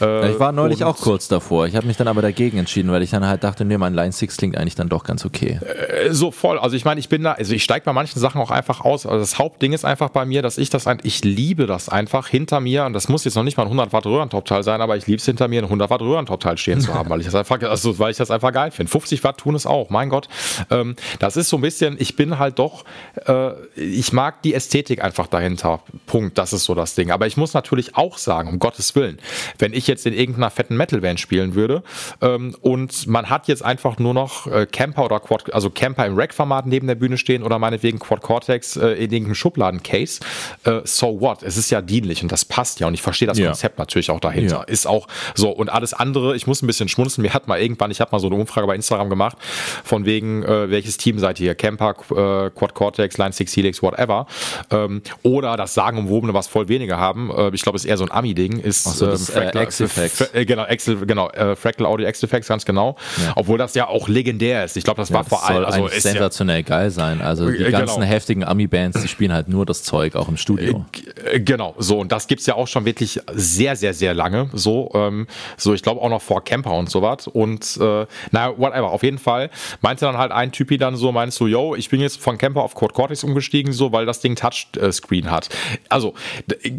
äh, 0.00 0.32
ich 0.32 0.38
war 0.38 0.52
neulich 0.52 0.84
auch 0.84 0.96
kurz 0.96 1.28
davor. 1.28 1.66
Ich 1.66 1.76
habe 1.76 1.86
mich 1.86 1.96
dann 1.96 2.08
aber 2.08 2.22
dagegen 2.22 2.58
entschieden, 2.58 2.90
weil 2.90 3.02
ich 3.02 3.10
dann 3.10 3.26
halt 3.26 3.44
dachte, 3.44 3.64
nee, 3.64 3.78
mein 3.78 3.94
Line 3.94 4.12
6 4.12 4.36
klingt 4.36 4.56
eigentlich 4.56 4.74
dann 4.74 4.88
doch 4.88 5.04
ganz 5.04 5.24
okay. 5.24 5.58
Äh, 5.62 6.12
so 6.12 6.30
voll. 6.30 6.58
Also 6.58 6.76
ich 6.76 6.84
meine, 6.84 7.00
ich 7.00 7.08
bin 7.08 7.22
da, 7.22 7.32
also 7.32 7.54
ich 7.54 7.64
steige 7.64 7.84
bei 7.84 7.92
manchen 7.92 8.20
Sachen 8.20 8.40
auch 8.40 8.50
einfach 8.50 8.80
aus. 8.80 9.06
Also 9.06 9.18
das 9.18 9.38
Hauptding 9.38 9.72
ist 9.72 9.84
einfach 9.84 10.10
bei 10.10 10.24
mir, 10.24 10.42
dass 10.42 10.58
ich 10.58 10.70
das, 10.70 10.86
ein, 10.86 10.98
ich 11.02 11.24
liebe 11.24 11.66
das 11.66 11.88
einfach 11.88 12.28
hinter 12.28 12.60
mir, 12.60 12.84
und 12.84 12.92
das 12.92 13.08
muss 13.08 13.24
jetzt 13.24 13.34
noch 13.34 13.42
nicht 13.42 13.56
mal 13.56 13.64
ein 13.64 13.68
100 13.68 13.92
Watt 13.92 14.06
Röhrentopfteil 14.06 14.62
sein, 14.62 14.80
aber 14.80 14.96
ich 14.96 15.06
liebe 15.06 15.18
es 15.18 15.24
hinter 15.24 15.48
mir, 15.48 15.60
ein 15.62 15.64
100 15.64 15.90
Watt 15.90 16.00
Röhrentopfteil 16.00 16.58
stehen 16.58 16.80
zu 16.80 16.94
haben, 16.94 17.08
weil 17.10 17.20
ich 17.20 17.26
das 17.26 17.34
einfach, 17.34 17.60
also 17.62 17.98
weil 17.98 18.10
ich 18.10 18.16
das 18.16 18.30
einfach 18.30 18.52
geil 18.52 18.70
finde. 18.70 18.90
50 18.90 19.24
Watt 19.24 19.38
tun 19.38 19.54
es 19.54 19.66
auch, 19.66 19.90
mein 19.90 20.08
Gott. 20.08 20.28
Ähm, 20.70 20.96
das 21.18 21.36
ist 21.36 21.48
so 21.48 21.56
ein 21.56 21.62
bisschen, 21.62 21.96
ich 21.98 22.16
bin 22.16 22.38
halt 22.38 22.58
doch, 22.58 22.84
äh, 23.26 23.52
ich 23.76 24.12
mag 24.12 24.42
die 24.42 24.54
Ästhetik 24.54 25.02
einfach 25.02 25.26
dahinter. 25.26 25.80
Punkt. 26.06 26.38
Das 26.38 26.52
ist 26.52 26.63
so 26.64 26.74
das 26.74 26.94
Ding. 26.94 27.10
Aber 27.10 27.26
ich 27.26 27.36
muss 27.36 27.54
natürlich 27.54 27.96
auch 27.96 28.18
sagen, 28.18 28.48
um 28.48 28.58
Gottes 28.58 28.94
Willen, 28.94 29.18
wenn 29.58 29.72
ich 29.72 29.86
jetzt 29.86 30.06
in 30.06 30.12
irgendeiner 30.12 30.50
fetten 30.50 30.76
Metal-Band 30.76 31.20
spielen 31.20 31.54
würde 31.54 31.82
ähm, 32.20 32.56
und 32.60 33.06
man 33.06 33.30
hat 33.30 33.48
jetzt 33.48 33.64
einfach 33.64 33.98
nur 33.98 34.14
noch 34.14 34.46
äh, 34.46 34.66
Camper 34.66 35.04
oder 35.04 35.20
Quad, 35.20 35.52
also 35.54 35.70
Camper 35.70 36.06
im 36.06 36.16
Rack-Format 36.16 36.66
neben 36.66 36.86
der 36.86 36.96
Bühne 36.96 37.16
stehen 37.16 37.42
oder 37.42 37.58
meinetwegen 37.58 37.98
Quad 37.98 38.22
Cortex 38.22 38.76
äh, 38.76 38.88
in 38.92 39.12
irgendeinem 39.12 39.34
Schubladen-Case, 39.34 40.20
äh, 40.64 40.80
so 40.84 41.20
what? 41.20 41.42
Es 41.42 41.56
ist 41.56 41.70
ja 41.70 41.80
dienlich 41.80 42.22
und 42.22 42.32
das 42.32 42.44
passt 42.44 42.80
ja 42.80 42.88
und 42.88 42.94
ich 42.94 43.02
verstehe 43.02 43.28
das 43.28 43.38
ja. 43.38 43.46
Konzept 43.46 43.78
natürlich 43.78 44.10
auch 44.10 44.20
dahinter. 44.20 44.56
Ja. 44.56 44.62
Ist 44.64 44.86
auch 44.86 45.06
so 45.34 45.50
und 45.50 45.68
alles 45.68 45.94
andere, 45.94 46.34
ich 46.34 46.46
muss 46.46 46.62
ein 46.62 46.66
bisschen 46.66 46.88
schmunzeln, 46.88 47.22
mir 47.22 47.34
hat 47.34 47.46
mal 47.46 47.60
irgendwann, 47.60 47.90
ich 47.90 48.00
habe 48.00 48.10
mal 48.12 48.18
so 48.18 48.26
eine 48.26 48.36
Umfrage 48.36 48.66
bei 48.66 48.74
Instagram 48.74 49.10
gemacht, 49.10 49.36
von 49.84 50.04
wegen, 50.04 50.42
äh, 50.42 50.70
welches 50.70 50.96
Team 50.96 51.18
seid 51.18 51.40
ihr 51.40 51.44
hier? 51.44 51.54
Camper, 51.54 51.90
äh, 52.10 52.50
Quad 52.50 52.74
Cortex, 52.74 53.18
Line 53.18 53.32
6 53.32 53.56
Helix, 53.56 53.82
whatever. 53.82 54.26
Ähm, 54.70 55.02
oder 55.22 55.56
das 55.56 55.74
Sagenumwobene, 55.74 56.34
was 56.34 56.48
voll 56.54 56.68
weniger 56.68 56.98
haben. 56.98 57.32
Äh, 57.36 57.50
ich 57.52 57.62
glaube, 57.62 57.74
es 57.74 57.84
ist 57.84 57.90
eher 57.90 57.96
so 57.96 58.04
ein 58.04 58.12
Ami-Ding, 58.12 58.60
ist 58.60 58.84
so, 58.84 59.10
ähm, 59.10 59.18
Fractal, 59.18 59.62
äh, 59.62 59.64
X-Effects. 59.64 60.20
Äh, 60.32 60.44
genau, 60.46 60.64
Excel, 60.66 61.04
genau, 61.04 61.28
äh, 61.30 61.56
Fractal 61.56 61.84
Audio 61.84 62.06
X-Effects, 62.06 62.46
ganz 62.46 62.64
genau. 62.64 62.96
Ja. 63.24 63.32
Obwohl 63.34 63.58
das 63.58 63.74
ja 63.74 63.88
auch 63.88 64.06
legendär 64.06 64.64
ist. 64.64 64.76
Ich 64.76 64.84
glaube, 64.84 64.98
das 64.98 65.08
ja, 65.08 65.16
war 65.16 65.24
vor 65.24 65.44
allem. 65.44 65.64
Also 65.64 65.88
ist 65.88 66.04
sensationell 66.04 66.58
ja, 66.58 66.62
geil 66.62 66.90
sein. 66.92 67.20
Also 67.20 67.50
die 67.50 67.64
ganzen 67.64 67.96
genau. 67.96 68.06
heftigen 68.06 68.44
Ami-Bands, 68.44 69.02
die 69.02 69.08
spielen 69.08 69.32
halt 69.32 69.48
nur 69.48 69.66
das 69.66 69.82
Zeug, 69.82 70.14
auch 70.14 70.28
im 70.28 70.36
Studio. 70.36 70.84
Äh, 71.24 71.40
genau, 71.40 71.74
so. 71.78 71.98
Und 71.98 72.12
das 72.12 72.28
gibt 72.28 72.40
es 72.40 72.46
ja 72.46 72.54
auch 72.54 72.68
schon 72.68 72.84
wirklich 72.84 73.20
sehr, 73.32 73.74
sehr, 73.74 73.92
sehr 73.92 74.14
lange. 74.14 74.48
So, 74.52 74.92
ähm, 74.94 75.26
so 75.56 75.74
ich 75.74 75.82
glaube 75.82 76.00
auch 76.02 76.08
noch 76.08 76.22
vor 76.22 76.44
Camper 76.44 76.74
und 76.74 76.88
sowas. 76.88 77.26
Und 77.26 77.76
äh, 77.80 78.06
naja, 78.30 78.54
whatever. 78.56 78.92
Auf 78.92 79.02
jeden 79.02 79.18
Fall 79.18 79.50
meinte 79.80 80.04
dann 80.04 80.18
halt 80.18 80.30
ein 80.30 80.52
Typi 80.52 80.78
dann 80.78 80.94
so, 80.94 81.10
meinst 81.10 81.40
du, 81.40 81.48
yo, 81.48 81.74
ich 81.74 81.90
bin 81.90 82.00
jetzt 82.00 82.20
von 82.20 82.38
Camper 82.38 82.62
auf 82.62 82.74
Code 82.74 82.94
Cortex 82.94 83.24
umgestiegen, 83.24 83.72
so, 83.72 83.90
weil 83.90 84.06
das 84.06 84.20
Ding 84.20 84.36
Touchscreen 84.36 85.32
hat. 85.32 85.48
Also, 85.88 86.14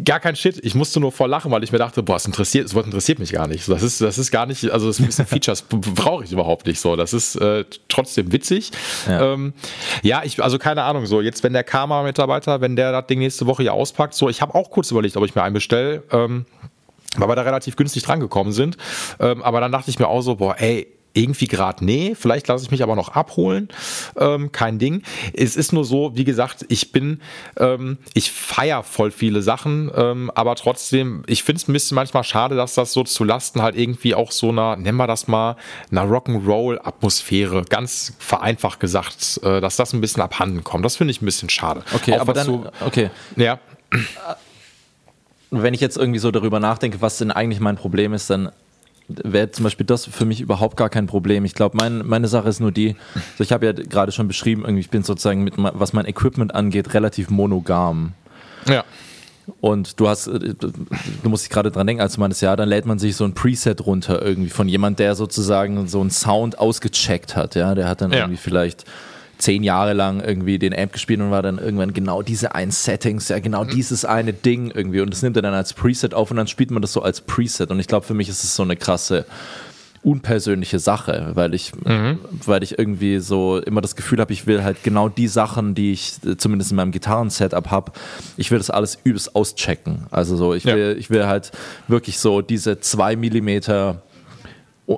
gar 0.04 0.20
kein 0.20 0.36
Shit. 0.36 0.58
Ich 0.64 0.74
musste 0.74 1.00
nur 1.00 1.12
vor 1.12 1.28
lachen, 1.28 1.50
weil 1.50 1.64
ich 1.64 1.72
mir 1.72 1.78
dachte, 1.78 2.02
boah, 2.02 2.16
es 2.16 2.24
interessiert, 2.24 2.66
das 2.66 2.84
interessiert 2.84 3.18
mich 3.18 3.32
gar 3.32 3.46
nicht. 3.48 3.68
Das 3.68 3.82
ist, 3.82 4.00
das 4.00 4.18
ist 4.18 4.30
gar 4.30 4.46
nicht, 4.46 4.70
also 4.70 4.86
das 4.86 5.00
ist 5.00 5.20
ein 5.20 5.26
Features 5.26 5.62
brauche 5.62 6.24
ich 6.24 6.32
überhaupt 6.32 6.66
nicht 6.66 6.80
so. 6.80 6.96
Das 6.96 7.12
ist 7.12 7.36
äh, 7.36 7.64
trotzdem 7.88 8.32
witzig. 8.32 8.70
Ja. 9.08 9.32
Ähm, 9.32 9.54
ja, 10.02 10.22
ich, 10.24 10.42
also 10.42 10.58
keine 10.58 10.84
Ahnung, 10.84 11.06
so 11.06 11.20
jetzt, 11.20 11.42
wenn 11.42 11.52
der 11.52 11.64
Karma-Mitarbeiter, 11.64 12.60
wenn 12.60 12.76
der 12.76 12.92
das 12.92 13.06
Ding 13.06 13.18
nächste 13.18 13.46
Woche 13.46 13.62
hier 13.62 13.72
auspackt, 13.72 14.14
so, 14.14 14.28
ich 14.28 14.40
habe 14.40 14.54
auch 14.54 14.70
kurz 14.70 14.90
überlegt, 14.90 15.16
ob 15.16 15.24
ich 15.24 15.34
mir 15.34 15.42
einen 15.42 15.54
bestelle. 15.54 16.02
Ähm, 16.12 16.46
weil 17.18 17.28
wir 17.28 17.36
da 17.36 17.42
relativ 17.42 17.76
günstig 17.76 18.02
drangekommen 18.02 18.52
sind. 18.52 18.76
Ähm, 19.20 19.42
aber 19.42 19.60
dann 19.60 19.72
dachte 19.72 19.88
ich 19.90 19.98
mir 19.98 20.06
auch 20.06 20.20
so, 20.20 20.36
boah, 20.36 20.56
ey, 20.58 20.86
irgendwie 21.16 21.46
gerade 21.46 21.84
nee, 21.84 22.14
vielleicht 22.14 22.46
lasse 22.48 22.64
ich 22.64 22.70
mich 22.70 22.82
aber 22.82 22.94
noch 22.94 23.10
abholen, 23.10 23.68
ähm, 24.18 24.52
kein 24.52 24.78
Ding. 24.78 25.02
Es 25.32 25.56
ist 25.56 25.72
nur 25.72 25.84
so, 25.84 26.12
wie 26.14 26.24
gesagt, 26.24 26.64
ich 26.68 26.92
bin, 26.92 27.20
ähm, 27.56 27.98
ich 28.14 28.30
feiere 28.30 28.82
voll 28.82 29.10
viele 29.10 29.42
Sachen, 29.42 29.90
ähm, 29.94 30.30
aber 30.34 30.54
trotzdem, 30.56 31.22
ich 31.26 31.42
finde 31.42 31.62
es 31.62 31.68
ein 31.68 31.72
bisschen 31.72 31.94
manchmal 31.94 32.24
schade, 32.24 32.56
dass 32.56 32.74
das 32.74 32.92
so 32.92 33.02
zu 33.02 33.24
Lasten 33.24 33.62
halt 33.62 33.76
irgendwie 33.76 34.14
auch 34.14 34.30
so 34.30 34.50
einer, 34.50 34.76
nennen 34.76 34.98
wir 34.98 35.06
das 35.06 35.26
mal, 35.26 35.56
einer 35.90 36.04
Rock'n'Roll-Atmosphäre, 36.04 37.64
ganz 37.64 38.14
vereinfacht 38.18 38.80
gesagt, 38.80 39.40
äh, 39.42 39.60
dass 39.60 39.76
das 39.76 39.92
ein 39.92 40.00
bisschen 40.00 40.22
abhanden 40.22 40.64
kommt. 40.64 40.84
Das 40.84 40.96
finde 40.96 41.12
ich 41.12 41.22
ein 41.22 41.26
bisschen 41.26 41.48
schade. 41.48 41.82
Okay, 41.94 42.14
auch 42.14 42.20
aber 42.20 42.34
dann, 42.34 42.46
so, 42.46 42.66
okay. 42.84 43.10
Ja. 43.36 43.58
Wenn 45.50 45.74
ich 45.74 45.80
jetzt 45.80 45.96
irgendwie 45.96 46.18
so 46.18 46.30
darüber 46.30 46.60
nachdenke, 46.60 47.00
was 47.00 47.18
denn 47.18 47.30
eigentlich 47.30 47.60
mein 47.60 47.76
Problem 47.76 48.12
ist, 48.12 48.28
dann 48.28 48.50
wäre 49.08 49.50
zum 49.50 49.64
Beispiel 49.64 49.86
das 49.86 50.06
für 50.06 50.24
mich 50.24 50.40
überhaupt 50.40 50.76
gar 50.76 50.88
kein 50.88 51.06
Problem. 51.06 51.44
Ich 51.44 51.54
glaube, 51.54 51.76
mein, 51.76 52.06
meine 52.06 52.28
Sache 52.28 52.48
ist 52.48 52.60
nur 52.60 52.72
die, 52.72 52.96
also 53.14 53.44
ich 53.44 53.52
habe 53.52 53.66
ja 53.66 53.72
gerade 53.72 54.12
schon 54.12 54.28
beschrieben, 54.28 54.62
irgendwie, 54.62 54.80
ich 54.80 54.90
bin 54.90 55.02
sozusagen 55.02 55.44
mit, 55.44 55.54
was 55.56 55.92
mein 55.92 56.06
Equipment 56.06 56.54
angeht, 56.54 56.94
relativ 56.94 57.30
monogam. 57.30 58.12
Ja. 58.68 58.84
Und 59.60 60.00
du 60.00 60.08
hast, 60.08 60.26
äh, 60.26 60.54
du 60.54 61.28
musst 61.28 61.44
dich 61.44 61.50
gerade 61.50 61.70
dran 61.70 61.86
denken, 61.86 62.02
als 62.02 62.14
du 62.14 62.20
meinst, 62.20 62.42
ja, 62.42 62.56
dann 62.56 62.68
lädt 62.68 62.84
man 62.84 62.98
sich 62.98 63.14
so 63.14 63.24
ein 63.24 63.34
Preset 63.34 63.86
runter 63.86 64.20
irgendwie 64.20 64.50
von 64.50 64.68
jemand, 64.68 64.98
der 64.98 65.14
sozusagen 65.14 65.86
so 65.86 66.00
einen 66.00 66.10
Sound 66.10 66.58
ausgecheckt 66.58 67.36
hat, 67.36 67.54
ja, 67.54 67.74
der 67.74 67.88
hat 67.88 68.00
dann 68.00 68.10
ja. 68.10 68.18
irgendwie 68.18 68.38
vielleicht 68.38 68.84
zehn 69.38 69.62
Jahre 69.62 69.92
lang 69.92 70.20
irgendwie 70.20 70.58
den 70.58 70.74
Amp 70.76 70.92
gespielt 70.92 71.20
und 71.20 71.30
war 71.30 71.42
dann 71.42 71.58
irgendwann 71.58 71.92
genau 71.92 72.22
diese 72.22 72.54
ein 72.54 72.70
Settings, 72.70 73.28
ja 73.28 73.38
genau 73.38 73.64
mhm. 73.64 73.68
dieses 73.70 74.04
eine 74.04 74.32
Ding 74.32 74.70
irgendwie 74.70 75.00
und 75.00 75.10
das 75.10 75.22
nimmt 75.22 75.36
er 75.36 75.42
dann 75.42 75.54
als 75.54 75.74
Preset 75.74 76.14
auf 76.14 76.30
und 76.30 76.36
dann 76.36 76.46
spielt 76.46 76.70
man 76.70 76.82
das 76.82 76.92
so 76.92 77.02
als 77.02 77.20
Preset 77.20 77.70
und 77.70 77.80
ich 77.80 77.86
glaube 77.86 78.06
für 78.06 78.14
mich 78.14 78.28
ist 78.28 78.44
es 78.44 78.56
so 78.56 78.62
eine 78.62 78.76
krasse 78.76 79.26
unpersönliche 80.06 80.78
Sache, 80.78 81.32
weil 81.34 81.52
ich, 81.52 81.72
mhm. 81.74 82.20
weil 82.44 82.62
ich 82.62 82.78
irgendwie 82.78 83.18
so 83.18 83.58
immer 83.58 83.80
das 83.80 83.96
Gefühl 83.96 84.20
habe, 84.20 84.32
ich 84.32 84.46
will 84.46 84.62
halt 84.62 84.84
genau 84.84 85.08
die 85.08 85.26
Sachen, 85.26 85.74
die 85.74 85.90
ich 85.90 86.14
zumindest 86.38 86.70
in 86.70 86.76
meinem 86.76 86.92
Gitarren-Setup 86.92 87.72
habe, 87.72 87.90
ich 88.36 88.52
will 88.52 88.58
das 88.58 88.70
alles 88.70 88.98
übelst 89.02 89.34
auschecken. 89.34 90.06
Also 90.12 90.36
so, 90.36 90.54
ich 90.54 90.64
will, 90.64 90.78
ja. 90.78 90.92
ich 90.92 91.10
will 91.10 91.26
halt 91.26 91.50
wirklich 91.88 92.20
so 92.20 92.40
diese 92.40 92.78
zwei 92.78 93.16
Millimeter 93.16 94.00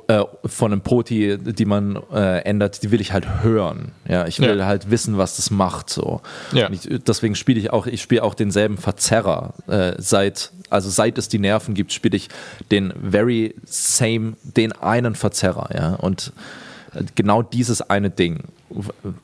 äh, 0.07 0.25
von 0.45 0.73
einem 0.73 0.83
Poti, 0.83 1.39
die 1.39 1.65
man 1.65 1.99
äh, 2.13 2.41
ändert, 2.41 2.83
die 2.83 2.91
will 2.91 3.01
ich 3.01 3.13
halt 3.15 3.43
hören. 3.43 3.93
Ja, 4.07 4.27
ich 4.27 4.39
will 4.39 4.59
ja. 4.59 4.67
halt 4.67 4.91
wissen, 4.91 5.17
was 5.17 5.37
das 5.37 5.51
macht. 5.51 5.89
So. 5.89 6.21
Ja. 6.53 6.69
Ich, 6.71 6.89
deswegen 7.07 7.35
spiele 7.35 7.59
ich 7.59 7.73
auch, 7.73 7.87
ich 7.87 8.03
spiele 8.03 8.23
auch 8.23 8.35
denselben 8.35 8.77
Verzerrer. 8.77 9.55
Äh, 9.67 9.95
seit, 9.97 10.53
also 10.69 10.91
seit 10.91 11.17
es 11.17 11.29
die 11.29 11.39
Nerven 11.39 11.73
gibt, 11.73 11.95
spiele 11.95 12.19
ich 12.19 12.29
den 12.71 12.93
very 13.03 13.55
same, 13.65 14.35
den 14.43 14.73
einen 14.73 15.15
Verzerrer. 15.15 15.71
Ja, 15.75 15.95
und 15.95 16.35
äh, 16.95 17.05
genau 17.15 17.41
dieses 17.41 17.81
eine 17.81 18.11
Ding, 18.11 18.45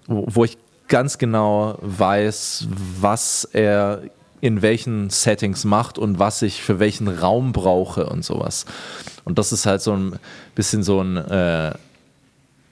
wo 0.07 0.45
ich 0.45 0.57
ganz 0.89 1.19
genau 1.19 1.79
weiß, 1.83 2.69
was 3.01 3.45
er 3.53 4.03
in 4.45 4.61
welchen 4.61 5.09
Settings 5.09 5.65
macht 5.65 5.97
und 5.99 6.19
was 6.19 6.43
ich 6.43 6.63
für 6.63 6.79
welchen 6.79 7.09
Raum 7.09 7.53
brauche 7.55 8.05
und 8.05 8.27
sowas. 8.27 8.67
Und 9.25 9.39
das 9.39 9.53
ist 9.53 9.65
halt 9.65 9.81
so 9.81 9.97
ein 9.97 10.19
bisschen 10.55 10.83
so 10.83 11.01
ein, 11.01 11.17
äh, 11.17 11.73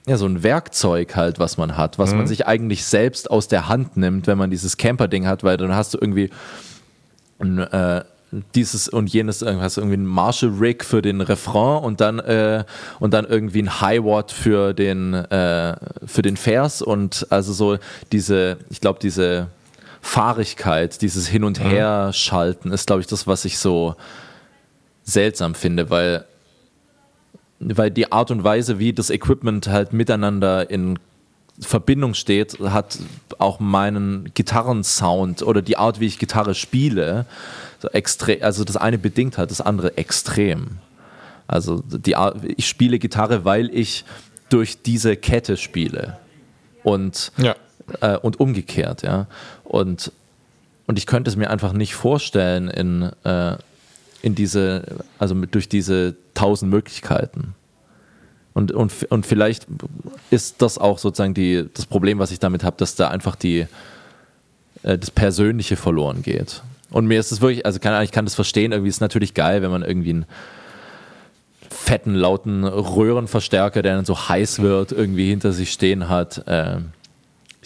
ja, 0.07 0.17
so 0.19 0.27
ein 0.27 0.43
Werkzeug 0.43 1.17
halt, 1.17 1.39
was 1.39 1.57
man 1.57 1.79
hat, 1.79 1.99
was 1.99 2.11
mhm. 2.11 2.19
man 2.19 2.27
sich 2.27 2.47
eigentlich 2.47 2.85
selbst 2.85 3.31
aus 3.31 3.49
der 3.49 3.69
Hand 3.69 3.97
nimmt, 3.97 4.27
wenn 4.27 4.37
man 4.37 4.51
dieses 4.51 4.77
Camper-Ding 4.77 5.27
hat, 5.27 5.45
weil 5.45 5.57
dann 5.57 5.75
hast 5.75 5.95
du 5.95 5.99
irgendwie 5.99 6.29
ein, 7.39 7.57
äh, 7.57 8.05
dieses 8.55 8.91
und 8.91 9.11
jenes, 9.11 9.41
hast 9.41 9.79
du 9.79 9.81
irgendwie 9.81 9.97
ein 9.97 10.05
Marshall-Rig 10.05 10.85
für 10.85 11.01
den 11.01 11.23
Refrain 11.23 11.83
und 11.83 12.03
dann, 12.03 12.19
äh, 12.19 12.65
und 13.01 13.15
dann 13.15 13.25
irgendwie 13.25 13.63
ein 13.63 13.81
High-Watt 13.81 14.31
für 14.31 14.75
den, 14.75 15.15
äh, 15.15 15.75
für 16.05 16.21
den 16.21 16.37
Vers 16.37 16.83
und 16.83 17.27
also 17.31 17.55
so 17.55 17.79
diese, 18.11 18.59
ich 18.69 18.83
glaube, 18.83 18.99
diese 19.01 19.49
Fahrigkeit, 20.03 21.01
dieses 21.01 21.29
Hin- 21.29 21.45
und 21.45 21.61
mhm. 21.61 21.71
Her-Schalten 21.71 22.73
ist, 22.73 22.89
glaube 22.89 23.01
ich, 23.01 23.07
das, 23.07 23.27
was 23.27 23.45
ich 23.47 23.57
so 23.57 23.95
seltsam 25.05 25.55
finde, 25.55 25.89
weil, 25.91 26.27
weil 27.61 27.91
die 27.91 28.11
Art 28.11 28.31
und 28.33 28.45
Weise, 28.45 28.79
wie 28.79 28.93
das 28.93 29.11
Equipment 29.11 29.69
halt 29.69 29.93
miteinander 29.93 30.69
in 30.69 30.99
Verbindung 31.61 32.15
steht, 32.15 32.59
hat 32.59 32.99
auch 33.39 33.61
meinen 33.61 34.33
Gitarrensound 34.35 35.43
oder 35.43 35.63
die 35.63 35.77
Art, 35.77 36.01
wie 36.01 36.07
ich 36.07 36.19
Gitarre 36.19 36.55
spiele, 36.55 37.25
so 37.79 37.89
extrem, 37.89 38.43
also 38.43 38.65
das 38.65 38.77
eine 38.77 38.99
bedingt 38.99 39.39
hat 39.39 39.51
das 39.51 39.61
andere 39.61 39.97
extrem. 39.97 40.79
Also 41.47 41.83
die 41.87 42.17
Art, 42.17 42.39
ich 42.57 42.67
spiele 42.67 42.99
Gitarre, 42.99 43.45
weil 43.45 43.71
ich 43.73 44.05
durch 44.49 44.83
diese 44.83 45.17
Kette 45.17 45.57
spiele. 45.57 46.19
Und 46.83 47.31
ja 47.37 47.55
äh, 48.01 48.17
und 48.17 48.41
umgekehrt, 48.41 49.03
ja. 49.03 49.27
Und, 49.65 50.13
und 50.87 50.99
ich 50.99 51.07
könnte 51.07 51.31
es 51.31 51.37
mir 51.37 51.51
einfach 51.51 51.73
nicht 51.73 51.95
vorstellen 51.95 52.69
in, 52.69 53.11
äh, 53.25 53.57
in 54.23 54.35
diese, 54.35 54.85
also 55.19 55.35
mit, 55.35 55.55
durch 55.55 55.69
diese 55.69 56.15
tausend 56.35 56.71
Möglichkeiten. 56.71 57.55
Und, 58.55 58.73
und, 58.73 58.93
und 59.11 59.27
vielleicht 59.27 59.67
ist 60.31 60.61
das 60.61 60.79
auch 60.79 60.99
sozusagen 60.99 61.35
die, 61.35 61.67
das 61.73 61.87
Problem, 61.87 62.19
was 62.19 62.31
ich 62.31 62.39
damit 62.39 62.65
habe, 62.65 62.77
dass 62.77 62.95
da 62.95 63.09
einfach 63.09 63.35
die, 63.35 63.67
äh, 64.83 64.99
das 64.99 65.11
Persönliche 65.11 65.77
verloren 65.77 66.23
geht. 66.23 66.63
Und 66.91 67.07
mir 67.07 67.19
ist 67.19 67.33
es 67.33 67.41
wirklich, 67.41 67.65
also 67.65 67.79
kann, 67.79 68.03
ich 68.05 68.13
kann 68.13 68.27
das 68.27 68.35
verstehen, 68.35 68.73
irgendwie 68.73 68.91
ist 68.91 68.97
es 68.97 69.01
natürlich 69.01 69.33
geil, 69.33 69.63
wenn 69.63 69.71
man 69.71 69.83
irgendwie 69.83 70.11
einen 70.11 70.27
fetten, 71.71 72.15
lauten 72.15 72.65
Röhrenverstärker, 72.65 73.83
der 73.83 73.97
dann 73.97 74.05
so 74.05 74.29
heiß 74.29 74.61
wird, 74.61 74.93
irgendwie 74.93 75.31
hinter 75.31 75.53
sich 75.53 75.73
stehen 75.73 76.11
hat. 76.11 76.47
Äh, 76.47 76.79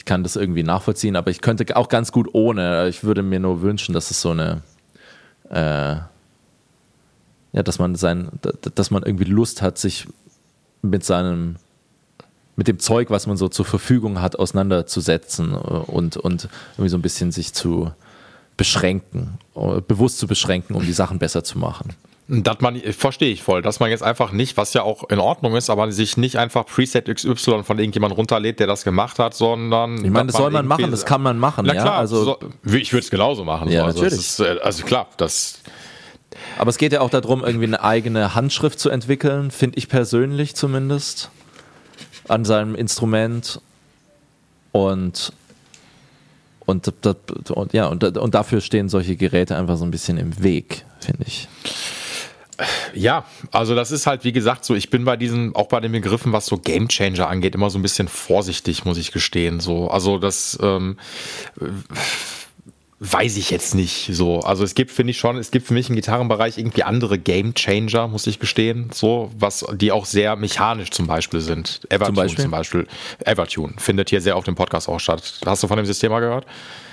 kann 0.07 0.23
das 0.23 0.37
irgendwie 0.37 0.63
nachvollziehen, 0.63 1.17
aber 1.17 1.31
ich 1.31 1.43
könnte 1.43 1.77
auch 1.77 1.89
ganz 1.89 2.13
gut 2.13 2.29
ohne. 2.33 2.89
Ich 2.89 3.05
würde 3.05 3.23
mir 3.23 3.41
nur 3.41 3.61
wünschen, 3.61 3.93
dass 3.93 4.11
es 4.11 4.21
so 4.21 4.31
eine, 4.31 4.63
äh, 5.51 5.97
ja, 7.53 7.63
dass 7.63 7.79
man 7.79 7.95
sein, 7.97 8.31
dass 8.75 8.91
man 8.91 9.03
irgendwie 9.03 9.25
Lust 9.25 9.61
hat, 9.61 9.77
sich 9.77 10.07
mit 10.81 11.05
seinem, 11.05 11.57
mit 12.55 12.69
dem 12.69 12.79
Zeug, 12.79 13.11
was 13.11 13.27
man 13.27 13.37
so 13.37 13.49
zur 13.49 13.65
Verfügung 13.65 14.21
hat, 14.23 14.39
auseinanderzusetzen 14.39 15.55
und, 15.55 16.17
und 16.17 16.49
irgendwie 16.75 16.89
so 16.89 16.97
ein 16.97 17.03
bisschen 17.03 17.33
sich 17.33 17.53
zu 17.53 17.91
beschränken, 18.57 19.39
bewusst 19.87 20.19
zu 20.19 20.27
beschränken, 20.27 20.75
um 20.75 20.87
die 20.87 20.93
Sachen 20.93 21.19
besser 21.19 21.45
zu 21.45 21.59
machen. 21.59 21.91
Das 22.29 22.61
man, 22.61 22.81
verstehe 22.81 23.33
ich 23.33 23.45
voll, 23.45 23.62
dass 23.62 23.79
man 23.79 23.89
jetzt 23.89 24.03
einfach 24.03 24.33
nicht, 24.33 24.57
was 24.57 24.74
ja 24.74 24.83
auch 24.83 25.09
in 25.11 25.20
Ordnung 25.20 25.55
ist, 25.55 25.70
aber 25.70 25.93
sich 25.93 26.16
nicht 26.16 26.37
einfach 26.39 26.66
Preset 26.66 27.07
XY 27.07 27.62
von 27.62 27.79
irgendjemand 27.79 28.16
runterlädt, 28.16 28.59
der 28.59 28.66
das 28.66 28.83
gemacht 28.83 29.20
hat, 29.20 29.35
sondern. 29.35 30.05
Ich 30.05 30.11
meine, 30.11 30.27
das 30.27 30.37
soll 30.37 30.51
man 30.51 30.66
machen, 30.66 30.91
das 30.91 31.07
kann 31.07 31.22
man 31.22 31.39
machen. 31.39 31.66
Na 31.66 31.74
klar, 31.74 31.87
ja? 31.87 31.97
also, 31.99 32.24
so, 32.24 32.39
ich 32.64 32.93
würde 32.93 33.05
es 33.05 33.11
genauso 33.11 33.45
machen. 33.45 33.70
Ja, 33.70 33.83
so. 33.83 33.87
also 33.87 34.03
natürlich. 34.03 34.18
Ist, 34.18 34.41
äh, 34.41 34.59
also 34.61 34.85
klar, 34.85 35.07
das. 35.18 35.61
Aber 36.59 36.68
es 36.70 36.79
geht 36.79 36.93
ja 36.93 37.01
auch 37.01 37.11
darum, 37.11 37.45
irgendwie 37.45 37.66
eine 37.66 37.83
eigene 37.85 38.35
Handschrift 38.35 38.81
zu 38.81 38.91
entwickeln, 38.91 39.53
finde 39.53 39.79
ich 39.79 39.89
persönlich 39.89 40.57
zumindest, 40.57 41.31
an 42.27 42.45
seinem 42.45 42.74
Instrument. 42.74 43.61
Und 44.72 45.33
und, 46.66 46.93
und, 47.51 47.72
ja, 47.72 47.87
und, 47.87 48.03
und 48.03 48.35
dafür 48.35 48.61
stehen 48.61 48.89
solche 48.89 49.14
Geräte 49.14 49.57
einfach 49.57 49.77
so 49.77 49.85
ein 49.85 49.93
bisschen 49.93 50.18
im 50.18 50.43
Weg, 50.43 50.85
finde 50.99 51.22
ich. 51.24 51.49
Ja, 52.95 53.25
also 53.51 53.75
das 53.75 53.91
ist 53.91 54.07
halt, 54.07 54.25
wie 54.25 54.33
gesagt, 54.33 54.65
so, 54.65 54.75
ich 54.75 54.91
bin 54.91 55.05
bei 55.05 55.17
diesen, 55.17 55.55
auch 55.55 55.69
bei 55.69 55.81
den 55.81 55.93
Begriffen, 55.93 56.33
was 56.33 56.47
so 56.47 56.57
Game 56.57 56.89
Changer 56.89 57.29
angeht, 57.29 57.55
immer 57.55 57.71
so 57.71 57.79
ein 57.79 57.83
bisschen 57.83 58.09
vorsichtig, 58.09 58.85
muss 58.85 58.99
ich 58.99 59.13
gestehen. 59.13 59.61
So, 59.61 59.91
also 59.91 60.19
das 60.19 60.59
ähm, 60.63 60.97
weiß 63.01 63.37
ich 63.37 63.51
jetzt 63.51 63.75
nicht 63.75 64.11
so. 64.13 64.41
Also 64.41 64.65
es 64.65 64.75
gibt, 64.75 64.91
finde 64.91 65.11
ich 65.11 65.19
schon, 65.19 65.37
es 65.37 65.51
gibt 65.51 65.67
für 65.67 65.75
mich 65.75 65.91
im 65.91 65.97
Gitarrenbereich 65.97 66.57
irgendwie 66.57 66.83
andere 66.83 67.19
Game 67.19 67.55
Changer, 67.55 68.09
muss 68.09 68.27
ich 68.27 68.39
gestehen, 68.39 68.91
so, 68.93 69.31
was, 69.37 69.67
die 69.75 69.93
auch 69.93 70.07
sehr 70.07 70.37
mechanisch 70.37 70.91
zum 70.91 71.07
Beispiel 71.07 71.41
sind. 71.41 71.81
Evertune 71.91 72.07
zum 72.07 72.15
Beispiel, 72.15 72.43
zum 72.43 72.51
Beispiel. 72.51 72.87
Evertune 73.25 73.75
findet 73.77 74.11
hier 74.11 74.21
sehr 74.21 74.37
auf 74.37 74.45
dem 74.45 74.55
Podcast 74.55 74.89
auch 74.89 75.01
statt. 75.01 75.41
Hast 75.45 75.63
du 75.63 75.69
von 75.69 75.77
dem 75.77 75.87
System 75.87 76.11
mal 76.11 76.21
gehört? 76.21 76.47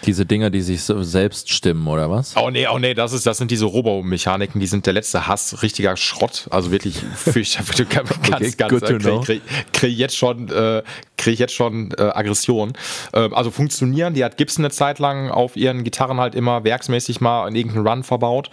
Diese 0.05 0.25
Dinger, 0.25 0.49
die 0.49 0.61
sich 0.61 0.83
so 0.83 1.01
selbst 1.03 1.51
stimmen, 1.51 1.87
oder 1.87 2.09
was? 2.09 2.35
Oh 2.35 2.49
nee, 2.49 2.67
oh 2.67 2.79
nee, 2.79 2.93
das 2.93 3.13
ist, 3.13 3.25
das 3.25 3.37
sind 3.37 3.51
diese 3.51 3.65
Robo-Mechaniken, 3.65 4.59
die 4.59 4.67
sind 4.67 4.85
der 4.85 4.93
letzte 4.93 5.27
Hass, 5.27 5.63
richtiger 5.63 5.95
Schrott. 5.95 6.47
Also 6.49 6.71
wirklich, 6.71 7.01
ich, 7.35 7.57
du 7.57 7.85
ganz, 7.85 8.11
okay, 8.11 8.51
ganz, 8.57 8.81
krieg, 8.81 9.21
krieg, 9.23 9.41
krieg 9.71 9.97
jetzt 9.97 10.17
schon, 10.17 10.49
äh, 10.49 10.83
krieg 11.17 11.39
jetzt 11.39 11.53
schon 11.53 11.91
äh, 11.97 12.01
Aggression. 12.01 12.73
Äh, 13.13 13.29
also 13.31 13.51
funktionieren, 13.51 14.13
die 14.13 14.23
hat 14.23 14.37
Gibson 14.37 14.65
eine 14.65 14.71
Zeit 14.71 14.99
lang 14.99 15.29
auf 15.31 15.55
ihren 15.55 15.83
Gitarren 15.83 16.19
halt 16.19 16.35
immer 16.35 16.63
werksmäßig 16.63 17.21
mal 17.21 17.47
in 17.47 17.55
irgendeinen 17.55 17.87
Run 17.87 18.03
verbaut. 18.03 18.49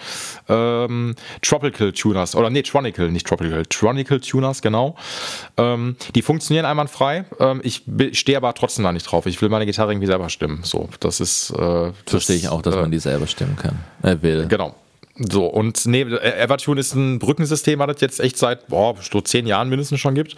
Ähm, 0.49 1.17
Tropical 1.43 1.93
Tuners, 1.93 2.37
oder 2.37 2.51
nee, 2.51 2.63
Tronical, 2.63 3.11
nicht 3.11 3.27
Tropical, 3.27 3.65
Tronical 3.67 4.21
Tuners, 4.21 4.63
genau. 4.63 4.95
Ähm, 5.57 5.97
die 6.15 6.23
funktionieren 6.23 6.65
einwandfrei. 6.67 7.25
Ähm, 7.39 7.61
ich 7.65 7.83
stehe 8.13 8.37
aber 8.37 8.55
trotzdem 8.55 8.85
da 8.85 8.93
nicht 8.93 9.05
drauf. 9.05 9.27
Ich 9.27 9.41
will 9.43 9.49
meine 9.49 9.67
Gitarre 9.67 9.93
irgendwie 9.93 10.07
selber 10.07 10.29
stimmen. 10.29 10.61
So, 10.63 10.89
das 11.01 11.21
ist 11.21 11.39
äh, 11.49 11.93
Verstehe 12.05 12.36
ich 12.36 12.49
auch, 12.49 12.61
dass 12.61 12.74
äh, 12.74 12.80
man 12.80 12.91
die 12.91 12.99
selber 12.99 13.26
stimmen 13.26 13.57
kann. 13.57 13.78
Er 14.03 14.20
will. 14.20 14.47
Genau. 14.49 14.74
So, 15.17 15.47
und 15.47 15.85
nee, 15.87 16.03
Evertune 16.03 16.81
ist 16.81 16.95
ein 16.95 17.19
Brückensystem, 17.19 17.79
was 17.81 17.97
es 17.97 18.01
jetzt 18.01 18.21
echt 18.21 18.39
seit 18.39 18.69
boah, 18.69 18.95
so 19.01 19.21
zehn 19.21 19.47
Jahren 19.47 19.69
mindestens 19.69 20.01
schon 20.01 20.15
gibt, 20.15 20.37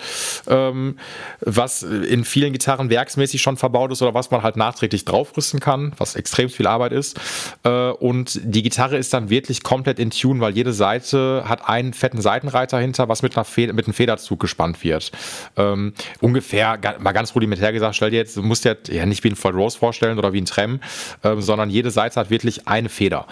ähm, 0.49 0.97
was 1.41 1.83
in 1.83 2.25
vielen 2.25 2.53
Gitarren 2.53 2.89
werksmäßig 2.91 3.43
schon 3.43 3.57
verbaut 3.57 3.93
ist 3.93 4.03
oder 4.03 4.15
was 4.15 4.31
man 4.31 4.43
halt 4.43 4.57
nachträglich 4.57 5.05
draufrüsten 5.05 5.61
kann, 5.61 5.93
was 5.99 6.17
extrem 6.17 6.49
viel 6.49 6.67
Arbeit 6.67 6.93
ist. 6.93 7.21
Äh, 7.65 7.91
und 7.91 8.41
die 8.43 8.63
Gitarre 8.63 8.97
ist 8.97 9.13
dann 9.13 9.31
wirklich 9.31 9.63
komplett 9.63 9.99
in 9.99 10.11
Tune, 10.11 10.41
weil 10.41 10.55
jede 10.55 10.73
Seite 10.73 11.45
hat 11.47 11.69
einen 11.69 11.93
fetten 11.93 12.21
Seitenreiter 12.21 12.79
hinter, 12.79 13.09
was 13.09 13.23
mit, 13.23 13.37
einer 13.37 13.45
Feder, 13.45 13.75
mit 13.75 13.87
einem 13.87 13.95
Federzug 13.95 14.41
gespannt 14.41 14.83
wird. 14.83 15.13
Ähm, 15.57 15.93
ungefähr, 16.21 16.79
mal 16.99 17.13
ganz 17.13 17.35
rudimentär 17.35 17.73
gesagt, 17.73 17.95
stell 17.95 18.11
dir 18.11 18.17
jetzt, 18.17 18.37
du 18.37 18.43
musst 18.43 18.65
dir 18.65 18.79
ja 18.89 19.07
nicht 19.07 19.23
wie 19.23 19.29
ein 19.29 19.37
Floyd 19.37 19.55
Rose 19.55 19.79
vorstellen 19.79 20.19
oder 20.19 20.33
wie 20.33 20.41
ein 20.41 20.47
Trem, 20.47 20.81
äh, 21.23 21.37
sondern 21.39 21.71
jede 21.71 21.91
Seite 21.91 22.19
hat 22.19 22.31
wirklich 22.31 22.67
eine 22.67 22.89
Feder. 22.89 23.27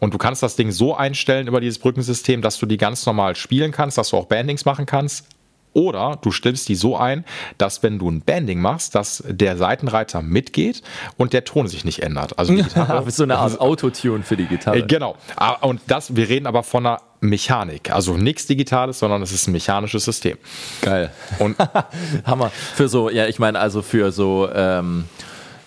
Und 0.00 0.12
du 0.12 0.18
kannst 0.18 0.42
das 0.42 0.56
Ding 0.56 0.72
so 0.72 0.79
einstellen 0.94 1.46
über 1.46 1.60
dieses 1.60 1.78
Brückensystem, 1.78 2.42
dass 2.42 2.58
du 2.58 2.66
die 2.66 2.76
ganz 2.76 3.06
normal 3.06 3.36
spielen 3.36 3.72
kannst, 3.72 3.98
dass 3.98 4.10
du 4.10 4.16
auch 4.16 4.26
Bandings 4.26 4.64
machen 4.64 4.86
kannst. 4.86 5.26
Oder 5.72 6.18
du 6.20 6.32
stellst 6.32 6.68
die 6.68 6.74
so 6.74 6.96
ein, 6.96 7.24
dass 7.56 7.82
wenn 7.82 7.98
du 7.98 8.10
ein 8.10 8.22
Banding 8.22 8.60
machst, 8.60 8.94
dass 8.96 9.22
der 9.28 9.56
Seitenreiter 9.56 10.20
mitgeht 10.20 10.82
und 11.16 11.32
der 11.32 11.44
Ton 11.44 11.68
sich 11.68 11.84
nicht 11.84 12.02
ändert. 12.02 12.38
Also 12.38 12.54
die 12.54 12.62
Gitarre, 12.62 13.08
so 13.10 13.22
eine 13.22 13.38
Art 13.38 13.60
Autotune 13.60 14.24
für 14.24 14.36
die 14.36 14.46
Gitarre. 14.46 14.78
Äh, 14.78 14.82
genau. 14.82 15.16
Ah, 15.36 15.52
und 15.60 15.80
das, 15.86 16.16
wir 16.16 16.28
reden 16.28 16.46
aber 16.46 16.64
von 16.64 16.86
einer 16.86 17.00
Mechanik. 17.20 17.92
Also 17.92 18.16
nichts 18.16 18.46
Digitales, 18.46 18.98
sondern 18.98 19.22
es 19.22 19.30
ist 19.30 19.46
ein 19.46 19.52
mechanisches 19.52 20.04
System. 20.04 20.38
Geil. 20.82 21.12
Und 21.38 21.56
Hammer. 22.24 22.50
Für 22.50 22.88
so, 22.88 23.08
ja, 23.08 23.26
ich 23.26 23.38
meine, 23.38 23.60
also 23.60 23.82
für 23.82 24.10
so 24.10 24.48
ähm, 24.52 25.04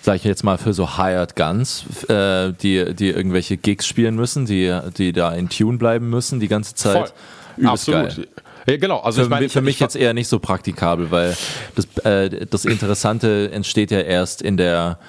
sage 0.03 0.17
ich 0.17 0.23
jetzt 0.25 0.43
mal, 0.43 0.57
für 0.57 0.73
so 0.73 0.97
Hired 0.97 1.37
Guns, 1.37 1.85
äh, 2.09 2.51
die, 2.61 2.93
die 2.93 3.09
irgendwelche 3.09 3.55
Gigs 3.55 3.87
spielen 3.87 4.15
müssen, 4.15 4.45
die, 4.45 4.77
die 4.97 5.13
da 5.13 5.33
in 5.33 5.47
Tune 5.47 5.77
bleiben 5.77 6.09
müssen 6.09 6.41
die 6.41 6.49
ganze 6.49 6.75
Zeit. 6.75 7.13
Voll. 7.57 7.67
Absolut. 7.69 8.17
Geil. 8.17 8.27
Ja, 8.67 8.77
genau. 8.77 8.99
Also 8.99 9.21
für, 9.21 9.23
ich 9.23 9.29
mein, 9.29 9.49
für 9.49 9.61
mich 9.61 9.79
jetzt 9.79 9.95
eher 9.95 10.13
nicht 10.13 10.27
so 10.27 10.39
praktikabel, 10.39 11.09
weil 11.09 11.35
das, 11.75 12.05
äh, 12.05 12.45
das 12.45 12.65
Interessante 12.65 13.49
entsteht 13.51 13.91
ja 13.91 14.01
erst 14.01 14.41
in 14.41 14.57
der 14.57 14.99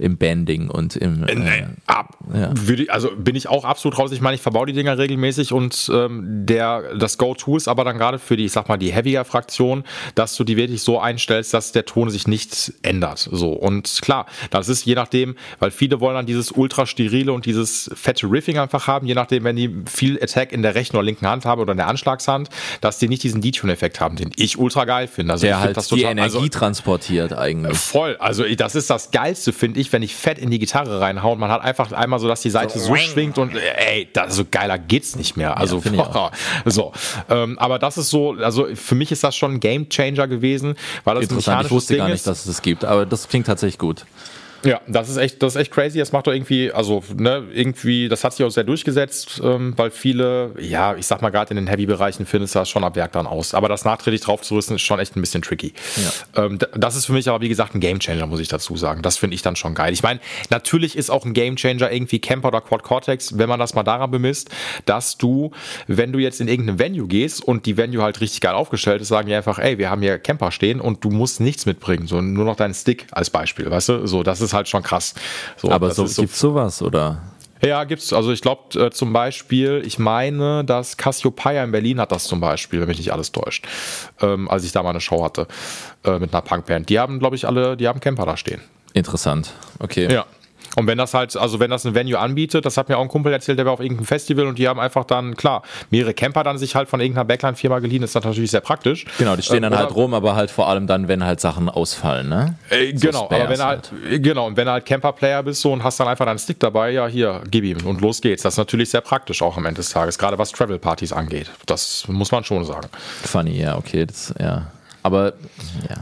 im 0.00 0.16
Banding 0.16 0.68
und 0.70 0.96
im. 0.96 1.24
Äh, 1.24 1.32
äh, 1.32 1.66
ab, 1.86 2.16
ja. 2.32 2.52
ich, 2.68 2.92
also 2.92 3.10
bin 3.16 3.36
ich 3.36 3.48
auch 3.48 3.64
absolut 3.64 3.98
raus. 3.98 4.12
Ich 4.12 4.20
meine, 4.20 4.34
ich 4.34 4.40
verbaue 4.40 4.66
die 4.66 4.72
Dinger 4.72 4.98
regelmäßig 4.98 5.52
und 5.52 5.90
ähm, 5.94 6.46
der, 6.46 6.96
das 6.96 7.18
Go-To 7.18 7.56
ist 7.56 7.68
aber 7.68 7.84
dann 7.84 7.98
gerade 7.98 8.18
für 8.18 8.36
die, 8.36 8.46
ich 8.46 8.52
sag 8.52 8.68
mal, 8.68 8.78
die 8.78 8.92
Heavier-Fraktion, 8.92 9.84
dass 10.14 10.36
du 10.36 10.44
die 10.44 10.56
wirklich 10.56 10.82
so 10.82 10.98
einstellst, 10.98 11.52
dass 11.54 11.72
der 11.72 11.84
Ton 11.84 12.10
sich 12.10 12.26
nicht 12.26 12.72
ändert. 12.82 13.28
So. 13.30 13.52
Und 13.52 14.00
klar, 14.02 14.26
das 14.50 14.68
ist 14.68 14.84
je 14.86 14.94
nachdem, 14.94 15.36
weil 15.58 15.70
viele 15.70 16.00
wollen 16.00 16.14
dann 16.14 16.26
dieses 16.26 16.50
ultra 16.50 16.86
sterile 16.86 17.32
und 17.32 17.46
dieses 17.46 17.90
fette 17.94 18.30
Riffing 18.30 18.58
einfach 18.58 18.86
haben, 18.86 19.06
je 19.06 19.14
nachdem, 19.14 19.44
wenn 19.44 19.56
die 19.56 19.74
viel 19.86 20.22
Attack 20.22 20.52
in 20.52 20.62
der 20.62 20.74
rechten 20.74 20.96
oder 20.96 21.04
linken 21.04 21.26
Hand 21.26 21.44
haben 21.44 21.60
oder 21.60 21.72
in 21.72 21.78
der 21.78 21.88
Anschlagshand, 21.88 22.48
dass 22.80 22.98
die 22.98 23.08
nicht 23.08 23.22
diesen 23.22 23.40
Detune-Effekt 23.40 24.00
haben, 24.00 24.16
den 24.16 24.30
ich 24.36 24.58
ultra 24.58 24.84
geil 24.84 25.08
finde. 25.08 25.34
Also 25.34 25.46
der 25.46 25.60
halt 25.60 25.76
das 25.76 25.88
die 25.88 25.96
total, 25.96 26.12
Energie 26.12 26.36
also, 26.36 26.48
transportiert 26.48 27.32
eigentlich. 27.32 27.76
Voll. 27.76 28.16
Also 28.18 28.44
das 28.44 28.74
ist 28.74 28.88
das 28.88 29.10
Geilste, 29.10 29.52
finde 29.52 29.80
ich, 29.80 29.89
wenn 29.92 30.02
ich 30.02 30.14
fett 30.14 30.38
in 30.38 30.50
die 30.50 30.58
Gitarre 30.58 31.00
reinhaue 31.00 31.32
und 31.32 31.38
man 31.40 31.50
hat 31.50 31.62
einfach 31.62 31.92
einmal 31.92 32.18
so, 32.18 32.28
dass 32.28 32.40
die 32.40 32.50
Seite 32.50 32.78
so, 32.78 32.86
so 32.86 32.96
schwingt 32.96 33.38
und 33.38 33.54
ey, 33.54 34.08
das, 34.12 34.36
so 34.36 34.44
geiler 34.50 34.78
geht's 34.78 35.16
nicht 35.16 35.36
mehr. 35.36 35.56
Also 35.56 35.82
ja, 35.92 36.30
so. 36.64 36.92
Ähm, 37.28 37.58
aber 37.58 37.78
das 37.78 37.98
ist 37.98 38.10
so, 38.10 38.32
also 38.32 38.68
für 38.74 38.94
mich 38.94 39.12
ist 39.12 39.24
das 39.24 39.36
schon 39.36 39.54
ein 39.54 39.60
Game 39.60 39.88
Changer 39.88 40.28
gewesen, 40.28 40.76
weil 41.04 41.16
das 41.16 41.24
Interessant, 41.24 41.66
ich 41.66 41.70
wusste 41.70 41.94
Ding 41.94 42.02
gar 42.02 42.08
nicht, 42.08 42.26
dass 42.26 42.40
es 42.40 42.46
das 42.46 42.62
gibt, 42.62 42.84
aber 42.84 43.06
das 43.06 43.28
klingt 43.28 43.46
tatsächlich 43.46 43.78
gut. 43.78 44.04
Ja, 44.64 44.80
das 44.86 45.08
ist 45.08 45.16
echt, 45.16 45.42
das 45.42 45.54
ist 45.54 45.60
echt 45.60 45.72
crazy. 45.72 45.98
Das 45.98 46.12
macht 46.12 46.26
doch 46.26 46.32
irgendwie, 46.32 46.72
also 46.72 47.02
ne, 47.16 47.44
irgendwie, 47.52 48.08
das 48.08 48.24
hat 48.24 48.34
sich 48.34 48.44
auch 48.44 48.50
sehr 48.50 48.64
durchgesetzt, 48.64 49.40
ähm, 49.42 49.74
weil 49.76 49.90
viele, 49.90 50.54
ja, 50.58 50.96
ich 50.96 51.06
sag 51.06 51.22
mal 51.22 51.30
gerade 51.30 51.50
in 51.50 51.56
den 51.56 51.66
Heavy-Bereichen 51.66 52.26
findest 52.26 52.54
du 52.54 52.58
das 52.58 52.68
schon 52.68 52.84
ab 52.84 52.96
Werk 52.96 53.12
dann 53.12 53.26
aus. 53.26 53.54
Aber 53.54 53.68
das 53.68 53.84
nachträglich 53.84 54.20
drauf 54.20 54.42
zu 54.42 54.54
rüsten 54.54 54.76
ist 54.76 54.82
schon 54.82 54.98
echt 54.98 55.16
ein 55.16 55.20
bisschen 55.20 55.42
tricky. 55.42 55.72
Ja. 56.34 56.44
Ähm, 56.44 56.58
das 56.74 56.96
ist 56.96 57.06
für 57.06 57.12
mich 57.12 57.28
aber 57.28 57.40
wie 57.40 57.48
gesagt 57.48 57.74
ein 57.74 57.80
Gamechanger, 57.80 58.26
muss 58.26 58.40
ich 58.40 58.48
dazu 58.48 58.76
sagen. 58.76 59.02
Das 59.02 59.16
finde 59.16 59.34
ich 59.34 59.42
dann 59.42 59.56
schon 59.56 59.74
geil. 59.74 59.92
Ich 59.92 60.02
meine, 60.02 60.20
natürlich 60.50 60.96
ist 60.96 61.10
auch 61.10 61.24
ein 61.24 61.32
Gamechanger 61.32 61.90
irgendwie 61.90 62.18
Camper 62.18 62.48
oder 62.48 62.60
Quad 62.60 62.82
Cortex, 62.82 63.38
wenn 63.38 63.48
man 63.48 63.58
das 63.58 63.74
mal 63.74 63.82
daran 63.82 64.10
bemisst, 64.10 64.50
dass 64.84 65.16
du, 65.16 65.50
wenn 65.86 66.12
du 66.12 66.18
jetzt 66.18 66.40
in 66.40 66.48
irgendeinem 66.48 66.78
Venue 66.78 67.08
gehst 67.08 67.42
und 67.42 67.66
die 67.66 67.76
Venue 67.76 68.02
halt 68.02 68.20
richtig 68.20 68.40
geil 68.40 68.54
aufgestellt 68.54 69.00
ist, 69.02 69.08
sagen 69.08 69.28
die 69.28 69.34
einfach, 69.34 69.58
ey, 69.58 69.78
wir 69.78 69.90
haben 69.90 70.02
hier 70.02 70.18
Camper 70.18 70.50
stehen 70.50 70.80
und 70.80 71.04
du 71.04 71.10
musst 71.10 71.40
nichts 71.40 71.66
mitbringen, 71.66 72.06
so 72.06 72.20
nur 72.20 72.44
noch 72.44 72.56
deinen 72.56 72.74
Stick 72.74 73.06
als 73.12 73.30
Beispiel, 73.30 73.70
weißt 73.70 73.88
du? 73.88 74.06
So, 74.06 74.22
das 74.22 74.40
ist 74.40 74.49
ist 74.50 74.54
halt 74.54 74.68
schon 74.68 74.82
krass. 74.82 75.14
So, 75.56 75.70
Aber 75.70 75.92
so, 75.92 76.06
so, 76.06 76.22
gibt's 76.22 76.40
sowas, 76.40 76.82
oder? 76.82 77.22
Ja, 77.62 77.84
gibt's. 77.84 78.12
Also 78.12 78.32
ich 78.32 78.40
glaube 78.40 78.78
äh, 78.78 78.90
zum 78.90 79.12
Beispiel, 79.12 79.82
ich 79.84 79.98
meine, 79.98 80.64
dass 80.64 80.96
Cassiopeia 80.96 81.62
in 81.62 81.72
Berlin 81.72 82.00
hat 82.00 82.10
das 82.10 82.24
zum 82.24 82.40
Beispiel, 82.40 82.80
wenn 82.80 82.88
mich 82.88 82.98
nicht 82.98 83.12
alles 83.12 83.32
täuscht, 83.32 83.66
ähm, 84.20 84.48
als 84.48 84.64
ich 84.64 84.72
da 84.72 84.82
mal 84.82 84.90
eine 84.90 85.00
Show 85.00 85.22
hatte 85.24 85.46
äh, 86.04 86.18
mit 86.18 86.32
einer 86.32 86.42
Punkband. 86.42 86.88
Die 86.88 86.98
haben, 86.98 87.18
glaube 87.18 87.36
ich, 87.36 87.46
alle, 87.46 87.76
die 87.76 87.86
haben 87.86 88.00
Camper 88.00 88.24
da 88.24 88.36
stehen. 88.36 88.60
Interessant. 88.94 89.52
Okay. 89.78 90.12
Ja. 90.12 90.24
Und 90.76 90.86
wenn 90.86 90.98
das 90.98 91.14
halt, 91.14 91.36
also 91.36 91.60
wenn 91.60 91.70
das 91.70 91.84
ein 91.84 91.94
Venue 91.94 92.18
anbietet, 92.18 92.64
das 92.64 92.76
hat 92.76 92.88
mir 92.88 92.98
auch 92.98 93.02
ein 93.02 93.08
Kumpel 93.08 93.32
erzählt, 93.32 93.58
der 93.58 93.66
war 93.66 93.72
auf 93.72 93.80
irgendeinem 93.80 94.06
Festival 94.06 94.46
und 94.46 94.58
die 94.58 94.68
haben 94.68 94.78
einfach 94.80 95.04
dann, 95.04 95.36
klar, 95.36 95.62
mehrere 95.90 96.14
Camper 96.14 96.44
dann 96.44 96.58
sich 96.58 96.74
halt 96.74 96.88
von 96.88 97.00
irgendeiner 97.00 97.24
Backline-Firma 97.24 97.80
geliehen, 97.80 98.02
ist 98.02 98.14
natürlich 98.14 98.50
sehr 98.50 98.60
praktisch. 98.60 99.04
Genau, 99.18 99.36
die 99.36 99.42
stehen 99.42 99.62
dann 99.62 99.72
ähm, 99.72 99.78
halt 99.78 99.94
rum, 99.94 100.14
aber 100.14 100.36
halt 100.36 100.50
vor 100.50 100.68
allem 100.68 100.86
dann, 100.86 101.08
wenn 101.08 101.24
halt 101.24 101.40
Sachen 101.40 101.68
ausfallen, 101.68 102.28
ne? 102.28 102.56
Äh, 102.70 102.96
so 102.96 103.06
genau, 103.06 103.24
aber 103.24 103.48
wenn 103.48 103.62
halt, 103.62 103.90
halt, 103.92 104.22
genau, 104.22 104.46
und 104.46 104.56
wenn 104.56 104.66
du 104.66 104.72
halt 104.72 104.86
Camper-Player 104.86 105.42
bist 105.42 105.60
so 105.60 105.72
und 105.72 105.82
hast 105.82 105.98
dann 106.00 106.08
einfach 106.08 106.26
deinen 106.26 106.38
Stick 106.38 106.60
dabei, 106.60 106.90
ja, 106.90 107.06
hier, 107.06 107.42
gib 107.50 107.64
ihm 107.64 107.84
und 107.86 108.00
los 108.00 108.20
geht's. 108.20 108.42
Das 108.42 108.54
ist 108.54 108.58
natürlich 108.58 108.90
sehr 108.90 109.00
praktisch 109.00 109.42
auch 109.42 109.56
am 109.56 109.66
Ende 109.66 109.78
des 109.78 109.90
Tages, 109.90 110.18
gerade 110.18 110.38
was 110.38 110.52
Travel-Partys 110.52 111.12
angeht. 111.12 111.50
Das 111.66 112.06
muss 112.08 112.30
man 112.30 112.44
schon 112.44 112.64
sagen. 112.64 112.88
Funny, 113.24 113.60
ja, 113.60 113.76
okay, 113.76 114.06
das, 114.06 114.32
ja. 114.38 114.66
Aber, 115.02 115.32
ja. 115.88 115.96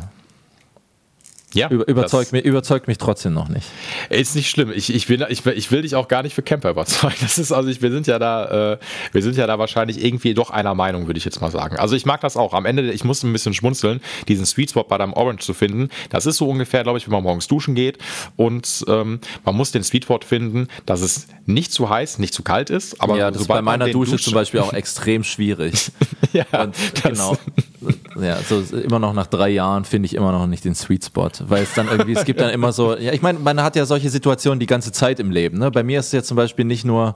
Ja, 1.59 1.69
Über, 1.69 1.87
überzeugt, 1.89 2.33
mich, 2.33 2.45
überzeugt 2.45 2.89
mich 2.89 2.99
trotzdem 2.99 3.35
noch 3.35 3.49
nicht. 3.49 3.67
Ist 4.11 4.37
nicht 4.37 4.49
schlimm. 4.51 4.73
Ich, 4.75 4.95
ich, 4.95 5.09
will, 5.09 5.27
ich, 5.29 5.45
ich 5.45 5.71
will 5.71 5.83
dich 5.83 5.95
auch 5.95 6.09
gar 6.09 6.23
nicht 6.23 6.35
für 6.35 6.43
Camper 6.43 6.71
überzeugen. 6.71 7.17
Das 7.29 7.37
ist 7.37 7.53
also, 7.53 7.69
ich, 7.69 7.83
wir 7.83 7.91
sind 7.91 8.07
ja 8.07 8.19
da, 8.19 8.73
äh, 8.73 8.79
wir 9.13 9.23
sind 9.23 9.37
ja 9.37 9.47
da 9.47 9.59
wahrscheinlich 9.59 10.03
irgendwie 10.03 10.35
doch 10.35 10.51
einer 10.51 10.75
Meinung, 10.75 11.07
würde 11.07 11.19
ich 11.19 11.25
jetzt 11.25 11.41
mal 11.41 11.51
sagen. 11.51 11.77
Also 11.77 11.95
ich 11.95 12.07
mag 12.07 12.21
das 12.21 12.37
auch. 12.37 12.55
Am 12.55 12.65
Ende, 12.65 12.91
ich 12.91 13.05
muss 13.05 13.23
ein 13.23 13.33
bisschen 13.33 13.55
schmunzeln, 13.55 14.01
diesen 14.29 14.47
Sweet 14.47 14.71
Spot 14.71 14.85
bei 14.85 14.97
deinem 14.99 15.13
Orange 15.13 15.45
zu 15.45 15.53
finden. 15.53 15.91
Das 16.11 16.27
ist 16.27 16.37
so 16.37 16.49
ungefähr, 16.49 16.83
glaube 16.85 16.99
ich, 16.99 17.07
wenn 17.07 17.13
man 17.13 17.23
morgens 17.23 17.49
duschen 17.49 17.75
geht 17.75 17.99
und 18.37 18.85
ähm, 18.89 19.21
man 19.45 19.57
muss 19.57 19.73
den 19.73 19.83
Sweet 19.83 20.05
Spot 20.05 20.21
finden, 20.25 20.69
dass 20.87 21.01
es 21.01 21.27
nicht 21.47 21.73
zu 21.73 21.91
heiß, 21.91 22.19
nicht 22.19 22.35
zu 22.35 22.43
kalt 22.43 22.71
ist. 22.71 23.01
Aber 23.01 23.17
ja, 23.17 23.31
das 23.31 23.43
ist 23.43 23.49
bei 23.49 23.63
meiner 23.63 23.89
Dusche 23.89 24.13
Dusch 24.13 24.25
zum 24.25 24.35
Beispiel 24.35 24.61
auch 24.61 24.73
extrem 24.73 25.25
schwierig. 25.25 25.91
ja, 26.33 26.45
und, 26.63 26.75
genau. 27.03 27.37
Ja, 28.21 28.39
so 28.43 28.61
immer 28.77 28.99
noch 28.99 29.13
nach 29.15 29.27
drei 29.27 29.51
Jahren 29.51 29.85
finde 29.85 30.07
ich 30.07 30.15
immer 30.15 30.33
noch 30.33 30.47
nicht 30.47 30.65
den 30.65 30.75
Sweet 30.75 31.05
Spot 31.05 31.31
weil 31.47 31.63
es 31.63 31.75
dann 31.75 31.89
irgendwie, 31.89 32.13
es 32.13 32.25
gibt 32.25 32.41
dann 32.41 32.51
immer 32.51 32.73
so, 32.73 32.97
ja, 32.97 33.13
ich 33.13 33.23
meine, 33.23 33.39
man 33.39 33.63
hat 33.63 33.77
ja 33.77 33.87
solche 33.87 34.11
Situationen 34.11 34.59
die 34.59 34.67
ganze 34.67 34.93
Zeit 34.93 35.21
im 35.21 35.31
Leben. 35.31 35.59
Ne? 35.59 35.71
Bei 35.71 35.83
mir 35.83 36.01
ist 36.01 36.07
es 36.07 36.13
jetzt 36.13 36.29
zum 36.29 36.37
Beispiel 36.37 36.65
nicht 36.65 36.85
nur, 36.85 37.15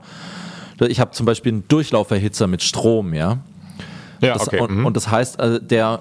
ich 0.79 0.99
habe 0.99 1.11
zum 1.11 1.25
Beispiel 1.25 1.51
einen 1.51 1.67
Durchlauferhitzer 1.67 2.47
mit 2.47 2.63
Strom, 2.63 3.13
ja. 3.13 3.39
Ja, 4.21 4.33
das, 4.33 4.47
okay. 4.47 4.61
Und, 4.61 4.71
mhm. 4.71 4.85
und, 4.85 4.95
das 4.95 5.11
heißt, 5.11 5.39
also 5.39 5.59
der, 5.59 5.99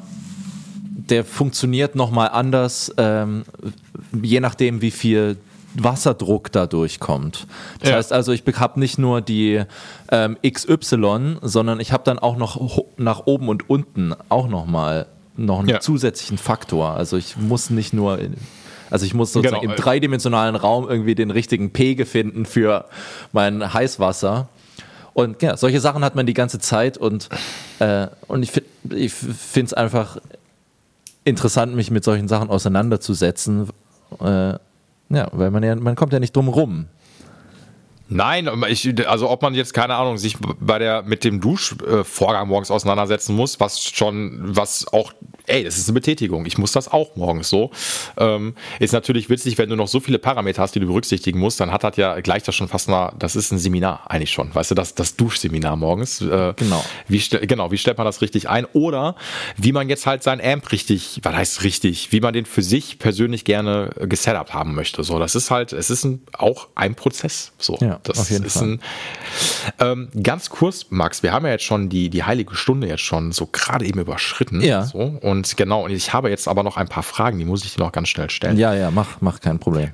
der 0.84 1.24
funktioniert 1.24 1.96
nochmal 1.96 2.28
anders, 2.28 2.92
ähm, 2.96 3.44
je 4.22 4.40
nachdem, 4.40 4.80
wie 4.80 4.92
viel 4.92 5.36
Wasserdruck 5.74 6.52
da 6.52 6.66
durchkommt. 6.66 7.46
Das 7.80 7.90
ja. 7.90 7.96
heißt 7.96 8.12
also, 8.12 8.32
ich 8.32 8.44
habe 8.56 8.78
nicht 8.80 8.98
nur 8.98 9.20
die 9.20 9.62
ähm, 10.10 10.36
XY, 10.46 11.38
sondern 11.42 11.80
ich 11.80 11.92
habe 11.92 12.04
dann 12.04 12.18
auch 12.18 12.36
noch 12.36 12.84
nach 12.96 13.26
oben 13.26 13.48
und 13.48 13.68
unten 13.70 14.14
auch 14.28 14.48
nochmal 14.48 15.06
noch 15.36 15.60
einen 15.60 15.68
ja. 15.68 15.80
zusätzlichen 15.80 16.38
Faktor. 16.38 16.90
Also 16.90 17.16
ich 17.16 17.36
muss 17.36 17.70
nicht 17.70 17.92
nur, 17.92 18.18
also 18.90 19.06
ich 19.06 19.14
muss 19.14 19.32
sozusagen 19.32 19.62
genau. 19.62 19.74
im 19.74 19.80
dreidimensionalen 19.80 20.56
Raum 20.56 20.88
irgendwie 20.88 21.14
den 21.14 21.30
richtigen 21.30 21.70
Pegel 21.70 22.06
finden 22.06 22.44
für 22.44 22.86
mein 23.32 23.72
Heißwasser. 23.72 24.48
Und 25.14 25.42
ja, 25.42 25.56
solche 25.56 25.80
Sachen 25.80 26.04
hat 26.04 26.14
man 26.14 26.26
die 26.26 26.34
ganze 26.34 26.58
Zeit 26.58 26.96
und, 26.96 27.28
äh, 27.78 28.06
und 28.28 28.42
ich, 28.42 28.52
ich 28.90 29.12
finde 29.12 29.66
es 29.66 29.74
einfach 29.74 30.18
interessant, 31.24 31.74
mich 31.74 31.90
mit 31.90 32.02
solchen 32.02 32.28
Sachen 32.28 32.48
auseinanderzusetzen. 32.48 33.68
Äh, 34.20 34.54
ja, 35.14 35.28
weil 35.32 35.50
man 35.50 35.62
ja, 35.62 35.74
man 35.76 35.94
kommt 35.94 36.12
ja 36.12 36.20
nicht 36.20 36.34
drum 36.34 36.48
rum. 36.48 36.86
Nein, 38.08 38.48
ich, 38.68 39.08
also 39.08 39.30
ob 39.30 39.40
man 39.42 39.54
jetzt, 39.54 39.72
keine 39.72 39.94
Ahnung, 39.94 40.18
sich 40.18 40.36
bei 40.60 40.78
der, 40.78 41.02
mit 41.02 41.24
dem 41.24 41.40
Duschvorgang 41.40 42.48
morgens 42.48 42.70
auseinandersetzen 42.70 43.34
muss, 43.34 43.58
was 43.58 43.82
schon, 43.82 44.38
was 44.54 44.92
auch, 44.92 45.12
ey, 45.46 45.64
das 45.64 45.78
ist 45.78 45.88
eine 45.88 45.94
Betätigung. 45.94 46.46
Ich 46.46 46.58
muss 46.58 46.72
das 46.72 46.88
auch 46.88 47.16
morgens 47.16 47.48
so. 47.48 47.70
Ähm, 48.16 48.54
ist 48.78 48.92
natürlich 48.92 49.28
witzig, 49.28 49.58
wenn 49.58 49.68
du 49.68 49.76
noch 49.76 49.88
so 49.88 50.00
viele 50.00 50.18
Parameter 50.18 50.62
hast, 50.62 50.74
die 50.74 50.80
du 50.80 50.86
berücksichtigen 50.86 51.38
musst, 51.38 51.60
dann 51.60 51.72
hat 51.72 51.84
das 51.84 51.96
ja 51.96 52.20
gleich 52.20 52.42
das 52.42 52.54
schon 52.54 52.68
fast 52.68 52.88
mal, 52.88 53.12
das 53.18 53.36
ist 53.36 53.52
ein 53.52 53.58
Seminar 53.58 54.10
eigentlich 54.10 54.30
schon. 54.30 54.54
Weißt 54.54 54.70
du, 54.70 54.74
das, 54.74 54.94
das 54.94 55.16
Duschseminar 55.16 55.76
morgens. 55.76 56.20
Äh, 56.20 56.54
genau. 56.56 56.84
Wie, 57.08 57.18
genau, 57.46 57.70
wie 57.70 57.78
stellt 57.78 57.98
man 57.98 58.04
das 58.04 58.20
richtig 58.20 58.48
ein? 58.48 58.66
Oder 58.72 59.16
wie 59.56 59.72
man 59.72 59.88
jetzt 59.88 60.06
halt 60.06 60.22
sein 60.22 60.40
Amp 60.40 60.70
richtig, 60.72 61.20
was 61.22 61.34
heißt 61.34 61.64
richtig, 61.64 62.12
wie 62.12 62.20
man 62.20 62.32
den 62.32 62.46
für 62.46 62.62
sich 62.62 62.98
persönlich 62.98 63.44
gerne 63.44 63.90
gesetupt 64.00 64.54
haben 64.54 64.74
möchte. 64.74 65.02
So, 65.04 65.18
das 65.18 65.34
ist 65.34 65.50
halt, 65.50 65.72
es 65.72 65.90
ist 65.90 66.04
ein, 66.04 66.22
auch 66.32 66.68
ein 66.74 66.94
Prozess. 66.94 67.52
So. 67.58 67.78
Ja. 67.80 68.00
Das 68.04 68.18
Auf 68.18 68.30
jeden 68.30 68.44
ist 68.44 68.58
Fall. 68.58 68.64
ein. 68.64 68.80
Ähm, 69.78 70.08
ganz 70.22 70.50
kurz, 70.50 70.86
Max, 70.90 71.22
wir 71.22 71.32
haben 71.32 71.44
ja 71.44 71.52
jetzt 71.52 71.64
schon 71.64 71.88
die, 71.88 72.10
die 72.10 72.24
heilige 72.24 72.54
Stunde 72.54 72.86
jetzt 72.86 73.02
schon 73.02 73.32
so 73.32 73.46
gerade 73.46 73.84
eben 73.84 74.00
überschritten. 74.00 74.60
Ja. 74.60 74.84
So, 74.84 74.98
und 74.98 75.31
genau, 75.56 75.84
und 75.84 75.90
ich 75.90 76.12
habe 76.12 76.30
jetzt 76.30 76.48
aber 76.48 76.62
noch 76.62 76.76
ein 76.76 76.88
paar 76.88 77.02
Fragen, 77.02 77.38
die 77.38 77.44
muss 77.44 77.64
ich 77.64 77.74
dir 77.74 77.82
noch 77.82 77.92
ganz 77.92 78.08
schnell 78.08 78.30
stellen. 78.30 78.56
Ja, 78.56 78.74
ja, 78.74 78.90
mach, 78.90 79.20
mach 79.20 79.40
kein 79.40 79.58
Problem. 79.58 79.90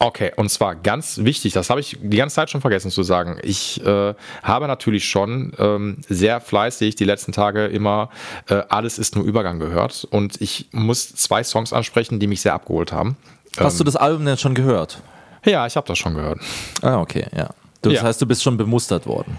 Okay, 0.00 0.32
und 0.36 0.50
zwar 0.50 0.74
ganz 0.74 1.18
wichtig, 1.18 1.52
das 1.52 1.70
habe 1.70 1.80
ich 1.80 1.98
die 2.02 2.16
ganze 2.16 2.34
Zeit 2.34 2.50
schon 2.50 2.60
vergessen 2.60 2.90
zu 2.90 3.02
sagen. 3.02 3.38
Ich 3.42 3.82
äh, 3.86 4.14
habe 4.42 4.66
natürlich 4.66 5.08
schon 5.08 5.52
ähm, 5.58 5.98
sehr 6.08 6.40
fleißig 6.40 6.96
die 6.96 7.04
letzten 7.04 7.32
Tage 7.32 7.66
immer 7.66 8.10
äh, 8.48 8.62
Alles 8.68 8.98
ist 8.98 9.14
nur 9.16 9.24
Übergang 9.24 9.60
gehört 9.60 10.06
und 10.10 10.40
ich 10.42 10.68
muss 10.72 11.14
zwei 11.14 11.44
Songs 11.44 11.72
ansprechen, 11.72 12.18
die 12.18 12.26
mich 12.26 12.40
sehr 12.40 12.54
abgeholt 12.54 12.92
haben. 12.92 13.16
Hast 13.56 13.74
ähm, 13.74 13.78
du 13.78 13.84
das 13.84 13.96
Album 13.96 14.26
denn 14.26 14.36
schon 14.36 14.54
gehört? 14.54 15.00
Ja, 15.44 15.66
ich 15.66 15.76
habe 15.76 15.86
das 15.86 15.96
schon 15.96 16.14
gehört. 16.14 16.40
Ah, 16.82 17.00
okay, 17.00 17.26
ja. 17.34 17.50
Das 17.82 17.92
ja. 17.92 18.02
heißt, 18.02 18.20
du 18.20 18.26
bist 18.26 18.42
schon 18.42 18.56
bemustert 18.56 19.06
worden. 19.06 19.38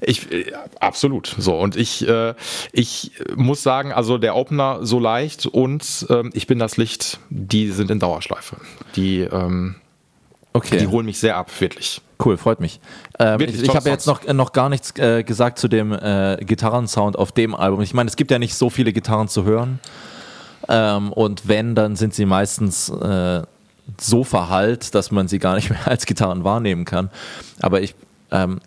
Ich 0.00 0.30
äh, 0.32 0.52
absolut 0.80 1.34
so 1.38 1.58
und 1.58 1.76
ich 1.76 2.06
äh, 2.06 2.34
ich 2.72 3.12
muss 3.36 3.62
sagen, 3.62 3.92
also 3.92 4.18
der 4.18 4.36
Opener 4.36 4.78
so 4.82 4.98
leicht 4.98 5.46
und 5.46 6.06
ähm, 6.10 6.30
ich 6.34 6.46
bin 6.46 6.58
das 6.58 6.76
Licht, 6.76 7.18
die 7.30 7.70
sind 7.70 7.90
in 7.90 7.98
Dauerschleife. 7.98 8.56
Die 8.96 9.20
ähm, 9.20 9.76
okay. 10.52 10.78
die 10.78 10.86
holen 10.86 11.06
mich 11.06 11.18
sehr 11.18 11.36
ab, 11.36 11.50
wirklich. 11.60 12.00
Cool, 12.24 12.36
freut 12.36 12.60
mich. 12.60 12.80
Ähm, 13.18 13.40
ich, 13.40 13.62
ich 13.62 13.74
habe 13.74 13.88
jetzt 13.88 14.06
noch, 14.06 14.26
noch 14.26 14.52
gar 14.52 14.68
nichts 14.68 14.96
äh, 14.98 15.22
gesagt 15.22 15.58
zu 15.58 15.68
dem 15.68 15.92
äh, 15.92 16.36
Gitarrensound 16.40 17.16
auf 17.16 17.30
dem 17.30 17.54
Album. 17.54 17.80
Ich 17.82 17.94
meine, 17.94 18.08
es 18.08 18.16
gibt 18.16 18.30
ja 18.30 18.38
nicht 18.40 18.56
so 18.56 18.70
viele 18.70 18.92
Gitarren 18.92 19.28
zu 19.28 19.44
hören. 19.44 19.78
Ähm, 20.68 21.12
und 21.12 21.46
wenn, 21.46 21.74
dann 21.74 21.94
sind 21.94 22.14
sie 22.14 22.26
meistens 22.26 22.88
äh, 22.88 23.42
so 24.00 24.24
verhallt, 24.24 24.94
dass 24.94 25.10
man 25.10 25.28
sie 25.28 25.38
gar 25.38 25.54
nicht 25.54 25.70
mehr 25.70 25.86
als 25.86 26.06
Gitarren 26.06 26.44
wahrnehmen 26.44 26.84
kann. 26.84 27.10
Aber 27.60 27.80
ich, 27.80 27.94
ähm, 28.30 28.58
äh, 28.58 28.60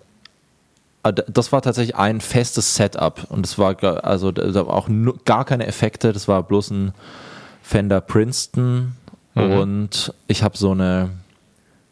das 1.03 1.51
war 1.51 1.61
tatsächlich 1.61 1.95
ein 1.95 2.21
festes 2.21 2.75
Setup 2.75 3.25
und 3.29 3.45
es 3.45 3.57
war 3.57 3.83
also 4.03 4.29
auch 4.69 4.87
gar 5.25 5.45
keine 5.45 5.65
Effekte, 5.65 6.13
das 6.13 6.27
war 6.27 6.43
bloß 6.43 6.71
ein 6.71 6.93
Fender 7.63 8.01
Princeton 8.01 8.95
mhm. 9.33 9.51
und 9.51 10.13
ich 10.27 10.43
habe 10.43 10.57
so 10.57 10.71
eine 10.71 11.09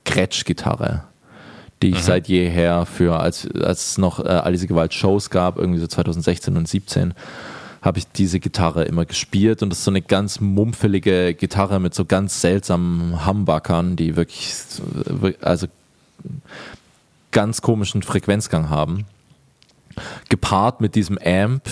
Gretsch-Gitarre, 0.05 1.03
die 1.82 1.89
ich 1.89 1.97
mhm. 1.97 2.03
seit 2.03 2.28
jeher 2.28 2.86
für, 2.86 3.20
als, 3.20 3.47
als 3.55 3.91
es 3.91 3.97
noch 3.97 4.20
äh, 4.20 4.28
all 4.28 4.51
diese 4.51 4.68
Gewalt-Shows 4.68 5.30
gab, 5.30 5.57
irgendwie 5.57 5.80
so 5.80 5.88
2016 5.88 6.57
und 6.57 6.68
17, 6.68 7.14
habe 7.82 7.97
ich 7.97 8.12
diese 8.12 8.39
Gitarre 8.39 8.84
immer 8.84 9.05
gespielt 9.05 9.64
und 9.64 9.70
das 9.70 9.80
ist 9.80 9.86
so 9.86 9.91
eine 9.91 10.01
ganz 10.01 10.39
mumpfelige 10.39 11.34
Gitarre 11.34 11.80
mit 11.80 11.95
so 11.95 12.05
ganz 12.05 12.41
seltsamen 12.41 13.26
Humbuckern, 13.26 13.95
die 13.95 14.16
wirklich, 14.16 14.53
also 15.41 15.68
ganz 17.32 17.61
komischen 17.61 18.03
Frequenzgang 18.03 18.69
haben. 18.69 19.05
Gepaart 20.30 20.82
mit 20.82 20.95
diesem 20.95 21.17
Amp, 21.17 21.63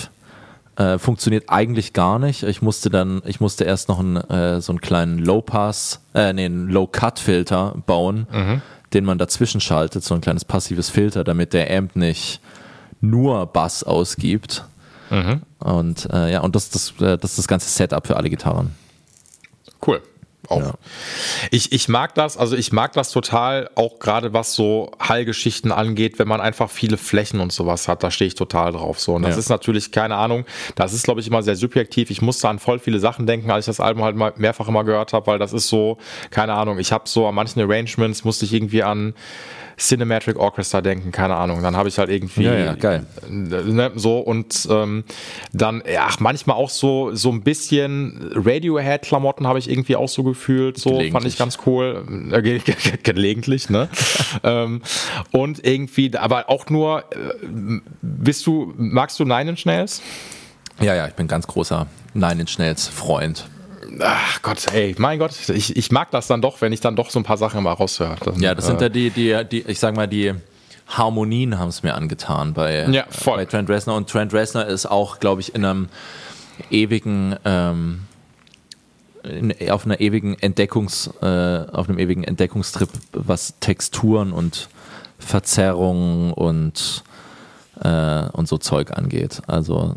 äh, 0.76 0.98
funktioniert 0.98 1.44
eigentlich 1.48 1.92
gar 1.92 2.18
nicht. 2.18 2.42
Ich 2.44 2.62
musste 2.62 2.90
dann, 2.90 3.22
ich 3.24 3.40
musste 3.40 3.64
erst 3.64 3.88
noch 3.88 3.98
einen, 3.98 4.16
äh, 4.16 4.60
so 4.60 4.72
einen 4.72 4.80
kleinen 4.80 5.18
Low-Pass, 5.18 6.00
äh, 6.14 6.32
nee, 6.32 6.44
einen 6.44 6.68
Low-Cut-Filter 6.68 7.74
bauen, 7.86 8.26
mhm. 8.30 8.62
den 8.92 9.04
man 9.04 9.18
dazwischen 9.18 9.60
schaltet, 9.60 10.04
so 10.04 10.14
ein 10.14 10.20
kleines 10.20 10.44
passives 10.44 10.90
Filter, 10.90 11.24
damit 11.24 11.52
der 11.52 11.74
Amp 11.76 11.96
nicht 11.96 12.40
nur 13.00 13.46
Bass 13.46 13.82
ausgibt. 13.82 14.64
Mhm. 15.10 15.42
Und 15.58 16.08
äh, 16.12 16.32
ja, 16.32 16.40
und 16.40 16.54
das, 16.54 16.70
das, 16.70 16.92
äh, 17.00 17.16
das 17.18 17.30
ist 17.32 17.38
das 17.38 17.48
ganze 17.48 17.68
Setup 17.68 18.06
für 18.06 18.16
alle 18.16 18.30
Gitarren. 18.30 18.74
Cool 19.84 20.02
auch. 20.50 20.60
Ja. 20.60 20.74
Ich, 21.50 21.72
ich 21.72 21.88
mag 21.88 22.14
das, 22.14 22.36
also 22.36 22.56
ich 22.56 22.72
mag 22.72 22.92
das 22.92 23.10
total, 23.10 23.70
auch 23.74 23.98
gerade 23.98 24.32
was 24.32 24.54
so 24.54 24.90
Hallgeschichten 24.98 25.72
angeht, 25.72 26.18
wenn 26.18 26.28
man 26.28 26.40
einfach 26.40 26.70
viele 26.70 26.96
Flächen 26.96 27.40
und 27.40 27.52
sowas 27.52 27.88
hat, 27.88 28.02
da 28.02 28.10
stehe 28.10 28.28
ich 28.28 28.34
total 28.34 28.72
drauf. 28.72 29.00
So. 29.00 29.14
Und 29.14 29.22
das 29.22 29.32
ja. 29.34 29.38
ist 29.38 29.48
natürlich, 29.48 29.92
keine 29.92 30.16
Ahnung, 30.16 30.44
das 30.74 30.92
ist, 30.92 31.04
glaube 31.04 31.20
ich, 31.20 31.26
immer 31.26 31.42
sehr 31.42 31.56
subjektiv. 31.56 32.10
Ich 32.10 32.22
musste 32.22 32.48
an 32.48 32.58
voll 32.58 32.78
viele 32.78 33.00
Sachen 33.00 33.26
denken, 33.26 33.50
als 33.50 33.66
ich 33.66 33.76
das 33.76 33.80
Album 33.80 34.04
halt 34.04 34.16
mal 34.16 34.32
mehrfach 34.36 34.68
immer 34.68 34.84
gehört 34.84 35.12
habe, 35.12 35.26
weil 35.26 35.38
das 35.38 35.52
ist 35.52 35.68
so, 35.68 35.98
keine 36.30 36.54
Ahnung, 36.54 36.78
ich 36.78 36.92
habe 36.92 37.08
so 37.08 37.26
an 37.26 37.34
manchen 37.34 37.60
Arrangements 37.60 38.24
musste 38.24 38.44
ich 38.44 38.52
irgendwie 38.52 38.82
an 38.82 39.14
Cinematic 39.78 40.36
Orchestra 40.36 40.80
denken, 40.80 41.12
keine 41.12 41.36
Ahnung. 41.36 41.62
Dann 41.62 41.76
habe 41.76 41.88
ich 41.88 41.98
halt 41.98 42.10
irgendwie 42.10 42.44
ja, 42.44 42.54
ja, 42.54 42.74
geil. 42.74 43.06
Ne, 43.28 43.92
so 43.94 44.18
und 44.18 44.66
ähm, 44.70 45.04
dann, 45.52 45.82
ja, 45.90 46.08
manchmal 46.18 46.56
auch 46.56 46.70
so, 46.70 47.14
so 47.14 47.30
ein 47.30 47.42
bisschen 47.42 48.32
Radiohead-Klamotten 48.34 49.46
habe 49.46 49.58
ich 49.58 49.70
irgendwie 49.70 49.96
auch 49.96 50.08
so 50.08 50.24
gefühlt. 50.24 50.78
So 50.78 51.00
fand 51.10 51.26
ich 51.26 51.38
ganz 51.38 51.58
cool. 51.66 52.04
Äh, 52.32 52.60
gelegentlich, 53.02 53.70
ne? 53.70 53.88
ähm, 54.42 54.82
und 55.30 55.64
irgendwie, 55.64 56.16
aber 56.16 56.50
auch 56.50 56.68
nur, 56.68 57.04
äh, 57.12 57.80
bist 58.02 58.46
du, 58.46 58.74
magst 58.76 59.18
du 59.20 59.24
Nine 59.24 59.50
Inch 59.50 59.64
Nails? 59.64 60.02
Ja, 60.80 60.94
ja, 60.94 61.06
ich 61.06 61.14
bin 61.14 61.28
ganz 61.28 61.46
großer 61.46 61.86
Nine 62.14 62.40
Inch 62.42 62.58
Nails 62.58 62.88
Freund. 62.88 63.48
Ach 64.00 64.42
Gott, 64.42 64.72
ey, 64.72 64.94
mein 64.98 65.18
Gott, 65.18 65.32
ich, 65.48 65.76
ich 65.76 65.90
mag 65.90 66.10
das 66.10 66.26
dann 66.26 66.42
doch, 66.42 66.60
wenn 66.60 66.72
ich 66.72 66.80
dann 66.80 66.96
doch 66.96 67.10
so 67.10 67.18
ein 67.18 67.22
paar 67.22 67.38
Sachen 67.38 67.62
mal 67.62 67.72
raushöre. 67.72 68.16
Dann, 68.24 68.40
ja, 68.40 68.54
das 68.54 68.66
sind 68.66 68.80
äh, 68.80 68.84
ja 68.84 68.88
die, 68.88 69.10
die, 69.10 69.44
die, 69.50 69.60
ich 69.62 69.78
sag 69.78 69.96
mal, 69.96 70.06
die 70.06 70.34
Harmonien 70.88 71.58
haben 71.58 71.68
es 71.68 71.82
mir 71.82 71.94
angetan 71.94 72.54
bei, 72.54 72.86
ja, 72.88 73.04
bei 73.24 73.44
Trent 73.44 73.68
Reznor. 73.68 73.96
Und 73.96 74.08
Trent 74.08 74.32
Reznor 74.32 74.64
ist 74.64 74.86
auch, 74.86 75.20
glaube 75.20 75.40
ich, 75.40 75.54
in 75.54 75.64
einem 75.64 75.88
ewigen, 76.70 77.36
ähm, 77.44 78.00
in, 79.22 79.54
auf 79.70 79.84
einer 79.84 80.00
ewigen 80.00 80.38
Entdeckungs, 80.38 81.10
äh, 81.20 81.66
auf 81.72 81.88
einem 81.88 81.98
ewigen 81.98 82.24
Entdeckungstrip, 82.24 82.90
was 83.12 83.54
Texturen 83.60 84.32
und 84.32 84.68
Verzerrungen 85.18 86.32
und 86.32 87.04
äh, 87.82 88.28
und 88.32 88.48
so 88.48 88.58
Zeug 88.58 88.96
angeht. 88.96 89.42
Also 89.46 89.94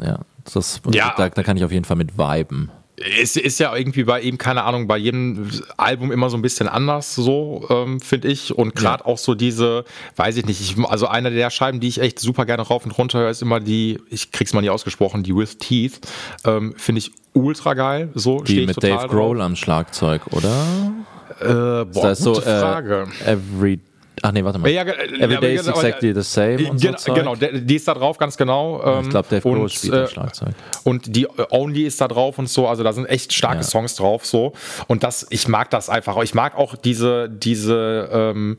ja, 0.00 0.20
das, 0.52 0.80
ja. 0.90 1.14
Da, 1.16 1.28
da 1.28 1.42
kann 1.42 1.56
ich 1.56 1.64
auf 1.64 1.72
jeden 1.72 1.84
Fall 1.84 1.96
mit 1.96 2.18
viben 2.18 2.70
es 2.96 3.36
ist 3.36 3.60
ja 3.60 3.76
irgendwie 3.76 4.04
bei 4.04 4.20
ihm, 4.20 4.38
keine 4.38 4.64
Ahnung, 4.64 4.86
bei 4.86 4.96
jedem 4.96 5.50
Album 5.76 6.12
immer 6.12 6.30
so 6.30 6.38
ein 6.38 6.42
bisschen 6.42 6.66
anders, 6.66 7.14
so 7.14 7.66
ähm, 7.68 8.00
finde 8.00 8.28
ich. 8.28 8.56
Und 8.56 8.74
gerade 8.74 9.04
ja. 9.04 9.06
auch 9.06 9.18
so 9.18 9.34
diese, 9.34 9.84
weiß 10.16 10.38
ich 10.38 10.46
nicht, 10.46 10.60
ich, 10.60 10.82
also 10.86 11.06
eine 11.06 11.30
der 11.30 11.50
Scheiben, 11.50 11.80
die 11.80 11.88
ich 11.88 12.00
echt 12.00 12.18
super 12.18 12.46
gerne 12.46 12.62
rauf 12.62 12.86
und 12.86 12.92
runter 12.92 13.18
höre, 13.18 13.30
ist 13.30 13.42
immer 13.42 13.60
die, 13.60 14.00
ich 14.08 14.32
krieg's 14.32 14.54
mal 14.54 14.62
nie 14.62 14.70
ausgesprochen, 14.70 15.22
die 15.22 15.36
With 15.36 15.58
Teeth. 15.58 16.00
Ähm, 16.44 16.74
finde 16.78 17.00
ich 17.00 17.12
ultra 17.34 17.74
geil. 17.74 18.08
So 18.14 18.40
die 18.40 18.66
mit 18.66 18.82
Dave 18.82 19.08
Grohl 19.08 19.42
am 19.42 19.56
Schlagzeug, 19.56 20.28
oder? 20.30 20.92
Äh, 21.40 21.84
boah, 21.84 21.86
das 22.02 22.24
gute 22.24 22.40
so, 22.40 22.40
äh, 22.40 22.60
Frage. 22.60 23.08
Äh, 23.26 23.32
every 23.32 23.80
Ach 24.26 24.32
nee, 24.32 24.42
warte 24.42 24.58
mal. 24.58 24.68
Ja, 24.68 24.82
Every 24.82 25.38
day 25.38 25.54
is 25.54 25.68
exactly 25.68 26.12
the 26.12 26.22
same. 26.22 26.68
Und 26.68 26.80
genau, 26.80 26.98
so 26.98 27.14
genau, 27.14 27.36
die 27.36 27.76
ist 27.76 27.86
da 27.86 27.94
drauf, 27.94 28.18
ganz 28.18 28.36
genau. 28.36 28.80
ich 28.80 29.04
ähm, 29.04 29.10
glaube, 29.10 29.28
Dave 29.30 29.42
Grohl 29.42 29.68
spielt 29.68 29.94
äh, 29.94 30.08
Schlagzeug. 30.08 30.48
Und 30.82 31.14
die 31.14 31.24
äh, 31.24 31.46
Only 31.50 31.84
ist 31.84 32.00
da 32.00 32.08
drauf 32.08 32.36
und 32.36 32.48
so. 32.48 32.66
Also 32.66 32.82
da 32.82 32.92
sind 32.92 33.06
echt 33.06 33.32
starke 33.32 33.58
ja. 33.58 33.62
Songs 33.62 33.94
drauf. 33.94 34.26
so. 34.26 34.52
Und 34.88 35.04
das, 35.04 35.28
ich 35.30 35.46
mag 35.46 35.70
das 35.70 35.88
einfach. 35.88 36.20
Ich 36.24 36.34
mag 36.34 36.56
auch 36.56 36.74
diese, 36.74 37.28
diese 37.28 38.08
ähm, 38.12 38.58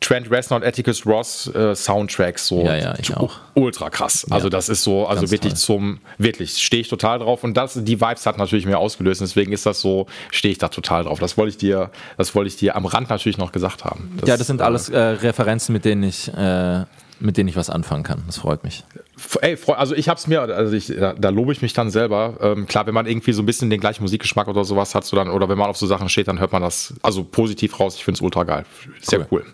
Trent 0.00 0.30
Reznor 0.30 0.60
und 0.60 0.66
Atticus 0.66 1.04
Ross 1.04 1.46
äh, 1.54 1.74
Soundtracks 1.74 2.46
so. 2.46 2.64
Ja, 2.64 2.76
ja, 2.76 2.94
ich 2.98 3.14
auch. 3.14 3.34
Ultra 3.52 3.90
krass. 3.90 4.26
Also 4.30 4.48
das 4.48 4.70
ist 4.70 4.82
so, 4.82 5.06
also 5.06 5.22
Ganz 5.22 5.30
wirklich 5.30 5.52
toll. 5.52 5.60
zum, 5.60 5.98
wirklich 6.16 6.56
stehe 6.56 6.80
ich 6.80 6.88
total 6.88 7.18
drauf. 7.18 7.44
Und 7.44 7.54
das, 7.54 7.74
die 7.84 8.00
Vibes 8.00 8.24
hat 8.24 8.38
natürlich 8.38 8.64
mehr 8.64 8.78
ausgelöst. 8.78 9.20
Deswegen 9.20 9.52
ist 9.52 9.66
das 9.66 9.82
so, 9.82 10.06
stehe 10.30 10.52
ich 10.52 10.58
da 10.58 10.68
total 10.68 11.04
drauf. 11.04 11.18
Das 11.18 11.36
wollte 11.36 11.50
ich 11.50 11.58
dir, 11.58 11.90
das 12.16 12.34
wollte 12.34 12.48
ich 12.48 12.56
dir 12.56 12.76
am 12.76 12.86
Rand 12.86 13.10
natürlich 13.10 13.36
noch 13.36 13.52
gesagt 13.52 13.84
haben. 13.84 14.16
Das, 14.18 14.28
ja, 14.28 14.36
das 14.38 14.46
sind 14.46 14.62
äh, 14.62 14.64
alles 14.64 14.88
äh, 14.88 15.01
Referenzen, 15.02 15.72
mit 15.72 15.84
denen 15.84 16.02
ich 16.02 16.32
äh, 16.32 16.84
mit 17.22 17.36
denen 17.36 17.48
ich 17.48 17.56
was 17.56 17.70
anfangen 17.70 18.02
kann. 18.02 18.22
Das 18.26 18.38
freut 18.38 18.64
mich. 18.64 18.84
Ey, 19.40 19.56
also 19.68 19.94
ich 19.94 20.08
hab's 20.08 20.26
mir, 20.26 20.40
also 20.40 20.74
ich, 20.74 20.88
da, 20.88 21.12
da 21.12 21.28
lobe 21.28 21.52
ich 21.52 21.62
mich 21.62 21.72
dann 21.72 21.90
selber. 21.90 22.36
Ähm, 22.40 22.66
klar, 22.66 22.86
wenn 22.86 22.94
man 22.94 23.06
irgendwie 23.06 23.32
so 23.32 23.42
ein 23.42 23.46
bisschen 23.46 23.70
den 23.70 23.80
gleichen 23.80 24.02
Musikgeschmack 24.02 24.48
oder 24.48 24.64
sowas 24.64 24.94
hat, 24.94 25.04
so 25.04 25.16
dann, 25.16 25.30
oder 25.30 25.48
wenn 25.48 25.56
man 25.56 25.70
auf 25.70 25.76
so 25.76 25.86
Sachen 25.86 26.08
steht, 26.08 26.26
dann 26.26 26.40
hört 26.40 26.52
man 26.52 26.62
das 26.62 26.94
also 27.02 27.22
positiv 27.22 27.78
raus. 27.78 27.94
Ich 27.96 28.04
find's 28.04 28.20
ultra 28.20 28.42
geil. 28.42 28.64
Sehr 29.00 29.20
cool. 29.20 29.26
cool. 29.30 29.44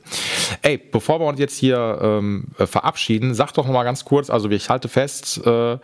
Ey, 0.63 0.79
bevor 0.79 1.21
wir 1.21 1.27
uns 1.27 1.39
jetzt 1.39 1.59
hier 1.59 1.99
ähm, 2.01 2.47
verabschieden, 2.57 3.35
sag 3.35 3.53
doch 3.53 3.67
nochmal 3.67 3.85
ganz 3.85 4.05
kurz, 4.05 4.31
also 4.31 4.49
ich 4.49 4.71
halte 4.71 4.89
fest, 4.89 5.45
äh, 5.45 5.79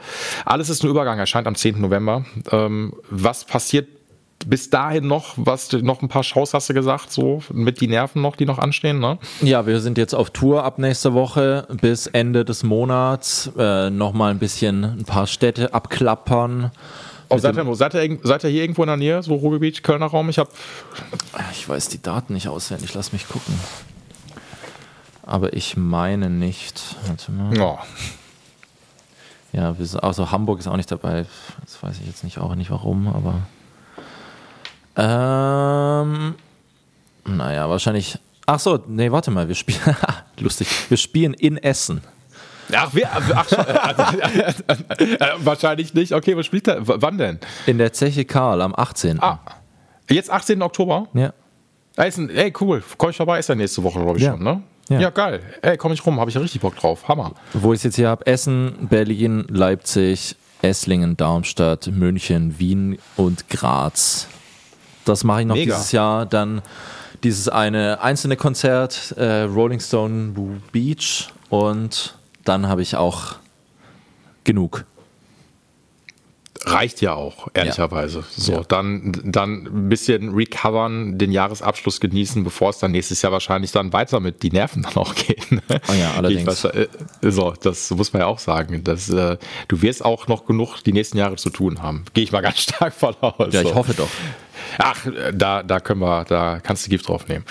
alles 0.47 0.71
ist 0.71 0.83
ein 0.83 0.89
Übergang, 0.89 1.19
erscheint 1.19 1.47
am 1.47 1.55
10. 1.55 1.81
November. 1.81 2.25
Ähm, 2.51 2.95
was 3.11 3.45
passiert 3.45 3.89
bis 4.47 4.71
dahin 4.71 5.07
noch, 5.07 5.35
was 5.37 5.73
noch 5.73 6.03
ein 6.03 6.09
paar 6.09 6.23
Shows 6.23 6.55
hast 6.55 6.69
du 6.69 6.75
gesagt, 6.75 7.11
so 7.13 7.43
mit 7.53 7.81
die 7.81 7.89
Nerven 7.89 8.21
noch, 8.23 8.37
die 8.37 8.47
noch 8.47 8.59
anstehen, 8.59 8.99
ne? 8.99 9.19
Ja, 9.41 9.67
wir 9.67 9.81
sind 9.81 9.99
jetzt 9.99 10.15
auf 10.15 10.31
Tour 10.31 10.65
ab 10.65 10.79
nächster 10.79 11.15
Woche 11.15 11.67
bis 11.81 12.07
Ende 12.07 12.45
des 12.45 12.63
Monats. 12.63 13.51
Äh, 13.57 13.91
Nochmal 13.91 14.31
ein 14.31 14.39
bisschen 14.39 14.85
ein 14.85 15.05
paar 15.05 15.27
Städte 15.27 15.73
abklappern. 15.73 16.71
Oh, 17.31 17.39
seid, 17.39 17.57
ihr, 17.57 17.75
seid, 17.75 17.95
ihr, 17.95 18.19
seid 18.23 18.45
ihr 18.45 18.51
hier 18.51 18.63
irgendwo 18.63 18.83
in 18.83 18.89
der 18.89 18.97
Nähe, 18.97 19.23
so 19.23 19.35
Ruhrgebiet, 19.35 19.83
Kölner 19.83 20.07
Raum? 20.07 20.29
Ich 20.29 20.39
habe. 20.39 20.51
Ich 21.53 21.69
weiß 21.69 21.89
die 21.89 22.03
Daten 22.03 22.35
nicht 22.35 22.49
auswendig, 22.49 22.93
lass 22.95 23.13
mich 23.13 23.27
gucken. 23.29 23.59
Aber 25.23 25.55
ich 25.55 25.77
meine 25.77 26.29
nicht. 26.29 26.83
Warte 27.07 27.33
mal. 27.33 27.59
Oh. 27.59 27.79
Ja, 29.53 29.75
also 30.03 30.31
Hamburg 30.31 30.59
ist 30.59 30.67
auch 30.67 30.77
nicht 30.77 30.91
dabei. 30.91 31.25
Das 31.63 31.83
weiß 31.83 31.99
ich 32.01 32.07
jetzt 32.07 32.25
nicht 32.25 32.39
auch 32.39 32.55
nicht 32.55 32.71
warum, 32.71 33.09
aber. 33.09 33.41
Ähm, 34.97 36.35
naja, 37.27 37.69
wahrscheinlich. 37.69 38.19
Ach 38.47 38.61
so, 38.61 38.79
nee, 38.87 39.11
warte 39.11 39.31
mal, 39.31 39.49
wir 39.49 39.55
spielen. 39.55 39.81
lustig. 40.39 40.69
Wir 40.89 40.97
spielen 40.97 41.35
in 41.35 41.57
Essen. 41.57 42.03
Ach, 42.73 42.95
wir, 42.95 43.09
ach, 43.13 43.53
äh, 44.99 45.33
wahrscheinlich 45.39 45.93
nicht. 45.95 46.13
Okay, 46.13 46.37
was 46.37 46.47
spielt 46.47 46.67
er? 46.69 46.79
Wann 46.81 47.19
denn? 47.19 47.39
In 47.67 47.79
der 47.79 47.93
Zeche 47.93 48.25
Karl 48.25 48.63
am 48.63 48.75
18. 48.75 49.23
Ah, 49.23 49.39
jetzt 50.09 50.31
18. 50.31 50.63
Oktober? 50.63 51.09
Ja. 51.13 51.33
Ey, 51.97 52.53
cool. 52.61 52.83
Komm 52.97 53.11
ich 53.11 53.17
vorbei, 53.17 53.39
ist 53.39 53.49
ja 53.49 53.55
nächste 53.55 53.83
Woche, 53.83 54.01
glaube 54.01 54.19
ich 54.19 54.25
ja. 54.25 54.33
schon, 54.33 54.43
ne? 54.43 54.63
Ja. 54.89 55.01
ja, 55.01 55.11
geil. 55.11 55.41
Ey, 55.63 55.77
komm 55.77 55.93
ich 55.93 56.05
rum, 56.05 56.21
habe 56.21 56.31
ich 56.31 56.35
ja 56.35 56.43
richtig 56.43 56.61
Bock 56.61 56.77
drauf. 56.77 57.09
Hammer. 57.09 57.33
Wo 57.53 57.73
ich 57.73 57.79
es 57.79 57.85
jetzt 57.85 57.97
hier 57.97 58.09
habe: 58.09 58.27
Essen, 58.27 58.89
Berlin, 58.91 59.47
Leipzig, 59.49 60.37
Esslingen, 60.61 61.17
Darmstadt, 61.17 61.87
München, 61.87 62.59
Wien 62.59 62.99
und 63.17 63.49
Graz. 63.49 64.29
Das 65.05 65.25
mache 65.25 65.43
ich 65.43 65.47
noch 65.47 65.55
Mega. 65.55 65.75
dieses 65.75 65.93
Jahr. 65.93 66.27
Dann 66.27 66.63
dieses 67.23 67.49
eine 67.49 68.01
einzelne 68.03 68.37
Konzert, 68.37 69.15
äh, 69.17 69.43
Rolling 69.43 69.81
Stone 69.81 70.61
Beach. 70.73 71.29
Und 71.49 72.15
dann 72.45 72.69
habe 72.69 72.83
ich 72.83 72.97
auch 72.97 73.37
genug. 74.45 74.85
Reicht 76.67 77.01
ja 77.01 77.15
auch, 77.15 77.49
ehrlicherweise. 77.53 78.21
Ja. 78.21 78.25
So, 78.37 78.53
ja. 78.53 78.63
dann, 78.69 79.13
dann 79.25 79.67
ein 79.67 79.89
bisschen 79.89 80.35
recovern, 80.35 81.19
den 81.19 81.33
Jahresabschluss 81.33 82.01
genießen, 82.01 82.43
bevor 82.45 82.71
es 82.71 82.79
dann 82.79 82.93
nächstes 82.93 83.21
Jahr 83.23 83.33
wahrscheinlich 83.33 83.73
dann 83.73 83.93
weiter 83.93 84.21
mit 84.21 84.43
die 84.43 84.51
Nerven 84.51 84.83
dann 84.83 84.97
auch 84.97 85.15
gehen. 85.15 85.61
Oh 85.69 85.93
ja, 85.99 86.13
allerdings. 86.17 86.47
Weiß, 86.47 86.65
äh, 86.67 86.89
so, 87.23 87.53
das 87.61 87.91
muss 87.91 88.13
man 88.13 88.21
ja 88.21 88.27
auch 88.27 88.39
sagen. 88.39 88.83
Dass, 88.85 89.11
äh, 89.11 89.37
du 89.69 89.83
wirst 89.83 90.05
auch 90.05 90.29
noch 90.29 90.47
genug 90.47 90.81
die 90.83 90.93
nächsten 90.93 91.19
Jahre 91.19 91.37
zu 91.37 91.51
tun 91.51 91.83
haben. 91.83 92.05
Gehe 92.15 92.25
ich 92.25 92.33
mal 92.33 92.41
ganz 92.41 92.59
stark 92.61 92.95
von 92.95 93.15
aus. 93.21 93.53
Ja, 93.53 93.63
ich 93.63 93.75
hoffe 93.75 93.93
doch. 93.93 94.09
Ach, 94.79 95.07
da, 95.33 95.63
da 95.63 95.81
können 95.81 96.01
wir, 96.01 96.25
da 96.25 96.61
kannst 96.61 96.87
du 96.87 96.91
Gift 96.91 97.09
drauf 97.09 97.29
nehmen. 97.29 97.45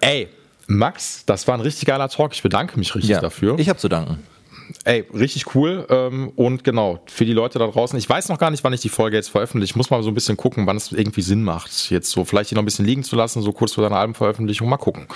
Ey, 0.00 0.28
Max, 0.66 1.24
das 1.26 1.46
war 1.46 1.54
ein 1.54 1.60
richtig 1.60 1.86
geiler 1.86 2.08
Talk. 2.08 2.32
Ich 2.32 2.42
bedanke 2.42 2.78
mich 2.78 2.94
richtig 2.94 3.10
ja, 3.10 3.20
dafür. 3.20 3.58
Ich 3.58 3.68
habe 3.68 3.78
zu 3.78 3.88
danken. 3.88 4.22
Ey, 4.84 5.04
richtig 5.14 5.54
cool. 5.54 5.86
Ähm, 5.88 6.32
und 6.36 6.64
genau, 6.64 7.00
für 7.06 7.24
die 7.24 7.32
Leute 7.32 7.58
da 7.58 7.66
draußen, 7.66 7.98
ich 7.98 8.08
weiß 8.08 8.28
noch 8.28 8.38
gar 8.38 8.50
nicht, 8.50 8.64
wann 8.64 8.72
ich 8.72 8.80
die 8.80 8.88
Folge 8.88 9.16
jetzt 9.16 9.30
veröffentliche. 9.30 9.72
Ich 9.72 9.76
muss 9.76 9.90
mal 9.90 10.02
so 10.02 10.10
ein 10.10 10.14
bisschen 10.14 10.36
gucken, 10.36 10.66
wann 10.66 10.76
es 10.76 10.92
irgendwie 10.92 11.22
Sinn 11.22 11.42
macht, 11.42 11.90
jetzt 11.90 12.10
so 12.10 12.24
vielleicht 12.24 12.50
die 12.50 12.54
noch 12.54 12.62
ein 12.62 12.64
bisschen 12.64 12.84
liegen 12.84 13.02
zu 13.02 13.16
lassen, 13.16 13.42
so 13.42 13.52
kurz 13.52 13.74
vor 13.74 13.84
deiner 13.84 13.96
Albenveröffentlichung. 13.96 14.68
Mal 14.68 14.76
gucken. 14.76 15.06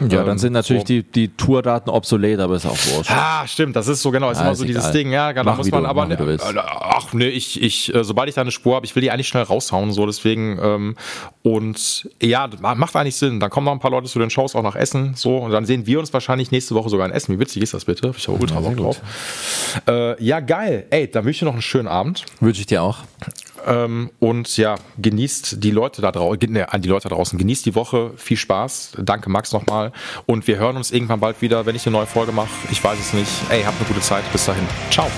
Ja, 0.00 0.20
ähm, 0.20 0.26
dann 0.26 0.38
sind 0.38 0.52
natürlich 0.52 0.82
so. 0.82 0.86
die, 0.86 1.02
die 1.02 1.28
Tourdaten 1.28 1.90
obsolet, 1.90 2.40
aber 2.40 2.56
ist 2.56 2.66
auch 2.66 2.78
wurscht. 2.94 3.10
Ah, 3.10 3.46
stimmt, 3.46 3.76
das 3.76 3.88
ist 3.88 4.02
so 4.02 4.10
genau, 4.10 4.30
ist 4.30 4.38
ja, 4.38 4.44
immer 4.44 4.52
ist 4.52 4.58
so 4.58 4.64
egal. 4.64 4.76
dieses 4.76 4.90
Ding, 4.92 5.12
ja, 5.12 5.32
da 5.32 5.42
muss 5.44 5.70
man 5.70 5.82
du, 5.84 5.88
aber, 5.88 6.06
ne, 6.06 6.42
ach 6.64 7.12
ne, 7.12 7.28
ich, 7.28 7.60
ich, 7.60 7.94
äh, 7.94 8.04
sobald 8.04 8.28
ich 8.28 8.34
da 8.34 8.40
eine 8.40 8.50
Spur 8.50 8.76
habe, 8.76 8.86
ich 8.86 8.94
will 8.94 9.02
die 9.02 9.10
eigentlich 9.10 9.28
schnell 9.28 9.44
raushauen, 9.44 9.92
so 9.92 10.06
deswegen, 10.06 10.58
ähm, 10.62 10.96
und 11.42 12.08
ja, 12.20 12.48
macht 12.60 12.96
eigentlich 12.96 13.16
Sinn. 13.16 13.40
Dann 13.40 13.50
kommen 13.50 13.64
noch 13.64 13.72
ein 13.72 13.80
paar 13.80 13.90
Leute 13.90 14.08
zu 14.08 14.18
den 14.18 14.30
Shows 14.30 14.54
auch 14.54 14.62
nach 14.62 14.76
Essen, 14.76 15.14
so, 15.14 15.38
und 15.38 15.50
dann 15.50 15.66
sehen 15.66 15.86
wir 15.86 15.98
uns 15.98 16.12
wahrscheinlich 16.12 16.50
nächste 16.50 16.74
Woche 16.74 16.88
sogar 16.88 17.06
in 17.06 17.12
Essen. 17.12 17.34
Wie 17.34 17.38
witzig 17.38 17.62
ist 17.62 17.74
das 17.74 17.84
bitte? 17.84 18.12
Ich 18.16 18.28
habe 18.28 18.38
ultra 18.40 18.60
Bock 18.60 18.76
drauf. 18.76 19.01
Äh, 19.88 20.22
ja, 20.22 20.40
geil. 20.40 20.86
Ey, 20.90 21.10
dann 21.10 21.24
wünsche 21.24 21.36
ich 21.36 21.38
dir 21.40 21.46
noch 21.46 21.52
einen 21.52 21.62
schönen 21.62 21.88
Abend. 21.88 22.24
Wünsche 22.40 22.60
ich 22.60 22.66
dir 22.66 22.82
auch. 22.82 22.98
Ähm, 23.66 24.10
und 24.18 24.56
ja, 24.56 24.76
genießt 24.98 25.62
die 25.62 25.70
Leute 25.70 26.02
da 26.02 26.10
draußen, 26.10 26.52
ne, 26.52 26.72
an 26.72 26.82
die 26.82 26.88
Leute 26.88 27.08
da 27.08 27.14
draußen, 27.14 27.38
genießt 27.38 27.64
die 27.66 27.74
Woche, 27.74 28.12
viel 28.16 28.36
Spaß. 28.36 28.92
Danke 28.98 29.30
Max 29.30 29.52
nochmal. 29.52 29.92
Und 30.26 30.46
wir 30.46 30.56
hören 30.56 30.76
uns 30.76 30.90
irgendwann 30.90 31.20
bald 31.20 31.40
wieder, 31.42 31.66
wenn 31.66 31.76
ich 31.76 31.86
eine 31.86 31.96
neue 31.96 32.06
Folge 32.06 32.32
mache. 32.32 32.50
Ich 32.70 32.82
weiß 32.82 32.98
es 32.98 33.12
nicht. 33.12 33.30
Ey, 33.50 33.62
habt 33.62 33.78
eine 33.78 33.88
gute 33.88 34.00
Zeit. 34.00 34.24
Bis 34.32 34.46
dahin. 34.46 34.66
Ciao. 34.90 35.08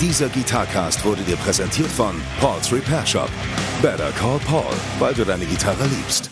Dieser 0.00 0.28
Gitarcast 0.30 1.04
wurde 1.04 1.22
dir 1.22 1.36
präsentiert 1.36 1.88
von 1.88 2.14
Paul's 2.40 2.72
Repair 2.72 3.04
Shop. 3.04 3.28
Better 3.82 4.10
call 4.12 4.38
Paul, 4.46 4.72
weil 4.98 5.12
du 5.12 5.24
deine 5.24 5.44
Gitarre 5.44 5.84
liebst. 5.84 6.30